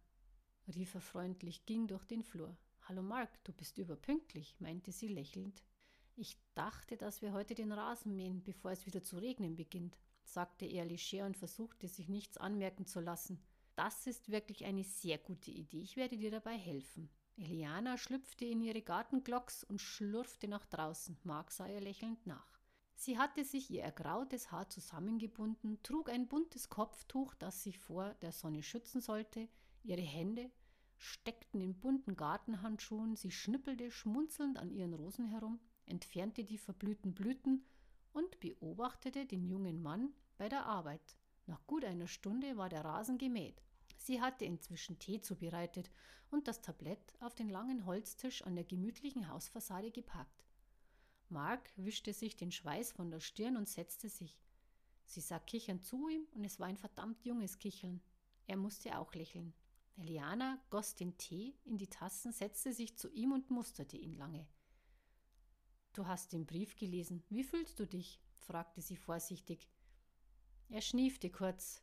rief 0.73 0.95
er 0.95 1.01
freundlich, 1.01 1.67
ging 1.67 1.85
durch 1.85 2.03
den 2.05 2.23
Flur. 2.23 2.57
Hallo 2.85 3.03
Mark, 3.03 3.43
du 3.43 3.53
bist 3.53 3.77
überpünktlich, 3.77 4.55
meinte 4.57 4.91
sie 4.91 5.09
lächelnd. 5.09 5.61
Ich 6.15 6.35
dachte, 6.55 6.97
dass 6.97 7.21
wir 7.21 7.33
heute 7.33 7.53
den 7.53 7.71
Rasen 7.71 8.15
mähen, 8.15 8.43
bevor 8.43 8.71
es 8.71 8.87
wieder 8.87 9.03
zu 9.03 9.19
regnen 9.19 9.55
beginnt, 9.55 9.99
sagte 10.23 10.65
er 10.65 10.83
leger 10.83 11.27
und 11.27 11.37
versuchte, 11.37 11.87
sich 11.87 12.09
nichts 12.09 12.37
anmerken 12.37 12.87
zu 12.87 13.01
lassen. 13.01 13.39
Das 13.75 14.07
ist 14.07 14.31
wirklich 14.31 14.65
eine 14.65 14.83
sehr 14.83 15.19
gute 15.19 15.51
Idee. 15.51 15.81
Ich 15.81 15.95
werde 15.95 16.17
dir 16.17 16.31
dabei 16.31 16.57
helfen. 16.57 17.11
Eliana 17.37 17.97
schlüpfte 17.97 18.45
in 18.45 18.61
ihre 18.61 18.81
Gartenglocks 18.81 19.63
und 19.63 19.79
schlurfte 19.79 20.47
nach 20.47 20.65
draußen. 20.65 21.17
Mark 21.23 21.51
sah 21.51 21.67
ihr 21.67 21.81
lächelnd 21.81 22.25
nach. 22.25 22.57
Sie 22.95 23.19
hatte 23.19 23.45
sich 23.45 23.69
ihr 23.69 23.83
ergrautes 23.83 24.51
Haar 24.51 24.69
zusammengebunden, 24.69 25.81
trug 25.83 26.09
ein 26.09 26.27
buntes 26.27 26.69
Kopftuch, 26.69 27.35
das 27.35 27.61
sie 27.61 27.73
vor 27.73 28.15
der 28.23 28.31
Sonne 28.31 28.63
schützen 28.63 29.01
sollte. 29.01 29.47
Ihre 29.83 30.01
Hände 30.01 30.49
steckten 30.97 31.61
in 31.61 31.79
bunten 31.79 32.15
Gartenhandschuhen. 32.15 33.15
Sie 33.15 33.29
schnippelte 33.29 33.91
schmunzelnd 33.91 34.57
an 34.57 34.71
ihren 34.71 34.95
Rosen 34.95 35.29
herum, 35.29 35.59
entfernte 35.85 36.43
die 36.43 36.57
verblühten 36.57 37.13
Blüten 37.13 37.63
und 38.13 38.39
beobachtete 38.39 39.27
den 39.27 39.45
jungen 39.45 39.81
Mann 39.83 40.11
bei 40.39 40.49
der 40.49 40.65
Arbeit. 40.65 41.17
Nach 41.45 41.65
gut 41.67 41.85
einer 41.85 42.07
Stunde 42.07 42.57
war 42.57 42.67
der 42.67 42.83
Rasen 42.83 43.19
gemäht. 43.19 43.61
Sie 43.97 44.21
hatte 44.21 44.45
inzwischen 44.45 44.99
Tee 44.99 45.21
zubereitet 45.21 45.89
und 46.29 46.47
das 46.47 46.61
Tablett 46.61 47.13
auf 47.19 47.35
den 47.35 47.49
langen 47.49 47.85
Holztisch 47.85 48.41
an 48.43 48.55
der 48.55 48.63
gemütlichen 48.63 49.29
Hausfassade 49.29 49.91
gepackt. 49.91 50.45
Mark 51.29 51.71
wischte 51.75 52.13
sich 52.13 52.35
den 52.35 52.51
Schweiß 52.51 52.91
von 52.91 53.11
der 53.11 53.19
Stirn 53.19 53.57
und 53.57 53.67
setzte 53.67 54.07
sich. 54.09 54.39
Sie 55.05 55.21
sah 55.21 55.39
kichernd 55.39 55.85
zu 55.85 56.07
ihm 56.09 56.27
und 56.33 56.43
es 56.43 56.59
war 56.59 56.67
ein 56.67 56.77
verdammt 56.77 57.23
junges 57.25 57.59
Kicheln. 57.59 58.01
Er 58.45 58.57
musste 58.57 58.97
auch 58.97 59.13
lächeln. 59.13 59.53
Eliana 59.97 60.61
goss 60.69 60.95
den 60.95 61.17
Tee 61.17 61.55
in 61.65 61.77
die 61.77 61.89
Tassen, 61.89 62.31
setzte 62.31 62.71
sich 62.71 62.97
zu 62.97 63.09
ihm 63.11 63.31
und 63.31 63.49
musterte 63.49 63.97
ihn 63.97 64.13
lange. 64.13 64.47
Du 65.93 66.05
hast 66.05 66.33
den 66.33 66.45
Brief 66.45 66.75
gelesen. 66.75 67.23
Wie 67.29 67.43
fühlst 67.43 67.79
du 67.79 67.87
dich? 67.87 68.21
fragte 68.35 68.81
sie 68.81 68.95
vorsichtig. 68.95 69.67
Er 70.69 70.81
schniefte 70.81 71.31
kurz. 71.31 71.81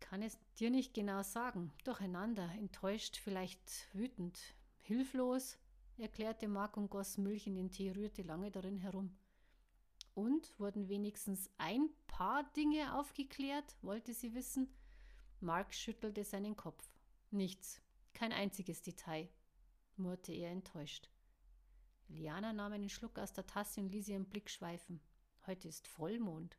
Kann 0.00 0.22
es 0.22 0.38
dir 0.58 0.70
nicht 0.70 0.94
genau 0.94 1.22
sagen. 1.22 1.72
Durcheinander, 1.84 2.50
enttäuscht, 2.52 3.16
vielleicht 3.16 3.88
wütend, 3.92 4.38
hilflos, 4.82 5.58
erklärte 5.98 6.48
Mark 6.48 6.76
und 6.76 6.90
goss 6.90 7.18
Milch 7.18 7.46
in 7.46 7.54
den 7.54 7.70
Tee, 7.70 7.90
rührte 7.90 8.22
lange 8.22 8.50
darin 8.50 8.76
herum. 8.76 9.16
Und 10.14 10.58
wurden 10.58 10.88
wenigstens 10.88 11.50
ein 11.58 11.90
paar 12.06 12.44
Dinge 12.54 12.98
aufgeklärt, 12.98 13.76
wollte 13.82 14.14
sie 14.14 14.34
wissen. 14.34 14.72
Mark 15.40 15.74
schüttelte 15.74 16.24
seinen 16.24 16.56
Kopf. 16.56 16.88
Nichts, 17.30 17.82
kein 18.14 18.32
einziges 18.32 18.80
Detail, 18.82 19.28
murrte 19.96 20.32
er 20.32 20.50
enttäuscht. 20.50 21.10
Liana 22.08 22.52
nahm 22.52 22.72
einen 22.72 22.88
Schluck 22.88 23.18
aus 23.18 23.32
der 23.32 23.46
Tasse 23.46 23.80
und 23.80 23.90
ließ 23.90 24.08
ihren 24.08 24.28
Blick 24.28 24.48
schweifen. 24.48 25.00
Heute 25.46 25.68
ist 25.68 25.86
Vollmond. 25.88 26.56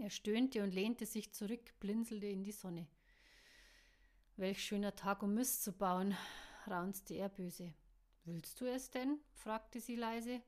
Er 0.00 0.08
stöhnte 0.08 0.62
und 0.62 0.72
lehnte 0.72 1.04
sich 1.04 1.30
zurück, 1.34 1.78
blinzelte 1.78 2.26
in 2.26 2.42
die 2.42 2.52
Sonne. 2.52 2.86
Welch 4.36 4.64
schöner 4.64 4.96
Tag, 4.96 5.22
um 5.22 5.34
Mist 5.34 5.62
zu 5.62 5.72
bauen, 5.72 6.16
raunzte 6.66 7.12
er 7.16 7.28
böse. 7.28 7.74
Willst 8.24 8.58
du 8.62 8.64
es 8.64 8.90
denn? 8.90 9.20
fragte 9.34 9.78
sie 9.78 9.96
leise. 9.96 10.40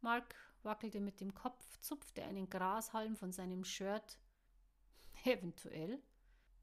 Mark 0.00 0.36
wackelte 0.62 1.00
mit 1.00 1.20
dem 1.20 1.34
Kopf, 1.34 1.76
zupfte 1.80 2.22
einen 2.22 2.48
Grashalm 2.48 3.16
von 3.16 3.32
seinem 3.32 3.64
Shirt. 3.64 4.16
Eventuell. 5.24 6.00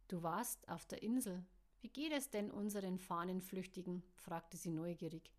Du 0.07 0.23
warst 0.23 0.69
auf 0.69 0.85
der 0.85 1.03
Insel. 1.03 1.43
Wie 1.81 1.89
geht 1.89 2.13
es 2.13 2.29
denn 2.29 2.49
unseren 2.49 2.97
Fahnenflüchtigen? 2.97 4.03
fragte 4.15 4.55
sie 4.55 4.71
neugierig. 4.71 5.33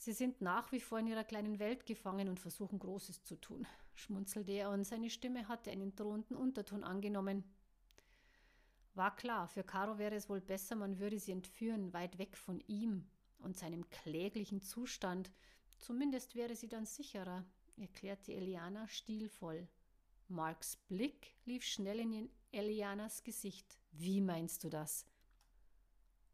Sie 0.00 0.14
sind 0.14 0.40
nach 0.40 0.72
wie 0.72 0.80
vor 0.80 0.98
in 0.98 1.08
ihrer 1.08 1.24
kleinen 1.24 1.58
Welt 1.58 1.84
gefangen 1.84 2.30
und 2.30 2.40
versuchen 2.40 2.78
Großes 2.78 3.22
zu 3.22 3.36
tun, 3.36 3.66
schmunzelte 3.94 4.50
er 4.52 4.70
und 4.70 4.84
seine 4.84 5.10
Stimme 5.10 5.46
hatte 5.46 5.70
einen 5.70 5.94
drohenden 5.94 6.38
Unterton 6.38 6.84
angenommen. 6.84 7.44
War 8.94 9.14
klar, 9.14 9.46
für 9.46 9.62
Caro 9.62 9.98
wäre 9.98 10.14
es 10.14 10.30
wohl 10.30 10.40
besser, 10.40 10.74
man 10.74 11.00
würde 11.00 11.18
sie 11.18 11.32
entführen, 11.32 11.92
weit 11.92 12.16
weg 12.16 12.38
von 12.38 12.60
ihm 12.66 13.10
und 13.40 13.58
seinem 13.58 13.90
kläglichen 13.90 14.62
Zustand. 14.62 15.30
Zumindest 15.76 16.34
wäre 16.34 16.56
sie 16.56 16.68
dann 16.68 16.86
sicherer, 16.86 17.44
erklärte 17.76 18.32
Eliana 18.32 18.88
stilvoll. 18.88 19.68
Marks 20.28 20.76
Blick 20.76 21.34
lief 21.44 21.62
schnell 21.62 22.00
in 22.00 22.30
Elianas 22.52 23.22
Gesicht. 23.22 23.78
Wie 23.92 24.22
meinst 24.22 24.64
du 24.64 24.70
das? 24.70 25.04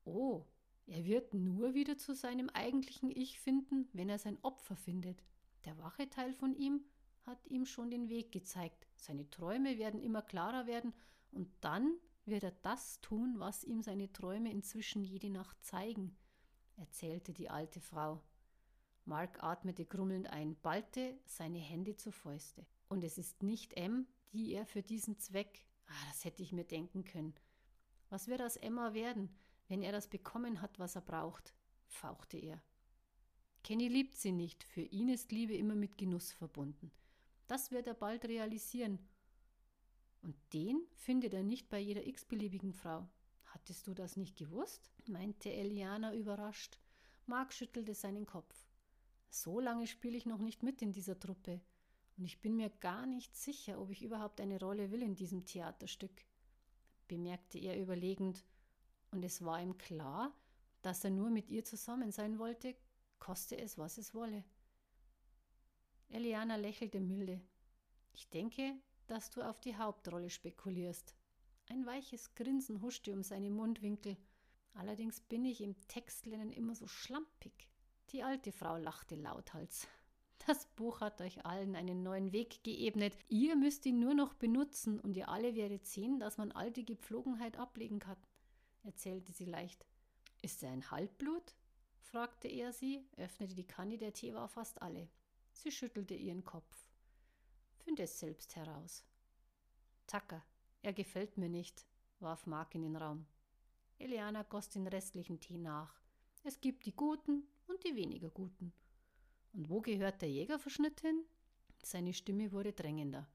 Oh, 0.05 0.44
er 0.86 1.04
wird 1.04 1.34
nur 1.34 1.74
wieder 1.74 1.98
zu 1.98 2.14
seinem 2.14 2.48
eigentlichen 2.50 3.10
Ich 3.10 3.40
finden, 3.40 3.88
wenn 3.92 4.08
er 4.08 4.18
sein 4.18 4.38
Opfer 4.42 4.76
findet. 4.76 5.22
Der 5.64 5.76
wache 5.78 6.08
Teil 6.08 6.32
von 6.32 6.54
ihm 6.54 6.84
hat 7.24 7.44
ihm 7.48 7.66
schon 7.66 7.90
den 7.90 8.08
Weg 8.08 8.30
gezeigt. 8.30 8.86
Seine 8.94 9.28
Träume 9.30 9.78
werden 9.78 10.00
immer 10.00 10.22
klarer 10.22 10.66
werden 10.66 10.94
und 11.32 11.50
dann 11.60 11.96
wird 12.24 12.44
er 12.44 12.52
das 12.62 13.00
tun, 13.00 13.34
was 13.38 13.64
ihm 13.64 13.82
seine 13.82 14.12
Träume 14.12 14.50
inzwischen 14.50 15.02
jede 15.02 15.30
Nacht 15.30 15.64
zeigen, 15.64 16.16
erzählte 16.76 17.32
die 17.32 17.50
alte 17.50 17.80
Frau. 17.80 18.22
Mark 19.04 19.42
atmete 19.42 19.86
grummelnd 19.86 20.28
ein, 20.28 20.56
ballte 20.56 21.18
seine 21.24 21.58
Hände 21.58 21.96
zu 21.96 22.10
Fäuste. 22.10 22.66
Und 22.88 23.04
es 23.04 23.18
ist 23.18 23.42
nicht 23.42 23.74
M, 23.74 24.06
die 24.32 24.52
er 24.52 24.66
für 24.66 24.82
diesen 24.82 25.18
Zweck. 25.18 25.64
Ah, 25.86 26.06
das 26.08 26.24
hätte 26.24 26.42
ich 26.42 26.52
mir 26.52 26.64
denken 26.64 27.04
können. 27.04 27.34
Was 28.08 28.26
wird 28.26 28.42
aus 28.42 28.56
Emma 28.56 28.94
werden? 28.94 29.30
Wenn 29.68 29.82
er 29.82 29.93
das 29.93 30.09
bekommen 30.09 30.60
hat, 30.60 30.78
was 30.78 30.97
er 30.97 31.02
braucht, 31.02 31.55
fauchte 31.86 32.38
er. 32.38 32.62
Kenny 33.62 33.88
liebt 33.88 34.14
sie 34.14 34.32
nicht, 34.32 34.62
für 34.64 34.82
ihn 34.82 35.09
ist 35.09 35.32
Liebe 35.32 35.56
immer 35.56 35.74
mit 35.74 35.98
Genuss 35.98 36.32
verbunden. 36.32 36.93
Das 37.47 37.70
wird 37.70 37.86
er 37.86 37.94
bald 37.94 38.24
realisieren. 38.24 38.98
Und 40.22 40.36
den 40.52 40.86
findet 40.94 41.34
er 41.34 41.43
nicht 41.43 41.68
bei 41.68 41.78
jeder 41.78 42.06
x-beliebigen 42.06 42.72
Frau. 42.72 43.09
Hattest 43.44 43.86
du 43.86 43.94
das 43.94 44.16
nicht 44.16 44.36
gewusst? 44.36 44.90
meinte 45.06 45.52
Eliana 45.52 46.14
überrascht. 46.14 46.78
Mark 47.26 47.52
schüttelte 47.52 47.94
seinen 47.94 48.26
Kopf. 48.26 48.55
So 49.30 49.60
lange 49.60 49.86
spiele 49.86 50.16
ich 50.16 50.26
noch 50.26 50.40
nicht 50.40 50.62
mit 50.62 50.82
in 50.82 50.93
dieser 50.93 51.18
Truppe. 51.18 51.60
Und 52.16 52.24
ich 52.24 52.40
bin 52.40 52.56
mir 52.56 52.70
gar 52.70 53.06
nicht 53.06 53.36
sicher, 53.36 53.80
ob 53.80 53.90
ich 53.90 54.02
überhaupt 54.02 54.40
eine 54.40 54.59
Rolle 54.59 54.90
will 54.90 55.02
in 55.02 55.14
diesem 55.14 55.44
Theaterstück, 55.44 56.24
bemerkte 57.09 57.59
er 57.59 57.80
überlegend 57.80 58.44
und 59.16 59.24
es 59.24 59.43
war 59.43 59.62
ihm 59.62 59.78
klar, 59.78 60.34
dass 60.82 61.02
er 61.02 61.10
nur 61.10 61.30
mit 61.30 61.48
ihr 61.51 61.64
zusammen 61.64 62.12
sein 62.12 62.38
wollte, 62.38 62.76
koste 63.18 63.56
es, 63.59 63.78
was 63.78 63.97
es 63.97 64.14
wolle. 64.14 64.44
Eliana 66.10 66.56
lächelte 66.56 67.01
milde. 67.01 67.40
Ich 68.12 68.28
denke, 68.28 68.74
dass 69.06 69.30
du 69.30 69.40
auf 69.40 69.59
die 69.59 69.74
Hauptrolle 69.74 70.28
spekulierst. 70.28 71.16
Ein 71.70 71.86
weiches 71.86 72.34
Grinsen 72.34 72.82
huschte 72.82 73.14
um 73.14 73.22
seine 73.22 73.51
Mundwinkel. 73.51 74.18
Allerdings 74.74 75.22
bin 75.22 75.47
ich 75.47 75.62
im 75.62 75.80
Textlernen 75.88 76.52
immer 76.52 76.74
so 76.74 76.86
schlampig. 76.86 77.70
Die 78.10 78.22
alte 78.22 78.52
Frau 78.52 78.76
lachte 78.76 79.14
lauthals. 79.14 79.88
Das 80.47 80.66
Buch 80.76 81.01
hat 81.01 81.22
euch 81.22 81.47
allen 81.47 81.74
einen 81.74 82.02
neuen 82.02 82.32
Weg 82.32 82.62
geebnet. 82.62 83.16
Ihr 83.28 83.56
müsst 83.56 83.86
ihn 83.86 83.98
nur 83.98 84.12
noch 84.12 84.34
benutzen 84.34 85.01
und 85.01 85.16
ihr 85.16 85.30
alle 85.30 85.55
werdet 85.55 85.86
sehen, 85.86 86.20
dass 86.20 86.36
man 86.36 86.52
all 86.52 86.70
die 86.70 86.84
Gepflogenheit 86.84 87.56
ablegen 87.56 87.98
kann 87.98 88.18
erzählte 88.86 89.32
sie 89.32 89.44
leicht. 89.44 89.84
Ist 90.42 90.62
er 90.62 90.70
ein 90.70 90.90
Halbblut? 90.90 91.54
fragte 91.98 92.48
er 92.48 92.72
sie, 92.72 93.04
öffnete 93.16 93.54
die 93.54 93.66
Kanne, 93.66 93.98
der 93.98 94.12
Tee 94.12 94.32
war 94.32 94.48
fast 94.48 94.80
alle. 94.80 95.08
Sie 95.52 95.72
schüttelte 95.72 96.14
ihren 96.14 96.44
Kopf. 96.44 96.88
Finde 97.78 98.04
es 98.04 98.18
selbst 98.18 98.54
heraus. 98.54 99.04
Tacker, 100.06 100.44
er 100.82 100.92
gefällt 100.92 101.36
mir 101.36 101.48
nicht, 101.48 101.84
warf 102.20 102.46
Mark 102.46 102.74
in 102.74 102.82
den 102.82 102.96
Raum. 102.96 103.26
Eliana 103.98 104.44
goss 104.44 104.68
den 104.68 104.86
restlichen 104.86 105.40
Tee 105.40 105.58
nach. 105.58 106.00
Es 106.44 106.60
gibt 106.60 106.86
die 106.86 106.94
Guten 106.94 107.48
und 107.66 107.82
die 107.84 107.96
weniger 107.96 108.30
Guten. 108.30 108.72
Und 109.52 109.68
wo 109.68 109.80
gehört 109.80 110.22
der 110.22 110.30
Jägerverschnitt 110.30 111.00
hin? 111.00 111.24
Seine 111.82 112.12
Stimme 112.12 112.52
wurde 112.52 112.72
drängender. 112.72 113.28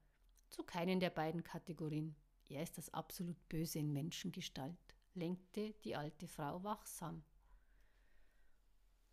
Zu 0.48 0.62
keinen 0.62 1.00
der 1.00 1.10
beiden 1.10 1.42
Kategorien. 1.42 2.14
Er 2.48 2.62
ist 2.62 2.78
das 2.78 2.92
absolut 2.94 3.36
Böse 3.48 3.78
in 3.78 3.92
Menschengestalt 3.92 4.91
lenkte 5.14 5.74
die 5.84 5.96
alte 5.96 6.28
Frau 6.28 6.62
wachsam. 6.64 7.22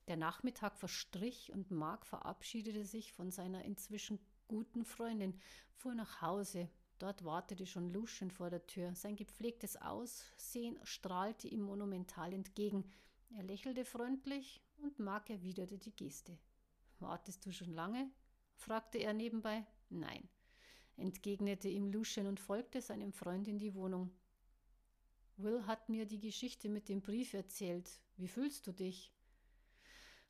Der 0.08 0.18
Nachmittag 0.18 0.76
verstrich 0.76 1.52
und 1.54 1.70
Mark 1.70 2.06
verabschiedete 2.06 2.84
sich 2.84 3.14
von 3.14 3.32
seiner 3.32 3.64
inzwischen 3.64 4.20
guten 4.48 4.84
Freundin, 4.84 5.40
fuhr 5.76 5.94
nach 5.94 6.22
Hause. 6.22 6.68
Dort 6.98 7.24
wartete 7.24 7.66
schon 7.66 7.94
Luschen 7.94 8.32
vor 8.32 8.50
der 8.50 8.66
Tür. 8.66 8.96
Sein 8.96 9.16
gepflegtes 9.16 9.78
Aussehen 9.78 10.78
strahlte 10.84 11.48
ihm 11.48 11.62
monumental 11.62 12.34
entgegen. 12.34 12.92
Er 13.30 13.44
lächelte 13.44 13.86
freundlich 13.86 14.62
und 14.82 15.00
Mark 15.00 15.30
erwiderte 15.30 15.78
die 15.78 15.96
Geste. 15.96 16.38
Wartest 17.00 17.46
du 17.46 17.52
schon 17.52 17.74
lange? 17.74 18.10
fragte 18.56 18.98
er 18.98 19.14
nebenbei. 19.14 19.66
Nein, 19.90 20.28
entgegnete 20.98 21.70
ihm 21.70 21.88
Luschen 21.88 22.28
und 22.28 22.40
folgte 22.40 22.82
seinem 22.82 23.14
Freund 23.14 23.48
in 23.48 23.58
die 23.58 23.74
Wohnung. 23.76 24.12
Will 25.42 25.66
hat 25.68 25.88
mir 25.88 26.06
die 26.06 26.20
Geschichte 26.20 26.68
mit 26.68 26.90
dem 26.90 27.02
Brief 27.02 27.34
erzählt. 27.34 27.90
Wie 28.18 28.28
fühlst 28.28 28.68
du 28.68 28.74
dich? 28.74 29.14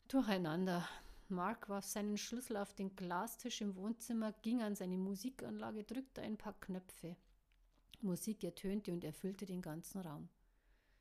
Durcheinander. 0.07 0.88
Mark 1.30 1.68
warf 1.68 1.86
seinen 1.86 2.15
Schlüssel 2.15 2.57
auf 2.57 2.76
den 2.76 2.95
Glastisch 2.95 3.61
im 3.61 3.76
Wohnzimmer, 3.76 4.34
ging 4.44 4.61
an 4.61 4.76
seine 4.76 4.98
Musikanlage, 4.98 5.84
drückte 5.84 6.22
ein 6.22 6.38
paar 6.38 6.53
Knöpfe. 6.60 7.15
Musik 8.02 8.44
ertönte 8.44 8.94
und 8.94 9.03
erfüllte 9.03 9.48
den 9.48 9.64
ganzen 9.64 10.02
Raum. 10.02 10.30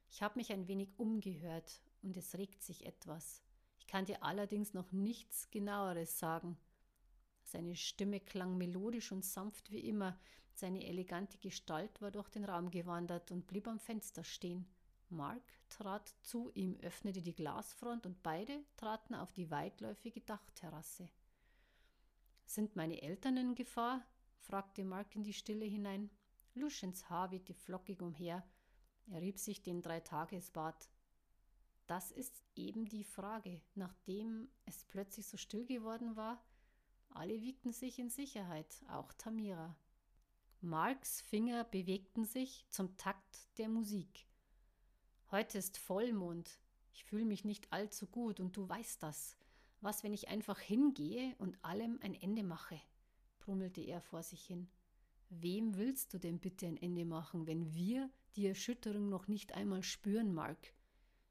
Ich 0.09 0.23
habe 0.23 0.39
mich 0.39 0.53
ein 0.53 0.69
wenig 0.69 0.89
umgehört 0.97 1.83
und 2.01 2.17
es 2.17 2.35
regt 2.39 2.63
sich 2.63 2.87
etwas. 2.87 3.43
Ich 3.79 3.87
kann 3.87 4.07
dir 4.07 4.23
allerdings 4.23 4.73
noch 4.73 4.91
nichts 4.91 5.51
genaueres 5.51 6.19
sagen. 6.19 6.57
Seine 7.43 7.77
Stimme 7.77 8.21
klang 8.21 8.57
melodisch 8.57 9.13
und 9.13 9.25
sanft 9.25 9.71
wie 9.71 9.81
immer, 9.81 10.19
seine 10.59 10.87
elegante 10.87 11.39
Gestalt 11.39 12.03
war 12.03 12.11
durch 12.11 12.29
den 12.29 12.45
Raum 12.45 12.71
gewandert 12.71 13.31
und 13.31 13.47
blieb 13.47 13.69
am 13.69 13.79
Fenster 13.79 14.25
stehen. 14.25 14.67
Mark 15.11 15.43
trat 15.69 16.13
zu 16.23 16.51
ihm, 16.55 16.79
öffnete 16.81 17.23
die 17.23 17.35
Glasfront 17.35 18.07
und 18.07 18.23
beide 18.23 18.65
traten 18.77 19.15
auf 19.15 19.33
die 19.33 19.51
weitläufige 19.51 20.21
Dachterrasse. 20.21 21.09
Sind 22.45 22.77
meine 22.77 23.01
Eltern 23.03 23.37
in 23.37 23.55
Gefahr? 23.55 24.05
fragte 24.41 24.85
Mark 24.85 25.15
in 25.15 25.23
die 25.23 25.33
Stille 25.33 25.65
hinein. 25.65 26.11
Luschens 26.55 27.09
Haar 27.09 27.31
wehte 27.31 27.55
flockig 27.55 28.03
umher. 28.03 28.43
Er 29.11 29.21
rieb 29.21 29.39
sich 29.39 29.63
den 29.63 29.81
Dreitagesbart. 29.81 30.89
Das 31.87 32.11
ist 32.11 32.43
eben 32.57 32.87
die 32.87 33.05
Frage, 33.05 33.63
nachdem 33.75 34.49
es 34.67 34.85
plötzlich 34.85 35.27
so 35.27 35.37
still 35.37 35.65
geworden 35.65 36.17
war. 36.17 36.43
Alle 37.11 37.41
wiegten 37.41 37.73
sich 37.73 37.99
in 37.99 38.11
Sicherheit, 38.11 38.83
auch 38.89 39.13
Tamira. 39.15 39.77
Marks 40.61 41.21
Finger 41.21 41.63
bewegten 41.63 42.25
sich 42.25 42.67
zum 42.69 42.97
Takt 42.97 43.47
der 43.59 43.69
Musik. 43.69 44.27
Heute 45.31 45.57
ist 45.57 45.79
Vollmond. 45.79 46.59
Ich 46.93 47.05
fühle 47.05 47.27
mich 47.27 47.45
nicht 47.45 47.73
allzu 47.73 48.09
gut 48.09 48.41
und 48.41 48.57
du 48.57 48.69
weißt 48.69 49.01
das. 49.05 49.37
Was, 49.81 50.03
wenn 50.03 50.13
ich 50.13 50.27
einfach 50.27 50.59
hingehe 50.59 51.37
und 51.39 51.65
allem 51.65 52.01
ein 52.03 52.13
Ende 52.15 52.43
mache? 52.43 52.81
brummelte 53.39 53.83
er 53.83 54.01
vor 54.01 54.25
sich 54.25 54.45
hin. 54.45 54.69
Wem 55.29 55.77
willst 55.77 56.13
du 56.13 56.19
denn 56.19 56.41
bitte 56.41 56.67
ein 56.67 56.77
Ende 56.77 57.05
machen, 57.05 57.47
wenn 57.47 57.73
wir 57.73 58.11
die 58.35 58.49
Erschütterung 58.49 59.09
noch 59.09 59.29
nicht 59.29 59.53
einmal 59.53 59.85
spüren, 59.85 60.35
Mark? 60.35 60.75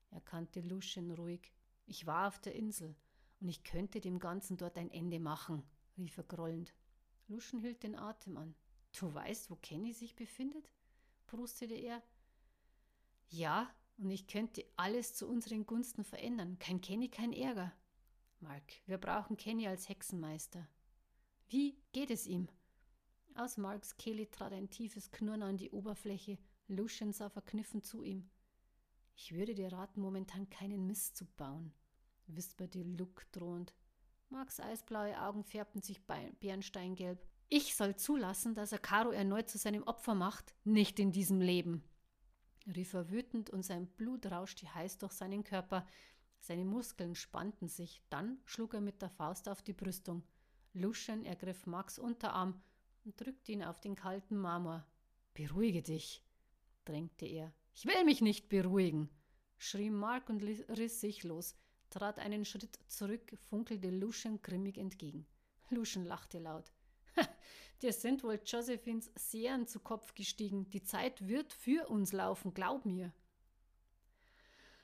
erkannte 0.10 0.62
Lucian 0.62 1.12
ruhig. 1.12 1.52
Ich 1.86 2.06
war 2.06 2.30
auf 2.30 2.40
der 2.40 2.56
Insel 2.56 2.96
und 3.42 3.50
ich 3.50 3.66
könnte 3.66 4.00
dem 4.00 4.20
Ganzen 4.20 4.56
dort 4.56 4.78
ein 4.78 4.90
Ende 4.90 5.20
machen, 5.20 5.64
rief 5.98 6.18
er 6.18 6.24
grollend. 6.24 6.74
Lucian 7.28 7.60
hielt 7.60 7.84
den 7.84 7.96
Atem 7.96 8.38
an. 8.38 8.56
Du 9.00 9.14
weißt, 9.14 9.52
wo 9.52 9.56
Kenny 9.56 9.94
sich 9.94 10.16
befindet? 10.16 10.72
brustete 11.28 11.76
er. 11.76 12.02
Ja, 13.30 13.70
und 13.98 14.10
ich 14.10 14.26
könnte 14.26 14.66
alles 14.76 15.14
zu 15.14 15.28
unseren 15.28 15.68
Gunsten 15.68 16.04
verändern. 16.04 16.58
Kein 16.58 16.82
Kenny, 16.82 17.08
kein 17.08 17.32
Ärger. 17.32 17.74
Mark, 18.40 18.64
wir 18.88 18.98
brauchen 18.98 19.38
Kenny 19.38 19.68
als 19.68 19.88
Hexenmeister. 19.88 20.68
Wie 21.50 21.78
geht 21.92 22.10
es 22.10 22.26
ihm? 22.26 22.48
Aus 23.36 23.58
Marks 23.58 23.98
Kehle 23.98 24.32
trat 24.32 24.54
ein 24.54 24.72
tiefes 24.72 25.12
Knurren 25.12 25.44
an 25.44 25.58
die 25.58 25.70
Oberfläche. 25.70 26.40
Lucian 26.68 27.14
sah 27.14 27.30
verkniffen 27.30 27.84
zu 27.84 28.02
ihm. 28.02 28.30
Ich 29.16 29.34
würde 29.34 29.54
dir 29.54 29.72
raten, 29.72 30.02
momentan 30.02 30.50
keinen 30.50 30.88
Mist 30.88 31.18
zu 31.18 31.26
bauen, 31.26 31.72
wisperte 32.26 32.82
Luke 32.82 33.26
drohend. 33.32 33.76
Marks 34.30 34.60
eisblaue 34.60 35.22
Augen 35.22 35.44
färbten 35.44 35.82
sich 35.82 36.02
bernsteingelb. 36.40 37.20
Ich 37.50 37.76
soll 37.76 37.96
zulassen, 37.96 38.56
dass 38.56 38.72
er 38.72 38.80
Caro 38.80 39.12
erneut 39.12 39.50
zu 39.50 39.58
seinem 39.58 39.84
Opfer 39.84 40.16
macht? 40.16 40.54
Nicht 40.64 41.00
in 41.00 41.12
diesem 41.12 41.42
Leben 41.42 41.84
rief 42.76 42.94
er 42.94 43.10
wütend 43.10 43.50
und 43.50 43.64
sein 43.64 43.88
Blut 43.88 44.26
rauschte 44.26 44.74
heiß 44.74 44.98
durch 44.98 45.14
seinen 45.14 45.44
Körper. 45.44 45.86
Seine 46.40 46.66
Muskeln 46.66 47.16
spannten 47.16 47.68
sich, 47.68 48.02
dann 48.10 48.40
schlug 48.46 48.74
er 48.74 48.82
mit 48.82 49.02
der 49.02 49.10
Faust 49.10 49.50
auf 49.50 49.62
die 49.62 49.74
Brüstung. 49.74 50.24
Lucian 50.74 51.26
ergriff 51.26 51.66
Max 51.66 51.98
Unterarm 51.98 52.62
und 53.06 53.20
drückte 53.20 53.52
ihn 53.52 53.64
auf 53.64 53.80
den 53.80 53.96
kalten 53.96 54.38
Marmor. 54.38 54.86
Beruhige 55.34 55.82
dich, 55.82 56.24
drängte 56.86 57.26
er. 57.26 57.54
Ich 57.74 57.86
will 57.86 58.04
mich 58.06 58.22
nicht 58.22 58.50
beruhigen, 58.50 59.10
schrie 59.58 59.90
Mark 59.90 60.30
und 60.30 60.44
riss 60.44 61.00
sich 61.00 61.24
los, 61.24 61.56
trat 61.90 62.20
einen 62.20 62.46
Schritt 62.46 62.80
zurück, 62.88 63.38
funkelte 63.50 63.90
Lucian 63.90 64.42
grimmig 64.42 64.78
entgegen. 64.78 65.26
Lucian 65.70 66.06
lachte 66.06 66.40
laut. 66.40 66.72
Dir 67.82 67.94
sind 67.94 68.24
wohl 68.24 68.40
Josephines 68.46 69.12
Sehren 69.16 69.68
zu 69.68 69.80
Kopf 69.80 70.16
gestiegen. 70.16 70.70
Die 70.70 70.84
Zeit 70.84 71.28
wird 71.28 71.54
für 71.54 71.88
uns 71.90 72.12
laufen, 72.12 72.54
glaub 72.54 72.86
mir. 72.86 73.14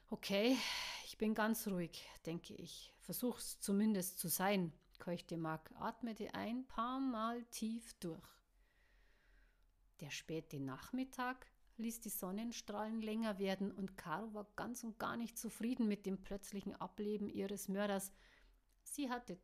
Okay, 0.10 0.58
ich 1.06 1.18
bin 1.18 1.34
ganz 1.34 1.68
ruhig, 1.68 2.08
denke 2.26 2.54
ich. 2.54 2.94
Versuch's 3.02 3.60
zumindest 3.60 4.20
zu 4.20 4.28
sein, 4.28 4.72
keuchte 5.00 5.38
Mark, 5.38 5.72
atmete 5.80 6.34
ein 6.36 6.66
paar 6.68 7.00
Mal 7.00 7.44
tief 7.46 7.94
durch. 7.96 8.22
Der 10.00 10.12
späte 10.12 10.60
Nachmittag 10.60 11.48
ließ 11.78 12.02
die 12.02 12.10
Sonnenstrahlen 12.10 13.02
länger 13.02 13.40
werden 13.40 13.72
und 13.72 13.98
Caro 13.98 14.34
war 14.34 14.48
ganz 14.56 14.84
und 14.84 15.00
gar 15.00 15.18
nicht 15.18 15.38
zufrieden 15.38 15.88
mit 15.88 16.06
dem 16.06 16.22
plötzlichen 16.22 16.76
Ableben 16.76 17.30
ihres 17.30 17.68
Mörders. 17.68 18.12
Sie 18.84 19.10
hatte 19.10 19.38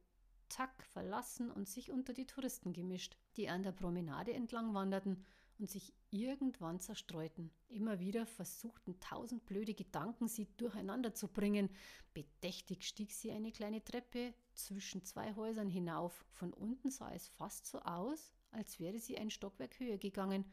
Tack 0.49 0.83
verlassen 0.83 1.51
und 1.51 1.67
sich 1.67 1.91
unter 1.91 2.13
die 2.13 2.25
Touristen 2.25 2.73
gemischt, 2.73 3.17
die 3.37 3.49
an 3.49 3.63
der 3.63 3.71
Promenade 3.71 4.33
entlang 4.33 4.73
wanderten 4.73 5.23
und 5.59 5.69
sich 5.69 5.93
irgendwann 6.09 6.79
zerstreuten. 6.79 7.51
Immer 7.67 7.99
wieder 7.99 8.25
versuchten 8.25 8.99
tausend 8.99 9.45
blöde 9.45 9.73
Gedanken, 9.73 10.27
sie 10.27 10.47
durcheinander 10.57 11.13
zu 11.13 11.27
bringen. 11.27 11.69
Bedächtig 12.13 12.87
stieg 12.87 13.11
sie 13.11 13.31
eine 13.31 13.51
kleine 13.51 13.83
Treppe 13.83 14.33
zwischen 14.53 15.03
zwei 15.03 15.35
Häusern 15.35 15.69
hinauf. 15.69 16.25
Von 16.31 16.53
unten 16.53 16.89
sah 16.89 17.11
es 17.13 17.27
fast 17.27 17.67
so 17.67 17.79
aus, 17.79 18.33
als 18.51 18.79
wäre 18.79 18.99
sie 18.99 19.17
ein 19.17 19.29
Stockwerk 19.29 19.79
höher 19.79 19.97
gegangen. 19.97 20.45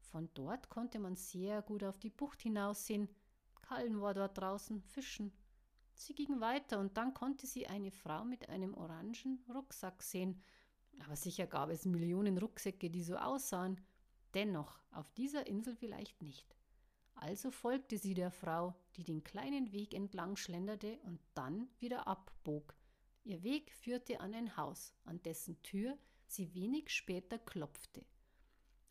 Von 0.00 0.30
dort 0.34 0.70
konnte 0.70 0.98
man 0.98 1.16
sehr 1.16 1.62
gut 1.62 1.84
auf 1.84 1.98
die 1.98 2.10
Bucht 2.10 2.42
hinaussehen. 2.42 3.08
Kallen 3.60 4.00
war 4.00 4.14
dort 4.14 4.38
draußen, 4.38 4.82
fischen. 4.82 5.32
Sie 5.98 6.14
ging 6.14 6.40
weiter 6.40 6.78
und 6.78 6.96
dann 6.96 7.12
konnte 7.12 7.48
sie 7.48 7.66
eine 7.66 7.90
Frau 7.90 8.24
mit 8.24 8.48
einem 8.48 8.72
orangen 8.74 9.44
Rucksack 9.52 10.00
sehen. 10.00 10.40
Aber 11.04 11.16
sicher 11.16 11.48
gab 11.48 11.70
es 11.70 11.86
Millionen 11.86 12.38
Rucksäcke, 12.38 12.88
die 12.88 13.02
so 13.02 13.16
aussahen. 13.16 13.80
Dennoch, 14.32 14.78
auf 14.92 15.10
dieser 15.10 15.48
Insel 15.48 15.74
vielleicht 15.74 16.22
nicht. 16.22 16.54
Also 17.16 17.50
folgte 17.50 17.98
sie 17.98 18.14
der 18.14 18.30
Frau, 18.30 18.76
die 18.96 19.02
den 19.02 19.24
kleinen 19.24 19.72
Weg 19.72 19.92
entlang 19.92 20.36
schlenderte 20.36 21.00
und 21.02 21.18
dann 21.34 21.68
wieder 21.80 22.06
abbog. 22.06 22.76
Ihr 23.24 23.42
Weg 23.42 23.72
führte 23.72 24.20
an 24.20 24.34
ein 24.34 24.56
Haus, 24.56 24.94
an 25.04 25.20
dessen 25.24 25.60
Tür 25.64 25.98
sie 26.28 26.54
wenig 26.54 26.90
später 26.90 27.40
klopfte. 27.40 28.06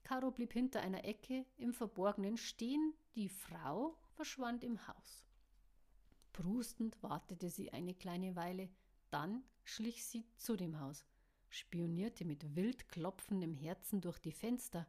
Caro 0.03 0.31
blieb 0.31 0.51
hinter 0.51 0.81
einer 0.81 1.05
Ecke 1.05 1.45
im 1.55 1.73
Verborgenen 1.73 2.35
stehen, 2.35 2.93
die 3.15 3.29
Frau 3.29 3.97
verschwand 4.09 4.65
im 4.65 4.87
Haus. 4.89 5.26
Prustend 6.37 7.01
wartete 7.01 7.49
sie 7.49 7.73
eine 7.73 7.95
kleine 7.95 8.35
Weile, 8.35 8.69
dann 9.09 9.43
schlich 9.63 10.05
sie 10.05 10.23
zu 10.37 10.55
dem 10.55 10.79
Haus, 10.79 11.03
spionierte 11.49 12.25
mit 12.25 12.55
wild 12.55 12.87
klopfendem 12.89 13.55
Herzen 13.55 14.01
durch 14.01 14.19
die 14.19 14.31
Fenster, 14.31 14.87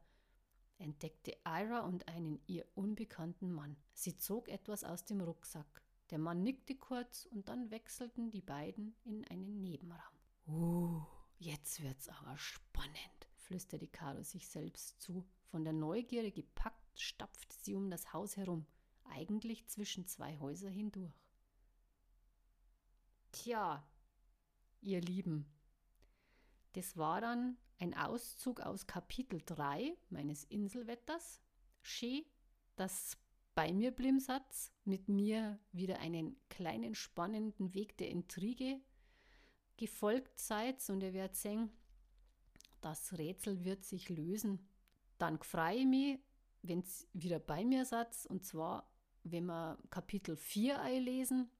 entdeckte 0.76 1.34
Ira 1.46 1.86
und 1.86 2.06
einen 2.06 2.38
ihr 2.48 2.66
unbekannten 2.74 3.50
Mann. 3.50 3.78
Sie 3.94 4.14
zog 4.14 4.50
etwas 4.50 4.84
aus 4.84 5.06
dem 5.06 5.22
Rucksack. 5.22 5.82
Der 6.10 6.18
Mann 6.18 6.42
nickte 6.42 6.74
kurz 6.74 7.24
und 7.24 7.48
dann 7.48 7.70
wechselten 7.70 8.30
die 8.30 8.42
beiden 8.42 8.94
in 9.06 9.26
einen 9.28 9.62
Nebenraum. 9.62 10.18
Uh, 10.46 11.00
jetzt 11.38 11.82
wird's 11.82 12.10
aber 12.10 12.36
spannend, 12.36 13.26
flüsterte 13.36 13.88
Caro 13.88 14.22
sich 14.22 14.48
selbst 14.48 15.00
zu. 15.00 15.26
Von 15.46 15.64
der 15.64 15.72
Neugierde 15.72 16.30
gepackt 16.30 17.00
stapfte 17.00 17.56
sie 17.62 17.74
um 17.74 17.88
das 17.88 18.12
Haus 18.12 18.36
herum, 18.36 18.66
eigentlich 19.04 19.66
zwischen 19.66 20.06
zwei 20.06 20.38
Häuser 20.38 20.68
hindurch. 20.68 21.27
Tja, 23.30 23.86
ihr 24.80 25.02
Lieben, 25.02 25.46
das 26.72 26.96
war 26.96 27.20
dann 27.20 27.58
ein 27.78 27.94
Auszug 27.94 28.60
aus 28.60 28.86
Kapitel 28.86 29.42
3 29.44 29.96
meines 30.08 30.44
Inselwetters. 30.44 31.42
Schön, 31.82 32.24
dass 32.76 33.18
bei 33.54 33.70
mir 33.70 33.90
Blimsatz 33.90 34.72
mit 34.84 35.08
mir 35.08 35.60
wieder 35.72 35.98
einen 35.98 36.40
kleinen 36.48 36.94
spannenden 36.94 37.74
Weg 37.74 37.98
der 37.98 38.08
Intrige 38.08 38.80
gefolgt 39.76 40.38
seid 40.38 40.88
und 40.88 41.02
ihr 41.02 41.12
werdet 41.12 41.36
sehen, 41.36 41.70
das 42.80 43.12
Rätsel 43.18 43.62
wird 43.62 43.84
sich 43.84 44.08
lösen. 44.08 44.68
Dann 45.18 45.38
freue 45.42 45.80
ich 45.80 45.86
mich, 45.86 46.18
wenn 46.62 46.80
es 46.80 47.06
wieder 47.12 47.40
bei 47.40 47.62
mir 47.64 47.84
seid 47.84 48.08
und 48.30 48.46
zwar, 48.46 48.90
wenn 49.22 49.44
wir 49.44 49.78
Kapitel 49.90 50.34
4 50.34 50.80
einlesen 50.80 51.50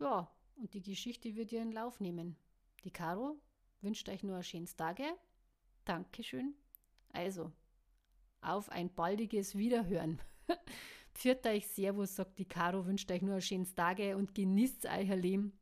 ja, 0.00 0.30
und 0.56 0.74
die 0.74 0.82
Geschichte 0.82 1.34
wird 1.36 1.52
ihren 1.52 1.72
Lauf 1.72 2.00
nehmen. 2.00 2.36
Die 2.84 2.90
Caro 2.90 3.38
wünscht 3.80 4.08
euch 4.08 4.22
nur 4.22 4.36
ein 4.36 4.42
schönes 4.42 4.76
Tage. 4.76 5.04
Dankeschön. 5.84 6.54
Also, 7.12 7.52
auf 8.40 8.68
ein 8.70 8.94
baldiges 8.94 9.56
Wiederhören. 9.56 10.20
Pfiat 11.14 11.46
euch 11.46 11.66
Servus, 11.68 12.16
sagt 12.16 12.38
die 12.38 12.44
Caro, 12.44 12.86
wünscht 12.86 13.10
euch 13.10 13.22
nur 13.22 13.36
ein 13.36 13.42
schönes 13.42 13.74
Tage 13.74 14.16
und 14.16 14.34
genießt 14.34 14.86
euer 14.86 15.16
Leben. 15.16 15.58